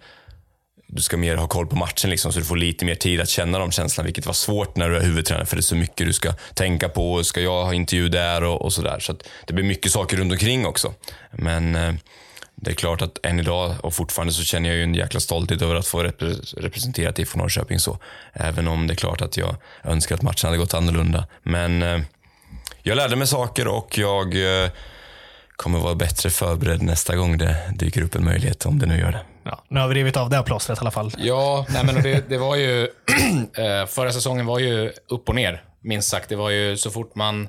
du 0.90 1.02
ska 1.02 1.16
mer 1.16 1.36
ha 1.36 1.48
koll 1.48 1.66
på 1.66 1.76
matchen 1.76 2.10
liksom, 2.10 2.32
så 2.32 2.38
du 2.38 2.44
får 2.44 2.56
lite 2.56 2.84
mer 2.84 2.94
tid 2.94 3.20
att 3.20 3.28
känna 3.28 3.58
de 3.58 3.70
känslorna, 3.70 4.04
vilket 4.04 4.26
var 4.26 4.32
svårt 4.32 4.76
när 4.76 4.90
du 4.90 4.96
är 4.96 5.00
huvudtränare, 5.00 5.46
för 5.46 5.56
det 5.56 5.60
är 5.60 5.62
så 5.62 5.76
mycket 5.76 6.06
du 6.06 6.12
ska 6.12 6.32
tänka 6.54 6.88
på. 6.88 7.24
Ska 7.24 7.40
jag 7.40 7.64
ha 7.64 7.74
intervju 7.74 8.08
där 8.08 8.44
och, 8.44 8.62
och 8.62 8.72
sådär. 8.72 8.98
Så, 9.00 9.16
det 9.46 9.52
blir 9.52 9.64
mycket 9.64 9.92
saker 9.92 10.16
runt 10.16 10.32
omkring 10.32 10.66
också. 10.66 10.94
Men 11.32 11.74
eh, 11.74 11.94
det 12.61 12.70
är 12.70 12.74
klart 12.74 13.02
att 13.02 13.26
än 13.26 13.40
idag, 13.40 13.74
och 13.82 13.94
fortfarande, 13.94 14.32
så 14.32 14.44
känner 14.44 14.68
jag 14.68 14.76
ju 14.76 14.82
en 14.82 14.94
jäkla 14.94 15.20
stolthet 15.20 15.62
över 15.62 15.74
att 15.74 15.86
få 15.86 16.02
repre 16.02 16.34
representera 16.56 17.12
IFK 17.16 17.38
Norrköping 17.38 17.78
så. 17.78 17.98
Även 18.32 18.68
om 18.68 18.86
det 18.86 18.92
är 18.92 18.96
klart 18.96 19.20
att 19.20 19.36
jag 19.36 19.56
önskar 19.84 20.14
att 20.14 20.22
matchen 20.22 20.46
hade 20.46 20.59
gått 20.59 20.74
annorlunda. 20.74 21.26
Men 21.42 21.82
eh, 21.82 22.00
jag 22.82 22.96
lärde 22.96 23.16
mig 23.16 23.26
saker 23.26 23.68
och 23.68 23.98
jag 23.98 24.34
eh, 24.62 24.70
kommer 25.56 25.78
vara 25.78 25.94
bättre 25.94 26.30
förberedd 26.30 26.82
nästa 26.82 27.16
gång 27.16 27.38
det 27.38 27.56
dyker 27.74 28.02
upp 28.02 28.14
en 28.14 28.24
möjlighet, 28.24 28.66
om 28.66 28.78
det 28.78 28.86
nu 28.86 28.98
gör 28.98 29.12
det. 29.12 29.20
Ja, 29.44 29.64
nu 29.68 29.80
har 29.80 29.88
vi 29.88 29.94
rivit 29.94 30.16
av 30.16 30.30
det 30.30 30.42
plåstret 30.42 30.78
i 30.78 30.80
alla 30.80 30.90
fall. 30.90 31.12
Ja, 31.18 31.66
nej 31.68 31.84
men 31.84 32.02
det, 32.02 32.28
det 32.28 32.38
var 32.38 32.56
ju... 32.56 32.88
Eh, 33.54 33.86
förra 33.86 34.12
säsongen 34.12 34.46
var 34.46 34.59
ju 34.59 34.92
upp 35.09 35.28
och 35.28 35.34
ner, 35.34 35.62
minst 35.80 36.09
sagt. 36.09 36.28
Det 36.28 36.36
var 36.36 36.50
ju 36.50 36.76
så 36.76 36.90
fort 36.90 37.14
man 37.14 37.48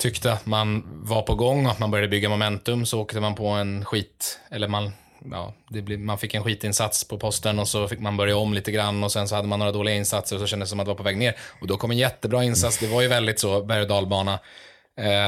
tyckte 0.00 0.32
att 0.32 0.46
man 0.46 0.82
var 0.86 1.22
på 1.22 1.34
gång 1.34 1.66
och 1.66 1.72
att 1.72 1.78
man 1.78 1.90
började 1.90 2.08
bygga 2.08 2.28
momentum 2.28 2.86
så 2.86 3.00
åkte 3.00 3.20
man 3.20 3.34
på 3.34 3.46
en 3.46 3.84
skit, 3.84 4.40
eller 4.50 4.68
man, 4.68 4.92
ja, 5.30 5.54
det 5.68 5.82
blev, 5.82 5.98
man 5.98 6.18
fick 6.18 6.34
en 6.34 6.44
skitinsats 6.44 7.04
på 7.04 7.18
posten 7.18 7.58
och 7.58 7.68
så 7.68 7.88
fick 7.88 8.00
man 8.00 8.16
börja 8.16 8.36
om 8.36 8.54
lite 8.54 8.72
grann 8.72 9.04
och 9.04 9.12
sen 9.12 9.28
så 9.28 9.34
hade 9.34 9.48
man 9.48 9.58
några 9.58 9.72
dåliga 9.72 9.94
insatser 9.94 10.36
och 10.36 10.40
så 10.40 10.46
kändes 10.46 10.68
det 10.68 10.70
som 10.70 10.80
att 10.80 10.86
det 10.86 10.90
var 10.90 10.96
på 10.96 11.02
väg 11.02 11.18
ner. 11.18 11.36
Och 11.60 11.66
då 11.66 11.76
kom 11.76 11.90
en 11.90 11.98
jättebra 11.98 12.44
insats, 12.44 12.78
det 12.78 12.86
var 12.86 13.02
ju 13.02 13.08
väldigt 13.08 13.40
så 13.40 13.62
berg 13.62 13.82
och 13.82 13.88
dalbana. 13.88 14.38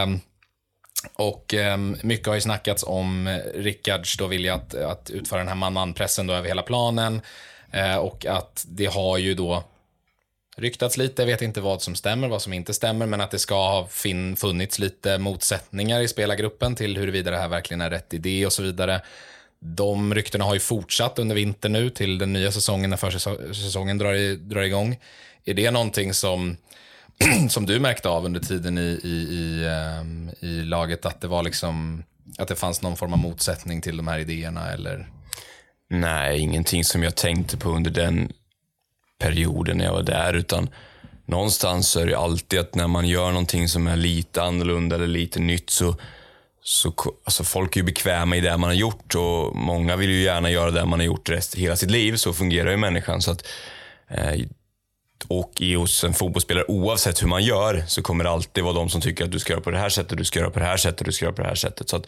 Um, 0.02 0.20
och 1.14 1.54
um, 1.54 1.96
mycket 2.02 2.26
har 2.26 2.34
ju 2.34 2.40
snackats 2.40 2.84
om 2.86 3.40
Rickards 3.54 4.16
då 4.16 4.26
vilja 4.26 4.54
att, 4.54 4.74
att 4.74 5.10
utföra 5.10 5.38
den 5.38 5.48
här 5.48 5.54
man-man-pressen 5.54 6.26
då 6.26 6.34
över 6.34 6.48
hela 6.48 6.62
planen. 6.62 7.20
Uh, 7.76 7.96
och 7.96 8.26
att 8.26 8.64
det 8.68 8.86
har 8.86 9.18
ju 9.18 9.34
då 9.34 9.64
ryktats 10.56 10.96
lite, 10.96 11.22
jag 11.22 11.26
vet 11.26 11.42
inte 11.42 11.60
vad 11.60 11.82
som 11.82 11.94
stämmer, 11.94 12.28
vad 12.28 12.42
som 12.42 12.52
inte 12.52 12.74
stämmer, 12.74 13.06
men 13.06 13.20
att 13.20 13.30
det 13.30 13.38
ska 13.38 13.54
ha 13.54 13.86
fin, 13.86 14.36
funnits 14.36 14.78
lite 14.78 15.18
motsättningar 15.18 16.00
i 16.00 16.08
spelargruppen 16.08 16.74
till 16.74 16.96
huruvida 16.96 17.30
det 17.30 17.38
här 17.38 17.48
verkligen 17.48 17.80
är 17.80 17.90
rätt 17.90 18.14
idé 18.14 18.46
och 18.46 18.52
så 18.52 18.62
vidare. 18.62 19.00
De 19.60 20.14
ryktena 20.14 20.44
har 20.44 20.54
ju 20.54 20.60
fortsatt 20.60 21.18
under 21.18 21.34
vintern 21.34 21.72
nu 21.72 21.90
till 21.90 22.18
den 22.18 22.32
nya 22.32 22.52
säsongen 22.52 22.90
när 22.90 22.96
försäsongen 22.96 23.98
drar, 23.98 24.14
i, 24.14 24.36
drar 24.36 24.62
igång. 24.62 24.98
Är 25.44 25.54
det 25.54 25.70
någonting 25.70 26.14
som, 26.14 26.56
som 27.48 27.66
du 27.66 27.80
märkte 27.80 28.08
av 28.08 28.24
under 28.24 28.40
tiden 28.40 28.78
i, 28.78 29.00
i, 29.02 29.08
i, 29.08 29.66
um, 30.00 30.30
i 30.40 30.62
laget, 30.62 31.06
att 31.06 31.20
det 31.20 31.28
var 31.28 31.42
liksom 31.42 32.04
att 32.38 32.48
det 32.48 32.56
fanns 32.56 32.82
någon 32.82 32.96
form 32.96 33.12
av 33.12 33.18
motsättning 33.18 33.80
till 33.80 33.96
de 33.96 34.08
här 34.08 34.18
idéerna 34.18 34.72
eller? 34.72 35.08
Nej, 35.90 36.40
ingenting 36.40 36.84
som 36.84 37.02
jag 37.02 37.14
tänkte 37.14 37.56
på 37.56 37.68
under 37.68 37.90
den 37.90 38.32
perioden 39.22 39.78
när 39.78 39.84
jag 39.84 39.92
var 39.92 40.02
där, 40.02 40.34
utan 40.34 40.68
någonstans 41.26 41.88
så 41.88 42.00
är 42.00 42.06
det 42.06 42.18
alltid 42.18 42.60
att 42.60 42.74
när 42.74 42.86
man 42.88 43.08
gör 43.08 43.28
någonting 43.28 43.68
som 43.68 43.86
är 43.86 43.96
lite 43.96 44.42
annorlunda 44.42 44.96
eller 44.96 45.06
lite 45.06 45.40
nytt 45.40 45.70
så, 45.70 45.96
så 46.62 46.94
alltså 47.24 47.44
folk 47.44 47.76
är 47.76 47.80
ju 47.80 47.84
bekväma 47.84 48.36
i 48.36 48.40
det 48.40 48.56
man 48.56 48.68
har 48.68 48.74
gjort 48.74 49.14
och 49.14 49.56
många 49.56 49.96
vill 49.96 50.10
ju 50.10 50.22
gärna 50.22 50.50
göra 50.50 50.70
det 50.70 50.84
man 50.84 50.98
har 50.98 51.06
gjort 51.06 51.28
rest, 51.28 51.54
hela 51.54 51.76
sitt 51.76 51.90
liv. 51.90 52.16
Så 52.16 52.32
fungerar 52.32 52.70
ju 52.70 52.76
människan. 52.76 53.22
Så 53.22 53.30
att, 53.30 53.46
eh, 54.08 54.40
och 55.28 55.52
i 55.58 55.74
hos 55.74 56.04
en 56.04 56.14
fotbollsspelare, 56.14 56.64
oavsett 56.68 57.22
hur 57.22 57.26
man 57.26 57.42
gör, 57.42 57.84
så 57.86 58.02
kommer 58.02 58.24
det 58.24 58.30
alltid 58.30 58.64
vara 58.64 58.74
de 58.74 58.88
som 58.88 59.00
tycker 59.00 59.24
att 59.24 59.32
du 59.32 59.38
ska 59.38 59.52
göra 59.52 59.62
på 59.62 59.70
det 59.70 59.78
här 59.78 59.88
sättet, 59.88 60.18
du 60.18 60.24
ska 60.24 60.38
göra 60.38 60.50
på 60.50 60.58
det 60.58 60.64
här 60.64 60.76
sättet, 60.76 61.06
du 61.06 61.12
ska 61.12 61.24
göra 61.24 61.34
på 61.34 61.42
det 61.42 61.48
här 61.48 61.54
sättet. 61.54 61.88
Så 61.88 61.96
att 61.96 62.06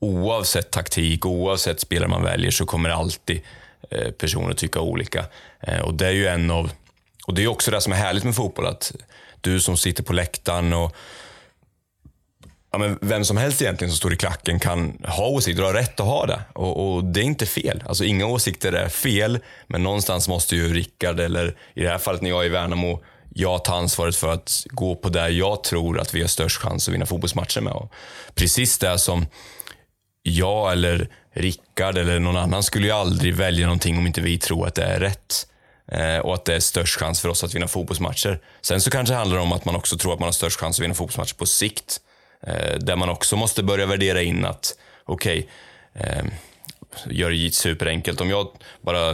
oavsett 0.00 0.70
taktik, 0.70 1.26
oavsett 1.26 1.80
spelare 1.80 2.08
man 2.08 2.22
väljer, 2.22 2.50
så 2.50 2.66
kommer 2.66 2.88
det 2.88 2.94
alltid 2.94 3.40
Eh, 3.90 4.10
personer 4.10 4.54
tycka 4.54 4.80
olika. 4.80 5.24
Eh, 5.60 5.80
och 5.80 5.94
det 5.94 6.06
är 6.06 6.12
ju 6.12 6.26
en 6.26 6.50
av, 6.50 6.70
och 7.26 7.34
det 7.34 7.42
är 7.42 7.48
också 7.48 7.70
det 7.70 7.80
som 7.80 7.92
är 7.92 7.96
härligt 7.96 8.24
med 8.24 8.34
fotboll, 8.34 8.66
att 8.66 8.92
du 9.40 9.60
som 9.60 9.76
sitter 9.76 10.02
på 10.02 10.12
läktaren 10.12 10.72
och 10.72 10.96
ja, 12.72 12.78
men 12.78 12.98
vem 13.00 13.24
som 13.24 13.36
helst 13.36 13.62
egentligen 13.62 13.90
som 13.90 13.96
står 13.96 14.12
i 14.12 14.16
klacken 14.16 14.60
kan 14.60 14.98
ha 15.08 15.28
åsikter 15.28 15.62
och 15.62 15.68
ha 15.68 15.78
rätt 15.78 16.00
att 16.00 16.06
ha 16.06 16.26
det. 16.26 16.42
Och, 16.52 16.94
och, 16.94 17.04
det 17.04 17.20
är 17.20 17.24
inte 17.24 17.46
fel. 17.46 17.82
Alltså 17.86 18.04
inga 18.04 18.26
åsikter 18.26 18.72
är 18.72 18.88
fel, 18.88 19.38
men 19.66 19.82
någonstans 19.82 20.28
måste 20.28 20.56
ju 20.56 20.74
Rickard, 20.74 21.20
eller 21.20 21.56
i 21.74 21.82
det 21.82 21.88
här 21.88 21.98
fallet 21.98 22.22
när 22.22 22.30
jag 22.30 22.42
är 22.42 22.46
i 22.46 22.48
Värnamo, 22.48 23.02
jag 23.34 23.64
tar 23.64 23.76
ansvaret 23.76 24.16
för 24.16 24.32
att 24.32 24.66
gå 24.66 24.96
på 24.96 25.08
det 25.08 25.28
jag 25.28 25.64
tror 25.64 26.00
att 26.00 26.14
vi 26.14 26.20
har 26.20 26.28
störst 26.28 26.60
chans 26.60 26.88
att 26.88 26.94
vinna 26.94 27.06
fotbollsmatcher 27.06 27.60
med. 27.60 27.72
Och 27.72 27.92
precis 28.34 28.78
det 28.78 28.98
som 28.98 29.26
jag 30.26 30.72
eller 30.72 31.08
Rickard 31.32 31.98
eller 31.98 32.18
någon 32.18 32.36
annan 32.36 32.62
skulle 32.62 32.86
ju 32.86 32.92
aldrig 32.92 33.34
välja 33.34 33.66
någonting 33.66 33.98
om 33.98 34.06
inte 34.06 34.20
vi 34.20 34.38
tror 34.38 34.66
att 34.66 34.74
det 34.74 34.84
är 34.84 35.00
rätt. 35.00 35.46
Eh, 35.92 36.18
och 36.18 36.34
att 36.34 36.44
det 36.44 36.54
är 36.54 36.60
störst 36.60 36.98
chans 36.98 37.20
för 37.20 37.28
oss 37.28 37.44
att 37.44 37.54
vinna 37.54 37.68
fotbollsmatcher. 37.68 38.40
Sen 38.60 38.80
så 38.80 38.90
kanske 38.90 39.14
det 39.14 39.18
handlar 39.18 39.38
om 39.38 39.52
att 39.52 39.64
man 39.64 39.76
också 39.76 39.96
tror 39.96 40.12
att 40.12 40.20
man 40.20 40.26
har 40.26 40.32
störst 40.32 40.60
chans 40.60 40.78
att 40.78 40.84
vinna 40.84 40.94
fotbollsmatcher 40.94 41.34
på 41.34 41.46
sikt. 41.46 42.00
Eh, 42.46 42.78
där 42.78 42.96
man 42.96 43.08
också 43.08 43.36
måste 43.36 43.62
börja 43.62 43.86
värdera 43.86 44.22
in 44.22 44.44
att, 44.44 44.78
okej, 45.04 45.48
okay, 45.94 46.08
eh, 46.10 46.24
gör 47.06 47.30
det 47.30 47.54
superenkelt. 47.54 48.20
Om 48.20 48.30
jag, 48.30 48.48
bara, 48.80 49.10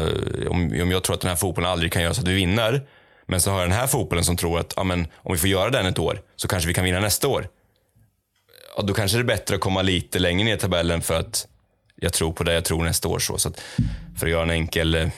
om, 0.48 0.80
om 0.82 0.90
jag 0.90 1.02
tror 1.02 1.14
att 1.14 1.20
den 1.20 1.28
här 1.28 1.36
fotbollen 1.36 1.70
aldrig 1.70 1.92
kan 1.92 2.02
göra 2.02 2.14
så 2.14 2.20
att 2.20 2.28
vi 2.28 2.34
vinner, 2.34 2.86
men 3.26 3.40
så 3.40 3.50
har 3.50 3.60
jag 3.60 3.68
den 3.68 3.78
här 3.78 3.86
fotbollen 3.86 4.24
som 4.24 4.36
tror 4.36 4.60
att 4.60 4.78
amen, 4.78 5.06
om 5.16 5.32
vi 5.32 5.38
får 5.38 5.48
göra 5.48 5.70
den 5.70 5.86
ett 5.86 5.98
år 5.98 6.20
så 6.36 6.48
kanske 6.48 6.68
vi 6.68 6.74
kan 6.74 6.84
vinna 6.84 7.00
nästa 7.00 7.28
år. 7.28 7.48
Ja, 8.76 8.82
då 8.82 8.94
kanske 8.94 9.16
det 9.16 9.22
är 9.22 9.24
bättre 9.24 9.54
att 9.54 9.60
komma 9.60 9.82
lite 9.82 10.18
längre 10.18 10.44
ner 10.44 10.56
i 10.56 10.58
tabellen 10.58 11.02
för 11.02 11.14
att 11.14 11.46
jag 11.96 12.12
tror 12.12 12.32
på 12.32 12.44
det 12.44 12.54
jag 12.54 12.64
tror 12.64 12.84
nästa 12.84 13.08
år. 13.08 13.18
Så, 13.18 13.38
så 13.38 13.48
att, 13.48 13.60
för 14.18 14.26
att 14.26 14.30
göra 14.30 14.42
en 14.42 14.50
enkel 14.50 14.94
eh, 14.94 15.08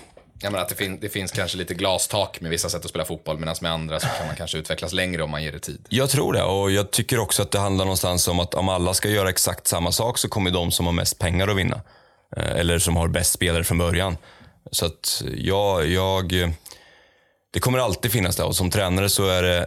Ja, 0.44 0.50
men 0.50 0.61
att 0.61 0.68
det, 0.68 0.74
fin 0.74 1.00
det, 1.00 1.09
finns 1.09 1.32
kanske 1.32 1.59
lite 1.59 1.74
glastak 1.74 2.40
med 2.40 2.50
vissa 2.50 2.68
sätt 2.68 2.84
att 2.84 2.90
spela 2.90 3.05
fotboll, 3.05 3.38
medan 3.38 3.55
med 3.61 3.72
andra 3.72 4.00
så 4.00 4.07
kan 4.18 4.26
man 4.26 4.36
kanske 4.36 4.59
utvecklas 4.59 4.92
längre 4.92 5.22
om 5.22 5.30
man 5.30 5.42
ger 5.42 5.53
det 5.53 5.59
tid. 5.59 5.86
Jag 5.88 6.11
tror 6.11 6.32
det, 6.32 6.42
och 6.42 6.70
jag 6.70 6.90
tycker 6.90 7.18
också 7.18 7.42
att 7.42 7.50
det 7.50 7.59
handlar 7.59 7.84
någonstans 7.84 8.28
om 8.28 8.40
att 8.40 8.55
om 8.55 8.68
alla 8.68 8.94
ska 8.94 9.09
göra 9.09 9.30
exakt 9.30 9.66
samma 9.66 9.92
sak 9.92 10.18
så 10.18 10.28
kommer 10.28 10.50
de 10.50 10.70
som 10.70 10.86
har 10.86 10.92
mest 10.92 11.18
pengar 11.18 11.48
att 11.48 11.57
vinna. 11.57 11.80
Eh, 12.36 12.53
eller 12.53 12.78
som 12.78 12.96
har 12.96 13.09
bäst 13.09 13.32
spelare 13.32 13.64
från 13.64 13.78
början. 13.78 14.16
Så 14.70 14.86
att 14.86 15.22
jag, 15.36 15.86
jag 15.86 16.32
det 17.53 17.61
kommer 17.61 17.78
alltid 17.78 18.12
finnas 18.12 18.36
det 18.36 18.42
och 18.42 18.57
som 18.57 18.70
tränare 18.70 19.09
så 19.09 19.28
är 19.28 19.42
det, 19.42 19.59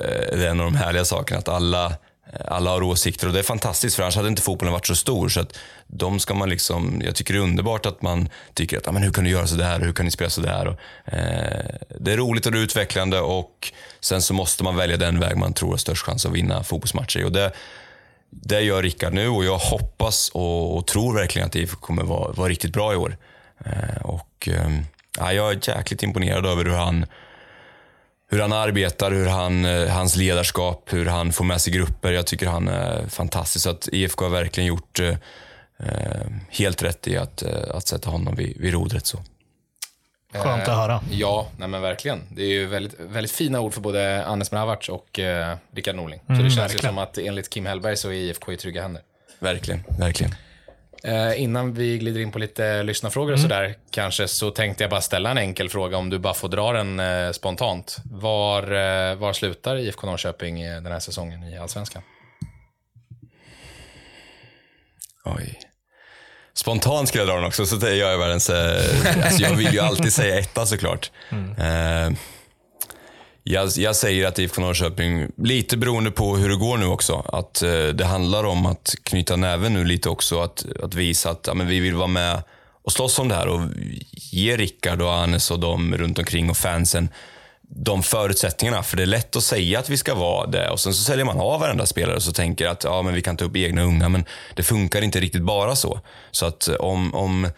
eh, 0.00 0.36
det 0.38 0.46
är 0.46 0.50
en 0.50 0.60
av 0.60 0.66
de 0.66 0.76
härliga 0.76 1.04
sakerna 1.04 1.38
att 1.38 1.48
alla 1.48 1.94
Eh, 2.32 2.40
alla 2.46 2.70
har 2.70 2.82
åsikter 2.82 3.26
och 3.26 3.32
det 3.32 3.38
är 3.38 3.42
fantastiskt 3.42 3.96
för 3.96 4.02
annars 4.02 4.16
hade 4.16 4.28
inte 4.28 4.42
fotbollen 4.42 4.72
varit 4.72 4.86
så 4.86 4.94
stor. 4.94 5.28
Så 5.28 5.40
att 5.40 5.58
de 5.86 6.20
ska 6.20 6.34
man 6.34 6.48
liksom, 6.48 7.02
jag 7.04 7.14
tycker 7.14 7.34
det 7.34 7.40
är 7.40 7.42
underbart 7.42 7.86
att 7.86 8.02
man 8.02 8.28
tycker 8.54 8.78
att 8.78 8.88
ah, 8.88 8.92
men 8.92 9.02
hur 9.02 9.12
kan 9.12 9.24
du 9.24 9.30
göra 9.30 9.46
sådär 9.46 9.80
och 9.80 9.86
hur 9.86 9.92
kan 9.92 10.04
ni 10.04 10.10
spela 10.10 10.30
sådär. 10.30 10.66
Och, 10.66 11.12
eh, 11.12 11.64
det 12.00 12.12
är 12.12 12.16
roligt 12.16 12.46
och 12.46 12.52
det 12.52 12.58
är 12.58 12.62
utvecklande 12.62 13.20
och 13.20 13.72
sen 14.00 14.22
så 14.22 14.34
måste 14.34 14.64
man 14.64 14.76
välja 14.76 14.96
den 14.96 15.20
väg 15.20 15.36
man 15.36 15.52
tror 15.52 15.70
har 15.70 15.76
störst 15.76 16.04
chans 16.04 16.26
att 16.26 16.32
vinna 16.32 16.62
fotbollsmatcher. 16.62 17.24
Och 17.24 17.32
det, 17.32 17.52
det 18.30 18.60
gör 18.60 18.82
Rickard 18.82 19.12
nu 19.12 19.28
och 19.28 19.44
jag 19.44 19.58
hoppas 19.58 20.28
och, 20.28 20.76
och 20.76 20.86
tror 20.86 21.14
verkligen 21.14 21.48
att 21.48 21.56
IFK 21.56 21.76
kommer 21.80 22.02
vara, 22.02 22.32
vara 22.32 22.48
riktigt 22.48 22.72
bra 22.72 22.92
i 22.92 22.96
år. 22.96 23.16
Eh, 23.64 24.02
och, 24.02 24.48
eh, 24.48 24.70
jag 25.34 25.50
är 25.52 25.68
jäkligt 25.76 26.02
imponerad 26.02 26.46
över 26.46 26.64
hur 26.64 26.72
han 26.72 27.06
hur 28.30 28.40
han 28.40 28.52
arbetar, 28.52 29.10
hur 29.10 29.26
han, 29.26 29.64
eh, 29.64 29.88
hans 29.88 30.16
ledarskap, 30.16 30.92
hur 30.92 31.06
han 31.06 31.32
får 31.32 31.44
med 31.44 31.60
sig 31.60 31.72
grupper. 31.72 32.12
Jag 32.12 32.26
tycker 32.26 32.46
han 32.46 32.68
är 32.68 33.06
fantastisk. 33.08 33.62
Så 33.62 33.70
att 33.70 33.88
IFK 33.92 34.24
har 34.24 34.30
verkligen 34.30 34.66
gjort 34.66 35.00
eh, 35.00 35.08
eh, 35.78 36.26
helt 36.48 36.82
rätt 36.82 37.08
i 37.08 37.16
att, 37.16 37.42
eh, 37.42 37.52
att 37.74 37.88
sätta 37.88 38.10
honom 38.10 38.34
vid, 38.34 38.60
vid 38.60 38.72
rodret. 38.72 39.06
Så. 39.06 39.18
Skönt 40.34 40.68
att 40.68 40.76
höra. 40.76 41.00
Ja, 41.10 41.48
nej 41.56 41.68
men 41.68 41.82
verkligen. 41.82 42.22
Det 42.30 42.42
är 42.42 42.48
ju 42.48 42.66
väldigt, 42.66 43.00
väldigt 43.00 43.32
fina 43.32 43.60
ord 43.60 43.74
för 43.74 43.80
både 43.80 44.26
Anes 44.26 44.52
Mravac 44.52 44.88
och 44.88 45.18
eh, 45.18 45.56
Rickard 45.74 45.96
Norling. 45.96 46.20
Mm, 46.28 46.38
så 46.38 46.44
det 46.44 46.50
känns 46.50 46.58
verkligen. 46.58 46.84
ju 46.84 46.88
som 46.88 46.98
att 46.98 47.18
enligt 47.18 47.50
Kim 47.50 47.66
Hellberg 47.66 47.96
så 47.96 48.08
är 48.08 48.12
IFK 48.12 48.52
i 48.52 48.56
trygga 48.56 48.82
händer. 48.82 49.02
Verkligen, 49.38 49.84
verkligen. 49.98 50.34
Eh, 51.04 51.42
innan 51.42 51.74
vi 51.74 51.98
glider 51.98 52.20
in 52.20 52.32
på 52.32 52.38
lite 52.38 52.82
lyssnarfrågor 52.82 53.32
och 53.32 53.40
sådär, 53.40 53.74
kanske 53.90 54.28
så 54.28 54.50
tänkte 54.50 54.84
jag 54.84 54.90
bara 54.90 55.00
ställa 55.00 55.30
en 55.30 55.38
enkel 55.38 55.68
fråga 55.68 55.96
om 55.96 56.10
du 56.10 56.18
bara 56.18 56.34
får 56.34 56.48
dra 56.48 56.72
den 56.72 57.00
eh, 57.00 57.30
spontant. 57.32 57.96
Var, 58.04 58.62
eh, 58.62 59.14
var 59.14 59.32
slutar 59.32 59.76
IFK 59.76 60.06
Norrköping 60.06 60.62
den 60.62 60.86
här 60.86 61.00
säsongen 61.00 61.44
i 61.44 61.58
Allsvenskan? 61.58 62.02
Oj. 65.24 65.58
Spontant 66.54 67.08
skulle 67.08 67.22
jag 67.22 67.28
dra 67.28 67.36
den 67.36 67.44
också, 67.44 67.66
så 67.66 67.76
det 67.76 67.94
gör 67.94 68.10
jag 68.10 68.18
världens... 68.18 68.50
Alltså 68.50 69.42
jag 69.42 69.54
vill 69.54 69.72
ju 69.72 69.80
alltid 69.80 70.12
säga 70.12 70.38
etta 70.38 70.66
såklart. 70.66 71.10
Eh, 71.58 72.10
jag, 73.50 73.68
jag 73.76 73.96
säger 73.96 74.26
att 74.26 74.38
IFK 74.38 74.60
Norrköping, 74.60 75.28
lite 75.36 75.76
beroende 75.76 76.10
på 76.10 76.36
hur 76.36 76.48
det 76.48 76.56
går 76.56 76.76
nu 76.76 76.86
också, 76.86 77.24
att 77.32 77.62
eh, 77.62 77.86
det 77.86 78.04
handlar 78.04 78.44
om 78.44 78.66
att 78.66 78.94
knyta 79.02 79.36
näven 79.36 79.74
nu 79.74 79.84
lite 79.84 80.08
också. 80.08 80.40
Att, 80.40 80.66
att 80.82 80.94
visa 80.94 81.30
att 81.30 81.46
ja, 81.46 81.54
men 81.54 81.66
vi 81.66 81.80
vill 81.80 81.94
vara 81.94 82.06
med 82.06 82.42
och 82.82 82.92
slåss 82.92 83.18
om 83.18 83.28
det 83.28 83.34
här 83.34 83.48
och 83.48 83.60
ge 84.12 84.56
Rickard 84.56 85.02
och 85.02 85.14
Anes 85.14 85.50
och 85.50 85.60
de 85.60 85.96
runt 85.96 86.18
omkring 86.18 86.50
och 86.50 86.56
fansen 86.56 87.08
de 87.62 88.02
förutsättningarna. 88.02 88.82
För 88.82 88.96
det 88.96 89.02
är 89.02 89.06
lätt 89.06 89.36
att 89.36 89.42
säga 89.42 89.78
att 89.78 89.88
vi 89.88 89.96
ska 89.96 90.14
vara 90.14 90.46
det 90.46 90.70
och 90.70 90.80
sen 90.80 90.94
så 90.94 91.04
säljer 91.04 91.24
man 91.24 91.40
av 91.40 91.60
varenda 91.60 91.86
spelare 91.86 92.16
och 92.16 92.22
så 92.22 92.32
tänker 92.32 92.68
att 92.68 92.84
ja, 92.84 93.02
men 93.02 93.14
vi 93.14 93.22
kan 93.22 93.36
ta 93.36 93.44
upp 93.44 93.56
egna 93.56 93.82
unga, 93.82 94.08
men 94.08 94.24
det 94.54 94.62
funkar 94.62 95.02
inte 95.02 95.20
riktigt 95.20 95.42
bara 95.42 95.76
så. 95.76 96.00
Så 96.30 96.46
att 96.46 96.68
eh, 96.68 96.74
om, 96.74 97.14
om 97.14 97.48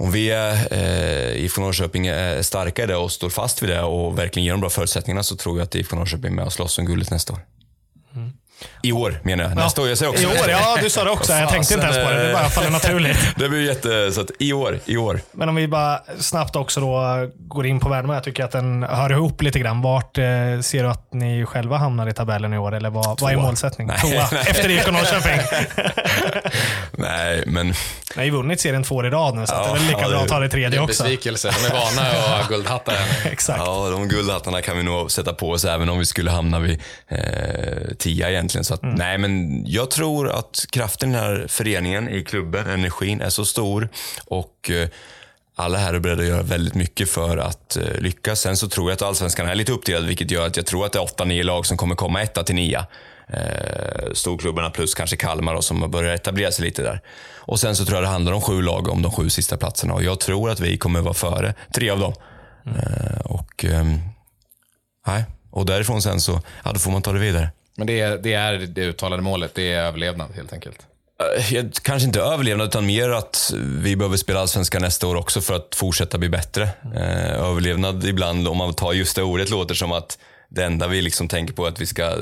om 0.00 0.10
vi 0.10 0.30
eh, 0.30 1.44
IFK 1.44 1.60
Norrköping 1.60 2.06
är 2.06 2.42
starka 2.42 2.82
i 2.82 2.86
det 2.86 2.96
och 2.96 3.12
står 3.12 3.30
fast 3.30 3.62
vid 3.62 3.70
det 3.70 3.82
och 3.82 4.18
verkligen 4.18 4.44
ger 4.44 4.52
de 4.52 4.60
bra 4.60 4.70
förutsättningarna 4.70 5.22
så 5.22 5.36
tror 5.36 5.58
jag 5.58 5.64
att 5.64 5.74
IFK 5.74 5.96
Norrköping 5.96 6.30
är 6.30 6.36
med 6.36 6.44
och 6.44 6.52
slåss 6.52 6.78
om 6.78 6.84
guldet 6.84 7.10
nästa 7.10 7.32
år. 7.32 7.40
Mm. 8.14 8.32
I 8.82 8.92
år 8.92 9.20
menar 9.22 9.44
jag. 9.44 9.56
Nästa 9.56 9.82
år. 9.82 9.88
Jag 9.88 9.98
säger 9.98 10.10
också 10.10 10.22
I 10.22 10.26
år, 10.26 10.50
ja 10.50 10.76
du 10.82 10.90
sa 10.90 11.04
det 11.04 11.10
också. 11.10 11.32
Jag 11.32 11.48
tänkte 11.50 11.74
inte 11.74 11.86
ens 11.86 11.98
på 11.98 12.10
det. 12.12 12.26
Det 12.26 12.32
bara 12.32 12.48
faller 12.48 12.70
naturligt. 12.70 13.18
Det 13.36 13.48
blir 13.48 13.66
jätte... 13.66 14.12
Så 14.12 14.20
att 14.20 14.30
i 14.38 14.52
år, 14.52 14.78
i 14.84 14.96
år. 14.96 15.20
Men 15.32 15.48
om 15.48 15.54
vi 15.54 15.68
bara 15.68 16.00
snabbt 16.18 16.56
också 16.56 16.80
då 16.80 17.28
går 17.38 17.66
in 17.66 17.80
på 17.80 17.88
Värnamo. 17.88 18.14
Jag 18.14 18.24
tycker 18.24 18.44
att 18.44 18.50
den 18.50 18.82
hör 18.82 19.12
ihop 19.12 19.42
lite 19.42 19.58
grann. 19.58 19.82
Vart 19.82 20.18
eh, 20.18 20.24
ser 20.62 20.82
du 20.82 20.88
att 20.88 21.12
ni 21.12 21.46
själva 21.46 21.76
hamnar 21.76 22.08
i 22.08 22.12
tabellen 22.12 22.54
i 22.54 22.58
år? 22.58 22.74
Eller 22.74 22.90
vad, 22.90 23.20
vad 23.20 23.32
är 23.32 23.36
målsättningen? 23.36 23.96
Tvåa. 23.98 24.22
Efter 24.46 24.70
IFK 24.70 24.90
Norrköping. 24.90 25.40
Nej, 26.92 27.42
men 27.46 27.66
Ni 27.66 27.74
har 28.16 28.24
ju 28.24 28.30
vunnit 28.30 28.60
serien 28.60 28.82
två 28.82 28.94
år 28.94 29.06
i 29.06 29.10
rad 29.10 29.34
nu, 29.34 29.46
så 29.46 29.54
att 29.54 29.64
det 29.64 29.70
är 29.70 29.74
väl 29.74 29.82
lika 29.82 30.00
Ja, 30.00 30.08
bra 30.08 30.18
att 30.20 30.28
ta 30.28 30.38
det 30.38 30.46
Det 30.46 30.50
tredje 30.50 30.78
en 30.78 30.84
också. 30.84 31.02
besvikelse. 31.02 31.50
De 31.62 31.66
är 31.66 31.70
vana 31.80 32.08
att 32.10 32.16
ha 32.42 32.48
guldhattar. 32.48 32.94
Exakt. 33.24 33.58
ja, 33.66 33.88
de 33.90 34.08
guldhattarna 34.08 34.62
kan 34.62 34.76
vi 34.76 34.82
nog 34.82 35.10
sätta 35.10 35.32
på 35.32 35.50
oss 35.50 35.64
även 35.64 35.88
om 35.88 35.98
vi 35.98 36.06
skulle 36.06 36.30
hamna 36.30 36.58
vid 36.58 36.80
eh, 37.08 37.18
tia 37.98 38.30
egentligen. 38.30 38.64
Så 38.70 38.74
att, 38.74 38.82
Nej, 38.82 39.18
men 39.18 39.62
jag 39.66 39.90
tror 39.90 40.28
att 40.28 40.64
kraften 40.70 41.10
i 41.10 41.12
den 41.12 41.22
här 41.22 41.46
föreningen, 41.48 42.08
i 42.08 42.24
klubben, 42.24 42.66
energin 42.66 43.20
är 43.20 43.30
så 43.30 43.44
stor 43.44 43.88
och 44.24 44.70
eh, 44.70 44.88
alla 45.56 45.78
här 45.78 45.94
är 45.94 45.98
beredda 45.98 46.22
att 46.22 46.28
göra 46.28 46.42
väldigt 46.42 46.74
mycket 46.74 47.10
för 47.10 47.36
att 47.36 47.76
eh, 47.76 48.00
lyckas. 48.00 48.40
Sen 48.40 48.56
så 48.56 48.68
tror 48.68 48.90
jag 48.90 48.94
att 48.94 49.02
allsvenskan 49.02 49.48
är 49.48 49.54
lite 49.54 49.72
uppdelad, 49.72 50.06
vilket 50.06 50.30
gör 50.30 50.46
att 50.46 50.56
jag 50.56 50.66
tror 50.66 50.86
att 50.86 50.92
det 50.92 50.98
är 50.98 51.02
åtta, 51.02 51.24
nio 51.24 51.42
lag 51.42 51.66
som 51.66 51.76
kommer 51.76 51.94
komma 51.94 52.22
etta 52.22 52.42
till 52.42 52.54
nia. 52.54 52.86
Eh, 53.28 54.12
storklubbarna 54.12 54.70
plus 54.70 54.94
kanske 54.94 55.16
Kalmar 55.16 55.54
då, 55.54 55.62
som 55.62 55.90
börjar 55.90 56.14
etablera 56.14 56.52
sig 56.52 56.64
lite 56.64 56.82
där. 56.82 57.00
Och 57.36 57.60
sen 57.60 57.76
så 57.76 57.84
tror 57.84 57.96
jag 57.96 58.04
det 58.04 58.08
handlar 58.08 58.32
om 58.32 58.40
sju 58.40 58.62
lag 58.62 58.88
om 58.88 59.02
de 59.02 59.12
sju 59.12 59.30
sista 59.30 59.56
platserna 59.56 59.94
och 59.94 60.02
jag 60.02 60.20
tror 60.20 60.50
att 60.50 60.60
vi 60.60 60.78
kommer 60.78 61.00
vara 61.00 61.14
före 61.14 61.54
tre 61.74 61.90
av 61.90 61.98
dem. 61.98 62.14
Eh, 62.66 63.20
och 63.20 63.64
Nej. 65.06 65.24
Och 65.50 65.66
därifrån 65.66 66.02
sen 66.02 66.20
så, 66.20 66.40
ja, 66.64 66.72
då 66.72 66.78
får 66.78 66.90
man 66.90 67.02
ta 67.02 67.12
det 67.12 67.18
vidare. 67.18 67.50
Men 67.80 67.86
det 67.86 68.00
är, 68.00 68.18
det 68.18 68.32
är 68.32 68.58
det 68.58 68.80
uttalade 68.80 69.22
målet, 69.22 69.54
det 69.54 69.72
är 69.72 69.82
överlevnad 69.82 70.30
helt 70.34 70.52
enkelt. 70.52 70.78
Eh, 71.52 71.64
kanske 71.82 72.06
inte 72.06 72.20
överlevnad, 72.20 72.66
utan 72.66 72.86
mer 72.86 73.10
att 73.10 73.52
vi 73.56 73.96
behöver 73.96 74.16
spela 74.16 74.40
Allsvenskan 74.40 74.82
nästa 74.82 75.06
år 75.06 75.14
också 75.14 75.40
för 75.40 75.54
att 75.54 75.74
fortsätta 75.74 76.18
bli 76.18 76.28
bättre. 76.28 76.62
Eh, 76.94 77.30
överlevnad 77.30 78.04
ibland, 78.04 78.48
om 78.48 78.56
man 78.56 78.74
tar 78.74 78.92
just 78.92 79.16
det 79.16 79.22
ordet, 79.22 79.50
låter 79.50 79.74
som 79.74 79.92
att 79.92 80.18
det 80.48 80.64
enda 80.64 80.86
vi 80.86 81.02
liksom 81.02 81.28
tänker 81.28 81.54
på 81.54 81.64
är 81.64 81.68
att 81.68 81.80
vi 81.80 81.86
ska... 81.86 82.16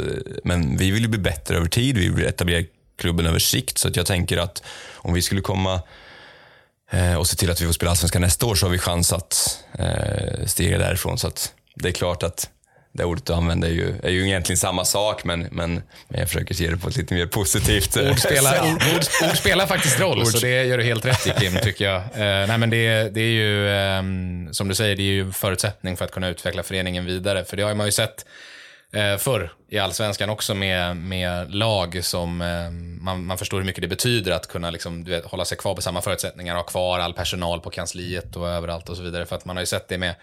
Men 0.44 0.76
vi 0.76 0.90
vill 0.90 1.02
ju 1.02 1.08
bli 1.08 1.18
bättre 1.18 1.56
över 1.56 1.68
tid, 1.68 1.98
vi 1.98 2.08
vill 2.08 2.26
etablera 2.26 2.64
klubben 2.98 3.26
över 3.26 3.38
sikt. 3.38 3.78
Så 3.78 3.88
att 3.88 3.96
jag 3.96 4.06
tänker 4.06 4.38
att 4.38 4.62
om 4.94 5.14
vi 5.14 5.22
skulle 5.22 5.40
komma 5.40 5.80
eh, 6.90 7.14
och 7.14 7.26
se 7.26 7.36
till 7.36 7.50
att 7.50 7.60
vi 7.60 7.66
får 7.66 7.72
spela 7.72 7.90
Allsvenskan 7.90 8.22
nästa 8.22 8.46
år 8.46 8.54
så 8.54 8.66
har 8.66 8.70
vi 8.70 8.78
chans 8.78 9.12
att 9.12 9.58
stiga 10.46 10.78
därifrån. 10.78 11.18
Så 11.18 11.26
att 11.26 11.52
det 11.74 11.88
är 11.88 11.92
klart 11.92 12.22
att 12.22 12.50
det 12.98 13.04
ordet 13.04 13.26
du 13.26 13.32
använder 13.32 13.68
är 13.68 13.72
ju, 13.72 13.94
är 14.02 14.10
ju 14.10 14.26
egentligen 14.26 14.56
samma 14.56 14.84
sak, 14.84 15.24
men, 15.24 15.40
men, 15.40 15.82
men 16.08 16.20
jag 16.20 16.28
försöker 16.28 16.54
se 16.54 16.70
det 16.70 16.76
på 16.76 16.88
ett 16.88 16.96
lite 16.96 17.14
mer 17.14 17.26
positivt 17.26 17.96
eh, 17.96 18.10
Ord 18.10 18.18
spelar, 18.18 18.52
sätt. 18.52 18.62
ord, 18.62 18.82
ord, 18.94 19.30
ord 19.30 19.36
spelar 19.36 19.66
faktiskt 19.66 20.00
roll, 20.00 20.26
så 20.26 20.38
det 20.38 20.64
gör 20.64 20.78
du 20.78 20.84
helt 20.84 21.04
rätt 21.04 21.26
i 21.26 21.30
Kim, 21.40 21.56
tycker 21.62 21.84
jag. 21.84 21.96
Eh, 22.02 22.46
nej, 22.48 22.58
men 22.58 22.70
det, 22.70 23.14
det 23.14 23.20
är 23.20 23.32
ju, 23.32 23.70
ehm, 23.70 24.48
som 24.52 24.68
du 24.68 24.74
säger, 24.74 24.96
det 24.96 25.02
är 25.02 25.12
ju 25.12 25.32
förutsättning 25.32 25.96
för 25.96 26.04
att 26.04 26.10
kunna 26.10 26.28
utveckla 26.28 26.62
föreningen 26.62 27.04
vidare. 27.04 27.44
För 27.44 27.56
det 27.56 27.62
har 27.62 27.74
man 27.74 27.86
ju 27.86 27.92
sett 27.92 28.26
eh, 28.92 29.16
förr 29.16 29.52
i 29.70 29.78
allsvenskan 29.78 30.30
också 30.30 30.54
med, 30.54 30.96
med 30.96 31.54
lag 31.54 32.04
som 32.04 32.40
eh, 32.40 32.70
man, 33.04 33.24
man 33.24 33.38
förstår 33.38 33.58
hur 33.58 33.64
mycket 33.64 33.82
det 33.82 33.88
betyder 33.88 34.32
att 34.32 34.48
kunna 34.48 34.70
liksom, 34.70 35.04
du 35.04 35.10
vet, 35.10 35.24
hålla 35.24 35.44
sig 35.44 35.58
kvar 35.58 35.74
på 35.74 35.82
samma 35.82 36.02
förutsättningar, 36.02 36.54
ha 36.54 36.62
kvar 36.62 36.98
all 36.98 37.12
personal 37.12 37.60
på 37.60 37.70
kansliet 37.70 38.36
och 38.36 38.48
överallt 38.48 38.88
och 38.88 38.96
så 38.96 39.02
vidare. 39.02 39.26
För 39.26 39.36
att 39.36 39.44
man 39.44 39.56
har 39.56 39.62
ju 39.62 39.66
sett 39.66 39.88
det 39.88 39.98
med 39.98 40.14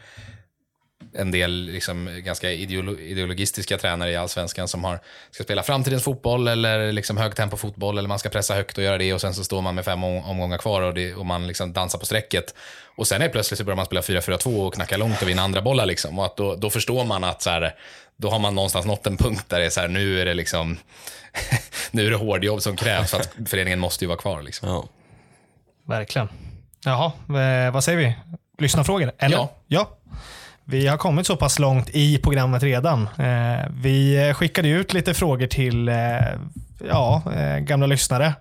en 1.17 1.31
del 1.31 1.51
liksom 1.65 2.21
ganska 2.23 2.51
ideolo 2.51 2.99
ideologistiska 2.99 3.77
tränare 3.77 4.11
i 4.11 4.15
allsvenskan 4.15 4.67
som 4.67 4.83
har, 4.83 4.99
ska 5.31 5.43
spela 5.43 5.63
framtidens 5.63 6.03
fotboll 6.03 6.47
eller 6.47 6.91
liksom 6.91 7.17
högtempofotboll 7.17 7.97
eller 7.97 8.09
man 8.09 8.19
ska 8.19 8.29
pressa 8.29 8.53
högt 8.55 8.77
och 8.77 8.83
göra 8.83 8.97
det 8.97 9.13
och 9.13 9.21
sen 9.21 9.33
så 9.33 9.43
står 9.43 9.61
man 9.61 9.75
med 9.75 9.85
fem 9.85 10.03
om- 10.03 10.23
omgångar 10.25 10.57
kvar 10.57 10.81
och, 10.81 10.93
det, 10.93 11.13
och 11.13 11.25
man 11.25 11.47
liksom 11.47 11.73
dansar 11.73 11.99
på 11.99 12.05
strecket. 12.05 12.55
Och 12.97 13.07
sen 13.07 13.21
är 13.21 13.29
plötsligt 13.29 13.57
så 13.57 13.63
börjar 13.63 13.75
man 13.75 13.85
spela 13.85 14.01
4-4-2 14.01 14.67
och 14.67 14.73
knacka 14.73 14.97
långt 14.97 15.21
och 15.21 15.29
vinna 15.29 15.41
andra 15.41 15.61
bollar. 15.61 15.85
Liksom. 15.85 16.19
Och 16.19 16.25
att 16.25 16.37
då, 16.37 16.55
då 16.55 16.69
förstår 16.69 17.03
man 17.05 17.23
att 17.23 17.41
så 17.41 17.49
här, 17.49 17.75
då 18.17 18.29
har 18.29 18.39
man 18.39 18.55
någonstans 18.55 18.85
nått 18.85 19.07
en 19.07 19.17
punkt 19.17 19.45
där 19.47 19.59
det 19.59 19.65
är 19.65 19.69
så 19.69 19.79
här, 19.81 19.87
nu 19.87 20.21
är 20.21 20.25
det 20.25 20.33
liksom 20.33 20.77
nu 21.91 22.05
är 22.05 22.11
det 22.11 22.17
hårdjobb 22.17 22.61
som 22.61 22.75
krävs 22.75 23.11
för 23.11 23.19
att 23.19 23.29
föreningen 23.45 23.79
måste 23.79 24.03
ju 24.03 24.07
vara 24.07 24.17
kvar. 24.17 24.41
Liksom. 24.41 24.69
Ja. 24.69 24.85
Verkligen. 25.87 26.29
Jaha, 26.85 27.11
eh, 27.65 27.71
vad 27.73 27.83
säger 27.83 27.97
vi? 27.97 28.13
Lyssnarfrågor? 28.57 29.11
Eller? 29.17 29.37
Ja. 29.37 29.51
ja. 29.67 29.97
Vi 30.67 30.87
har 30.87 30.97
kommit 30.97 31.27
så 31.27 31.35
pass 31.35 31.59
långt 31.59 31.89
i 31.89 32.17
programmet 32.17 32.63
redan. 32.63 33.09
Eh, 33.17 33.65
vi 33.81 34.33
skickade 34.35 34.69
ut 34.69 34.93
lite 34.93 35.13
frågor 35.13 35.47
till 35.47 35.89
eh, 35.89 35.95
ja, 36.89 37.21
eh, 37.35 37.57
gamla 37.57 37.87
lyssnare. 37.87 38.33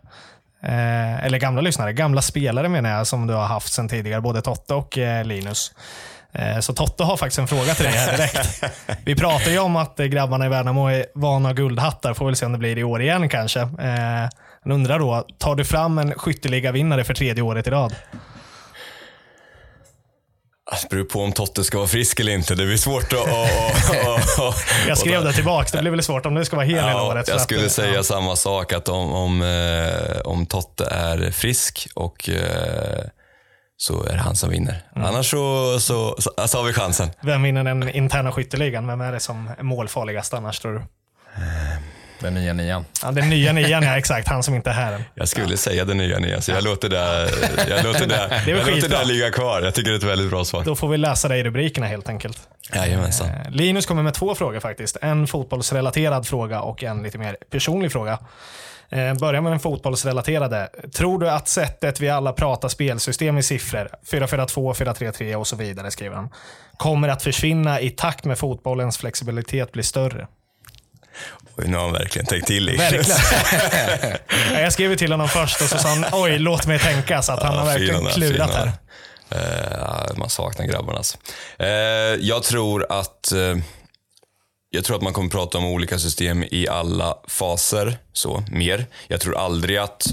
Eller 1.23 1.39
gamla 1.39 1.61
lyssnare, 1.61 1.93
gamla 1.93 2.23
spelare 2.23 2.69
menar 2.69 2.91
jag 2.91 3.07
som 3.07 3.27
du 3.27 3.35
har 3.35 3.47
haft 3.47 3.73
sedan 3.73 3.89
tidigare, 3.89 4.21
både 4.21 4.43
Totte 4.43 4.75
och 4.75 4.99
Linus. 5.25 5.73
Så 6.61 6.75
Totte 6.75 7.05
har 7.05 7.17
faktiskt 7.17 7.39
en 7.39 7.47
fråga 7.47 7.75
till 7.75 7.85
dig 7.85 7.95
här 7.95 8.17
direkt. 8.17 8.65
Vi 9.05 9.15
pratar 9.15 9.51
ju 9.51 9.59
om 9.59 9.77
att 9.77 9.97
grabbarna 9.97 10.47
i 10.47 10.49
Värnamo 10.49 10.87
är 10.87 11.07
vana 11.15 11.53
guldhattar, 11.53 12.15
får 12.15 12.27
väl 12.27 12.37
se 12.37 12.47
om 12.47 12.53
det 12.53 12.59
blir 12.59 12.79
i 12.79 12.85
år 12.85 13.03
igen 13.03 13.29
kanske. 13.29 13.61
Han 14.63 14.73
undrar 14.73 14.99
då, 14.99 15.27
tar 15.39 15.55
du 15.55 15.65
fram 15.65 15.99
en 15.99 16.15
skytteligavinnare 16.15 17.05
för 17.05 17.15
tredje 17.15 17.43
året 17.43 17.67
i 17.67 17.71
rad? 17.71 17.95
Det 20.83 20.89
beror 20.91 21.05
på 21.05 21.23
om 21.23 21.33
Totte 21.33 21.65
ska 21.65 21.79
vara 21.79 21.89
frisk 21.89 22.21
eller 22.21 22.33
inte. 22.33 22.55
Det 22.55 22.67
blir 22.67 22.77
svårt 22.77 23.13
att... 23.13 23.19
att- 23.19 23.91
att- 23.91 24.39
att- 24.39 24.65
Jag 24.89 24.99
skrev 24.99 25.25
det 25.25 25.33
tillbaks, 25.33 25.73
det 25.73 25.81
blir 25.81 25.91
väl 25.91 26.03
svårt 26.03 26.27
om 26.27 26.35
det 26.35 26.45
ska 26.45 26.57
vara 26.57 26.67
hel 26.67 26.77
hela 26.77 26.91
Ja, 26.91 27.03
året. 27.07 27.27
för 27.27 27.33
jag 27.33 27.37
att, 27.37 27.43
skulle 27.43 27.63
eh, 27.65 27.69
säga 27.69 27.95
ja. 27.95 28.03
samma 28.03 28.37
sak, 28.37 28.73
att 28.73 28.89
om, 28.89 29.13
om, 29.13 29.43
eh, 29.43 30.21
om 30.25 30.47
Totte 30.47 30.85
är 30.85 31.31
frisk 31.31 31.89
och 31.95 32.29
eh, 32.29 33.05
så 33.77 34.05
är 34.05 34.13
det 34.13 34.19
han 34.21 34.37
som 34.37 34.51
vinner. 34.51 34.83
Mm. 34.97 35.09
Annars 35.09 35.31
så, 35.31 35.77
så, 35.81 36.17
så, 36.19 36.31
så 36.49 36.59
har 36.59 36.65
vi 36.65 36.73
chansen. 36.73 37.11
Vem 37.23 37.43
vinner 37.43 37.65
den 37.65 37.89
interna 37.89 38.33
skytteligan? 38.33 38.87
Vem 38.87 39.01
är 39.01 39.13
det 39.13 39.21
som 39.21 39.51
är 39.59 39.63
målfarligast 39.63 40.35
annars 40.35 40.59
tror 40.61 40.73
du? 40.73 40.83
Den 42.25 42.35
nya 42.35 42.53
nian. 42.53 42.85
Ja, 43.03 43.11
den 43.11 43.31
nya 43.31 43.53
nian, 43.53 43.83
ja 43.83 43.99
exakt. 43.99 44.29
Han 44.29 44.43
som 44.43 44.55
inte 44.55 44.71
är 44.71 44.75
här 44.75 44.93
än. 44.93 45.05
Jag 45.15 45.29
skulle 45.29 45.57
säga 45.57 45.85
det 45.85 45.95
nya 45.95 46.19
nya, 46.19 46.41
så 46.41 46.51
jag 46.51 46.65
låter 46.65 46.89
det, 46.89 47.29
jag 47.69 47.85
låter 47.85 48.07
det, 48.07 48.43
väl 48.47 48.59
jag 48.59 48.75
låter 48.75 48.89
det 48.89 49.05
ligga 49.05 49.31
kvar. 49.31 49.63
Jag 49.63 49.75
tycker 49.75 49.91
det 49.91 49.95
är 49.97 49.99
ett 49.99 50.03
väldigt 50.05 50.31
bra 50.31 50.45
svar. 50.45 50.65
Då 50.65 50.77
får 50.77 50.89
vi 50.89 50.97
läsa 50.97 51.29
det 51.29 51.37
i 51.37 51.43
rubrikerna 51.43 51.87
helt 51.87 52.09
enkelt. 52.09 52.39
Jajamensan. 52.75 53.29
Eh, 53.29 53.51
Linus 53.51 53.87
kommer 53.87 54.03
med 54.03 54.15
två 54.15 54.35
frågor 54.35 54.61
faktiskt. 54.61 54.97
En 55.03 55.27
fotbollsrelaterad 55.27 56.27
fråga 56.27 56.61
och 56.61 56.85
en 56.85 57.03
lite 57.03 57.19
mer 57.19 57.37
personlig 57.51 57.93
fråga. 57.93 58.19
Eh, 58.91 59.15
Börja 59.15 59.41
med 59.41 59.53
den 59.53 59.61
fotbollsrelaterade. 59.61 60.69
Tror 60.97 61.19
du 61.19 61.31
att 61.31 61.49
sättet 61.49 62.01
vi 62.01 62.09
alla 62.11 62.33
pratar 62.33 62.69
spelsystem 62.69 63.39
i 63.39 63.43
siffror, 63.43 63.89
4-4-2, 64.11 64.75
4-3-3 64.75 65.35
och 65.35 65.47
så 65.47 65.57
vidare, 65.57 65.91
skriver 65.91 66.17
han, 66.17 66.29
kommer 66.77 67.09
att 67.09 67.23
försvinna 67.23 67.81
i 67.81 67.91
takt 67.91 68.25
med 68.25 68.39
fotbollens 68.39 68.99
flexibilitet 68.99 69.73
blir 69.73 69.83
större? 69.83 70.27
Oj, 71.57 71.65
nu 71.69 71.77
har 71.77 71.85
han 71.85 71.93
verkligen 71.93 72.27
tänkt 72.27 72.47
till. 72.47 72.77
Verkligen. 72.79 73.05
Ja, 74.53 74.61
jag 74.61 74.73
skrev 74.73 74.97
till 74.97 75.11
honom 75.13 75.29
först 75.29 75.61
och 75.63 75.69
så 75.69 75.79
sa 75.79 75.89
han 75.89 76.05
oj, 76.13 76.39
låt 76.39 76.67
mig 76.67 76.79
tänka. 76.79 77.23
Så 77.23 77.33
att 77.33 77.43
han 77.43 77.53
Ja, 77.55 77.59
har 77.61 77.67
verkligen 77.67 77.99
fina, 77.99 78.11
klurat 78.11 78.51
fina. 78.51 78.65
här. 78.65 78.73
Ja, 79.79 80.07
man 80.17 80.31
saknar 80.31 80.67
grabbarna 80.67 80.99
alltså. 80.99 81.19
Eh, 81.59 81.67
jag 82.21 82.43
tror 82.43 82.87
att 82.93 83.33
eh, 83.33 83.57
jag 84.71 84.85
tror 84.85 84.97
att 84.97 85.03
man 85.03 85.13
kommer 85.13 85.31
prata 85.31 85.59
om 85.59 85.65
olika 85.65 85.99
system 85.99 86.45
i 86.51 86.69
alla 86.69 87.17
faser, 87.29 87.99
så 88.13 88.45
mer. 88.51 88.87
Jag 89.09 89.21
tror 89.21 89.37
aldrig 89.39 89.77
att 89.79 90.07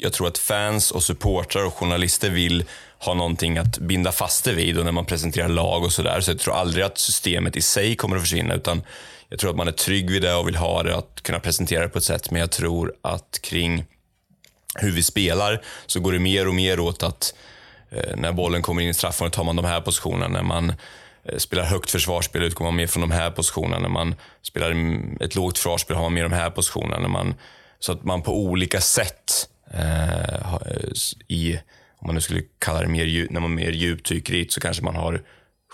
jag 0.00 0.12
tror 0.12 0.28
att 0.28 0.38
fans 0.38 0.90
och 0.90 1.02
supportrar 1.02 1.64
och 1.64 1.74
journalister 1.74 2.30
vill 2.30 2.64
ha 3.00 3.14
någonting 3.14 3.58
att 3.58 3.78
binda 3.78 4.12
fast 4.12 4.44
det 4.44 4.52
vid 4.52 4.78
och 4.78 4.84
när 4.84 4.92
man 4.92 5.04
presenterar 5.04 5.48
lag 5.48 5.84
och 5.84 5.92
sådär. 5.92 6.20
Så 6.20 6.30
jag 6.30 6.38
tror 6.38 6.54
aldrig 6.54 6.84
att 6.84 6.98
systemet 6.98 7.56
i 7.56 7.62
sig 7.62 7.96
kommer 7.96 8.16
att 8.16 8.22
försvinna 8.22 8.54
utan 8.54 8.82
jag 9.28 9.38
tror 9.38 9.50
att 9.50 9.56
man 9.56 9.68
är 9.68 9.72
trygg 9.72 10.10
vid 10.10 10.22
det 10.22 10.34
och 10.34 10.48
vill 10.48 10.56
ha 10.56 10.82
det, 10.82 10.96
att 10.96 11.22
kunna 11.22 11.40
presentera 11.40 11.82
det 11.82 11.88
på 11.88 11.98
ett 11.98 12.04
sätt. 12.04 12.30
Men 12.30 12.40
jag 12.40 12.50
tror 12.50 12.94
att 13.02 13.38
kring 13.42 13.84
hur 14.74 14.92
vi 14.92 15.02
spelar 15.02 15.62
så 15.86 16.00
går 16.00 16.12
det 16.12 16.18
mer 16.18 16.48
och 16.48 16.54
mer 16.54 16.80
åt 16.80 17.02
att 17.02 17.34
eh, 17.90 18.16
när 18.16 18.32
bollen 18.32 18.62
kommer 18.62 18.82
in 18.82 18.88
i 18.88 18.94
straffområdet 18.94 19.34
tar 19.34 19.44
man 19.44 19.56
de 19.56 19.64
här 19.64 19.80
positionerna. 19.80 20.28
När 20.28 20.42
man 20.42 20.72
eh, 21.24 21.36
spelar 21.38 21.64
högt 21.64 21.90
försvarsspel 21.90 22.42
utgår 22.42 22.64
man 22.64 22.76
mer 22.76 22.86
från 22.86 23.00
de 23.00 23.10
här 23.10 23.30
positionerna. 23.30 23.78
När 23.78 23.88
man 23.88 24.14
spelar 24.42 24.70
ett 25.20 25.34
lågt 25.34 25.58
försvarsspel 25.58 25.96
har 25.96 26.02
man 26.02 26.14
mer 26.14 26.22
de 26.22 26.32
här 26.32 26.50
positionerna. 26.50 26.98
När 26.98 27.08
man, 27.08 27.34
så 27.78 27.92
att 27.92 28.04
man 28.04 28.22
på 28.22 28.38
olika 28.38 28.80
sätt 28.80 29.48
eh, 29.74 30.54
eh 30.54 30.92
i, 31.28 31.60
om 32.00 32.06
man 32.06 32.14
nu 32.14 32.20
skulle 32.20 32.42
kalla 32.58 32.80
det 32.80 32.88
mer, 32.88 33.04
dju- 33.04 33.28
när 33.30 33.40
man 33.40 33.54
mer 33.54 33.72
djupdyker 33.72 34.34
i 34.34 34.44
det, 34.44 34.52
så 34.52 34.60
kanske 34.60 34.82
man 34.84 34.96
har 34.96 35.22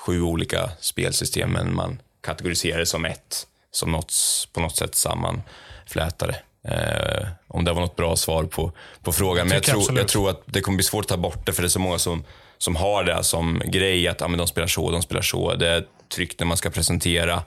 sju 0.06 0.22
olika 0.22 0.70
spelsystem 0.80 1.50
men 1.50 1.74
man 1.74 2.00
kategoriserar 2.22 2.78
det 2.78 2.86
som 2.86 3.04
ett, 3.04 3.46
som 3.70 3.92
något, 3.92 4.14
på 4.52 4.60
något 4.60 4.76
sätt 4.76 4.94
sammanflätade. 4.94 6.36
Eh, 6.68 7.26
om 7.48 7.64
det 7.64 7.72
var 7.72 7.80
något 7.80 7.96
bra 7.96 8.16
svar 8.16 8.44
på, 8.44 8.72
på 9.02 9.12
frågan. 9.12 9.48
Men 9.48 9.54
jag 9.54 9.62
tror, 9.62 9.98
jag 9.98 10.08
tror 10.08 10.30
att 10.30 10.42
det 10.46 10.60
kommer 10.60 10.76
bli 10.76 10.84
svårt 10.84 11.04
att 11.04 11.08
ta 11.08 11.16
bort 11.16 11.46
det 11.46 11.52
för 11.52 11.62
det 11.62 11.66
är 11.66 11.70
så 11.70 11.78
många 11.78 11.98
som, 11.98 12.24
som 12.58 12.76
har 12.76 13.04
det 13.04 13.24
som 13.24 13.62
grej 13.66 14.08
att 14.08 14.20
ja, 14.20 14.28
men 14.28 14.38
de 14.38 14.46
spelar 14.46 14.68
så, 14.68 14.90
de 14.90 15.02
spelar 15.02 15.22
så. 15.22 15.54
Det 15.54 15.68
är 15.68 15.84
tryggt 16.08 16.40
när 16.40 16.46
man 16.46 16.56
ska 16.56 16.70
presentera 16.70 17.42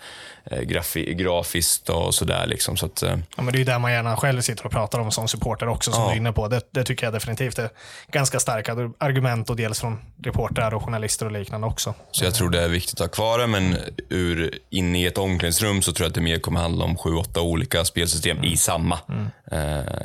eh, 0.52 0.62
grafi, 0.62 1.14
grafiskt 1.14 1.90
och 1.90 2.16
sådär. 2.16 2.48
Liksom. 2.48 2.78
Så 2.78 2.86
att, 2.86 3.04
eh, 3.04 3.18
Ja, 3.38 3.42
men 3.44 3.46
det 3.46 3.56
är 3.58 3.60
ju 3.60 3.64
där 3.66 3.80
man 3.80 3.92
gärna 3.92 4.18
själv 4.18 4.42
sitter 4.42 4.66
och 4.66 4.72
pratar 4.72 5.00
om 5.00 5.12
som 5.12 5.28
supporter 5.28 5.68
också, 5.68 5.92
som 5.92 6.02
Ja. 6.04 6.08
du 6.10 6.14
är 6.14 6.18
inne 6.18 6.32
på. 6.34 6.48
Det, 6.48 6.62
det 6.72 6.84
tycker 6.84 7.06
jag 7.06 7.14
definitivt 7.14 7.60
är 7.60 7.70
ganska 8.12 8.40
starka 8.40 8.72
argument 8.98 9.50
och 9.50 9.56
dels 9.56 9.80
från 9.80 10.00
reportrar 10.24 10.74
och 10.74 10.84
journalister 10.84 11.26
och 11.26 11.32
liknande 11.32 11.68
också. 11.68 11.94
Så 12.12 12.24
jag 12.26 12.34
tror 12.36 12.50
det 12.50 12.64
är 12.64 12.70
viktigt 12.70 12.94
att 12.94 13.00
ha 13.00 13.08
kvar 13.08 13.40
det, 13.40 13.48
men 13.48 13.78
ur, 14.10 14.60
inne 14.70 15.02
i 15.02 15.06
ett 15.06 15.18
omklädningsrum 15.18 15.82
så 15.82 15.92
tror 15.92 16.06
jag 16.06 16.10
att 16.10 16.16
det 16.16 16.22
mer 16.22 16.40
kommer 16.40 16.60
handla 16.60 16.86
om 16.86 16.98
sju, 16.98 17.14
åtta 17.14 17.42
olika 17.42 17.86
spelsystem 17.86 18.44
i 18.44 18.58
samma. 18.58 19.00
Eh, 19.52 19.58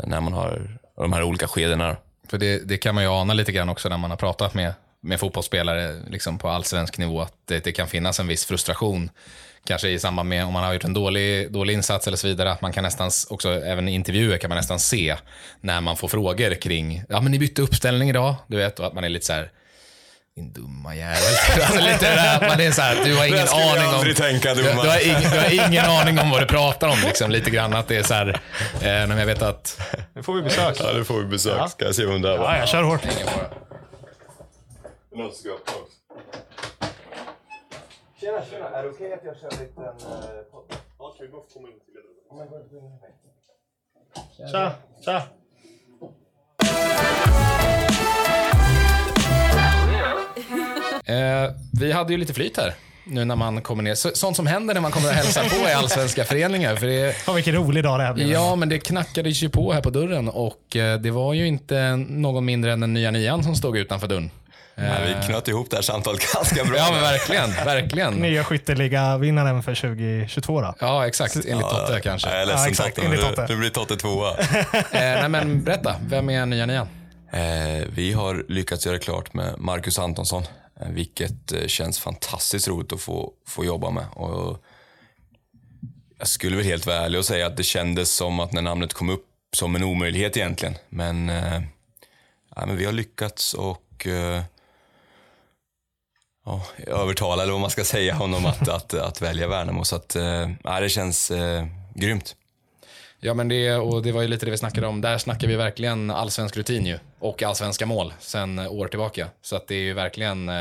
när 0.07 0.21
man 0.21 0.33
har 0.33 0.79
de 0.97 1.13
här 1.13 1.23
olika 1.23 1.47
skedena. 1.49 1.97
För 2.31 2.39
det, 2.39 2.69
det 2.69 2.77
kan 2.77 2.95
man 2.95 3.05
ju 3.05 3.11
ana 3.11 3.35
lite 3.35 3.53
grann 3.53 3.69
också 3.69 3.89
när 3.89 3.99
man 3.99 4.11
har 4.11 4.17
pratat 4.17 4.55
med, 4.55 4.75
med 5.05 5.21
fotbollsspelare 5.21 6.01
liksom 6.11 6.39
på 6.39 6.49
allsvensk 6.49 6.99
nivå, 6.99 7.21
att 7.21 7.33
det, 7.45 7.65
det 7.65 7.73
kan 7.73 7.89
finnas 7.89 8.21
en 8.21 8.27
viss 8.27 8.45
frustration. 8.45 9.11
Kanske 9.67 9.89
i 9.89 9.99
samband 9.99 10.29
med 10.29 10.45
om 10.45 10.53
man 10.53 10.65
har 10.65 10.73
gjort 10.73 10.85
en 10.85 10.95
dålig, 10.95 11.53
dålig 11.53 11.75
insats 11.75 12.07
eller 12.07 12.17
så 12.17 12.27
vidare, 12.27 12.53
att 12.53 12.61
man 12.61 12.73
kan 12.73 12.85
nästan, 12.85 13.11
också 13.31 13.65
även 13.65 13.89
i 13.89 13.93
intervjuer 13.93 14.39
kan 14.39 14.49
man 14.49 14.57
nästan 14.57 14.81
se 14.81 15.17
när 15.61 15.81
man 15.81 15.97
får 15.97 16.09
frågor 16.09 16.55
kring, 16.55 17.03
ja 17.09 17.21
men 17.21 17.33
ni 17.33 17.39
bytte 17.39 17.63
uppställning 17.63 18.11
idag, 18.11 18.35
du 18.47 18.57
vet, 18.57 18.81
och 18.81 18.87
att 18.87 18.95
man 18.95 19.05
är 19.05 19.09
lite 19.09 19.27
så 19.27 19.33
här, 19.33 19.51
din 20.37 20.53
dumma 20.53 20.97
jävel. 20.97 21.17
alltså 21.63 21.81
lite 21.81 22.15
där, 22.15 22.49
man 22.49 22.61
är 22.61 22.71
så 22.71 22.83
här, 22.83 23.05
du 23.05 23.17
har 23.17 23.27
ingen 23.27 23.49
aning 23.49 24.11
om... 24.11 24.15
tänka, 24.15 24.55
du, 24.55 24.63
du, 24.63 24.69
har 24.71 25.07
ingen, 25.07 25.31
du 25.31 25.39
har 25.39 25.67
ingen 25.69 25.85
aning 25.85 26.19
om 26.19 26.31
vad 26.31 26.43
du 26.43 26.47
pratar 26.47 26.89
om, 26.89 26.99
liksom, 27.05 27.31
lite 27.31 27.51
grann. 27.51 27.75
Att 27.75 27.89
det 27.89 27.97
är 27.97 28.03
så 28.03 28.15
här, 28.15 28.29
eh, 28.75 29.07
när 29.07 29.19
jag 29.19 29.27
vet 29.27 29.43
att 29.43 29.81
Nu 30.15 30.23
får 30.23 30.35
vi 30.35 30.43
besök. 30.43 30.77
Ja, 30.81 30.93
nu 30.95 31.05
får 31.05 31.19
vi 31.21 31.25
besök. 31.25 31.55
Ja. 31.59 31.69
Ska 31.69 31.85
jag 31.85 31.95
se 31.95 32.07
vem 32.07 32.23
det 32.23 32.37
var? 32.37 32.53
Ja, 32.53 32.59
jag 32.59 32.69
kör 32.69 32.83
hårt. 32.83 33.01
Tjena, 38.21 38.45
tjena. 38.51 38.69
Är 38.69 38.83
det 38.83 38.89
okej 38.89 39.13
att 39.13 39.25
jag 39.25 39.37
kör 39.41 39.53
en 39.53 39.59
liten 39.59 39.85
podd? 40.51 40.65
Tja, 44.51 44.73
tja. 45.05 45.23
Eh, 51.05 51.51
vi 51.81 51.93
hade 51.93 52.13
ju 52.13 52.19
lite 52.19 52.35
flyt 52.35 52.57
här. 52.57 52.75
Nu 53.07 53.25
när 53.25 53.37
man 53.37 53.63
kommer 53.63 53.83
ner. 53.83 53.95
Så, 53.95 54.11
sånt 54.15 54.37
som 54.37 54.47
händer 54.47 54.75
när 54.75 54.81
man 54.81 54.91
kommer 54.93 55.09
och 55.09 55.15
hälsar 55.15 55.43
på 55.63 55.69
i 55.69 55.73
allsvenska 55.73 56.25
föreningar. 56.35 56.77
För 56.77 56.87
det, 56.87 57.17
Fan 57.17 57.35
vilken 57.35 57.55
rolig 57.55 57.85
dag 57.85 58.01
det 58.01 58.05
här 58.05 58.15
blev. 58.15 58.29
ja, 58.31 58.57
men 58.57 58.69
det 58.69 58.79
knackades 58.79 59.43
ju 59.43 59.49
på 59.49 59.73
här 59.73 59.81
på 59.83 59.91
dörren 59.91 60.29
och 60.29 60.77
eh, 60.77 61.01
det 61.01 61.11
var 61.11 61.35
ju 61.35 61.47
inte 61.47 61.97
någon 61.97 62.45
mindre 62.45 62.73
än 62.73 62.81
den 62.81 62.95
nya 62.95 63.11
nian 63.11 63.45
som 63.45 63.55
stod 63.55 63.77
utanför 63.77 64.07
dörren. 64.07 64.31
Nej, 64.77 65.15
vi 65.21 65.27
knöt 65.27 65.49
ihop 65.49 65.71
det 65.71 65.77
här 65.77 65.83
samtalet 65.83 66.33
ganska 66.35 66.65
bra. 66.65 66.77
Ja, 66.77 66.89
men 66.93 67.01
verkligen. 67.01 67.51
Verkligen. 67.51 68.15
Nya 68.15 68.45
skytteliga-vinnaren 68.45 69.63
för 69.63 69.75
2022 69.75 70.61
då. 70.61 70.75
Ja, 70.81 71.07
exakt. 71.07 71.37
Enligt 71.37 71.61
Totte 71.61 72.01
kanske. 72.03 72.29
Jag 72.31 72.43
är 72.43 72.47
ledsen 72.47 72.63
Ja, 72.63 72.69
exakt. 72.71 72.95
Totte, 72.97 73.07
Enligt 73.07 73.21
men 73.21 73.31
Totte. 73.31 73.47
du, 73.47 73.55
du 73.55 73.59
blir 73.61 73.71
Totte 73.71 73.97
tvåa. 73.97 74.37
Eh, 74.75 75.01
nej, 75.01 75.29
men 75.29 75.65
berätta. 75.65 75.97
Vem 76.07 76.31
är 76.31 76.47
nya 76.47 76.67
nian? 76.67 76.89
Eh, 77.33 77.87
vi 77.89 78.13
har 78.13 78.45
lyckats 78.49 78.87
göra 78.87 78.99
klart 78.99 79.35
med 79.35 79.55
Marcus 79.59 79.99
Antonsson, 79.99 80.43
eh, 80.81 80.89
vilket 80.89 81.53
eh, 81.53 81.67
känns 81.67 81.99
fantastiskt 81.99 82.69
roligt 82.69 82.93
att 82.93 83.01
få, 83.01 83.33
få 83.49 83.65
jobba 83.65 83.91
med. 83.91 84.05
Och 84.13 84.65
jag 86.19 86.29
skulle 86.29 86.57
väl 86.57 86.65
helt 86.65 86.87
vara 86.87 86.97
ärlig 86.97 87.19
och 87.19 87.25
säga 87.25 87.47
att 87.47 87.57
det 87.57 87.63
kändes 87.63 88.15
som 88.15 88.41
att 88.41 88.53
när 88.53 88.63
namnet 88.63 88.93
kom 88.93 89.11
upp 89.11 89.25
som 89.57 89.77
en 89.77 89.85
omöjlighet 89.85 90.37
egentligen. 90.37 90.75
Men, 90.89 91.31
eh, 91.31 91.61
ja, 92.57 92.67
men 92.67 92.77
vi 92.77 92.85
har 92.85 92.93
lyckats 92.93 93.55
och 93.55 94.07
eh, 94.07 94.43
ja, 96.45 96.63
övertala, 96.87 97.43
eller 97.43 97.53
vad 97.53 97.61
man 97.61 97.71
ska 97.71 97.85
säga, 97.85 98.15
honom 98.15 98.47
att, 98.47 98.69
att, 98.69 98.95
att 98.95 99.23
välja 99.23 99.49
Värnamo. 99.49 99.85
Så 99.85 99.97
att, 99.97 100.17
eh, 100.17 100.81
det 100.81 100.89
känns 100.89 101.31
eh, 101.31 101.67
grymt. 101.95 102.37
Ja, 103.21 103.35
men 103.35 103.49
det, 103.49 103.77
och 103.77 104.03
det 104.03 104.13
var 104.13 104.23
ju 104.23 104.29
lite 104.29 104.47
det 104.47 104.51
vi 104.51 104.59
snackade 104.59 104.87
om. 104.87 105.01
Där 105.01 105.19
snackar 105.19 105.49
vi 105.49 105.57
verkligen 105.57 106.11
allsvensk 106.11 106.57
rutin 106.57 106.87
ju. 106.87 106.99
Och 107.19 107.43
allsvenska 107.43 107.87
mål 107.87 108.15
sen 108.21 108.59
år 108.59 108.89
tillbaka. 108.89 109.29
Så 109.43 109.57
att 109.57 109.69
det 109.69 109.75
är 109.75 109.81
ju 109.81 109.93
verkligen 109.95 110.49
eh, 110.49 110.55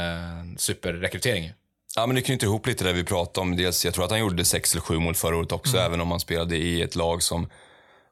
superrekrytering. 0.58 1.52
Ja, 1.96 2.06
men 2.06 2.16
det 2.16 2.22
knyter 2.22 2.48
ihop 2.48 2.68
lite 2.68 2.84
det 2.84 2.94
vi 2.94 3.04
pratade 3.04 3.42
om. 3.42 3.56
Dels, 3.56 3.86
jag 3.86 3.94
tror 3.94 4.06
att 4.06 4.12
han 4.12 4.20
gjorde 4.20 4.46
sex 4.46 4.74
eller 4.74 4.82
sju 4.82 5.00
mål 5.00 5.16
förra 5.16 5.38
året 5.38 5.52
också, 5.52 5.78
även 5.78 6.02
om 6.02 6.12
han 6.12 6.20
spelade 6.20 6.58
i 6.58 6.82
ett 6.82 6.96
lag 6.96 7.24
som, 7.24 7.50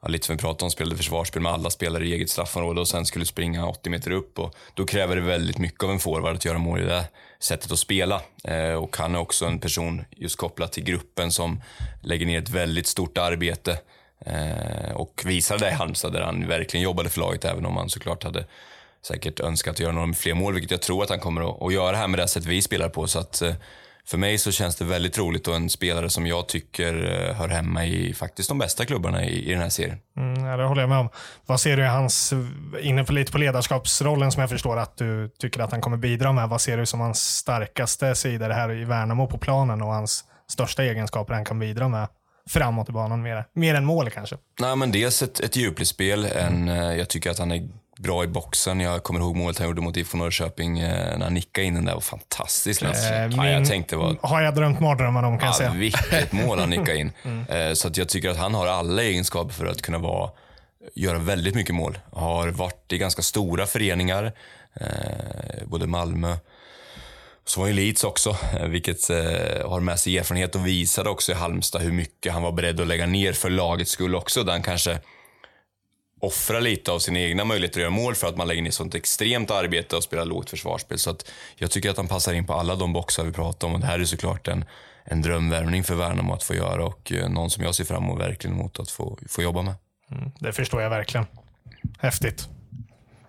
ja, 0.01 0.07
lite 0.07 0.25
som 0.25 0.35
vi 0.35 0.41
pratade 0.41 0.65
om, 0.65 0.71
spelade 0.71 0.97
försvarsspel 0.97 1.41
med 1.41 1.51
alla 1.51 1.69
spelare 1.69 2.05
i 2.05 2.13
eget 2.13 2.29
straffområde 2.29 2.81
och 2.81 2.87
sen 2.87 3.05
skulle 3.05 3.25
springa 3.25 3.67
80 3.67 3.89
meter 3.89 4.11
upp. 4.11 4.39
Och 4.39 4.55
då 4.73 4.85
kräver 4.85 5.15
det 5.15 5.21
väldigt 5.21 5.57
mycket 5.57 5.83
av 5.83 5.91
en 5.91 5.99
forward 5.99 6.35
att 6.35 6.45
göra 6.45 6.57
mål 6.57 6.79
i 6.79 6.85
det 6.85 7.07
sättet 7.43 7.71
att 7.71 7.79
spela. 7.79 8.21
Eh, 8.43 8.73
och 8.73 8.97
han 8.97 9.15
är 9.15 9.19
också 9.19 9.45
en 9.45 9.59
person, 9.59 10.05
just 10.09 10.37
kopplat 10.37 10.71
till 10.71 10.83
gruppen, 10.83 11.31
som 11.31 11.61
lägger 12.01 12.25
ner 12.25 12.41
ett 12.41 12.49
väldigt 12.49 12.87
stort 12.87 13.17
arbete. 13.17 13.79
Eh, 14.25 14.91
och 14.95 15.21
visade 15.25 15.65
det 15.65 15.71
i 15.71 15.73
Halmstad 15.73 16.13
där 16.13 16.21
han 16.21 16.47
verkligen 16.47 16.83
jobbade 16.83 17.09
för 17.09 17.19
laget, 17.19 17.45
även 17.45 17.65
om 17.65 17.77
han 17.77 17.89
såklart 17.89 18.23
hade 18.23 18.45
säkert 19.01 19.39
önskat 19.39 19.73
att 19.73 19.79
göra 19.79 19.91
några 19.91 20.13
fler 20.13 20.33
mål, 20.33 20.53
vilket 20.53 20.71
jag 20.71 20.81
tror 20.81 21.03
att 21.03 21.09
han 21.09 21.19
kommer 21.19 21.49
att, 21.49 21.61
att 21.61 21.73
göra 21.73 21.95
här 21.95 22.07
med 22.07 22.19
det 22.19 22.27
sätt 22.27 22.45
vi 22.45 22.61
spelar 22.61 22.89
på. 22.89 23.07
Så 23.07 23.19
att, 23.19 23.41
eh, 23.41 23.53
för 24.05 24.17
mig 24.17 24.37
så 24.37 24.51
känns 24.51 24.75
det 24.75 24.85
väldigt 24.85 25.17
roligt 25.17 25.47
och 25.47 25.55
en 25.55 25.69
spelare 25.69 26.09
som 26.09 26.27
jag 26.27 26.47
tycker 26.47 27.27
eh, 27.29 27.35
hör 27.35 27.47
hemma 27.47 27.85
i 27.85 28.13
faktiskt 28.13 28.49
de 28.49 28.57
bästa 28.57 28.85
klubbarna 28.85 29.25
i, 29.25 29.49
i 29.49 29.51
den 29.51 29.61
här 29.61 29.69
serien. 29.69 29.97
Mm, 30.17 30.45
ja, 30.45 30.57
det 30.57 30.63
håller 30.63 30.81
jag 30.81 30.89
med 30.89 30.99
om. 30.99 31.09
Vad 31.45 31.59
ser 31.59 31.77
du 31.77 31.83
i 31.83 31.87
hans, 31.87 32.33
inne 32.81 33.03
på 33.03 33.13
lite 33.13 33.31
på 33.31 33.37
ledarskapsrollen 33.37 34.31
som 34.31 34.41
jag 34.41 34.49
förstår 34.49 34.77
att 34.77 34.97
du 34.97 35.29
tycker 35.39 35.59
att 35.59 35.71
han 35.71 35.81
kommer 35.81 35.97
bidra 35.97 36.31
med. 36.31 36.49
Vad 36.49 36.61
ser 36.61 36.77
du 36.77 36.85
som 36.85 36.99
hans 36.99 37.37
starkaste 37.37 38.15
sidor 38.15 38.49
här 38.49 38.71
i 38.71 38.83
Värnamo 38.85 39.27
på 39.27 39.37
planen 39.37 39.81
och 39.81 39.93
hans 39.93 40.23
största 40.49 40.83
egenskaper 40.83 41.33
han 41.33 41.45
kan 41.45 41.59
bidra 41.59 41.87
med 41.87 42.07
framåt 42.49 42.89
i 42.89 42.91
banan 42.91 43.21
mer, 43.21 43.45
mer 43.53 43.75
än 43.75 43.85
mål 43.85 44.09
kanske? 44.09 44.37
Nej, 44.59 44.75
men 44.75 44.91
dels 44.91 45.21
ett, 45.21 45.39
ett 45.39 45.55
djupledsspel. 45.55 46.25
En, 46.25 46.69
eh, 46.69 46.95
jag 46.95 47.09
tycker 47.09 47.31
att 47.31 47.39
han 47.39 47.51
är 47.51 47.69
bra 48.01 48.23
i 48.23 48.27
boxen. 48.27 48.79
Jag 48.79 49.03
kommer 49.03 49.19
ihåg 49.19 49.35
målet 49.35 49.57
han 49.59 49.67
gjorde 49.67 49.81
mot 49.81 49.97
IFK 49.97 50.17
Norrköping 50.17 50.79
eh, 50.79 51.17
när 51.17 51.23
han 51.23 51.33
nickade 51.33 51.67
in 51.67 51.73
den 51.73 51.85
där. 51.85 51.93
var 51.93 52.01
fantastiskt. 52.01 52.81
Eh, 52.81 52.89
ja, 53.35 53.49
jag 53.49 53.65
tänkte 53.65 53.95
vad, 53.95 54.17
Har 54.21 54.41
jag 54.41 54.55
drömt 54.55 54.79
mardrömmar 54.79 55.23
om 55.23 55.37
kan 55.39 55.45
jag 55.45 55.53
Ja, 55.53 55.57
säga. 55.57 55.71
vilket 55.73 56.31
mål 56.31 56.59
han 56.59 56.69
nickade 56.69 56.97
in. 56.97 57.11
Eh, 57.49 57.73
Så 57.73 57.87
att 57.87 57.97
jag 57.97 58.09
tycker 58.09 58.29
att 58.29 58.37
han 58.37 58.53
har 58.53 58.67
alla 58.67 59.03
egenskaper 59.03 59.53
för 59.53 59.65
att 59.65 59.81
kunna 59.81 59.97
vara, 59.97 60.29
göra 60.95 61.17
väldigt 61.19 61.55
mycket 61.55 61.75
mål. 61.75 61.97
Har 62.11 62.47
varit 62.47 62.93
i 62.93 62.97
ganska 62.97 63.21
stora 63.21 63.65
föreningar, 63.65 64.31
både 65.65 65.87
Malmö 65.87 66.35
så 67.45 67.59
var 67.59 67.67
ju 67.67 67.73
Leeds 67.73 68.03
också, 68.03 68.35
vilket 68.67 69.09
eh, 69.09 69.69
har 69.69 69.79
med 69.79 69.99
sig 69.99 70.17
erfarenhet 70.17 70.55
och 70.55 70.67
visade 70.67 71.09
också 71.09 71.31
i 71.31 71.35
Halmstad 71.35 71.81
hur 71.81 71.91
mycket 71.91 72.33
han 72.33 72.41
var 72.41 72.51
beredd 72.51 72.79
att 72.81 72.87
lägga 72.87 73.05
ner 73.05 73.33
för 73.33 73.49
lagets 73.49 73.91
skull 73.91 74.15
också. 74.15 74.43
Där 74.43 74.51
han 74.51 74.63
kanske 74.63 74.99
offra 76.21 76.59
lite 76.59 76.91
av 76.91 76.99
sina 76.99 77.19
egna 77.19 77.45
möjligheter 77.45 77.79
att 77.79 77.81
göra 77.81 77.91
mål 77.91 78.15
för 78.15 78.27
att 78.27 78.37
man 78.37 78.47
lägger 78.47 78.61
ner 78.61 78.71
sånt 78.71 78.95
extremt 78.95 79.51
arbete 79.51 79.95
och 79.95 80.03
spelar 80.03 80.25
lågt 80.25 80.49
försvarsspel. 80.49 80.99
Så 80.99 81.09
att 81.09 81.31
jag 81.55 81.71
tycker 81.71 81.89
att 81.89 81.97
han 81.97 82.07
passar 82.07 82.33
in 82.33 82.45
på 82.45 82.53
alla 82.53 82.75
de 82.75 82.93
boxar 82.93 83.23
vi 83.23 83.31
pratar 83.31 83.67
om 83.67 83.73
och 83.73 83.79
det 83.79 83.85
här 83.85 83.99
är 83.99 84.05
såklart 84.05 84.47
en, 84.47 84.65
en 85.03 85.21
drömvärvning 85.21 85.83
för 85.83 85.95
Värnamo 85.95 86.33
att 86.33 86.43
få 86.43 86.55
göra 86.55 86.85
och 86.85 87.11
eh, 87.11 87.29
någon 87.29 87.49
som 87.49 87.63
jag 87.63 87.75
ser 87.75 87.83
fram 87.83 88.03
emot 88.03 88.19
verkligen 88.19 88.55
mot 88.55 88.79
att 88.79 88.91
få, 88.91 89.19
få 89.29 89.41
jobba 89.41 89.61
med. 89.61 89.75
Mm, 90.11 90.31
det 90.39 90.53
förstår 90.53 90.81
jag 90.81 90.89
verkligen. 90.89 91.25
Häftigt. 91.99 92.47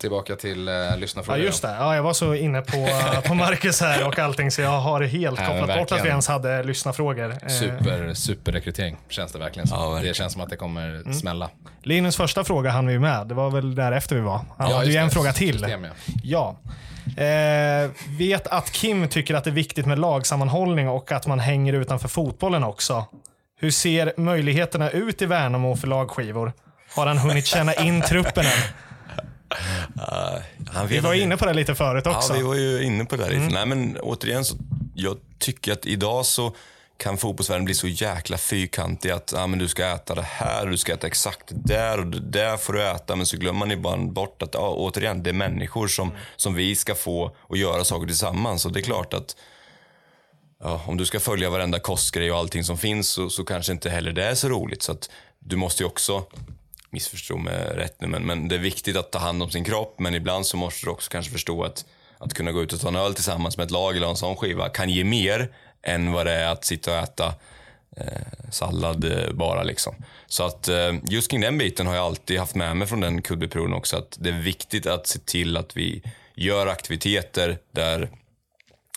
Tillbaka 0.02 0.36
till 0.36 0.68
eh, 0.68 0.74
Ja, 0.74 0.94
lyssnarfrågor. 0.96 1.40
just 1.42 1.62
det. 1.62 1.68
Ja, 1.78 1.94
jag 1.96 2.02
var 2.02 2.12
så 2.12 2.34
inne 2.34 2.60
på, 2.62 2.88
på 3.26 3.34
Marcus 3.34 3.80
här 3.80 4.06
och 4.06 4.18
allting 4.18 4.50
så 4.50 4.60
jag 4.62 4.70
har 4.80 5.00
helt 5.00 5.40
Ja, 5.40 5.46
kopplat 5.46 5.78
bort 5.78 5.92
att 5.92 6.04
vi 6.04 6.08
ens 6.08 6.28
hade 6.28 6.62
lyssnarfrågor. 6.62 7.30
Eh, 7.42 7.48
Super, 7.48 8.14
superrekrytering 8.14 8.96
känns 9.08 9.32
det 9.32 9.38
verkligen 9.38 9.66
som. 9.68 9.78
Ja, 9.78 9.86
det 9.86 9.92
verkligen. 9.92 10.14
känns 10.14 10.32
som 10.32 10.42
att 10.42 10.50
det 10.50 10.56
kommer 10.56 11.12
smälla. 11.12 11.50
Linus 11.82 12.16
första 12.16 12.44
fråga 12.44 12.70
hann 12.70 12.86
vi 12.86 12.98
med. 12.98 13.26
Det 13.26 13.34
var 13.34 13.50
väl 13.50 13.74
därefter 13.74 14.16
vi 14.16 14.22
var. 14.22 14.40
Han 14.58 14.70
Ja, 14.70 14.76
hade 14.76 14.90
ju 14.90 14.96
en 14.96 15.04
det. 15.08 15.14
fråga 15.14 15.32
till. 15.32 15.58
System, 15.58 15.84
ja. 15.84 15.90
Ja. 16.22 16.56
Eh, 17.24 17.90
vet 18.18 18.46
att 18.46 18.72
Kim 18.72 19.08
tycker 19.08 19.34
att 19.34 19.44
det 19.44 19.50
är 19.50 19.54
viktigt 19.54 19.86
med 19.86 19.98
lagsammanhållning 19.98 20.88
och 20.88 21.12
att 21.12 21.26
man 21.26 21.38
hänger 21.40 21.72
utanför 21.72 22.08
fotbollen 22.08 22.64
också. 22.64 23.04
Hur 23.60 23.70
ser 23.70 24.12
möjligheterna 24.16 24.90
ut 24.90 25.22
i 25.22 25.26
Värnamo 25.26 25.76
för 25.76 25.86
lagskivor? 25.88 26.52
Har 26.96 27.06
han 27.06 27.18
hunnit 27.18 27.46
känna 27.46 27.74
in 27.74 28.02
truppen 28.02 28.44
än? 28.46 28.52
Han 30.72 30.86
Vi 30.88 30.98
var 30.98 31.14
inne 31.14 31.36
på 31.36 31.46
det 31.46 31.52
lite 31.52 31.74
förut 31.74 32.06
också. 32.06 32.32
Ja, 32.32 32.38
vi 32.38 32.42
var 32.42 32.54
ju 32.54 32.82
inne 32.82 33.04
på 33.04 33.16
det 33.16 33.30
lite. 33.30 33.54
Nej, 33.54 33.66
men 33.66 33.96
återigen 34.00 34.44
så, 34.44 34.56
jag 34.94 35.16
tycker 35.38 35.72
att 35.72 35.86
idag 35.86 36.26
så 36.26 36.54
kan 37.02 37.18
fotbollsvärlden 37.18 37.64
bli 37.64 37.74
så 37.74 37.88
jäkla 37.88 38.38
fyrkantig 38.38 39.10
att 39.10 39.34
ah, 39.34 39.46
men 39.46 39.58
du 39.58 39.68
ska 39.68 39.86
äta 39.86 40.14
det 40.14 40.22
här, 40.22 40.66
du 40.66 40.76
ska 40.76 40.92
äta 40.92 41.06
exakt 41.06 41.42
det 41.48 41.74
där 41.74 41.98
och 41.98 42.06
det 42.06 42.20
där 42.20 42.56
får 42.56 42.72
du 42.72 42.82
äta. 42.82 43.16
Men 43.16 43.26
så 43.26 43.36
glömmer 43.36 43.58
man 43.58 43.70
ibland 43.70 44.12
bort 44.12 44.42
att, 44.42 44.54
ja, 44.54 44.74
återigen, 44.76 45.22
det 45.22 45.30
är 45.30 45.34
människor 45.34 45.88
som, 45.88 46.12
som 46.36 46.54
vi 46.54 46.76
ska 46.76 46.94
få 46.94 47.36
och 47.38 47.56
göra 47.56 47.84
saker 47.84 48.06
tillsammans. 48.06 48.66
Och 48.66 48.72
det 48.72 48.80
är 48.80 48.82
klart 48.82 49.14
att 49.14 49.36
ja, 50.62 50.82
om 50.86 50.96
du 50.96 51.06
ska 51.06 51.20
följa 51.20 51.50
varenda 51.50 51.78
kostgrej 51.78 52.32
och 52.32 52.38
allting 52.38 52.64
som 52.64 52.78
finns 52.78 53.08
så, 53.08 53.30
så 53.30 53.44
kanske 53.44 53.72
inte 53.72 53.90
heller 53.90 54.12
det 54.12 54.24
är 54.24 54.34
så 54.34 54.48
roligt. 54.48 54.82
Så 54.82 54.92
att 54.92 55.10
du 55.38 55.56
måste 55.56 55.82
ju 55.82 55.86
också, 55.86 56.24
missförstå 56.92 57.36
mig 57.36 57.54
rätt 57.54 58.00
nu, 58.00 58.06
men, 58.06 58.26
men 58.26 58.48
det 58.48 58.54
är 58.54 58.58
viktigt 58.58 58.96
att 58.96 59.12
ta 59.12 59.18
hand 59.18 59.42
om 59.42 59.50
sin 59.50 59.64
kropp. 59.64 59.94
Men 59.98 60.14
ibland 60.14 60.46
så 60.46 60.56
måste 60.56 60.86
du 60.86 60.90
också 60.90 61.10
kanske 61.10 61.32
förstå 61.32 61.64
att, 61.64 61.84
att 62.18 62.34
kunna 62.34 62.52
gå 62.52 62.62
ut 62.62 62.72
och 62.72 62.80
ta 62.80 62.88
en 62.88 62.96
öl 62.96 63.14
tillsammans 63.14 63.56
med 63.56 63.64
ett 63.64 63.70
lag 63.70 63.96
eller 63.96 64.08
en 64.08 64.16
sån 64.16 64.36
skiva 64.36 64.68
kan 64.68 64.90
ge 64.90 65.04
mer 65.04 65.54
än 65.82 66.12
vad 66.12 66.26
det 66.26 66.32
är 66.32 66.52
att 66.52 66.64
sitta 66.64 66.90
och 66.90 66.98
äta 66.98 67.34
eh, 67.96 68.50
sallad 68.50 69.04
eh, 69.04 69.32
bara. 69.32 69.62
Liksom. 69.62 69.94
Så 70.26 70.44
att 70.44 70.68
eh, 70.68 70.94
just 71.08 71.30
kring 71.30 71.40
den 71.40 71.58
biten 71.58 71.86
har 71.86 71.94
jag 71.94 72.04
alltid 72.04 72.38
haft 72.38 72.54
med 72.54 72.76
mig 72.76 72.88
från 72.88 73.00
den 73.00 73.22
kuddbeproven 73.22 73.72
också. 73.72 73.96
Att 73.96 74.16
det 74.20 74.28
är 74.28 74.40
viktigt 74.40 74.86
att 74.86 75.06
se 75.06 75.18
till 75.18 75.56
att 75.56 75.76
vi 75.76 76.02
gör 76.34 76.66
aktiviteter 76.66 77.58
där 77.72 78.10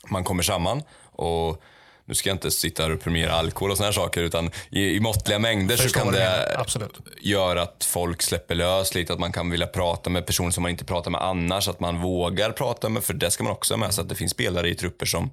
man 0.07 0.23
kommer 0.23 0.43
samman. 0.43 0.83
Och 1.11 1.63
nu 2.05 2.15
ska 2.15 2.29
jag 2.29 2.35
inte 2.35 2.51
sitta 2.51 2.83
här 2.83 2.91
och 2.91 3.01
premiera 3.01 3.33
alkohol 3.33 3.71
och 3.71 3.77
såna 3.77 3.87
här 3.87 3.93
saker, 3.93 4.21
utan 4.21 4.51
i, 4.69 4.95
i 4.95 4.99
måttliga 4.99 5.39
mängder 5.39 5.77
så 5.77 5.83
Förstår 5.83 5.99
kan 5.99 6.07
vad 6.07 6.15
du 6.15 6.19
det. 6.19 6.59
Absolut. 6.59 6.99
göra 7.21 7.61
att 7.61 7.83
folk 7.83 8.21
släpper 8.21 8.55
lös 8.55 8.95
lite, 8.95 9.13
att 9.13 9.19
man 9.19 9.31
kan 9.31 9.49
vilja 9.49 9.67
prata 9.67 10.09
med 10.09 10.25
personer 10.25 10.51
som 10.51 10.61
man 10.61 10.71
inte 10.71 10.85
pratar 10.85 11.11
med 11.11 11.21
annars, 11.21 11.67
att 11.67 11.79
man 11.79 12.01
vågar 12.01 12.51
prata 12.51 12.89
med, 12.89 13.03
för 13.03 13.13
det 13.13 13.31
ska 13.31 13.43
man 13.43 13.53
också 13.53 13.73
ha 13.73 13.79
med 13.79 13.93
sig, 13.93 14.01
att 14.01 14.09
det 14.09 14.15
finns 14.15 14.31
spelare 14.31 14.69
i 14.69 14.75
trupper 14.75 15.05
som, 15.05 15.29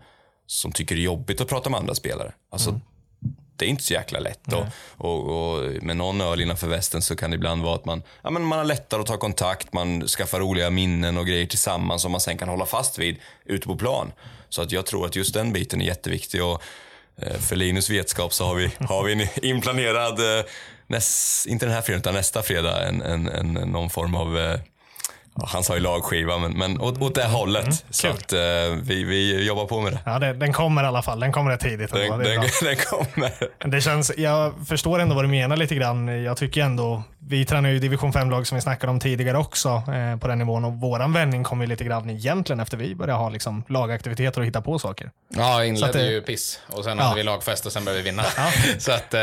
som 0.46 0.72
tycker 0.72 0.94
det 0.94 1.00
är 1.00 1.04
jobbigt 1.04 1.40
att 1.40 1.48
prata 1.48 1.70
med 1.70 1.80
andra 1.80 1.94
spelare. 1.94 2.32
Alltså, 2.52 2.80
det 3.56 3.64
är 3.66 3.68
inte 3.68 3.82
så 3.82 3.92
jäkla 3.92 4.18
lätt. 4.18 4.52
Och, 4.52 4.66
och, 4.96 5.54
och 5.54 5.82
med 5.82 5.96
någon 5.96 6.20
öl 6.20 6.40
innanför 6.40 6.66
västen 6.66 7.02
så 7.02 7.16
kan 7.16 7.30
det 7.30 7.34
ibland 7.34 7.62
vara 7.62 7.74
att 7.74 7.84
man, 7.84 8.02
ja, 8.22 8.30
men 8.30 8.44
man 8.44 8.58
har 8.58 8.64
lättare 8.64 9.00
att 9.00 9.06
ta 9.06 9.16
kontakt, 9.16 9.72
man 9.72 10.06
skaffar 10.06 10.40
roliga 10.40 10.70
minnen 10.70 11.18
och 11.18 11.26
grejer 11.26 11.46
tillsammans 11.46 12.02
som 12.02 12.12
man 12.12 12.20
sen 12.20 12.38
kan 12.38 12.48
hålla 12.48 12.66
fast 12.66 12.98
vid 12.98 13.16
ute 13.44 13.66
på 13.66 13.76
plan. 13.76 14.12
Så 14.52 14.62
att 14.62 14.72
jag 14.72 14.86
tror 14.86 15.06
att 15.06 15.16
just 15.16 15.34
den 15.34 15.52
biten 15.52 15.80
är 15.80 15.84
jätteviktig. 15.84 16.44
Och, 16.44 16.62
eh, 17.16 17.38
för 17.38 17.56
Linus 17.56 17.90
vetskap 17.90 18.32
så 18.32 18.44
har 18.44 18.54
vi, 18.54 18.70
har 18.80 19.04
vi 19.04 19.12
en 19.12 19.44
inplanerad, 19.44 20.38
eh, 20.38 20.44
näst, 20.86 21.46
inte 21.46 21.66
den 21.66 21.74
här 21.74 21.82
fredagen 21.82 22.00
utan 22.00 22.14
nästa 22.14 22.42
fredag, 22.42 22.88
en, 22.88 23.02
en, 23.02 23.28
en, 23.28 23.52
någon 23.52 23.90
form 23.90 24.14
av 24.14 24.38
eh, 24.38 24.60
ja, 25.34 25.44
han 25.48 25.62
sa 25.64 25.74
ju 25.74 25.80
lagskiva, 25.80 26.38
men, 26.38 26.52
men 26.52 26.80
åt, 26.80 27.02
åt 27.02 27.14
det 27.14 27.24
hållet. 27.24 27.84
Så 27.90 28.06
Mm, 28.06 28.16
kul. 28.16 28.24
att 28.24 28.32
eh, 28.32 28.78
vi, 28.82 29.04
vi 29.04 29.46
jobbar 29.46 29.66
på 29.66 29.80
med 29.80 29.92
det. 29.92 29.98
Ja, 30.06 30.18
det, 30.18 30.32
den 30.32 30.52
kommer 30.52 30.82
i 30.84 30.86
alla 30.86 31.02
fall. 31.02 31.20
Den 31.20 31.32
kommer 31.32 31.50
rätt 31.50 31.60
tidigt. 31.60 31.92
Den, 31.92 32.18
den, 32.18 32.40
den 32.62 32.76
kommer. 32.76 33.68
Det 33.70 33.80
känns, 33.80 34.12
jag 34.16 34.52
förstår 34.68 34.98
ändå 34.98 35.14
vad 35.14 35.24
du 35.24 35.28
menar 35.28 35.56
lite 35.56 35.74
grann. 35.74 36.22
Jag 36.24 36.36
tycker 36.36 36.60
ändå, 36.62 37.02
vi 37.28 37.44
tränar 37.44 37.70
ju 37.70 37.78
division 37.78 38.12
5-lag 38.12 38.46
som 38.46 38.56
vi 38.56 38.62
snackade 38.62 38.90
om 38.90 39.00
tidigare 39.00 39.38
också 39.38 39.68
eh, 39.68 40.18
på 40.18 40.28
den 40.28 40.38
nivån 40.38 40.64
och 40.64 40.72
våran 40.72 41.12
vändning 41.12 41.44
kom 41.44 41.60
ju 41.60 41.66
lite 41.66 41.84
grann 41.84 42.10
egentligen 42.10 42.60
efter 42.60 42.76
vi 42.76 42.94
började 42.94 43.18
ha 43.18 43.28
liksom, 43.30 43.64
lagaktiviteter 43.68 44.40
och 44.40 44.46
hitta 44.46 44.60
på 44.62 44.78
saker. 44.78 45.10
Ja, 45.36 45.64
inledde 45.64 45.78
Så 45.80 45.86
att 45.86 45.92
det- 45.92 46.10
ju 46.10 46.20
piss 46.22 46.60
och 46.68 46.84
sen 46.84 46.98
Ja. 46.98 47.04
hade 47.04 47.16
vi 47.16 47.22
lagfest 47.22 47.66
och 47.66 47.72
sen 47.72 47.84
började 47.84 48.02
vi 48.02 48.10
vinna. 48.10 48.22
Så 48.78 48.92
att, 48.92 49.14
eh, 49.14 49.20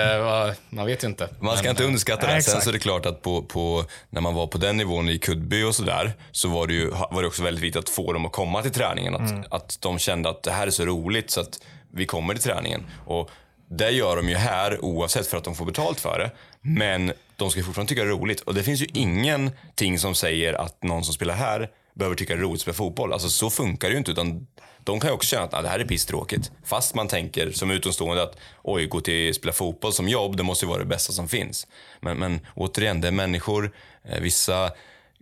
man 0.70 0.86
vet 0.86 1.04
ju 1.04 1.08
inte. 1.08 1.28
Man 1.40 1.54
ska 1.58 1.64
Men, 1.64 1.70
inte 1.70 1.84
underskatta 1.84 2.22
det. 2.22 2.28
Sen 2.32 2.38
exakt. 2.38 2.64
så 2.64 2.70
är 2.70 2.74
det 2.74 2.80
klart 2.80 3.06
att 3.06 3.22
på, 3.22 3.42
på, 3.42 3.84
när 4.10 4.22
man 4.22 4.34
var 4.36 4.48
på 4.48 4.58
den 4.58 4.78
nivån 4.78 5.10
i 5.10 5.18
Kuddby 5.20 5.64
och 5.64 5.76
sådär, 5.76 5.99
så 6.32 6.48
var 6.48 6.68
det 6.68 6.74
ju 6.74 6.90
var 6.90 7.22
det 7.22 7.28
också 7.28 7.44
väldigt 7.44 7.64
viktigt 7.64 7.84
att 7.84 7.90
få 7.90 8.14
dem 8.14 8.26
att 8.26 8.32
komma 8.32 8.62
till 8.62 8.72
träningen. 8.72 9.16
Att, 9.16 9.54
att 9.54 9.78
de 9.82 10.00
kände 10.00 10.30
att 10.30 10.44
det 10.44 10.52
här 10.52 10.68
är 10.68 10.72
så 10.72 10.86
roligt 10.86 11.32
så 11.32 11.42
att 11.42 11.60
vi 11.92 12.06
kommer 12.06 12.34
till 12.34 12.44
träningen. 12.44 12.86
Och 13.06 13.30
det 13.70 13.90
gör 13.90 14.16
de 14.16 14.30
ju 14.30 14.36
här 14.36 14.86
oavsett 14.86 15.28
för 15.28 15.38
att 15.38 15.44
de 15.44 15.56
får 15.56 15.66
betalt 15.66 16.00
för 16.00 16.20
det. 16.20 16.32
Men 16.62 17.14
de 17.36 17.52
ska 17.52 17.64
fortfarande 17.64 17.90
tycka 17.90 18.04
det 18.04 18.10
är 18.10 18.18
roligt. 18.18 18.42
Och 18.42 18.54
det 18.54 18.64
finns 18.64 18.82
ju 18.82 18.88
ingenting 18.94 20.00
som 20.00 20.16
säger 20.16 20.54
att 20.54 20.84
någon 20.84 21.04
som 21.04 21.14
spelar 21.14 21.34
här 21.34 21.70
behöver 21.94 22.16
tycka 22.16 22.34
det 22.36 22.40
är 22.40 22.44
roligt 22.44 22.56
att 22.56 22.62
spela 22.62 22.76
fotboll. 22.76 23.14
Alltså 23.14 23.30
så 23.30 23.50
funkar 23.50 23.88
det 23.88 23.92
ju 23.92 23.98
inte. 23.98 24.12
Utan 24.12 24.48
de 24.84 25.00
kan 25.00 25.10
ju 25.10 25.14
också 25.14 25.30
känna 25.30 25.44
att 25.44 25.54
ah, 25.54 25.62
det 25.62 25.70
här 25.70 25.80
är 25.80 25.86
pisstråkigt. 25.86 26.52
Fast 26.64 26.96
man 26.96 27.08
tänker 27.08 27.52
som 27.52 27.72
utomstående 27.72 28.24
att 28.24 28.38
oj, 28.64 28.86
gå 28.86 29.02
till 29.02 29.34
spela 29.34 29.54
fotboll 29.54 29.94
som 29.94 30.08
jobb, 30.08 30.38
det 30.38 30.44
måste 30.44 30.66
ju 30.66 30.70
vara 30.70 30.80
det 30.80 30.86
bästa 30.86 31.14
som 31.14 31.28
finns. 31.28 31.68
Men, 32.00 32.18
men 32.18 32.40
återigen, 32.56 33.02
det 33.02 33.08
är 33.08 33.12
människor. 33.12 33.72
Eh, 34.04 34.22
vissa 34.22 34.72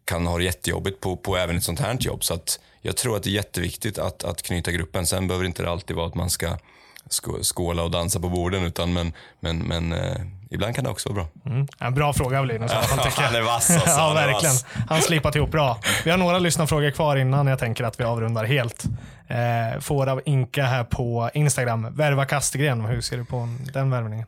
kan 0.07 0.27
ha 0.27 0.37
det 0.37 0.43
jättejobbigt 0.43 0.99
på, 1.01 1.17
på 1.17 1.37
även 1.37 1.57
ett 1.57 1.63
sånt 1.63 1.79
här 1.79 1.97
jobb. 1.99 2.23
Så 2.23 2.33
att 2.33 2.59
jag 2.81 2.97
tror 2.97 3.17
att 3.17 3.23
det 3.23 3.29
är 3.29 3.31
jätteviktigt 3.31 3.99
att, 3.99 4.23
att 4.23 4.41
knyta 4.41 4.71
gruppen. 4.71 5.05
Sen 5.05 5.27
behöver 5.27 5.45
inte 5.45 5.63
det 5.63 5.71
alltid 5.71 5.95
vara 5.95 6.07
att 6.07 6.15
man 6.15 6.29
ska 6.29 6.57
skå- 7.09 7.43
skåla 7.43 7.83
och 7.83 7.91
dansa 7.91 8.19
på 8.19 8.29
borden. 8.29 8.63
Utan 8.63 8.93
men, 8.93 9.13
men, 9.39 9.57
men 9.59 9.93
eh, 9.93 10.21
ibland 10.49 10.75
kan 10.75 10.83
det 10.83 10.89
också 10.89 11.09
vara 11.13 11.27
bra. 11.43 11.65
En 11.79 11.93
bra 11.93 12.13
fråga 12.13 12.39
av 12.39 12.45
Linus. 12.45 12.71
Han 13.15 13.35
är 13.35 13.41
vass 13.41 13.69
alltså, 13.71 13.89
ja, 13.97 14.13
verkligen. 14.13 14.55
Han 14.89 15.01
slipat 15.01 15.35
ihop 15.35 15.51
bra. 15.51 15.79
Vi 16.05 16.11
har 16.11 16.17
några 16.17 16.39
lyssnarfrågor 16.39 16.91
kvar 16.91 17.15
innan 17.15 17.47
jag 17.47 17.59
tänker 17.59 17.83
att 17.83 17.99
vi 17.99 18.03
avrundar 18.03 18.45
helt. 18.45 18.83
Eh, 19.27 19.79
får 19.79 20.09
av 20.09 20.21
Inka 20.25 20.63
här 20.63 20.83
på 20.83 21.29
Instagram. 21.33 21.95
Värva 21.95 22.25
Kastegren. 22.25 22.85
Hur 22.85 23.01
ser 23.01 23.17
du 23.17 23.25
på 23.25 23.49
den 23.73 23.89
värvningen? 23.89 24.25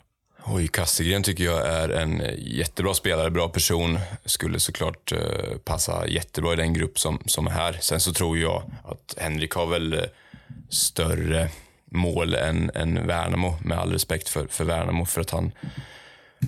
Oj, 0.52 0.68
Kassegren 0.68 1.24
tycker 1.24 1.44
jag 1.44 1.68
är 1.68 1.90
en 1.90 2.24
jättebra 2.38 2.94
spelare, 2.94 3.30
bra 3.30 3.50
person. 3.50 4.00
Skulle 4.26 4.60
såklart 4.60 5.12
eh, 5.12 5.58
passa 5.64 6.08
jättebra 6.08 6.54
i 6.54 6.56
den 6.56 6.74
grupp 6.74 7.00
som, 7.00 7.20
som 7.26 7.48
är 7.48 7.52
här. 7.52 7.78
Sen 7.82 8.00
så 8.00 8.14
tror 8.14 8.38
jag 8.38 8.64
att 8.84 9.16
Henrik 9.18 9.54
har 9.54 9.66
väl 9.66 9.94
eh, 9.94 10.00
större 10.70 11.50
mål 11.92 12.36
än, 12.36 12.72
än 12.76 13.08
Värnamo, 13.08 13.58
med 13.64 13.80
all 13.80 13.92
respekt 13.92 14.30
för, 14.30 14.48
för 14.48 14.64
Värnamo, 14.64 15.06
för 15.06 15.22
att 15.22 15.30
han 15.30 15.52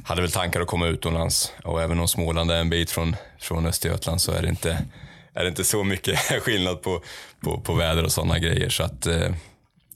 hade 0.04 0.22
väl 0.22 0.32
tankar 0.32 0.62
att 0.62 0.68
komma 0.68 0.88
utomlands. 0.88 1.54
Och 1.64 1.82
även 1.82 2.00
om 2.00 2.08
Småland 2.08 2.52
är 2.52 2.60
en 2.60 2.70
bit 2.70 2.92
från, 2.92 3.16
från 3.40 3.66
Östergötland 3.66 4.22
så 4.22 4.32
är 4.32 4.42
det 4.42 4.50
inte, 4.50 4.86
är 5.34 5.44
det 5.44 5.50
inte 5.50 5.64
så 5.64 5.84
mycket 5.84 6.20
skillnad 6.42 6.82
på, 6.82 7.02
på, 7.40 7.60
på 7.60 7.74
väder 7.74 8.04
och 8.04 8.12
sådana 8.12 8.40
grejer. 8.40 8.70
Så 8.70 8.84
att, 8.84 9.08
eh, 9.08 9.32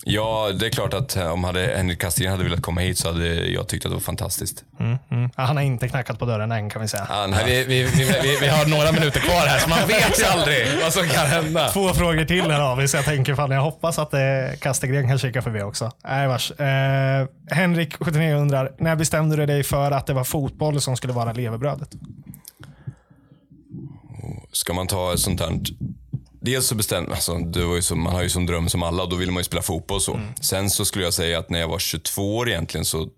ja, 0.05 0.51
det 0.59 0.65
är 0.65 0.69
klart 0.69 0.93
att 0.93 1.17
om 1.17 1.43
hade 1.43 1.73
Henrik 1.77 1.99
Kastegren 1.99 2.31
hade 2.31 2.43
velat 2.43 2.61
komma 2.61 2.81
hit 2.81 2.97
så 2.97 3.07
hade 3.07 3.27
jag 3.27 3.67
tyckt 3.67 3.85
att 3.85 3.91
det 3.91 3.95
var 3.95 4.01
fantastiskt. 4.01 4.63
Mm. 4.79 4.97
Ja, 5.35 5.43
han 5.43 5.55
har 5.55 5.63
inte 5.63 5.87
knackat 5.87 6.19
på 6.19 6.25
dörren 6.25 6.51
än 6.51 6.69
kan 6.69 6.81
vi 6.81 6.87
säga. 6.87 7.05
Han, 7.09 7.31
Nej, 7.31 7.43
vi, 7.45 7.63
vi, 7.63 7.83
vi, 7.83 8.05
vi, 8.23 8.37
vi 8.41 8.47
har 8.47 8.65
några 8.65 8.91
minuter 8.91 9.19
kvar 9.19 9.47
här, 9.47 9.59
så 9.59 9.69
man 9.69 9.87
vet 9.87 10.19
ju 10.19 10.25
aldrig 10.25 10.67
vad 10.83 10.93
som 10.93 11.07
kan 11.07 11.27
hända. 11.27 11.69
Två 11.69 11.93
frågor 11.93 12.25
till 12.25 12.51
här 12.51 12.59
har 12.59 12.75
vi, 12.75 12.87
så 12.87 12.97
jag 12.97 13.05
tänker 13.05 13.35
fan, 13.35 13.51
jag 13.51 13.61
hoppas 13.61 13.99
att 13.99 14.13
eh, 14.13 14.19
Kastegren 14.59 15.07
kan 15.07 15.19
kika 15.19 15.41
förbi 15.41 15.61
också. 15.61 15.91
Nej, 16.03 16.27
vars. 16.27 16.51
Eh, 16.51 17.27
Henrik, 17.51 17.95
79, 17.99 18.35
undrar, 18.35 18.71
när 18.77 18.95
bestämde 18.95 19.35
du 19.35 19.45
dig 19.45 19.63
för 19.63 19.91
att 19.91 20.07
det 20.07 20.13
var 20.13 20.23
fotboll 20.23 20.81
som 20.81 20.97
skulle 20.97 21.13
vara 21.13 21.33
levebrödet? 21.33 21.89
ska 24.51 24.73
man 24.73 24.87
ta 24.87 25.13
ett 25.13 25.19
sånt 25.19 25.39
här... 25.39 25.59
Dels 26.45 26.67
så 26.67 26.75
bestämde 26.75 27.11
alltså, 27.11 27.37
det 27.37 27.65
var 27.65 27.75
ju 27.75 27.81
som, 27.81 28.03
man 28.03 28.13
har 28.13 28.23
ju 28.23 28.29
som 28.29 28.45
dröm 28.45 28.69
som 28.69 28.83
alla 28.83 29.03
och 29.03 29.09
då 29.09 29.15
vill 29.15 29.31
man 29.31 29.39
ju 29.39 29.43
spela 29.43 29.61
fotboll 29.61 30.01
så. 30.01 30.19
Sen 30.41 30.69
så 30.69 30.85
skulle 30.85 31.05
jag 31.05 31.13
säga 31.13 31.39
att 31.39 31.49
när 31.49 31.59
jag 31.59 31.67
var 31.67 31.79
22 31.79 32.37
år 32.37 32.49
egentligen 32.49 32.85
så 32.85 33.09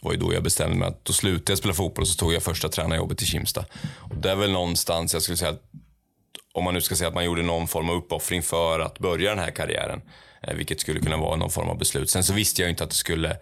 var 0.00 0.12
ju 0.12 0.18
då 0.18 0.34
jag 0.34 0.42
bestämde 0.42 0.76
mig 0.76 0.88
att 0.88 1.04
då 1.04 1.12
slutade 1.12 1.52
jag 1.52 1.58
spela 1.58 1.74
fotboll 1.74 2.02
och 2.02 2.08
så 2.08 2.16
tog 2.16 2.32
jag 2.32 2.42
första 2.42 2.68
tränarjobbet 2.68 3.22
i 3.22 3.26
Kimsta. 3.26 3.64
Och 3.96 4.16
det 4.16 4.30
är 4.30 4.36
väl 4.36 4.52
någonstans, 4.52 5.12
jag 5.12 5.22
skulle 5.22 5.36
säga 5.36 5.50
att 5.50 5.62
om 6.54 6.64
man 6.64 6.74
nu 6.74 6.80
ska 6.80 6.96
säga 6.96 7.08
att 7.08 7.14
man 7.14 7.24
gjorde 7.24 7.42
någon 7.42 7.68
form 7.68 7.90
av 7.90 7.96
uppoffring 7.96 8.42
för 8.42 8.80
att 8.80 8.98
börja 8.98 9.30
den 9.30 9.38
här 9.38 9.50
karriären. 9.50 10.02
Eh, 10.42 10.54
vilket 10.54 10.80
skulle 10.80 11.00
kunna 11.00 11.16
vara 11.16 11.36
någon 11.36 11.50
form 11.50 11.68
av 11.68 11.78
beslut. 11.78 12.10
Sen 12.10 12.24
så 12.24 12.32
visste 12.32 12.62
jag 12.62 12.66
ju 12.66 12.70
inte 12.70 12.84
att 12.84 12.90
det 12.90 12.96
skulle 12.96 13.36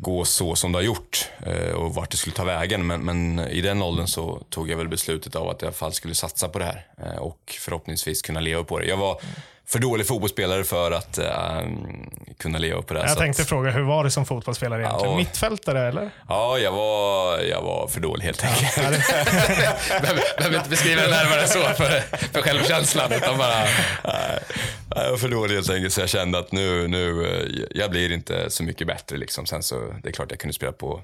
gå 0.00 0.24
så 0.24 0.54
som 0.54 0.72
det 0.72 0.78
har 0.78 0.82
gjort 0.82 1.28
eh, 1.46 1.72
och 1.72 1.94
vart 1.94 2.10
det 2.10 2.16
skulle 2.16 2.36
ta 2.36 2.44
vägen. 2.44 2.86
Men, 2.86 3.00
men 3.00 3.38
i 3.38 3.60
den 3.60 3.82
åldern 3.82 4.06
så 4.06 4.42
tog 4.50 4.70
jag 4.70 4.76
väl 4.76 4.88
beslutet 4.88 5.36
av 5.36 5.48
att 5.48 5.62
jag 5.62 5.66
i 5.66 5.68
alla 5.68 5.74
fall 5.74 5.92
skulle 5.92 6.14
satsa 6.14 6.48
på 6.48 6.58
det 6.58 6.64
här 6.64 6.86
eh, 7.02 7.18
och 7.18 7.56
förhoppningsvis 7.60 8.22
kunna 8.22 8.40
leva 8.40 8.64
på 8.64 8.78
det. 8.78 8.86
Jag 8.86 8.96
var 8.96 9.20
för 9.68 9.78
dålig 9.78 10.06
fotbollsspelare 10.06 10.64
för 10.64 10.90
att 10.90 11.18
eh, 11.18 11.60
kunna 12.38 12.58
leva 12.58 12.82
på 12.82 12.94
det. 12.94 13.00
Jag 13.00 13.18
tänkte 13.18 13.42
att, 13.42 13.48
fråga, 13.48 13.70
hur 13.70 13.82
var 13.82 14.04
du 14.04 14.10
som 14.10 14.26
fotbollsspelare 14.26 14.82
egentligen? 14.82 15.12
Ja. 15.12 15.18
Mittfältare 15.18 15.88
eller? 15.88 16.10
ja, 16.28 16.58
jag 16.58 16.72
var, 16.72 17.38
jag 17.38 17.62
var 17.62 17.88
för 17.88 18.00
dålig 18.00 18.24
helt 18.24 18.44
enkelt. 18.44 18.76
Behöver, 18.76 20.36
behöver 20.36 20.56
inte 20.56 20.70
beskriva 20.70 21.02
det 21.02 21.10
närmare 21.10 21.46
så 21.46 21.58
för, 21.58 22.00
för 22.32 22.42
självkänslan, 22.42 23.12
utan 23.12 23.38
bara... 23.38 23.64
Nej, 24.04 25.04
jag 25.04 25.10
var 25.10 25.18
för 25.18 25.28
dålig 25.28 25.54
helt 25.54 25.70
enkelt 25.70 25.92
så 25.92 26.00
jag 26.00 26.08
kände 26.08 26.38
att 26.38 26.52
nu, 26.52 26.88
nu, 26.88 27.26
eh, 27.26 27.66
jag 27.70 27.90
blir 27.90 28.12
inte 28.12 28.50
så 28.50 28.62
mycket 28.64 28.86
bättre 28.86 29.16
liksom. 29.16 29.46
Sen 29.46 29.62
så, 29.62 29.94
det 30.02 30.08
är 30.08 30.12
klart 30.12 30.30
jag 30.30 30.40
kunde 30.40 30.54
spela 30.54 30.72
på, 30.72 31.02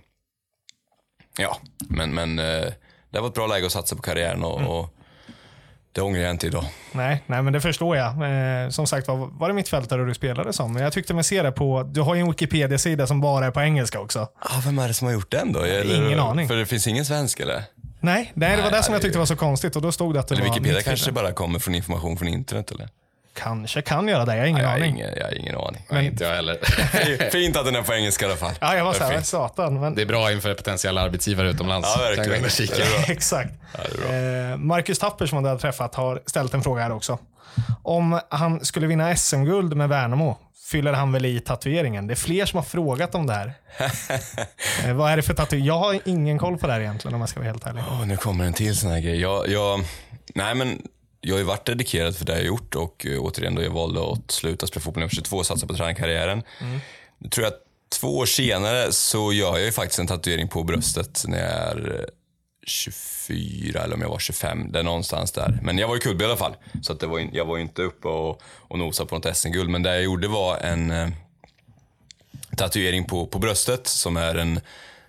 ja, 1.38 1.58
men, 1.88 2.14
men 2.14 2.38
eh, 2.38 2.72
det 3.10 3.20
var 3.20 3.28
ett 3.28 3.34
bra 3.34 3.46
läge 3.46 3.66
att 3.66 3.72
satsa 3.72 3.96
på 3.96 4.02
karriären 4.02 4.44
och, 4.44 4.78
och 4.78 4.94
det 5.94 6.02
ångrar 6.02 6.20
jag 6.20 6.30
inte 6.30 6.46
idag. 6.46 6.64
Nej, 6.92 7.22
nej, 7.26 7.42
men 7.42 7.52
det 7.52 7.60
förstår 7.60 7.96
jag. 7.96 8.06
Eh, 8.64 8.68
som 8.68 8.86
sagt 8.86 9.08
var, 9.08 9.16
var 9.16 9.48
det 9.48 9.54
mittfältare 9.54 10.04
du 10.04 10.14
spelade 10.14 10.52
som? 10.52 10.76
Jag 10.76 10.92
tyckte 10.92 11.14
mig 11.14 11.24
se 11.24 11.42
det 11.42 11.52
på, 11.52 11.82
du 11.82 12.00
har 12.00 12.14
ju 12.14 12.20
en 12.20 12.28
Wikipedia-sida 12.30 13.06
som 13.06 13.20
bara 13.20 13.46
är 13.46 13.50
på 13.50 13.60
engelska 13.60 14.00
också. 14.00 14.28
Ah, 14.38 14.60
vem 14.64 14.78
är 14.78 14.88
det 14.88 14.94
som 14.94 15.06
har 15.06 15.14
gjort 15.14 15.30
den 15.30 15.52
då? 15.52 15.60
Eller, 15.60 16.06
Ingen 16.06 16.20
aning. 16.20 16.48
För 16.48 16.56
det 16.56 16.66
finns 16.66 16.86
ingen 16.86 17.04
svensk 17.04 17.40
eller? 17.40 17.62
Nej, 18.00 18.32
nej 18.34 18.50
det 18.56 18.62
var 18.62 18.70
Nej, 18.70 18.78
det 18.78 18.82
som 18.84 18.92
jag 18.94 19.02
tyckte 19.02 19.18
var 19.18 19.26
så 19.26 19.36
konstigt 19.36 19.76
och 19.76 19.82
då 19.82 19.92
stod 19.92 20.14
det 20.14 20.20
att 20.20 20.28
det 20.28 20.34
Eller 20.34 20.44
var 20.44 20.54
Wikipedia 20.54 20.82
kanske 20.82 21.12
bara 21.12 21.32
kommer 21.32 21.58
från 21.58 21.74
information 21.74 22.16
från 22.18 22.28
internet 22.28 22.70
eller? 22.70 22.88
Kanske 23.34 23.82
kan 23.82 24.08
göra 24.08 24.24
det, 24.24 24.34
jag 24.34 24.42
har 24.42 24.46
ingen 24.46 24.62
jag, 24.62 24.68
har 24.68 24.76
aning. 24.76 24.94
ingen, 24.94 25.10
jag 25.16 25.24
har 25.24 25.38
ingen 25.38 25.56
aning. 25.56 25.86
Nej, 25.88 26.06
inte 26.06 26.24
jag 26.24 26.34
heller. 26.34 27.30
Fint 27.30 27.56
att 27.56 27.64
den 27.64 27.76
är 27.76 27.82
på 27.82 27.94
engelska 27.94 28.24
i 28.24 28.28
alla 28.28 28.36
fall. 28.36 28.52
Ja, 28.60 28.76
jag 28.76 28.84
var 28.84 28.92
såhär, 28.92 29.20
satan. 29.22 29.80
Men... 29.80 29.94
Det 29.94 30.02
är 30.02 30.06
bra 30.06 30.32
inför 30.32 30.54
potentiella 30.54 31.00
arbetsgivare 31.00 31.50
utomlands. 31.50 31.88
Ja, 31.96 32.02
verkligen. 32.02 32.44
Exakt. 33.16 33.50
är 33.74 34.52
Eh, 34.52 34.56
Marcus 34.56 34.98
Tapper 34.98 35.26
som 35.26 35.42
du 35.42 35.48
har 35.48 35.58
träffat 35.58 35.94
har 35.94 36.22
ställt 36.26 36.54
en 36.54 36.62
fråga 36.62 36.82
här 36.82 36.92
också. 36.92 37.18
Om 37.82 38.20
han 38.28 38.64
skulle 38.64 38.86
vinna 38.86 39.16
SM-guld 39.16 39.76
med 39.76 39.88
Värnamo, 39.88 40.38
fyller 40.70 40.92
han 40.92 41.12
väl 41.12 41.24
i 41.24 41.40
tatueringen? 41.40 42.06
Det 42.06 42.14
är 42.14 42.16
fler 42.16 42.46
som 42.46 42.56
har 42.56 42.64
frågat 42.64 43.14
om 43.14 43.26
det 43.26 43.32
här. 43.32 43.52
eh, 44.86 44.94
vad 44.94 45.12
är 45.12 45.16
det 45.16 45.22
för 45.22 45.34
tatuering? 45.34 45.64
Jag 45.66 45.78
har 45.78 45.98
ingen 46.04 46.38
koll 46.38 46.58
på 46.58 46.66
det 46.66 46.72
här 46.72 46.80
egentligen 46.80 47.14
om 47.14 47.20
jag 47.20 47.28
ska 47.28 47.40
vara 47.40 47.50
helt 47.50 47.66
ärlig. 47.66 47.82
Åh, 47.88 48.06
nu 48.06 48.16
kommer 48.16 48.44
en 48.44 48.52
till 48.52 48.76
sån 48.76 48.90
här 48.90 49.00
grej. 49.00 49.20
Jag, 49.20 49.48
jag, 49.48 49.80
nej 50.34 50.54
men, 50.54 50.82
jag 51.24 51.34
har 51.34 51.38
ju 51.38 51.44
varit 51.44 51.66
dedikerad 51.66 52.16
för 52.16 52.24
det 52.24 52.32
jag 52.32 52.38
har 52.38 52.46
gjort 52.46 52.74
och 52.74 53.06
uh, 53.08 53.20
återigen 53.20 53.54
då 53.54 53.62
jag 53.62 53.70
valde 53.70 54.12
att 54.12 54.30
sluta 54.30 54.66
spela 54.66 54.82
fotboll 54.82 55.00
när 55.00 55.04
jag 55.04 55.08
var 55.08 55.14
22 55.14 55.36
och 55.36 55.46
satsa 55.46 55.66
på 55.66 55.74
tränarkarriären. 55.74 56.42
Nu 57.18 57.28
tror 57.28 57.44
jag 57.44 57.52
att 57.52 57.60
två 58.00 58.18
år 58.18 58.26
senare 58.26 58.92
så 58.92 59.32
gör 59.32 59.56
jag 59.56 59.66
ju 59.66 59.72
faktiskt 59.72 59.98
en 59.98 60.06
tatuering 60.06 60.48
på 60.48 60.62
bröstet 60.62 61.24
när 61.26 61.38
jag 61.38 61.50
är 61.50 62.00
eh, 62.00 62.06
24 62.66 63.82
eller 63.82 63.94
om 63.94 64.00
jag 64.00 64.08
var 64.08 64.18
25. 64.18 64.72
Det 64.72 64.78
är 64.78 64.82
någonstans 64.82 65.32
där. 65.32 65.58
Men 65.62 65.78
jag 65.78 65.88
var 65.88 65.94
ju 65.94 66.00
kuddby 66.00 66.24
i 66.24 66.26
alla 66.26 66.36
fall. 66.36 66.56
Så 66.82 66.92
att 66.92 67.00
det 67.00 67.06
var, 67.06 67.28
jag 67.32 67.44
var 67.44 67.56
ju 67.56 67.62
inte 67.62 67.82
uppe 67.82 68.08
och, 68.08 68.42
och 68.44 68.78
nosade 68.78 69.08
på 69.08 69.14
något 69.14 69.36
SM-guld. 69.36 69.70
Men 69.70 69.82
det 69.82 69.94
jag 69.94 70.02
gjorde 70.02 70.28
var 70.28 70.58
en 70.58 70.90
eh, 70.90 71.08
tatuering 72.56 73.04
på, 73.04 73.26
på 73.26 73.38
bröstet 73.38 73.86
som 73.86 74.16
är 74.16 74.34
en 74.34 74.60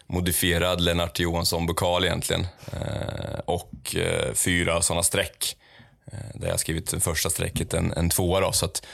modifierad 0.07 0.81
Lennart 0.81 1.19
Johansson-bokal 1.19 2.05
egentligen. 2.05 2.47
Eh, 2.73 3.39
och 3.45 3.95
eh, 3.95 4.33
fyra 4.33 4.81
sådana 4.81 5.03
streck. 5.03 5.57
Eh, 6.11 6.17
där 6.33 6.47
jag 6.47 6.53
har 6.53 6.57
skrivit 6.57 7.03
första 7.03 7.29
strecket 7.29 7.73
en, 7.73 7.91
en 7.91 8.09
tvåa 8.09 8.39
då. 8.39 8.51
Så 8.51 8.65
att 8.65 8.85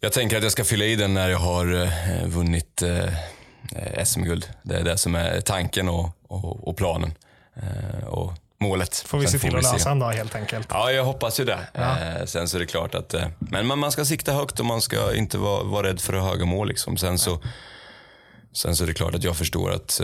jag 0.00 0.12
tänker 0.12 0.36
att 0.36 0.42
jag 0.42 0.52
ska 0.52 0.64
fylla 0.64 0.84
i 0.84 0.96
den 0.96 1.14
när 1.14 1.28
jag 1.28 1.38
har 1.38 1.82
eh, 1.82 2.26
vunnit 2.26 2.82
eh, 2.82 4.04
SM-guld. 4.04 4.48
Det 4.62 4.76
är 4.76 4.84
det 4.84 4.98
som 4.98 5.14
är 5.14 5.40
tanken 5.40 5.88
och, 5.88 6.08
och, 6.28 6.68
och 6.68 6.76
planen. 6.76 7.14
Och 8.06 8.32
målet. 8.60 8.96
Får 8.96 9.18
vi 9.18 9.26
se 9.26 9.38
till 9.38 9.56
att 9.56 9.62
lösa 9.62 9.90
en 9.90 9.98
dag 9.98 10.12
helt 10.12 10.34
enkelt. 10.34 10.68
Ja, 10.70 10.92
jag 10.92 11.04
hoppas 11.04 11.40
ju 11.40 11.44
det. 11.44 11.58
Eh, 11.74 12.26
sen 12.26 12.48
så 12.48 12.56
är 12.56 12.60
det 12.60 12.66
klart 12.66 12.94
att 12.94 13.14
men 13.38 13.66
man, 13.66 13.78
man 13.78 13.92
ska 13.92 14.04
sikta 14.04 14.32
högt 14.32 14.60
och 14.60 14.66
man 14.66 14.80
ska 14.80 15.14
inte 15.14 15.38
vara, 15.38 15.62
vara 15.62 15.86
rädd 15.86 16.00
för 16.00 16.12
höga 16.12 16.44
mål. 16.44 16.68
Liksom. 16.68 16.96
Sen, 16.96 17.18
så, 17.18 17.42
sen 18.52 18.76
så 18.76 18.84
är 18.84 18.88
det 18.88 18.94
klart 18.94 19.14
att 19.14 19.24
jag 19.24 19.36
förstår 19.36 19.70
att 19.70 20.00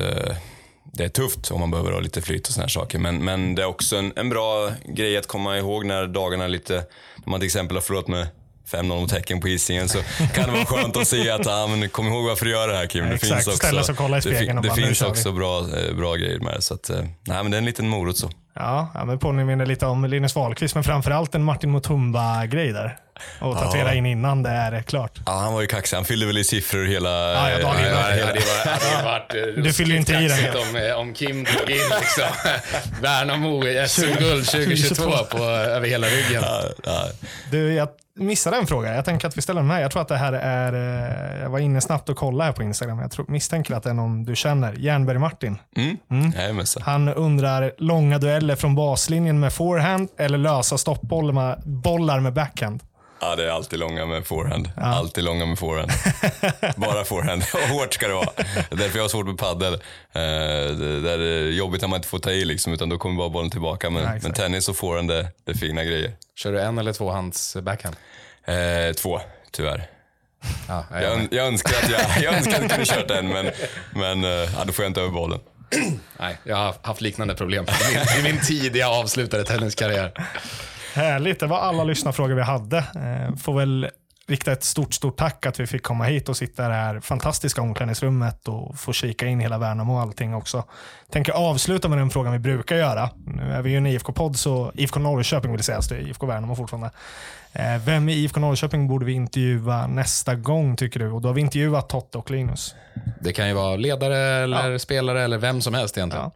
det 0.92 1.04
är 1.04 1.08
tufft 1.08 1.50
om 1.50 1.60
man 1.60 1.70
behöver 1.70 1.92
ha 1.92 2.00
lite 2.00 2.22
flyt 2.22 2.48
och 2.48 2.52
såna 2.52 2.62
här 2.62 2.68
saker. 2.68 2.98
Men, 2.98 3.24
men 3.24 3.54
det 3.54 3.62
är 3.62 3.66
också 3.66 3.96
en, 3.96 4.12
en 4.16 4.28
bra 4.28 4.70
grej 4.84 5.16
att 5.16 5.26
komma 5.26 5.58
ihåg 5.58 5.86
när 5.86 6.06
dagarna 6.06 6.44
är 6.44 6.48
lite, 6.48 6.74
när 7.16 7.30
man 7.30 7.40
till 7.40 7.46
exempel 7.46 7.76
har 7.76 7.82
förlorat 7.82 8.08
med 8.08 8.28
5-0 8.70 8.82
mot 8.82 9.12
Häcken 9.12 9.40
på 9.40 9.46
Hisingen 9.48 9.88
så 9.88 9.98
kan 10.34 10.44
det 10.44 10.52
vara 10.52 10.64
skönt 10.64 10.96
att 10.96 11.08
se 11.08 11.30
att, 11.30 11.46
ah, 11.46 11.66
men 11.66 11.88
kom 11.88 12.06
ihåg 12.06 12.24
varför 12.24 12.44
du 12.44 12.50
gör 12.50 12.68
det 12.68 12.76
här 12.76 12.86
Kim. 12.86 13.04
Det 13.04 13.14
exakt. 13.14 13.32
finns 13.32 13.46
också, 13.46 13.58
Ställa 13.58 13.84
sig 13.84 13.92
och 13.92 13.98
kolla 13.98 14.18
i 14.18 14.20
det, 14.20 14.36
spegeln 14.36 14.62
det 14.62 14.68
bara, 14.68 14.74
finns 14.74 15.02
också 15.02 15.32
bra, 15.32 15.58
eh, 15.58 15.94
bra 15.96 16.14
grejer 16.14 16.38
med 16.38 16.54
det. 16.54 16.62
Så 16.62 16.74
att, 16.74 16.90
eh, 16.90 16.96
nej, 17.00 17.42
men 17.42 17.50
det 17.50 17.56
är 17.56 17.58
en 17.58 17.64
liten 17.64 17.88
morot 17.88 18.18
så. 18.18 18.30
Ja, 18.56 18.90
ja 18.94 19.04
men 19.04 19.18
påminner 19.18 19.66
lite 19.66 19.86
om 19.86 20.04
Linus 20.04 20.34
Wahlqvist, 20.36 20.74
men 20.74 20.84
framförallt 20.84 21.34
en 21.34 21.42
Martin 21.42 21.72
Mutumba-grej 21.72 22.72
där. 22.72 22.96
Och 23.40 23.58
tatuera 23.58 23.94
in 23.94 24.06
innan 24.06 24.42
det 24.42 24.50
är 24.50 24.82
klart. 24.82 25.18
Ja, 25.26 25.32
han 25.32 25.54
var 25.54 25.60
ju 25.60 25.66
kaxig. 25.66 25.96
Han 25.96 26.04
fyllde 26.04 26.26
väl 26.26 26.38
i 26.38 26.44
siffror 26.44 26.84
hela... 26.84 27.08
Ja, 27.32 27.50
ja, 27.50 27.58
dagen 27.58 27.76
eh, 27.76 27.88
innan. 27.88 28.00
Ja, 28.00 28.10
hela- 28.10 28.32
det 28.32 28.40
var, 28.96 29.02
varit 29.04 29.34
eh, 29.34 29.42
Du 29.64 29.72
fyller 29.72 29.96
inte 29.96 30.12
i 30.12 30.28
den 30.28 30.56
om, 30.68 30.76
eh, 30.76 30.94
om 30.98 31.14
Kim 31.14 31.44
drog 31.44 31.70
in 31.70 31.76
liksom. 32.00 32.24
Värnamo 33.02 33.64
i 33.64 33.88
SM-guld 33.88 34.46
2022 34.50 35.24
på, 35.30 35.44
över 35.44 35.88
hela 35.88 36.06
ryggen. 36.06 36.42
Ja, 36.42 36.62
ja. 36.84 37.04
Du, 37.50 37.74
jag 37.74 37.88
missade 38.16 38.56
en 38.56 38.66
fråga. 38.66 38.94
Jag 38.94 39.04
tänker 39.04 39.28
att 39.28 39.36
vi 39.36 39.42
ställer 39.42 39.60
den 39.60 39.70
här. 39.70 39.80
Jag 39.80 39.90
tror 39.90 40.02
att 40.02 40.08
det 40.08 40.16
här 40.16 40.32
är... 40.32 40.72
eh, 40.72 41.42
Jag 41.42 41.50
var 41.50 41.58
inne 41.58 41.80
snabbt 41.80 42.08
och 42.08 42.16
kollade 42.16 42.44
här 42.44 42.52
på 42.52 42.62
Instagram. 42.62 42.98
Jag 42.98 43.10
tror, 43.10 43.26
misstänker 43.28 43.74
att 43.74 43.82
det 43.82 43.90
är 43.90 43.94
någon 43.94 44.24
du 44.24 44.36
känner. 44.36 44.72
Järnberg-Martin. 44.72 45.58
Mm. 46.10 46.32
Jajamensan. 46.36 46.82
Han 46.86 47.08
undrar 47.08 47.72
långa 47.78 48.18
dueller 48.18 48.56
från 48.56 48.74
baslinjen 48.74 49.40
med 49.40 49.52
forehand 49.52 50.08
eller 50.18 50.38
lösa 50.38 50.78
stoppbollar 50.78 51.32
med, 51.32 51.62
bollar 51.64 52.20
med 52.20 52.32
backhand. 52.32 52.82
Ja, 53.26 53.36
det 53.36 53.44
är 53.44 53.48
alltid 53.50 53.78
långa 53.78 54.06
med 54.06 54.26
forehand. 54.26 54.70
Alltid 54.76 55.24
långa 55.24 55.46
med 55.46 55.58
forehand. 55.58 55.90
Bara 56.76 57.04
forehand. 57.04 57.42
Och 57.54 57.60
hårt 57.60 57.94
ska 57.94 58.08
det 58.08 58.14
vara. 58.14 58.28
Det 58.36 58.72
är 58.74 58.76
därför 58.76 58.98
jag 58.98 59.04
har 59.04 59.08
svårt 59.08 59.26
med 59.26 59.38
padel. 59.38 59.72
Eh, 59.72 59.80
det, 60.12 61.00
det 61.00 61.12
är 61.12 61.50
jobbigt 61.50 61.80
när 61.80 61.88
man 61.88 61.96
inte 61.96 62.08
får 62.08 62.18
ta 62.18 62.30
i 62.30 62.44
liksom, 62.44 62.72
utan 62.72 62.88
då 62.88 62.98
kommer 62.98 63.16
bara 63.16 63.28
bollen 63.28 63.50
tillbaka. 63.50 63.90
Men, 63.90 64.02
Ja, 64.02 64.10
men 64.22 64.32
tennis 64.32 64.68
och 64.68 64.76
forehand, 64.76 65.08
det, 65.08 65.26
det 65.44 65.52
är 65.52 65.56
fina 65.56 65.84
grejer. 65.84 66.12
Kör 66.36 66.52
du 66.52 66.60
en 66.60 66.78
eller 66.78 66.92
två 66.92 67.10
hands 67.10 67.56
backhand? 67.62 67.96
Eh, 68.44 68.92
två, 68.94 69.20
tyvärr. 69.52 69.86
Ja, 70.68 70.84
Jag, 70.92 71.02
ön- 71.02 71.28
jag 71.30 71.46
önskar 71.46 71.76
att 71.82 71.90
jag, 71.90 72.22
jag 72.24 72.34
önskar 72.34 72.52
att 72.54 72.60
jag 72.60 72.70
kunde 72.70 72.84
kört 72.86 73.10
en, 73.10 73.28
men, 73.28 73.50
men 73.94 74.24
eh, 74.24 74.30
ja, 74.30 74.64
då 74.66 74.72
får 74.72 74.84
jag 74.84 74.90
inte 74.90 75.00
över 75.00 75.10
bollen. 75.12 75.40
Nej, 76.20 76.38
jag 76.44 76.56
har 76.56 76.74
haft 76.82 77.00
liknande 77.00 77.34
problem 77.34 77.64
i 77.64 77.94
min, 77.94 78.20
i 78.26 78.32
min 78.32 78.40
tid 78.44 78.76
jag 78.76 78.92
avslutade 78.92 79.44
tenniskarriär. 79.44 80.12
Härligt, 80.96 81.40
det 81.40 81.46
var 81.46 81.58
alla 81.58 81.84
lyssnarfrågor 81.84 82.34
vi 82.34 82.42
hade. 82.42 82.78
Eh, 82.78 83.36
Får 83.36 83.58
väl 83.58 83.90
rikta 84.28 84.52
ett 84.52 84.64
stort, 84.64 84.94
stort 84.94 85.16
tack 85.16 85.46
att 85.46 85.60
vi 85.60 85.66
fick 85.66 85.82
komma 85.82 86.04
hit 86.04 86.28
och 86.28 86.36
sitta 86.36 86.64
i 86.64 86.68
det 86.68 86.74
här 86.74 87.00
fantastiska 87.00 87.62
omklädningsrummet 87.62 88.48
och 88.48 88.78
få 88.78 88.92
kika 88.92 89.26
in 89.26 89.40
hela 89.40 89.58
Värnamo 89.58 89.94
och 89.94 90.00
allting 90.00 90.34
också. 90.34 90.64
Tänker 91.10 91.32
avsluta 91.32 91.88
med 91.88 91.98
den 91.98 92.10
frågan 92.10 92.32
vi 92.32 92.38
brukar 92.38 92.76
göra. 92.76 93.10
Nu 93.26 93.52
är 93.52 93.62
vi 93.62 93.70
ju 93.70 93.76
en 93.76 93.86
IFK-podd, 93.86 94.36
så 94.36 94.72
IFK 94.74 95.00
Norrköping 95.00 95.52
vill 95.52 95.62
sägas, 95.62 95.88
det 95.88 95.96
är 95.96 96.00
IFK 96.08 96.26
Värnamo 96.26 96.54
fortfarande. 96.56 96.90
Eh, 97.52 97.76
Vem 97.84 98.08
i 98.08 98.12
IFK 98.12 98.40
Norrköping 98.40 98.88
borde 98.88 99.04
vi 99.04 99.12
intervjua 99.12 99.86
nästa 99.86 100.34
gång 100.34 100.76
tycker 100.76 101.00
du? 101.00 101.10
Och 101.10 101.20
då 101.20 101.28
har 101.28 101.34
vi 101.34 101.40
intervjuat 101.40 101.88
Totte 101.88 102.18
och 102.18 102.30
Linus. 102.30 102.74
Det 103.20 103.32
kan 103.32 103.48
ju 103.48 103.54
vara 103.54 103.76
ledare 103.76 104.16
eller 104.18 104.78
spelare 104.78 105.22
eller 105.22 105.38
vem 105.38 105.60
som 105.60 105.74
helst 105.74 105.96
egentligen. 105.96 106.24
Ja. 106.24 106.32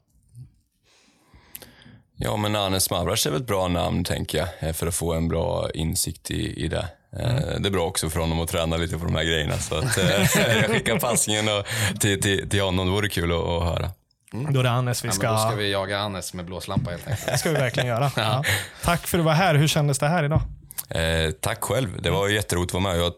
Ja, 2.22 2.36
men 2.36 2.56
Anes 2.56 2.90
Mavras 2.90 3.26
är 3.26 3.30
väl 3.30 3.40
ett 3.40 3.46
bra 3.46 3.68
namn, 3.68 4.04
tänker 4.04 4.38
jag, 4.38 4.48
eh, 4.58 4.72
för 4.72 4.86
att 4.86 4.94
få 4.94 5.12
en 5.14 5.28
bra 5.28 5.70
insikt 5.74 6.30
i, 6.30 6.64
i 6.64 6.68
det. 6.68 6.88
Eh, 7.18 7.60
Det 7.60 7.68
är 7.68 7.70
bra 7.70 7.86
också 7.86 8.10
för 8.10 8.20
honom 8.20 8.40
att 8.40 8.48
träna 8.48 8.76
lite 8.76 8.98
på 8.98 9.04
de 9.04 9.14
här 9.14 9.24
grejerna. 9.24 9.58
Så 9.58 9.74
att, 9.78 9.98
eh, 9.98 10.10
jag 10.60 10.70
skickar 10.70 10.98
passningen 10.98 11.48
och, 11.48 11.66
till, 12.00 12.20
till, 12.22 12.48
till 12.48 12.60
honom. 12.62 12.86
Det 12.86 12.92
vore 12.92 13.08
kul 13.08 13.32
att, 13.32 13.38
att 13.38 13.62
höra. 13.62 13.90
Då 14.52 14.58
är 14.58 14.62
det 14.62 14.68
Hannes 14.68 15.04
vi 15.04 15.08
Ja, 15.08 15.12
ska... 15.12 15.26
men 15.26 15.34
då 15.36 15.40
ska 15.48 15.56
vi 15.56 15.72
jaga 15.72 15.98
Annes 15.98 16.34
med 16.34 16.44
blåslampa 16.44 16.90
helt 16.90 17.08
enkelt. 17.08 17.26
Det 17.26 17.38
ska 17.38 17.48
vi 17.50 17.54
verkligen 17.56 17.88
göra. 17.88 18.10
Ja. 18.16 18.44
Tack 18.84 19.06
för 19.06 19.18
att 19.18 19.20
du 19.20 19.24
var 19.24 19.32
här. 19.32 19.54
Hur 19.54 19.68
kändes 19.68 19.98
det 19.98 20.08
här 20.08 20.24
idag? 20.24 20.40
Eh, 20.88 21.30
tack 21.30 21.60
själv. 21.64 22.02
Det 22.02 22.10
var 22.10 22.28
jätteroligt 22.28 22.74
att 22.74 22.82
vara 22.82 22.92
med. 22.94 23.02
Jag 23.02 23.12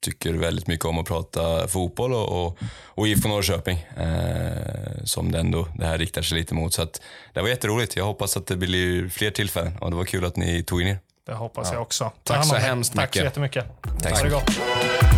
tycker 0.00 0.32
väldigt 0.32 0.66
mycket 0.66 0.84
om 0.84 0.98
att 0.98 1.06
prata 1.06 1.68
fotboll 1.68 2.12
och, 2.14 2.46
och, 2.46 2.58
och 2.84 3.08
IFK 3.08 3.28
Norrköping. 3.28 3.78
Eh, 3.96 5.04
som 5.04 5.32
det 5.32 5.38
ändå 5.38 5.68
det 5.78 5.86
här 5.86 5.98
riktar 5.98 6.22
sig 6.22 6.38
lite 6.38 6.54
mot. 6.54 6.74
Så 6.74 6.82
att, 6.82 7.00
det 7.32 7.40
var 7.42 7.48
jätteroligt. 7.48 7.96
Jag 7.96 8.04
hoppas 8.04 8.36
att 8.36 8.46
det 8.46 8.56
blir 8.56 9.08
fler 9.08 9.30
tillfällen 9.30 9.78
och 9.80 9.90
det 9.90 9.96
var 9.96 10.04
kul 10.04 10.24
att 10.24 10.36
ni 10.36 10.62
tog 10.62 10.82
in 10.82 10.88
er. 10.88 10.98
Det 11.26 11.34
hoppas 11.34 11.72
jag 11.72 11.82
också. 11.82 12.12
Ta 12.24 12.34
Tack 12.34 12.46
så 12.46 12.54
hemskt 12.56 12.94
Tack 12.94 13.14
så 13.14 13.20
mycket. 13.20 13.24
jättemycket. 13.24 13.64
Tack 14.02 14.18
så 14.18 14.24
det 14.24 15.17